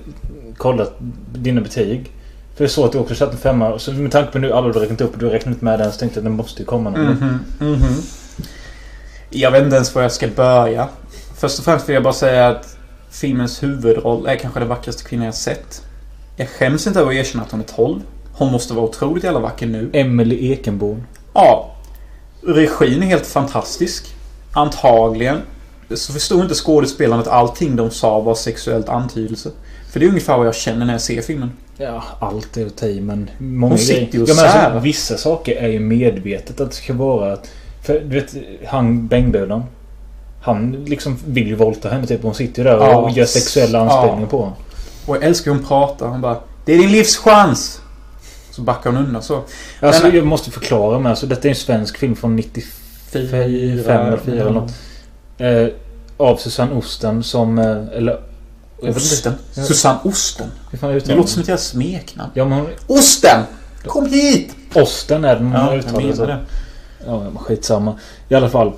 kollat 0.58 0.95
dina 1.34 1.62
betyg. 1.62 2.12
För 2.56 2.64
jag 2.64 2.72
såg 2.72 2.86
att 2.86 2.91
du 2.91 2.97
också 2.97 3.16
satt 3.16 3.32
en 3.32 3.38
femma. 3.38 3.80
Så 3.80 3.91
med 3.91 4.12
tanke 4.12 4.32
på 4.32 4.39
nu 4.39 4.54
alla 4.54 4.68
du 4.68 4.80
räknat 4.80 5.01
upp 5.01 5.14
och 5.14 5.20
du 5.20 5.26
har 5.26 5.34
räknat 5.34 5.62
med 5.62 5.80
den 5.80 5.91
så 5.91 5.99
tänkte 5.99 6.20
jag 6.20 6.22
att 6.22 6.26
den 6.26 6.38
måste 6.38 6.60
ju 6.60 6.66
komma 6.66 6.89
någon. 6.89 7.06
Mhm, 7.06 7.39
mhm. 7.60 8.01
Jag 9.30 9.51
vet 9.51 9.64
inte 9.64 9.76
ens 9.76 9.95
var 9.95 10.01
jag 10.01 10.12
ska 10.12 10.28
börja. 10.28 10.88
Först 11.38 11.60
och 11.60 11.66
främst 11.66 11.89
vill 11.89 11.93
jag 11.93 12.04
bara 12.04 12.14
säga 12.14 12.47
att 12.47 12.72
filmens 13.14 13.64
huvudroll 13.64 14.26
är 14.28 14.36
kanske 14.36 14.59
den 14.59 14.70
vackraste 14.70 15.03
kvinnan 15.03 15.26
jag 15.26 15.36
sett. 15.36 15.82
Jag 16.36 16.49
skäms 16.49 16.88
inte 16.88 16.99
över 16.99 17.11
att 17.11 17.18
erkänna 17.18 17.43
att 17.43 17.51
hon 17.51 17.59
är 17.59 17.66
12. 17.66 17.99
Hon 18.34 18.51
måste 18.51 18.74
vara 18.74 18.86
otroligt 18.86 19.24
jävla 19.24 19.39
vacker 19.39 19.68
nu. 19.68 19.89
Emily 19.93 20.51
Ekenborn. 20.51 21.03
Ja. 21.34 21.76
Regin 22.41 23.03
är 23.03 23.07
helt 23.07 23.28
fantastisk. 23.28 24.16
Antagligen 24.53 25.38
så 25.95 26.14
förstod 26.14 26.41
inte 26.41 26.55
skådespelarna 26.55 27.22
att 27.22 27.28
allting 27.28 27.76
de 27.76 27.91
sa 27.91 28.20
var 28.20 28.36
sexuellt 28.36 28.89
antydelse. 28.89 29.49
För 29.91 29.99
det 29.99 30.05
är 30.05 30.09
ungefär 30.09 30.38
vad 30.38 30.47
jag 30.47 30.55
känner 30.55 30.86
när 30.86 30.93
jag 30.93 31.01
ser 31.01 31.22
filmen. 31.22 31.51
Ja, 31.78 32.03
allt 32.20 32.57
är 32.57 32.66
att 32.66 32.78
ta 32.78 32.86
i 32.86 33.01
men 33.01 33.30
många 33.38 33.72
Hon 33.72 33.78
sitter 33.80 34.18
ju 34.18 34.24
och 34.24 34.30
ja, 34.30 34.45
alltså. 34.47 34.80
Vissa 34.80 35.18
saker 35.18 35.55
är 35.55 35.68
ju 35.68 35.80
medvetet 35.80 36.61
att 36.61 36.70
det 36.70 36.76
ska 36.76 36.93
vara... 36.93 37.34
att- 37.34 37.49
För 37.84 37.93
du 37.99 38.20
vet, 38.20 38.36
han 38.68 39.07
bängbulan. 39.07 39.64
Han 40.43 40.71
liksom 40.87 41.17
vill 41.25 41.47
ju 41.47 41.55
våldta 41.55 41.89
henne 41.89 42.07
typ. 42.07 42.23
Hon 42.23 42.35
sitter 42.35 42.63
ju 42.63 42.69
där 42.69 42.77
Ja. 42.77 42.95
och 42.97 43.11
gör 43.11 43.25
sexuella 43.25 43.79
anspelningar 43.79 44.21
Ja. 44.21 44.27
på 44.27 44.37
honom. 44.37 44.53
Och 45.05 45.15
jag 45.15 45.23
älskar 45.23 45.51
hur 45.51 45.57
hon 45.59 45.67
pratar. 45.67 46.07
Hon 46.07 46.21
bara 46.21 46.37
Det 46.65 46.73
är 46.73 46.77
din 46.77 46.91
livschans! 46.91 47.81
Så 48.51 48.61
backar 48.61 48.91
hon 48.91 49.05
undan 49.05 49.23
så. 49.23 49.41
Alltså 49.79 50.03
Men- 50.03 50.15
jag 50.15 50.25
måste 50.25 50.51
förklara 50.51 50.99
med. 50.99 51.09
Alltså, 51.09 51.25
detta 51.25 51.47
är 51.47 51.49
en 51.49 51.55
svensk 51.55 51.97
film 51.97 52.15
från 52.15 52.35
95 52.35 53.21
eller 53.23 54.17
4 54.17 54.41
eller 54.41 54.51
något. 54.51 54.71
Eh, 55.37 55.67
av 56.17 56.37
Susanne 56.37 56.75
Osten 56.75 57.23
som... 57.23 57.57
Eh, 57.59 57.97
eller... 57.97 58.19
jag 58.81 58.95
Osten. 58.95 59.33
Ja. 59.53 59.63
Susanne 59.63 59.99
Osten. 60.03 60.47
Det 60.71 61.15
låter 61.15 61.29
som 61.29 61.41
ett 61.41 61.47
jävla 61.47 61.57
smeknamn. 61.61 62.31
Ja 62.33 62.45
men 62.45 62.59
hon... 62.59 62.67
Osten! 62.87 63.41
Kom 63.85 64.05
hit! 64.05 64.55
Osten 64.73 65.25
är 65.25 65.35
den 65.35 65.45
hon 65.45 65.53
Ja, 65.53 65.69
jag 65.73 65.79
uttalar 65.79 66.27
det. 66.27 66.39
Ja, 67.05 67.23
skitsamma. 67.35 67.99
I 68.29 68.35
alla 68.35 68.49
fall. 68.49 68.71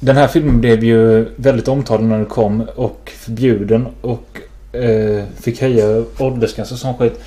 Den 0.00 0.16
här 0.16 0.28
filmen 0.28 0.60
blev 0.60 0.84
ju 0.84 1.28
väldigt 1.36 1.68
omtalad 1.68 2.04
när 2.04 2.16
den 2.16 2.26
kom 2.26 2.68
och 2.74 3.12
förbjuden 3.16 3.86
och 4.00 4.40
eh, 4.72 5.24
fick 5.40 5.60
höja 5.60 6.04
åldersgränsen 6.18 6.74
och 6.74 6.78
sån 6.78 6.94
skit. 6.94 7.20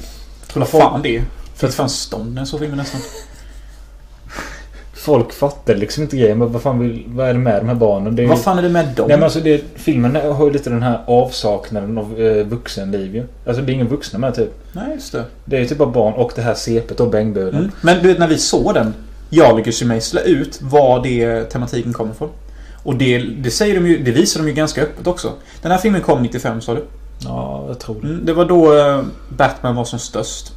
Tror 0.47 0.65
fan 0.65 1.01
det. 1.01 1.21
För 1.55 1.67
att 1.67 1.73
fan 1.73 1.89
stånden 1.89 2.45
så 2.45 2.59
filmen 2.59 2.77
nästan. 2.77 3.01
Folk 4.93 5.33
fattade 5.33 5.79
liksom 5.79 6.03
inte 6.03 6.17
grejen. 6.17 6.37
Men 6.37 6.51
vad 6.51 6.61
fan 6.61 6.79
vill, 6.79 7.03
vad 7.07 7.29
är 7.29 7.33
det 7.33 7.39
med 7.39 7.61
de 7.61 7.67
här 7.67 7.75
barnen? 7.75 8.15
Det 8.15 8.23
är 8.23 8.27
Vad 8.27 8.41
fan 8.41 8.57
är 8.57 8.61
det 8.61 8.69
med 8.69 8.87
dem? 8.95 9.07
Nej 9.07 9.17
men 9.17 9.23
alltså 9.23 9.39
det, 9.39 9.63
filmen 9.75 10.15
har 10.15 10.45
ju 10.45 10.51
lite 10.51 10.69
den 10.69 10.83
här 10.83 10.99
avsaknaden 11.05 11.97
av 11.97 12.21
eh, 12.21 12.45
vuxenliv 12.45 13.15
ju. 13.15 13.23
Alltså 13.45 13.63
det 13.63 13.71
är 13.71 13.73
ingen 13.73 13.87
vuxna 13.87 14.19
med 14.19 14.35
typ. 14.35 14.53
Nej, 14.71 14.93
just 14.93 15.11
det. 15.11 15.23
Det 15.45 15.55
är 15.55 15.59
ju 15.59 15.67
typ 15.67 15.77
bara 15.77 15.89
barn 15.89 16.13
och 16.13 16.31
det 16.35 16.41
här 16.41 16.53
sepet 16.53 16.99
och 16.99 17.09
bängbulen. 17.09 17.55
Mm. 17.55 17.71
Men 17.81 18.01
du 18.01 18.07
vet 18.07 18.19
när 18.19 18.27
vi 18.27 18.37
såg 18.37 18.73
den. 18.73 18.93
Jag 19.29 19.57
lyckades 19.57 19.81
ju 19.81 19.85
mejsla 19.85 20.21
ut 20.21 20.61
var 20.61 21.03
det 21.03 21.43
tematiken 21.43 21.93
kommer 21.93 22.11
ifrån. 22.11 22.29
Och 22.89 22.95
det, 22.95 23.17
det, 23.17 23.51
säger 23.51 23.75
de 23.75 23.87
ju, 23.87 24.03
det 24.03 24.11
visar 24.11 24.39
de 24.39 24.47
ju 24.47 24.53
ganska 24.53 24.81
öppet 24.81 25.07
också. 25.07 25.33
Den 25.61 25.71
här 25.71 25.77
filmen 25.77 26.01
kom 26.01 26.23
95 26.23 26.61
sa 26.61 26.73
du? 26.73 26.85
Ja, 27.23 27.65
jag 27.67 27.79
tror 27.79 28.01
det. 28.01 28.07
Mm, 28.07 28.25
det 28.25 28.33
var 28.33 28.45
då 28.45 28.77
eh, 28.77 29.03
Batman 29.29 29.75
var 29.75 29.85
som 29.85 29.99
störst. 29.99 30.51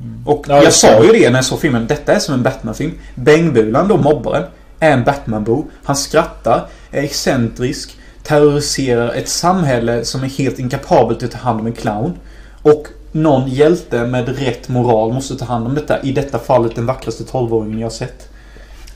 Mm. 0.00 0.26
Och 0.26 0.44
Ja, 0.48 0.62
jag 0.62 0.72
sa 0.72 1.04
ju 1.04 1.12
det 1.12 1.30
när 1.30 1.38
jag 1.38 1.44
såg 1.44 1.60
filmen. 1.60 1.86
Detta 1.86 2.12
är 2.12 2.18
som 2.18 2.34
en 2.34 2.42
Batman-film. 2.42 2.92
Bängbulan, 3.14 3.88
då 3.88 3.96
mobbaren, 3.96 4.42
är 4.80 4.90
en 4.90 5.04
Batman-bo. 5.04 5.64
Han 5.84 5.96
skrattar, 5.96 6.66
är 6.90 7.02
excentrisk, 7.02 7.96
terroriserar 8.22 9.12
ett 9.12 9.28
samhälle 9.28 10.04
som 10.04 10.22
är 10.22 10.28
helt 10.28 10.58
inkapabelt 10.58 11.18
till 11.18 11.28
att 11.28 11.32
ta 11.32 11.38
hand 11.38 11.60
om 11.60 11.66
en 11.66 11.72
clown. 11.72 12.14
Och 12.62 12.86
någon 13.12 13.48
hjälte 13.48 14.06
med 14.06 14.38
rätt 14.38 14.68
moral 14.68 15.12
måste 15.12 15.36
ta 15.36 15.44
hand 15.44 15.66
om 15.66 15.74
detta. 15.74 16.02
I 16.02 16.12
detta 16.12 16.38
fallet 16.38 16.74
den 16.74 16.86
vackraste 16.86 17.24
12-åringen 17.24 17.78
jag 17.78 17.86
har 17.86 17.90
sett. 17.90 18.29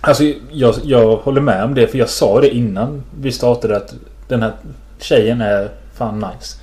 Alltså 0.06 0.24
jag, 0.52 0.74
jag 0.82 1.16
håller 1.16 1.40
med 1.40 1.64
om 1.64 1.74
det 1.74 1.86
för 1.86 1.98
jag 1.98 2.08
sa 2.08 2.40
det 2.40 2.54
innan 2.54 3.02
vi 3.20 3.32
startade 3.32 3.76
att 3.76 3.94
den 4.28 4.42
här 4.42 4.52
tjejen 4.98 5.40
är 5.40 5.70
fan 5.94 6.18
nice. 6.18 6.56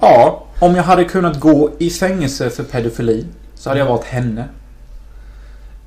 Ja, 0.00 0.44
om 0.58 0.74
jag 0.74 0.82
hade 0.82 1.04
kunnat 1.04 1.40
gå 1.40 1.70
i 1.78 1.90
fängelse 1.90 2.50
för 2.50 2.64
pedofili 2.64 3.26
så 3.54 3.70
hade 3.70 3.80
jag 3.80 3.86
valt 3.86 4.04
henne. 4.04 4.44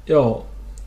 Ja. 0.05 0.41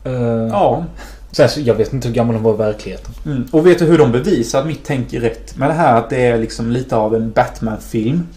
Uh, 0.05 0.47
Ja. 0.47 0.85
Sen, 1.31 1.49
så 1.49 1.59
jag 1.59 1.75
vet 1.75 1.93
inte 1.93 2.07
hur 2.07 2.15
gammal 2.15 2.35
hon 2.35 2.43
var 2.43 2.53
i 2.53 2.57
verkligheten. 2.57 3.13
Mm. 3.25 3.47
Och 3.51 3.67
vet 3.67 3.79
du 3.79 3.85
hur 3.85 3.97
de 3.97 4.11
bevisar 4.11 4.59
att 4.59 4.67
mitt 4.67 4.81
tänk 4.83 5.13
är 5.13 5.19
rätt? 5.19 5.57
Med 5.57 5.69
det 5.69 5.73
här 5.73 5.97
att 5.97 6.09
det 6.09 6.25
är 6.25 6.37
liksom 6.37 6.71
lite 6.71 6.95
av 6.95 7.15
en 7.15 7.31
Batman-film. 7.31 8.27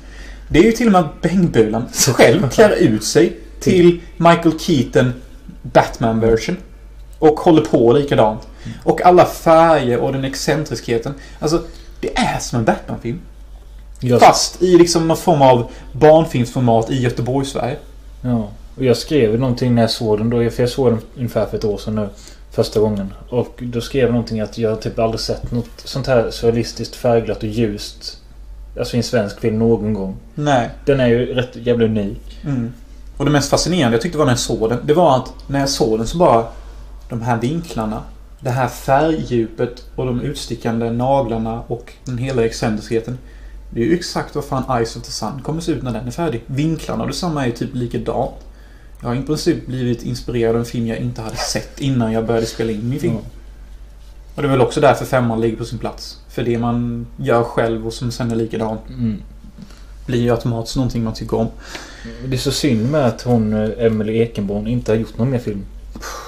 Det 0.49 0.59
är 0.59 0.63
ju 0.63 0.73
till 0.73 0.87
och 0.87 0.93
med 0.93 1.01
att 1.01 1.21
Bängbulan 1.23 1.85
själv 1.93 2.51
klär 2.51 2.71
ut 2.71 3.05
sig 3.05 3.37
till 3.61 4.01
Michael 4.17 4.59
Keaton 4.59 5.13
Batman-version. 5.63 6.57
Och 7.23 7.41
håller 7.41 7.63
på 7.63 7.93
likadant. 7.93 8.49
Och 8.85 9.03
alla 9.03 9.25
färger 9.25 9.99
och 9.99 10.13
den 10.13 10.25
excentriskheten. 10.25 11.15
Alltså, 11.39 11.63
det 12.01 12.19
är 12.19 12.39
som 12.39 12.59
en 12.59 12.65
Batman-film. 12.65 13.21
Jag, 14.01 14.21
Fast 14.21 14.63
i 14.63 14.79
liksom 14.79 15.09
någon 15.09 15.17
form 15.17 15.43
av 15.43 15.71
barnfilmsformat 15.93 16.91
i 16.91 17.03
Göteborg-Sverige. 17.03 17.77
ja. 18.23 18.49
Och 18.77 18.85
jag 18.85 18.97
skrev 18.97 19.41
någonting 19.41 19.75
när 19.75 19.83
jag 19.83 19.91
såg 19.91 20.19
den 20.19 20.31
då. 20.31 20.51
För 20.51 20.63
jag 20.63 20.71
såg 20.71 20.93
den 20.93 21.01
ungefär 21.17 21.47
för 21.47 21.57
ett 21.57 21.65
år 21.65 21.79
sedan 21.79 21.95
nu. 21.95 22.09
Första 22.51 22.81
gången. 22.81 23.13
Och 23.29 23.59
då 23.63 23.81
skrev 23.81 24.03
jag 24.03 24.11
någonting 24.11 24.41
att 24.41 24.59
jag 24.59 24.81
typ 24.81 24.99
aldrig 24.99 25.21
sett 25.21 25.53
något 25.53 25.81
sånt 25.85 26.07
här 26.07 26.31
surrealistiskt 26.31 26.95
färgglatt 26.97 27.39
och 27.39 27.49
ljust. 27.49 28.19
Alltså 28.79 28.95
i 28.95 28.99
en 28.99 29.03
svensk 29.03 29.41
film 29.41 29.59
någon 29.59 29.95
gång. 29.95 30.17
Nej. 30.35 30.71
Den 30.85 31.01
är 31.01 31.07
ju 31.07 31.35
rätt 31.35 31.57
jävla 31.57 31.85
unik. 31.85 32.41
Mm. 32.45 32.73
Och 33.17 33.25
det 33.25 33.31
mest 33.31 33.51
fascinerande 33.51 33.95
jag 33.95 34.03
tyckte 34.03 34.19
var 34.19 34.25
när 34.25 34.33
jag 34.33 34.39
såg 34.39 34.69
den. 34.69 34.79
Det 34.85 34.95
var 34.95 35.17
att 35.17 35.33
när 35.47 35.61
jag 35.61 35.69
såg 35.69 35.99
den 35.99 36.07
så 36.07 36.19
bara... 36.19 36.45
De 37.13 37.23
här 37.23 37.41
vinklarna. 37.41 38.03
Det 38.41 38.51
här 38.51 38.69
färgdjupet 38.69 39.85
och 39.97 40.07
de 40.07 40.21
utstickande 40.21 40.91
naglarna 40.91 41.63
och 41.67 41.93
den 42.05 42.19
hela 42.19 42.45
excentriskheten. 42.45 43.19
Det 43.71 43.81
är 43.81 43.85
ju 43.85 43.95
exakt 43.95 44.35
vad 44.35 44.45
fan 44.45 44.79
Eyes 44.79 44.97
of 44.97 45.03
the 45.03 45.11
Sun 45.11 45.43
kommer 45.43 45.61
se 45.61 45.73
ut 45.73 45.83
när 45.83 45.93
den 45.93 46.07
är 46.07 46.11
färdig. 46.11 46.43
Vinklarna 46.47 47.03
och 47.03 47.09
detsamma 47.09 47.43
är 47.43 47.47
ju 47.47 47.53
typ 47.53 47.75
likadant. 47.75 48.35
Jag 49.01 49.09
har 49.09 49.15
i 49.17 49.23
princip 49.23 49.67
blivit 49.67 50.03
inspirerad 50.03 50.55
av 50.55 50.61
en 50.61 50.65
film 50.67 50.87
jag 50.87 50.99
inte 50.99 51.23
hade 51.23 51.37
sett 51.37 51.81
innan 51.81 52.13
jag 52.13 52.27
började 52.27 52.47
spela 52.47 52.73
in 52.73 52.89
min 52.89 53.01
film. 53.01 53.15
Ja. 53.15 53.21
Och 54.35 54.43
det 54.43 54.49
är 54.49 54.51
väl 54.51 54.61
också 54.61 54.81
därför 54.81 55.05
femman 55.05 55.41
ligger 55.41 55.57
på 55.57 55.65
sin 55.65 55.79
plats. 55.79 56.19
För 56.29 56.43
det 56.43 56.59
man 56.59 57.07
gör 57.17 57.43
själv 57.45 57.87
och 57.87 57.93
som 57.93 58.13
sen 58.13 58.31
är 58.31 58.37
likadant 58.37 58.81
Mm. 58.89 59.23
blir 60.07 60.21
ju 60.21 60.31
automatiskt 60.31 60.77
någonting 60.77 61.05
man 61.05 61.15
tycker 61.15 61.37
om. 61.37 61.47
Det 62.27 62.37
är 62.37 62.39
så 62.39 62.51
synd 62.53 62.91
med 62.91 63.07
att 63.07 63.23
hon, 63.23 63.53
eh, 63.53 63.87
Emily 63.87 64.19
Ekenborn, 64.19 64.67
inte 64.67 64.93
har 64.93 64.97
gjort 64.97 65.19
någon 65.19 65.31
mer 65.31 65.39
film. 65.39 65.65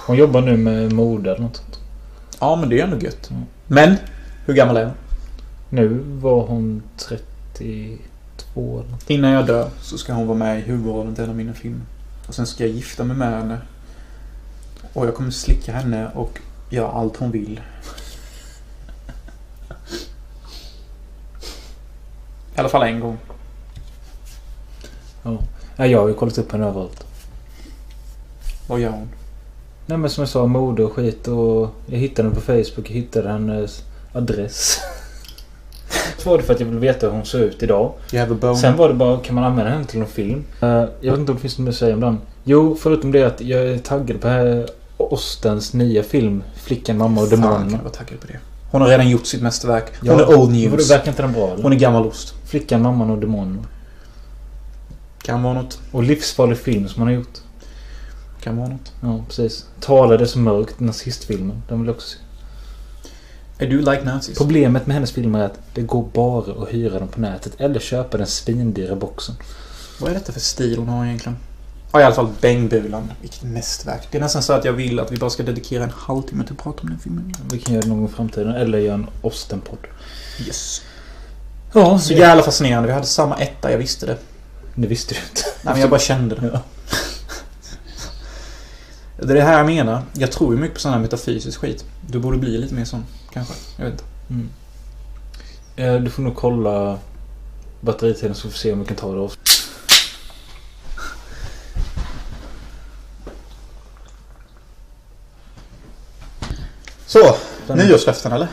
Hon 0.06 0.16
jobbar 0.16 0.40
nu 0.40 0.56
med 0.56 0.92
mode 0.92 1.30
eller 1.30 1.42
något 1.42 1.56
sånt. 1.56 1.78
Ja, 2.40 2.56
men 2.56 2.68
det 2.68 2.80
är 2.80 2.84
ändå 2.84 2.98
gött. 2.98 3.30
Mm. 3.30 3.42
Men, 3.66 3.96
hur 4.46 4.54
gammal 4.54 4.76
är 4.76 4.84
hon? 4.84 4.94
Nu 5.68 5.88
var 6.04 6.46
hon 6.46 6.82
32 6.96 7.98
eller 8.56 8.90
något. 8.90 9.10
Innan 9.10 9.30
jag 9.30 9.46
dör 9.46 9.70
så 9.80 9.98
ska 9.98 10.12
hon 10.12 10.26
vara 10.26 10.38
med 10.38 10.58
i 10.58 10.62
huvudrollen 10.62 11.14
till 11.14 11.24
en 11.24 11.30
av 11.30 11.36
mina 11.36 11.54
filmer. 11.54 11.86
Och 12.28 12.34
sen 12.34 12.46
ska 12.46 12.64
jag 12.64 12.72
gifta 12.72 13.04
mig 13.04 13.16
med 13.16 13.38
henne. 13.38 13.58
Och 14.92 15.06
jag 15.06 15.14
kommer 15.14 15.30
slicka 15.30 15.72
henne 15.72 16.10
och 16.14 16.40
göra 16.70 16.90
allt 16.90 17.16
hon 17.16 17.30
vill. 17.30 17.60
I 22.56 22.60
alla 22.60 22.68
fall 22.68 22.82
en 22.82 23.00
gång. 23.00 23.18
Ja, 25.76 25.86
jag 25.86 26.00
har 26.00 26.08
ju 26.08 26.14
kollat 26.14 26.38
upp 26.38 26.52
henne 26.52 26.66
överallt. 26.66 27.06
Vad 28.66 28.80
gör 28.80 28.90
hon? 28.90 29.08
Nej 29.86 29.98
men 29.98 30.10
som 30.10 30.22
jag 30.22 30.28
sa, 30.28 30.46
mode 30.46 30.84
och 30.84 30.92
skit 30.92 31.28
och 31.28 31.68
jag 31.86 31.98
hittade 31.98 32.28
henne 32.28 32.34
på 32.34 32.40
Facebook. 32.40 32.90
Jag 32.90 32.94
hittade 32.94 33.28
hennes 33.28 33.82
adress. 34.12 34.78
Först 36.14 36.26
var 36.26 36.38
det 36.38 36.44
för 36.44 36.54
att 36.54 36.60
jag 36.60 36.66
ville 36.66 36.80
veta 36.80 37.06
hur 37.06 37.12
hon 37.12 37.24
såg 37.24 37.40
ut 37.40 37.62
idag. 37.62 37.92
Sen 38.60 38.76
var 38.76 38.88
det 38.88 38.94
bara, 38.94 39.16
kan 39.18 39.34
man 39.34 39.44
använda 39.44 39.70
henne 39.72 39.84
till 39.84 39.98
någon 39.98 40.08
film? 40.08 40.44
Eh, 40.60 40.68
jag 41.00 41.10
vet 41.12 41.18
inte 41.20 41.32
om 41.32 41.36
det 41.36 41.42
finns 41.42 41.58
något 41.58 41.64
mer 41.64 41.70
att 41.70 41.76
säga 41.76 41.94
om 41.94 42.00
den. 42.00 42.18
Jo, 42.44 42.76
förutom 42.80 43.12
det 43.12 43.22
att 43.22 43.40
jag 43.40 43.60
är 43.66 43.78
taggad 43.78 44.20
på 44.20 44.28
här 44.28 44.68
Ostens 44.96 45.72
nya 45.72 46.02
film. 46.02 46.42
Flickan, 46.56 46.98
mamma 46.98 47.20
och 47.22 47.28
Fan, 47.28 47.40
demonerna. 47.40 47.66
du 47.70 47.76
vara 47.76 47.88
taggad 47.90 48.20
på 48.20 48.26
det? 48.26 48.38
Hon 48.70 48.80
har 48.80 48.88
redan 48.88 49.08
gjort 49.10 49.26
sitt 49.26 49.42
mästerverk. 49.42 49.84
Hon 50.00 50.08
Ja, 50.18 50.20
är 50.20 50.38
old 50.38 50.52
news. 50.52 50.90
verkar 50.90 51.08
inte 51.08 51.22
den 51.22 51.32
bra 51.32 51.50
eller? 51.52 51.62
Hon 51.62 51.72
är 51.72 51.76
gammal 51.76 52.06
ost. 52.06 52.34
Flickan, 52.46 52.82
mamman 52.82 53.10
och 53.10 53.18
demonerna. 53.18 53.62
Kan 55.22 55.42
vara 55.42 55.54
något. 55.54 55.78
Och 55.92 56.02
livsfarlig 56.02 56.58
film 56.58 56.88
som 56.88 57.02
han 57.02 57.08
har 57.08 57.14
gjort. 57.14 57.38
Kan 58.44 58.56
vara 58.56 58.68
något. 58.68 58.92
Ja, 59.00 59.24
precis. 59.28 59.64
Talade 59.80 60.26
så 60.26 60.38
mörkt, 60.38 60.80
nazistfilmen. 60.80 61.62
Den 61.68 61.78
vill 61.78 61.86
jag 61.86 61.96
också 61.96 62.08
se. 62.08 62.18
Är 63.64 63.68
du 63.70 63.78
like 63.78 64.04
nazis? 64.04 64.38
Problemet 64.38 64.86
med 64.86 64.94
hennes 64.94 65.12
filmer 65.12 65.40
är 65.40 65.44
att 65.44 65.58
det 65.74 65.82
går 65.82 66.08
bara 66.12 66.62
att 66.62 66.68
hyra 66.74 66.98
dem 66.98 67.08
på 67.08 67.20
nätet 67.20 67.52
eller 67.58 67.80
köpa 67.80 68.16
den 68.16 68.26
svindyra 68.26 68.96
boxen. 68.96 69.34
Vad 70.00 70.10
är 70.10 70.14
detta 70.14 70.32
för 70.32 70.40
stil 70.40 70.78
hon 70.78 70.88
har 70.88 71.04
egentligen? 71.04 71.36
Ja, 71.92 72.00
i 72.00 72.04
alla 72.04 72.14
fall 72.14 72.28
Bängbulan. 72.40 73.12
Vilket 73.20 73.42
mästerverk. 73.42 74.08
Det 74.10 74.18
är 74.18 74.22
nästan 74.22 74.42
så 74.42 74.52
att 74.52 74.64
jag 74.64 74.72
vill 74.72 75.00
att 75.00 75.12
vi 75.12 75.16
bara 75.16 75.30
ska 75.30 75.42
dedikera 75.42 75.84
en 75.84 75.92
halvtimme 75.96 76.44
till 76.44 76.52
att 76.52 76.62
prata 76.62 76.82
om 76.82 76.88
den 76.88 76.98
filmen. 76.98 77.34
Vi 77.52 77.58
kan 77.58 77.74
göra 77.74 77.82
det 77.82 77.88
någon 77.88 77.98
gång 77.98 78.08
i 78.08 78.12
framtiden 78.12 78.54
eller 78.54 78.78
göra 78.78 78.94
en 78.94 79.06
Osten-podd. 79.22 79.78
Yes. 80.46 80.82
Ja, 81.74 81.98
Så 81.98 82.12
jävla 82.12 82.42
fascinerande. 82.42 82.86
Vi 82.86 82.92
hade 82.94 83.06
samma 83.06 83.36
etta, 83.36 83.70
jag 83.70 83.78
visste 83.78 84.06
det. 84.06 84.16
Det 84.74 84.86
visste 84.86 85.14
du 85.14 85.20
inte. 85.20 85.42
Nej, 85.62 85.74
men 85.74 85.80
jag 85.80 85.90
bara 85.90 86.00
kände 86.00 86.34
det. 86.34 86.50
Ja. 86.52 86.60
Det 89.26 89.32
är 89.32 89.34
det 89.34 89.42
här 89.42 89.56
jag 89.58 89.66
menar. 89.66 90.02
Jag 90.12 90.32
tror 90.32 90.54
ju 90.54 90.60
mycket 90.60 90.74
på 90.74 90.80
sån 90.80 90.92
här 90.92 90.98
metafysisk 90.98 91.60
skit. 91.60 91.84
Du 92.08 92.18
borde 92.18 92.38
bli 92.38 92.58
lite 92.58 92.74
mer 92.74 92.84
sån, 92.84 93.04
kanske. 93.32 93.54
Jag 93.76 93.84
vet 93.84 93.92
inte. 93.92 94.04
Mm. 94.30 94.48
Eh, 95.76 96.02
Du 96.02 96.10
får 96.10 96.22
nog 96.22 96.36
kolla 96.36 96.98
batteritiden 97.80 98.34
så 98.34 98.48
vi 98.48 98.52
får 98.52 98.58
se 98.58 98.72
om 98.72 98.80
vi 98.80 98.84
kan 98.86 98.96
ta 98.96 99.12
det 99.14 99.20
av. 99.20 99.32
Så, 107.06 107.36
Den- 107.66 107.78
nyårslöften 107.78 108.32
eller? 108.32 108.48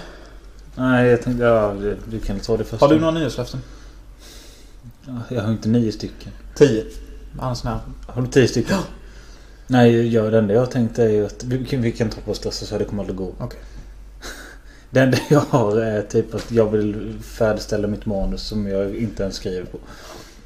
Nej, 0.75 1.07
jag 1.09 1.21
tänkte... 1.21 1.43
Ja, 1.43 1.73
du 2.09 2.19
kan 2.19 2.39
ta 2.39 2.57
det 2.57 2.63
först. 2.63 2.81
Har 2.81 2.89
du 2.89 2.99
några 2.99 3.11
nyårslöften? 3.19 3.61
Ja, 5.07 5.13
Jag 5.29 5.41
har 5.43 5.51
inte 5.51 5.69
nio 5.69 5.91
stycken. 5.91 6.31
Tio. 6.55 6.85
Annars 7.39 7.63
här. 7.63 7.79
Har 8.07 8.21
du 8.21 8.27
tio 8.27 8.47
stycken? 8.47 8.77
Nej, 9.71 10.13
jag, 10.13 10.31
det 10.31 10.37
enda 10.37 10.53
jag 10.53 10.61
har 10.61 10.67
tänkt 10.67 10.99
är 10.99 11.09
ju 11.09 11.25
att 11.25 11.43
vi 11.43 11.65
kan, 11.65 11.81
vi 11.81 11.91
kan 11.91 12.09
ta 12.09 12.21
på 12.21 12.31
oss 12.31 12.39
dessa 12.39 12.65
så 12.65 12.77
det 12.77 12.85
kommer 12.85 13.03
aldrig 13.03 13.17
gå. 13.17 13.33
Okej. 13.39 13.59
Det 14.89 14.99
enda 14.99 15.17
jag 15.29 15.39
har 15.39 15.77
är 15.77 16.01
typ 16.01 16.35
att 16.35 16.51
jag 16.51 16.71
vill 16.71 17.19
färdigställa 17.21 17.87
mitt 17.87 18.05
manus 18.05 18.41
som 18.41 18.67
jag 18.67 18.95
inte 18.95 19.23
ens 19.23 19.35
skriver 19.35 19.65
på. 19.65 19.77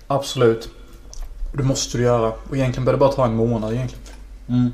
Absolut. 0.08 0.70
Det 1.54 1.64
måste 1.64 1.98
du 1.98 2.04
göra. 2.04 2.34
Och 2.50 2.56
egentligen 2.56 2.86
bör 2.86 2.92
det 2.92 2.98
bara 2.98 3.12
ta 3.12 3.26
en 3.26 3.36
månad 3.36 3.74
egentligen. 3.74 4.06
Mm. 4.48 4.74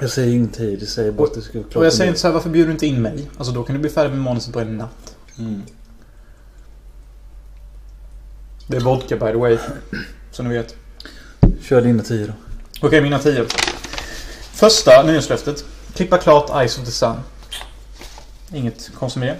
Jag 0.00 0.10
säger 0.10 0.34
ingen 0.34 0.48
tid, 0.48 0.82
jag 0.82 0.88
säger 0.88 1.12
bara 1.12 1.26
att 1.26 1.34
det 1.34 1.42
ska 1.42 1.58
vara 1.58 1.68
klart. 1.68 1.76
Och 1.76 1.86
jag 1.86 1.92
säger 1.92 2.08
inte 2.08 2.20
så 2.20 2.26
här, 2.26 2.34
varför 2.34 2.50
bjuder 2.50 2.66
du 2.66 2.72
inte 2.72 2.86
in 2.86 3.02
mig? 3.02 3.30
Alltså 3.38 3.52
då 3.52 3.62
kan 3.62 3.74
du 3.74 3.80
bli 3.80 3.90
färdig 3.90 4.10
med 4.10 4.20
manuset 4.20 4.52
på 4.52 4.60
en 4.60 4.76
natt. 4.76 5.16
Mm. 5.38 5.62
Det 8.68 8.76
är 8.76 8.80
vodka 8.80 9.16
by 9.16 9.32
the 9.32 9.38
way. 9.38 9.58
Så 10.30 10.42
ni 10.42 10.48
vet. 10.48 10.76
Kör 11.60 11.82
dina 11.82 12.02
tio 12.02 12.26
då. 12.26 12.32
Okej, 12.80 13.00
mina 13.00 13.18
tio. 13.18 13.44
Första 14.52 15.02
nyårslöftet. 15.02 15.64
Klippa 15.94 16.18
klart 16.18 16.50
Eyes 16.50 16.78
of 16.78 16.84
the 16.84 16.90
Sun. 16.90 17.16
Inget 18.52 18.90
konstigt 18.94 19.20
med 19.20 19.28
det. 19.28 19.36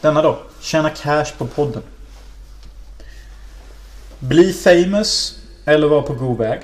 Denna 0.00 0.22
då. 0.22 0.38
Tjäna 0.60 0.90
cash 0.90 1.26
på 1.38 1.46
podden. 1.46 1.82
Bli 4.18 4.52
famous 4.52 5.38
eller 5.64 5.88
vara 5.88 6.02
på 6.02 6.14
god 6.14 6.38
väg. 6.38 6.60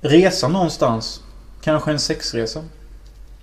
Resa 0.00 0.48
någonstans. 0.48 1.20
Kanske 1.62 1.90
en 1.90 1.98
sexresa. 2.00 2.64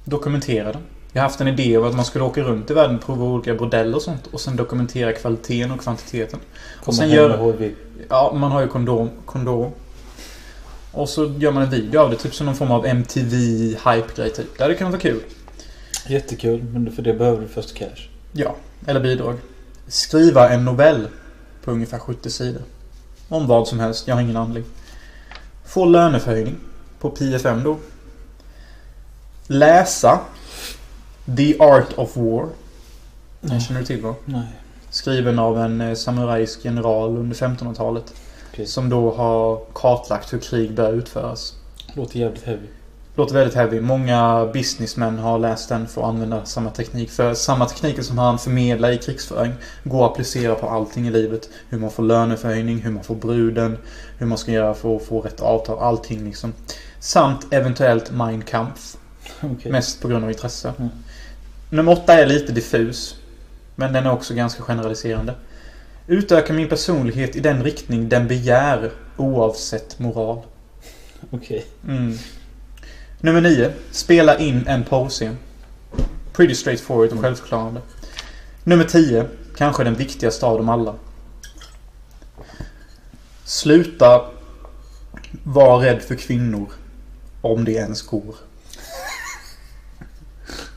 Dokumentera 0.04 0.72
den. 0.72 0.82
Jag 1.12 1.22
har 1.22 1.30
haft 1.30 1.42
en 1.42 1.48
idé 1.48 1.78
om 1.78 1.86
att 1.86 1.96
man 1.96 2.06
skulle 2.06 2.24
åka 2.26 2.42
runt 2.42 2.72
i 2.72 2.74
världen, 2.74 3.00
prova 3.00 3.26
olika 3.26 3.56
bordeller 3.56 3.96
och 3.96 4.02
sånt. 4.02 4.28
Och 4.28 4.42
sen 4.42 4.56
dokumentera 4.56 5.14
kvaliteten 5.14 5.72
och 5.72 5.80
kvantiteten. 5.82 6.40
Kommer 6.84 6.98
sen 6.98 7.10
hem 7.10 7.18
gör- 7.18 7.38
med 7.38 7.60
HIV. 7.60 7.76
Ja, 8.10 8.34
man 8.36 8.52
har 8.52 8.62
ju 8.62 8.68
kondom. 8.68 9.10
kondom. 9.26 9.72
Och 10.92 11.10
så 11.10 11.34
gör 11.38 11.52
man 11.52 11.64
en 11.64 11.70
video 11.70 12.02
av 12.02 12.10
det. 12.10 12.18
Typ 12.18 12.36
som 12.36 12.46
någon 12.46 12.56
form 12.56 12.72
av 12.72 12.86
MTV 12.86 13.38
hype-grej 13.68 14.30
typ. 14.30 14.58
Det 14.58 14.64
hade 14.64 14.76
kunnat 14.76 14.94
vara 14.94 15.02
kul. 15.02 15.22
Jättekul, 16.08 16.64
men 16.64 16.92
för 16.92 17.02
det 17.02 17.14
behöver 17.14 17.42
du 17.42 17.48
först 17.48 17.76
cash. 17.76 18.10
Ja. 18.32 18.56
Eller 18.86 19.00
bidrag. 19.00 19.36
Skriva 19.88 20.50
en 20.50 20.66
novell. 20.66 21.08
På 21.64 21.72
ungefär 21.72 22.00
70 22.00 22.30
sidor. 22.30 22.62
Om 23.30 23.48
vad 23.48 23.68
som 23.68 23.80
helst. 23.80 24.08
Jag 24.08 24.16
har 24.16 24.22
ingen 24.22 24.36
handling. 24.36 24.64
Få 25.66 25.86
löneförhöjning. 25.86 26.56
På 27.00 27.10
PFM 27.10 27.64
då. 27.64 27.78
Läsa. 29.48 30.20
The 31.38 31.60
Art 31.60 31.94
of 31.98 32.18
War. 32.18 32.48
Den 33.42 33.62
känner 33.62 33.80
du 33.80 33.86
till 33.86 34.02
va? 34.02 34.16
Nej. 34.26 34.48
Skriven 34.90 35.40
av 35.40 35.60
en 35.60 35.82
eh, 35.82 35.96
samurajsk 35.96 36.66
general 36.66 37.18
under 37.18 37.36
1500-talet. 37.36 38.14
Okej. 38.60 38.68
Som 38.68 38.90
då 38.90 39.12
har 39.12 39.62
kartlagt 39.74 40.34
hur 40.34 40.40
krig 40.40 40.74
bör 40.74 40.94
utföras. 40.94 41.54
Låter 41.94 42.20
jävligt 42.20 42.44
heavy. 42.44 42.68
Låter 43.16 43.34
väldigt 43.34 43.56
heavy. 43.56 43.82
Många 43.82 44.50
businessmän 44.54 45.20
har 45.20 45.40
läst 45.40 45.70
den 45.70 45.88
för 45.88 46.02
att 46.02 46.08
använda 46.08 46.46
samma 46.46 46.70
teknik. 46.70 47.10
För 47.10 47.34
samma 47.34 47.66
tekniker 47.66 48.02
som 48.02 48.18
han 48.18 48.40
förmedlar 48.40 48.92
i 48.92 48.98
krigsföring 48.98 49.54
går 49.84 50.06
att 50.06 50.12
applicera 50.12 50.56
på 50.56 50.70
allting 50.70 51.08
i 51.08 51.12
livet. 51.12 51.50
Hur 51.70 51.80
man 51.80 51.92
får 51.92 52.04
löneförhöjning, 52.04 52.78
hur 52.78 52.92
man 52.92 53.04
får 53.04 53.16
bruden, 53.16 53.78
hur 54.18 54.26
man 54.26 54.38
ska 54.38 54.52
göra 54.52 54.74
för 54.74 54.96
att 54.96 55.04
få 55.04 55.22
rätt 55.22 55.42
avtal. 55.42 55.80
Allting 55.80 56.26
liksom. 56.26 56.54
Samt 57.00 57.54
eventuellt 57.54 58.12
Mein 58.12 58.42
Kampf. 58.42 58.98
Okej. 59.42 59.72
Mest 59.72 60.02
på 60.02 60.08
grund 60.08 60.24
av 60.24 60.32
intresse. 60.32 60.74
Mm. 60.78 60.90
Nummer 61.70 61.92
åtta 61.92 62.14
är 62.14 62.28
lite 62.28 62.52
diffus. 62.52 63.16
Men 63.76 63.94
den 63.94 64.06
är 64.06 64.12
också 64.12 64.34
ganska 64.34 64.64
generaliserande. 64.64 65.36
Utöka 66.10 66.54
min 66.54 66.70
personlighet 66.70 67.36
i 67.36 67.40
den 67.40 67.64
riktning 67.64 68.10
den 68.10 68.28
begär 68.28 68.92
oavsett 69.18 70.00
moral. 70.00 70.42
Okej. 71.32 71.66
Mm. 71.88 72.18
Nummer 73.20 73.42
9. 73.42 73.72
Spela 73.92 74.38
in 74.38 74.68
en 74.68 74.84
porrscen. 74.84 75.38
Pretty 76.34 76.56
straightforward 76.56 77.12
och 77.12 77.20
självförklarande. 77.20 77.82
Nummer 78.64 78.84
10. 78.84 79.26
Kanske 79.58 79.84
den 79.84 79.96
viktigaste 79.96 80.46
av 80.46 80.58
dem 80.58 80.70
alla. 80.70 80.96
Sluta 83.44 84.26
vara 85.44 85.86
rädd 85.86 86.02
för 86.02 86.16
kvinnor. 86.16 86.72
Om 87.42 87.66
det 87.66 87.72
ens 87.72 88.02
går. 88.02 88.36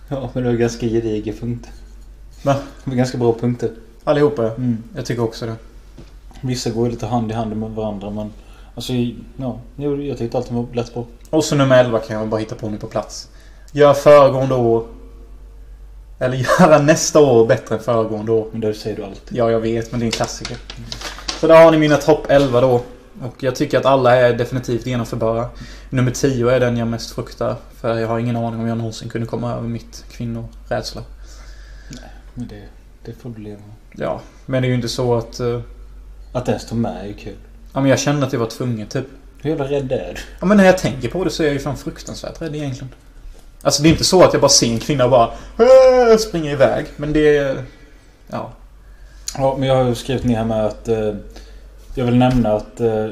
Ja, 0.09 0.31
men 0.35 0.43
det 0.43 0.49
var 0.49 0.57
ganska 0.57 0.87
gediga 0.87 1.33
punkter. 1.33 1.73
Va? 2.43 2.55
Det 2.85 2.91
var 2.91 2.97
ganska 2.97 3.19
bra 3.19 3.39
punkter. 3.39 3.71
Allihopa 4.05 4.43
ja. 4.43 4.55
Mm. 4.55 4.83
Jag 4.97 5.07
tycker 5.07 5.23
också 5.23 5.47
det. 5.47 5.57
Vissa 6.41 6.71
går 6.71 6.85
ju 6.85 6.91
lite 6.91 7.07
hand 7.07 7.31
i 7.31 7.35
hand 7.35 7.57
med 7.57 7.71
varandra 7.71 8.11
men... 8.11 8.33
Alltså, 8.75 8.93
ja. 9.37 9.59
Jo, 9.77 10.03
jag 10.03 10.19
tyckte 10.19 10.37
allting 10.37 10.57
var 10.57 10.67
lätt 10.75 10.95
bra. 10.95 11.07
Och 11.31 11.45
så 11.45 11.55
nummer 11.55 11.85
11 11.85 11.99
kan 11.99 12.17
jag 12.17 12.29
bara 12.29 12.41
hitta 12.41 12.55
på 12.55 12.69
nu 12.69 12.79
på 12.79 12.87
plats. 12.87 13.29
Gör 13.73 13.95
föregående 13.95 14.55
år. 14.55 14.87
Eller 16.19 16.37
göra 16.61 16.79
nästa 16.79 17.21
år 17.21 17.47
bättre 17.47 17.75
än 17.75 17.81
föregående 17.81 18.33
år. 18.33 18.49
Men 18.53 18.61
det 18.61 18.75
säger 18.75 18.97
du 18.97 19.05
alltid. 19.05 19.39
Ja, 19.39 19.51
jag 19.51 19.61
vet, 19.61 19.91
men 19.91 20.01
det 20.01 20.05
är 20.05 20.07
en 20.07 20.13
klassiker. 20.13 20.57
Så 21.41 21.47
där 21.47 21.65
har 21.65 21.71
ni 21.71 21.79
mina 21.79 21.97
topp 21.97 22.27
11 22.29 22.61
då. 22.61 22.83
Och 23.23 23.43
jag 23.43 23.57
tycker 23.57 23.79
att 23.79 23.87
alla 23.87 24.17
är 24.17 24.35
definitivt 24.35 24.87
genomförbara. 24.87 25.49
Nummer 25.91 26.11
10 26.11 26.51
är 26.51 26.61
den 26.61 26.77
jag 26.77 26.89
mest 26.89 27.11
fruktar. 27.11 27.57
För 27.81 27.99
jag 27.99 28.09
har 28.09 28.19
ingen 28.19 28.37
aning 28.37 28.61
om 28.61 28.67
jag 28.67 28.79
någonsin 28.79 29.09
kunde 29.09 29.27
komma 29.27 29.53
över 29.53 29.69
mitt 29.69 30.05
kvinnorädsla. 30.11 31.03
Men 32.35 32.49
det, 32.49 32.63
det 33.05 33.13
får 33.13 33.31
du 33.31 33.43
leva 33.43 33.59
med. 33.59 33.82
Ja, 33.97 34.21
men 34.47 34.63
det 34.63 34.67
är 34.67 34.71
ju 34.71 34.75
inte 34.75 34.89
så 34.89 35.15
att... 35.15 35.41
eh, 35.41 35.61
Att 36.33 36.47
den 36.47 36.59
står 36.61 36.77
med 36.77 37.03
är 37.03 37.07
ju 37.07 37.13
kul. 37.15 37.37
ja, 37.73 37.81
men 37.81 37.91
jag 37.91 37.99
kände 37.99 38.27
att 38.27 38.33
jag 38.33 38.41
var 38.41 38.47
tvungen 38.47 38.87
typ. 38.87 39.07
Hur 39.43 39.51
jävla 39.51 39.65
rädd 39.65 39.93
är 39.93 40.13
du? 40.15 40.21
Ja, 40.41 40.47
men 40.47 40.57
när 40.57 40.65
jag 40.65 40.79
tänker 40.79 41.09
på 41.09 41.25
det 41.25 41.31
så 41.31 41.43
är 41.43 41.47
jag 41.47 41.53
ju 41.55 41.61
fan 41.61 41.77
fruktansvärt 41.77 42.43
rädd 42.43 42.55
egentligen. 42.57 42.89
Alltså 43.63 43.83
det 43.83 43.89
är 43.89 43.91
inte 43.91 44.05
så 44.05 44.23
att 44.25 44.33
jag 44.33 44.41
bara 44.43 44.49
ser 44.49 44.67
en 44.73 44.79
kvinna 44.79 45.05
och 45.05 45.11
bara 45.11 45.31
"Äh", 46.11 46.17
springer 46.19 46.51
iväg. 46.53 46.87
Men 46.97 47.13
det 47.13 47.37
är... 47.39 47.65
Ja. 48.31 48.53
Ja, 49.39 49.57
men 49.59 49.69
jag 49.69 49.77
har 49.77 49.85
ju 49.85 49.95
skrivit 49.95 50.25
ner 50.25 50.37
här 50.37 50.45
med 50.45 50.67
att... 50.67 50.89
Eh, 50.89 51.15
jag 51.95 52.05
vill 52.05 52.17
nämna 52.17 52.53
att... 52.53 52.81
Eh, 52.81 53.07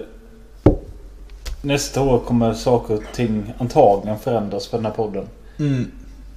nästa 1.63 2.01
år 2.01 2.19
kommer 2.19 2.55
saker 2.55 2.95
och 2.95 3.03
ting 3.15 3.55
antagligen 3.59 4.19
förändras 4.19 4.67
för 4.67 4.77
den 4.79 4.87
här 4.87 4.93
podden. 4.93 5.25
Mm. 5.59 5.91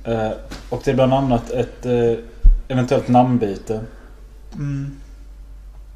Eh, 0.04 0.32
och 0.70 0.82
det 0.86 0.92
är 0.92 0.96
bland 0.96 1.14
annat 1.14 1.52
ett 1.52 1.86
eh, 1.86 2.14
eventuellt 2.68 3.08
namnbyte. 3.08 3.80
Mm. 4.54 4.98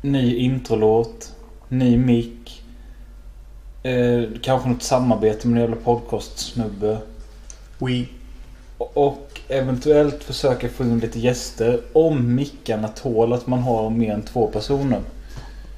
Ny 0.01 0.35
introlåt. 0.35 1.35
Ny 1.69 1.97
mick. 1.97 2.63
Eh, 3.83 4.23
kanske 4.41 4.69
något 4.69 4.83
samarbete 4.83 5.47
med 5.47 5.55
en 5.55 5.69
jävla 5.69 5.83
podcastsnubbe. 5.83 6.97
We. 7.77 8.05
Och 8.77 9.41
eventuellt 9.47 10.23
försöka 10.23 10.69
få 10.69 10.83
in 10.83 10.99
lite 10.99 11.19
gäster 11.19 11.81
om 11.93 12.35
mickarna 12.35 12.87
tål 12.87 13.33
att 13.33 13.47
man 13.47 13.59
har 13.59 13.89
mer 13.89 14.13
än 14.13 14.21
två 14.21 14.47
personer. 14.47 15.01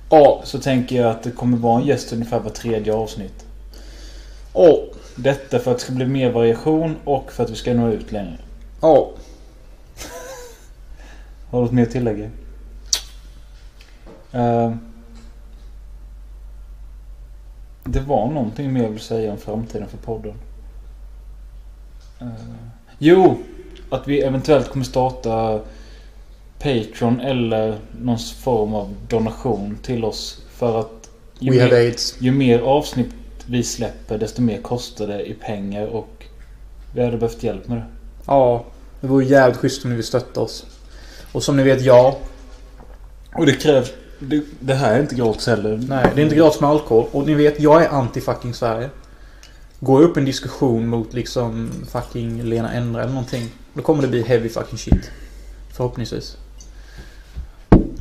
Ja. 0.10 0.42
Så 0.44 0.60
tänker 0.60 0.96
jag 0.96 1.12
att 1.12 1.24
det 1.24 1.32
kommer 1.32 1.58
vara 1.58 1.82
en 1.82 1.88
gäst 1.88 2.14
ungefär 2.14 2.40
var 2.40 2.50
tredje 2.50 2.94
avsnitt. 2.94 3.46
Ja. 4.54 4.78
Detta 5.16 5.60
för 5.60 5.72
att 5.72 5.78
det 5.78 5.84
ska 5.84 5.94
bli 5.94 6.06
mer 6.06 6.32
variation 6.32 6.96
och 7.04 7.32
för 7.32 7.44
att 7.44 7.50
vi 7.50 7.56
ska 7.56 7.74
nå 7.74 7.92
ut 7.92 8.12
längre. 8.12 8.38
Ja. 8.82 9.12
Har 11.50 11.60
du 11.60 11.66
något 11.66 11.72
mer 11.72 11.84
att 11.84 11.92
tillägga? 11.92 12.30
Eh, 14.32 14.74
det 17.84 18.00
var 18.00 18.28
någonting 18.28 18.74
mer 18.74 18.84
jag 18.84 18.90
vill 18.90 19.00
säga 19.00 19.32
om 19.32 19.38
framtiden 19.38 19.88
för 19.88 19.98
podden. 19.98 20.34
Eh, 22.22 22.28
jo! 22.98 23.38
Att 23.90 24.08
vi 24.08 24.22
eventuellt 24.22 24.70
kommer 24.70 24.86
starta 24.86 25.60
Patreon 26.60 27.20
eller 27.20 27.80
någon 28.02 28.20
form 28.20 28.74
av 28.74 28.96
donation 29.08 29.78
till 29.84 30.06
oss. 30.06 30.42
För 30.52 30.80
att 30.80 31.10
ju, 31.40 31.52
We 31.52 31.70
mer, 31.70 31.94
ju 32.20 32.32
mer 32.32 32.60
avsnitt 32.60 33.16
vi 33.46 33.64
släpper 33.64 34.18
desto 34.18 34.42
mer 34.42 34.62
kostar 34.62 35.08
det 35.08 35.26
i 35.30 35.34
pengar 35.34 35.86
och 35.86 36.26
vi 36.94 37.04
hade 37.04 37.18
behövt 37.18 37.44
hjälp 37.44 37.68
med 37.68 37.78
det. 37.78 37.86
Ja. 38.26 38.66
Det 39.02 39.08
vore 39.08 39.26
jävligt 39.26 39.58
schysst 39.58 39.84
om 39.84 39.90
ni 39.90 39.96
vill 39.96 40.06
stötta 40.06 40.42
oss. 40.42 40.66
Och 41.32 41.44
som 41.44 41.58
ni 41.58 41.64
vet, 41.64 41.82
ja. 41.82 42.18
Och 43.36 43.46
det 43.46 43.54
krävs... 43.54 43.92
Det, 44.20 44.44
det 44.60 44.74
här 44.74 44.94
är 44.94 45.02
inte 45.02 45.16
gratis 45.16 45.48
heller. 45.48 45.78
Nej, 45.88 46.12
det 46.16 46.22
är 46.22 46.24
inte 46.24 46.36
gratis 46.36 46.62
med 46.62 46.70
alkohol. 46.70 47.08
Och 47.12 47.26
ni 47.26 47.34
vet, 47.34 47.60
jag 47.60 47.84
är 47.84 47.90
anti-fucking 47.90 48.54
Sverige. 48.54 48.90
Går 49.80 50.02
jag 50.02 50.10
upp 50.10 50.18
en 50.18 50.26
diskussion 50.26 50.88
mot 50.88 51.14
liksom 51.14 51.72
fucking 51.92 52.44
Lena 52.44 52.74
Endre 52.74 53.02
eller 53.02 53.14
någonting. 53.14 53.50
Då 53.74 53.82
kommer 53.82 54.02
det 54.02 54.08
bli 54.08 54.24
heavy 54.24 54.50
fucking 54.50 54.78
shit. 54.78 55.12
Förhoppningsvis. 55.74 56.38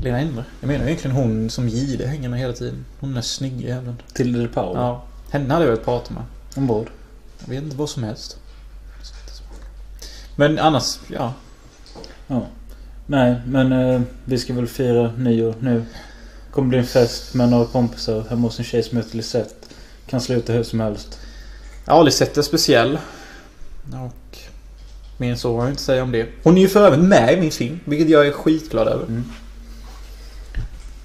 Lena 0.02 0.20
Endre? 0.20 0.44
Jag 0.60 0.68
menar 0.68 0.86
egentligen 0.86 1.16
hon 1.16 1.50
som 1.50 1.68
Gide 1.68 2.06
hänger 2.06 2.28
med 2.28 2.40
hela 2.40 2.52
tiden. 2.52 2.84
Hon 3.00 3.16
är 3.16 3.20
snygg 3.20 3.60
jäveln. 3.60 4.02
Till 4.12 4.32
det 4.32 4.48
Paolo. 4.48 4.80
Ja. 4.80 5.04
Henne 5.30 5.54
hade 5.54 5.64
jag 5.64 5.70
velat 5.70 5.84
prata 5.84 6.14
med. 6.14 6.22
Om 6.56 6.66
vad? 6.66 6.86
Jag 7.40 7.48
vet 7.54 7.62
inte 7.62 7.76
vad 7.76 7.90
som 7.90 8.02
helst. 8.02 8.38
Men 10.36 10.58
annars, 10.58 10.98
ja. 11.08 11.32
Ja. 12.26 12.46
Nej, 13.06 13.40
men 13.46 13.72
eh, 13.72 14.00
vi 14.24 14.38
ska 14.38 14.54
väl 14.54 14.66
fira 14.66 15.12
nyår 15.16 15.54
nu. 15.60 15.84
Kommer 16.58 16.68
bli 16.68 16.78
en 16.78 16.86
fest 16.86 17.34
med 17.34 17.48
några 17.48 17.66
kompisar 17.66 18.24
hemma 18.30 18.42
hos 18.42 18.58
en 18.58 18.64
tjej 18.64 18.82
som 18.82 18.98
heter 18.98 19.16
Lisette. 19.16 19.66
Kan 20.06 20.20
sluta 20.20 20.52
hur 20.52 20.62
som 20.62 20.80
helst. 20.80 21.18
Ja, 21.84 22.02
Lisette 22.02 22.40
är 22.40 22.42
speciell. 22.42 22.98
Och... 23.92 24.38
Mer 25.16 25.34
så 25.34 25.56
har 25.56 25.62
jag 25.62 25.72
inte 25.72 25.80
att 25.80 25.84
säga 25.84 26.02
om 26.02 26.12
det. 26.12 26.28
Hon 26.42 26.56
är 26.56 26.60
ju 26.60 26.68
för 26.68 26.86
övrigt 26.86 27.04
med 27.04 27.32
i 27.32 27.40
min 27.40 27.50
film, 27.50 27.80
vilket 27.84 28.08
jag 28.08 28.26
är 28.26 28.32
skitglad 28.32 28.88
över. 28.88 29.22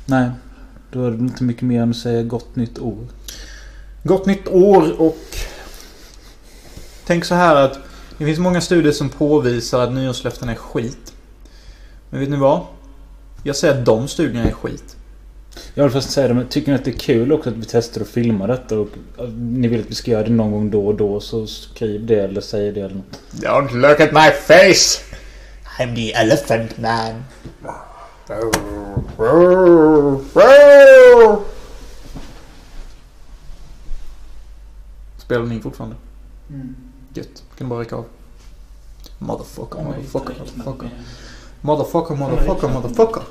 Nej, 0.05 0.29
då 0.91 1.05
är 1.05 1.11
det 1.11 1.17
inte 1.17 1.43
mycket 1.43 1.63
mer 1.63 1.81
än 1.81 1.89
att 1.89 1.97
säga 1.97 2.23
gott 2.23 2.55
nytt 2.55 2.79
år. 2.79 3.07
Gott 4.03 4.25
nytt 4.25 4.47
år 4.47 5.01
och... 5.01 5.17
Tänk 7.05 7.25
så 7.25 7.35
här 7.35 7.55
att 7.55 7.79
det 8.17 8.25
finns 8.25 8.39
många 8.39 8.61
studier 8.61 8.93
som 8.93 9.09
påvisar 9.09 9.83
att 9.83 9.93
nyårslöften 9.93 10.49
är 10.49 10.55
skit. 10.55 11.13
Men 12.09 12.19
vet 12.19 12.29
ni 12.29 12.37
vad? 12.37 12.61
Jag 13.43 13.55
säger 13.55 13.79
att 13.79 13.85
de 13.85 14.07
studierna 14.07 14.43
är 14.43 14.51
skit. 14.51 14.95
Jag 15.73 15.83
vill 15.83 15.93
först 15.93 16.09
säga 16.09 16.27
det, 16.27 16.33
men 16.33 16.47
tycker 16.47 16.71
ni 16.71 16.77
att 16.77 16.85
det 16.85 16.91
är 16.91 16.99
kul 16.99 17.31
också 17.31 17.49
att 17.49 17.55
vi 17.55 17.65
testar 17.65 18.01
att 18.01 18.07
filma 18.07 18.47
detta 18.47 18.79
och 18.79 18.89
ni 19.37 19.67
vill 19.67 19.79
att 19.79 19.89
vi 19.89 19.95
ska 19.95 20.11
göra 20.11 20.23
det 20.23 20.29
någon 20.29 20.51
gång 20.51 20.71
då 20.71 20.87
och 20.87 20.95
då 20.95 21.19
så 21.19 21.47
skriv 21.47 22.05
det 22.05 22.19
eller 22.19 22.41
säg 22.41 22.71
det 22.71 22.81
eller 22.81 22.95
något. 22.95 23.19
Don't 23.31 23.73
look 23.73 23.99
at 23.99 24.11
my 24.11 24.31
face! 24.31 24.99
I'm 25.79 25.95
the 25.95 26.13
elephant 26.13 26.77
man. 26.77 27.23
Spelar 35.17 35.45
ni 35.45 35.59
fortfarande? 35.59 35.95
Gött. 37.13 37.43
Kan 37.57 37.69
bara 37.69 37.79
räcka 37.79 37.95
av. 37.95 38.05
Motherfucker, 39.17 39.83
motherfucker, 39.83 40.35
motherfucker. 40.55 40.89
Motherfucker, 41.61 42.15
motherfucker, 42.15 42.67
motherfucker. 42.67 43.23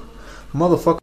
Motherfucker. 0.51 1.02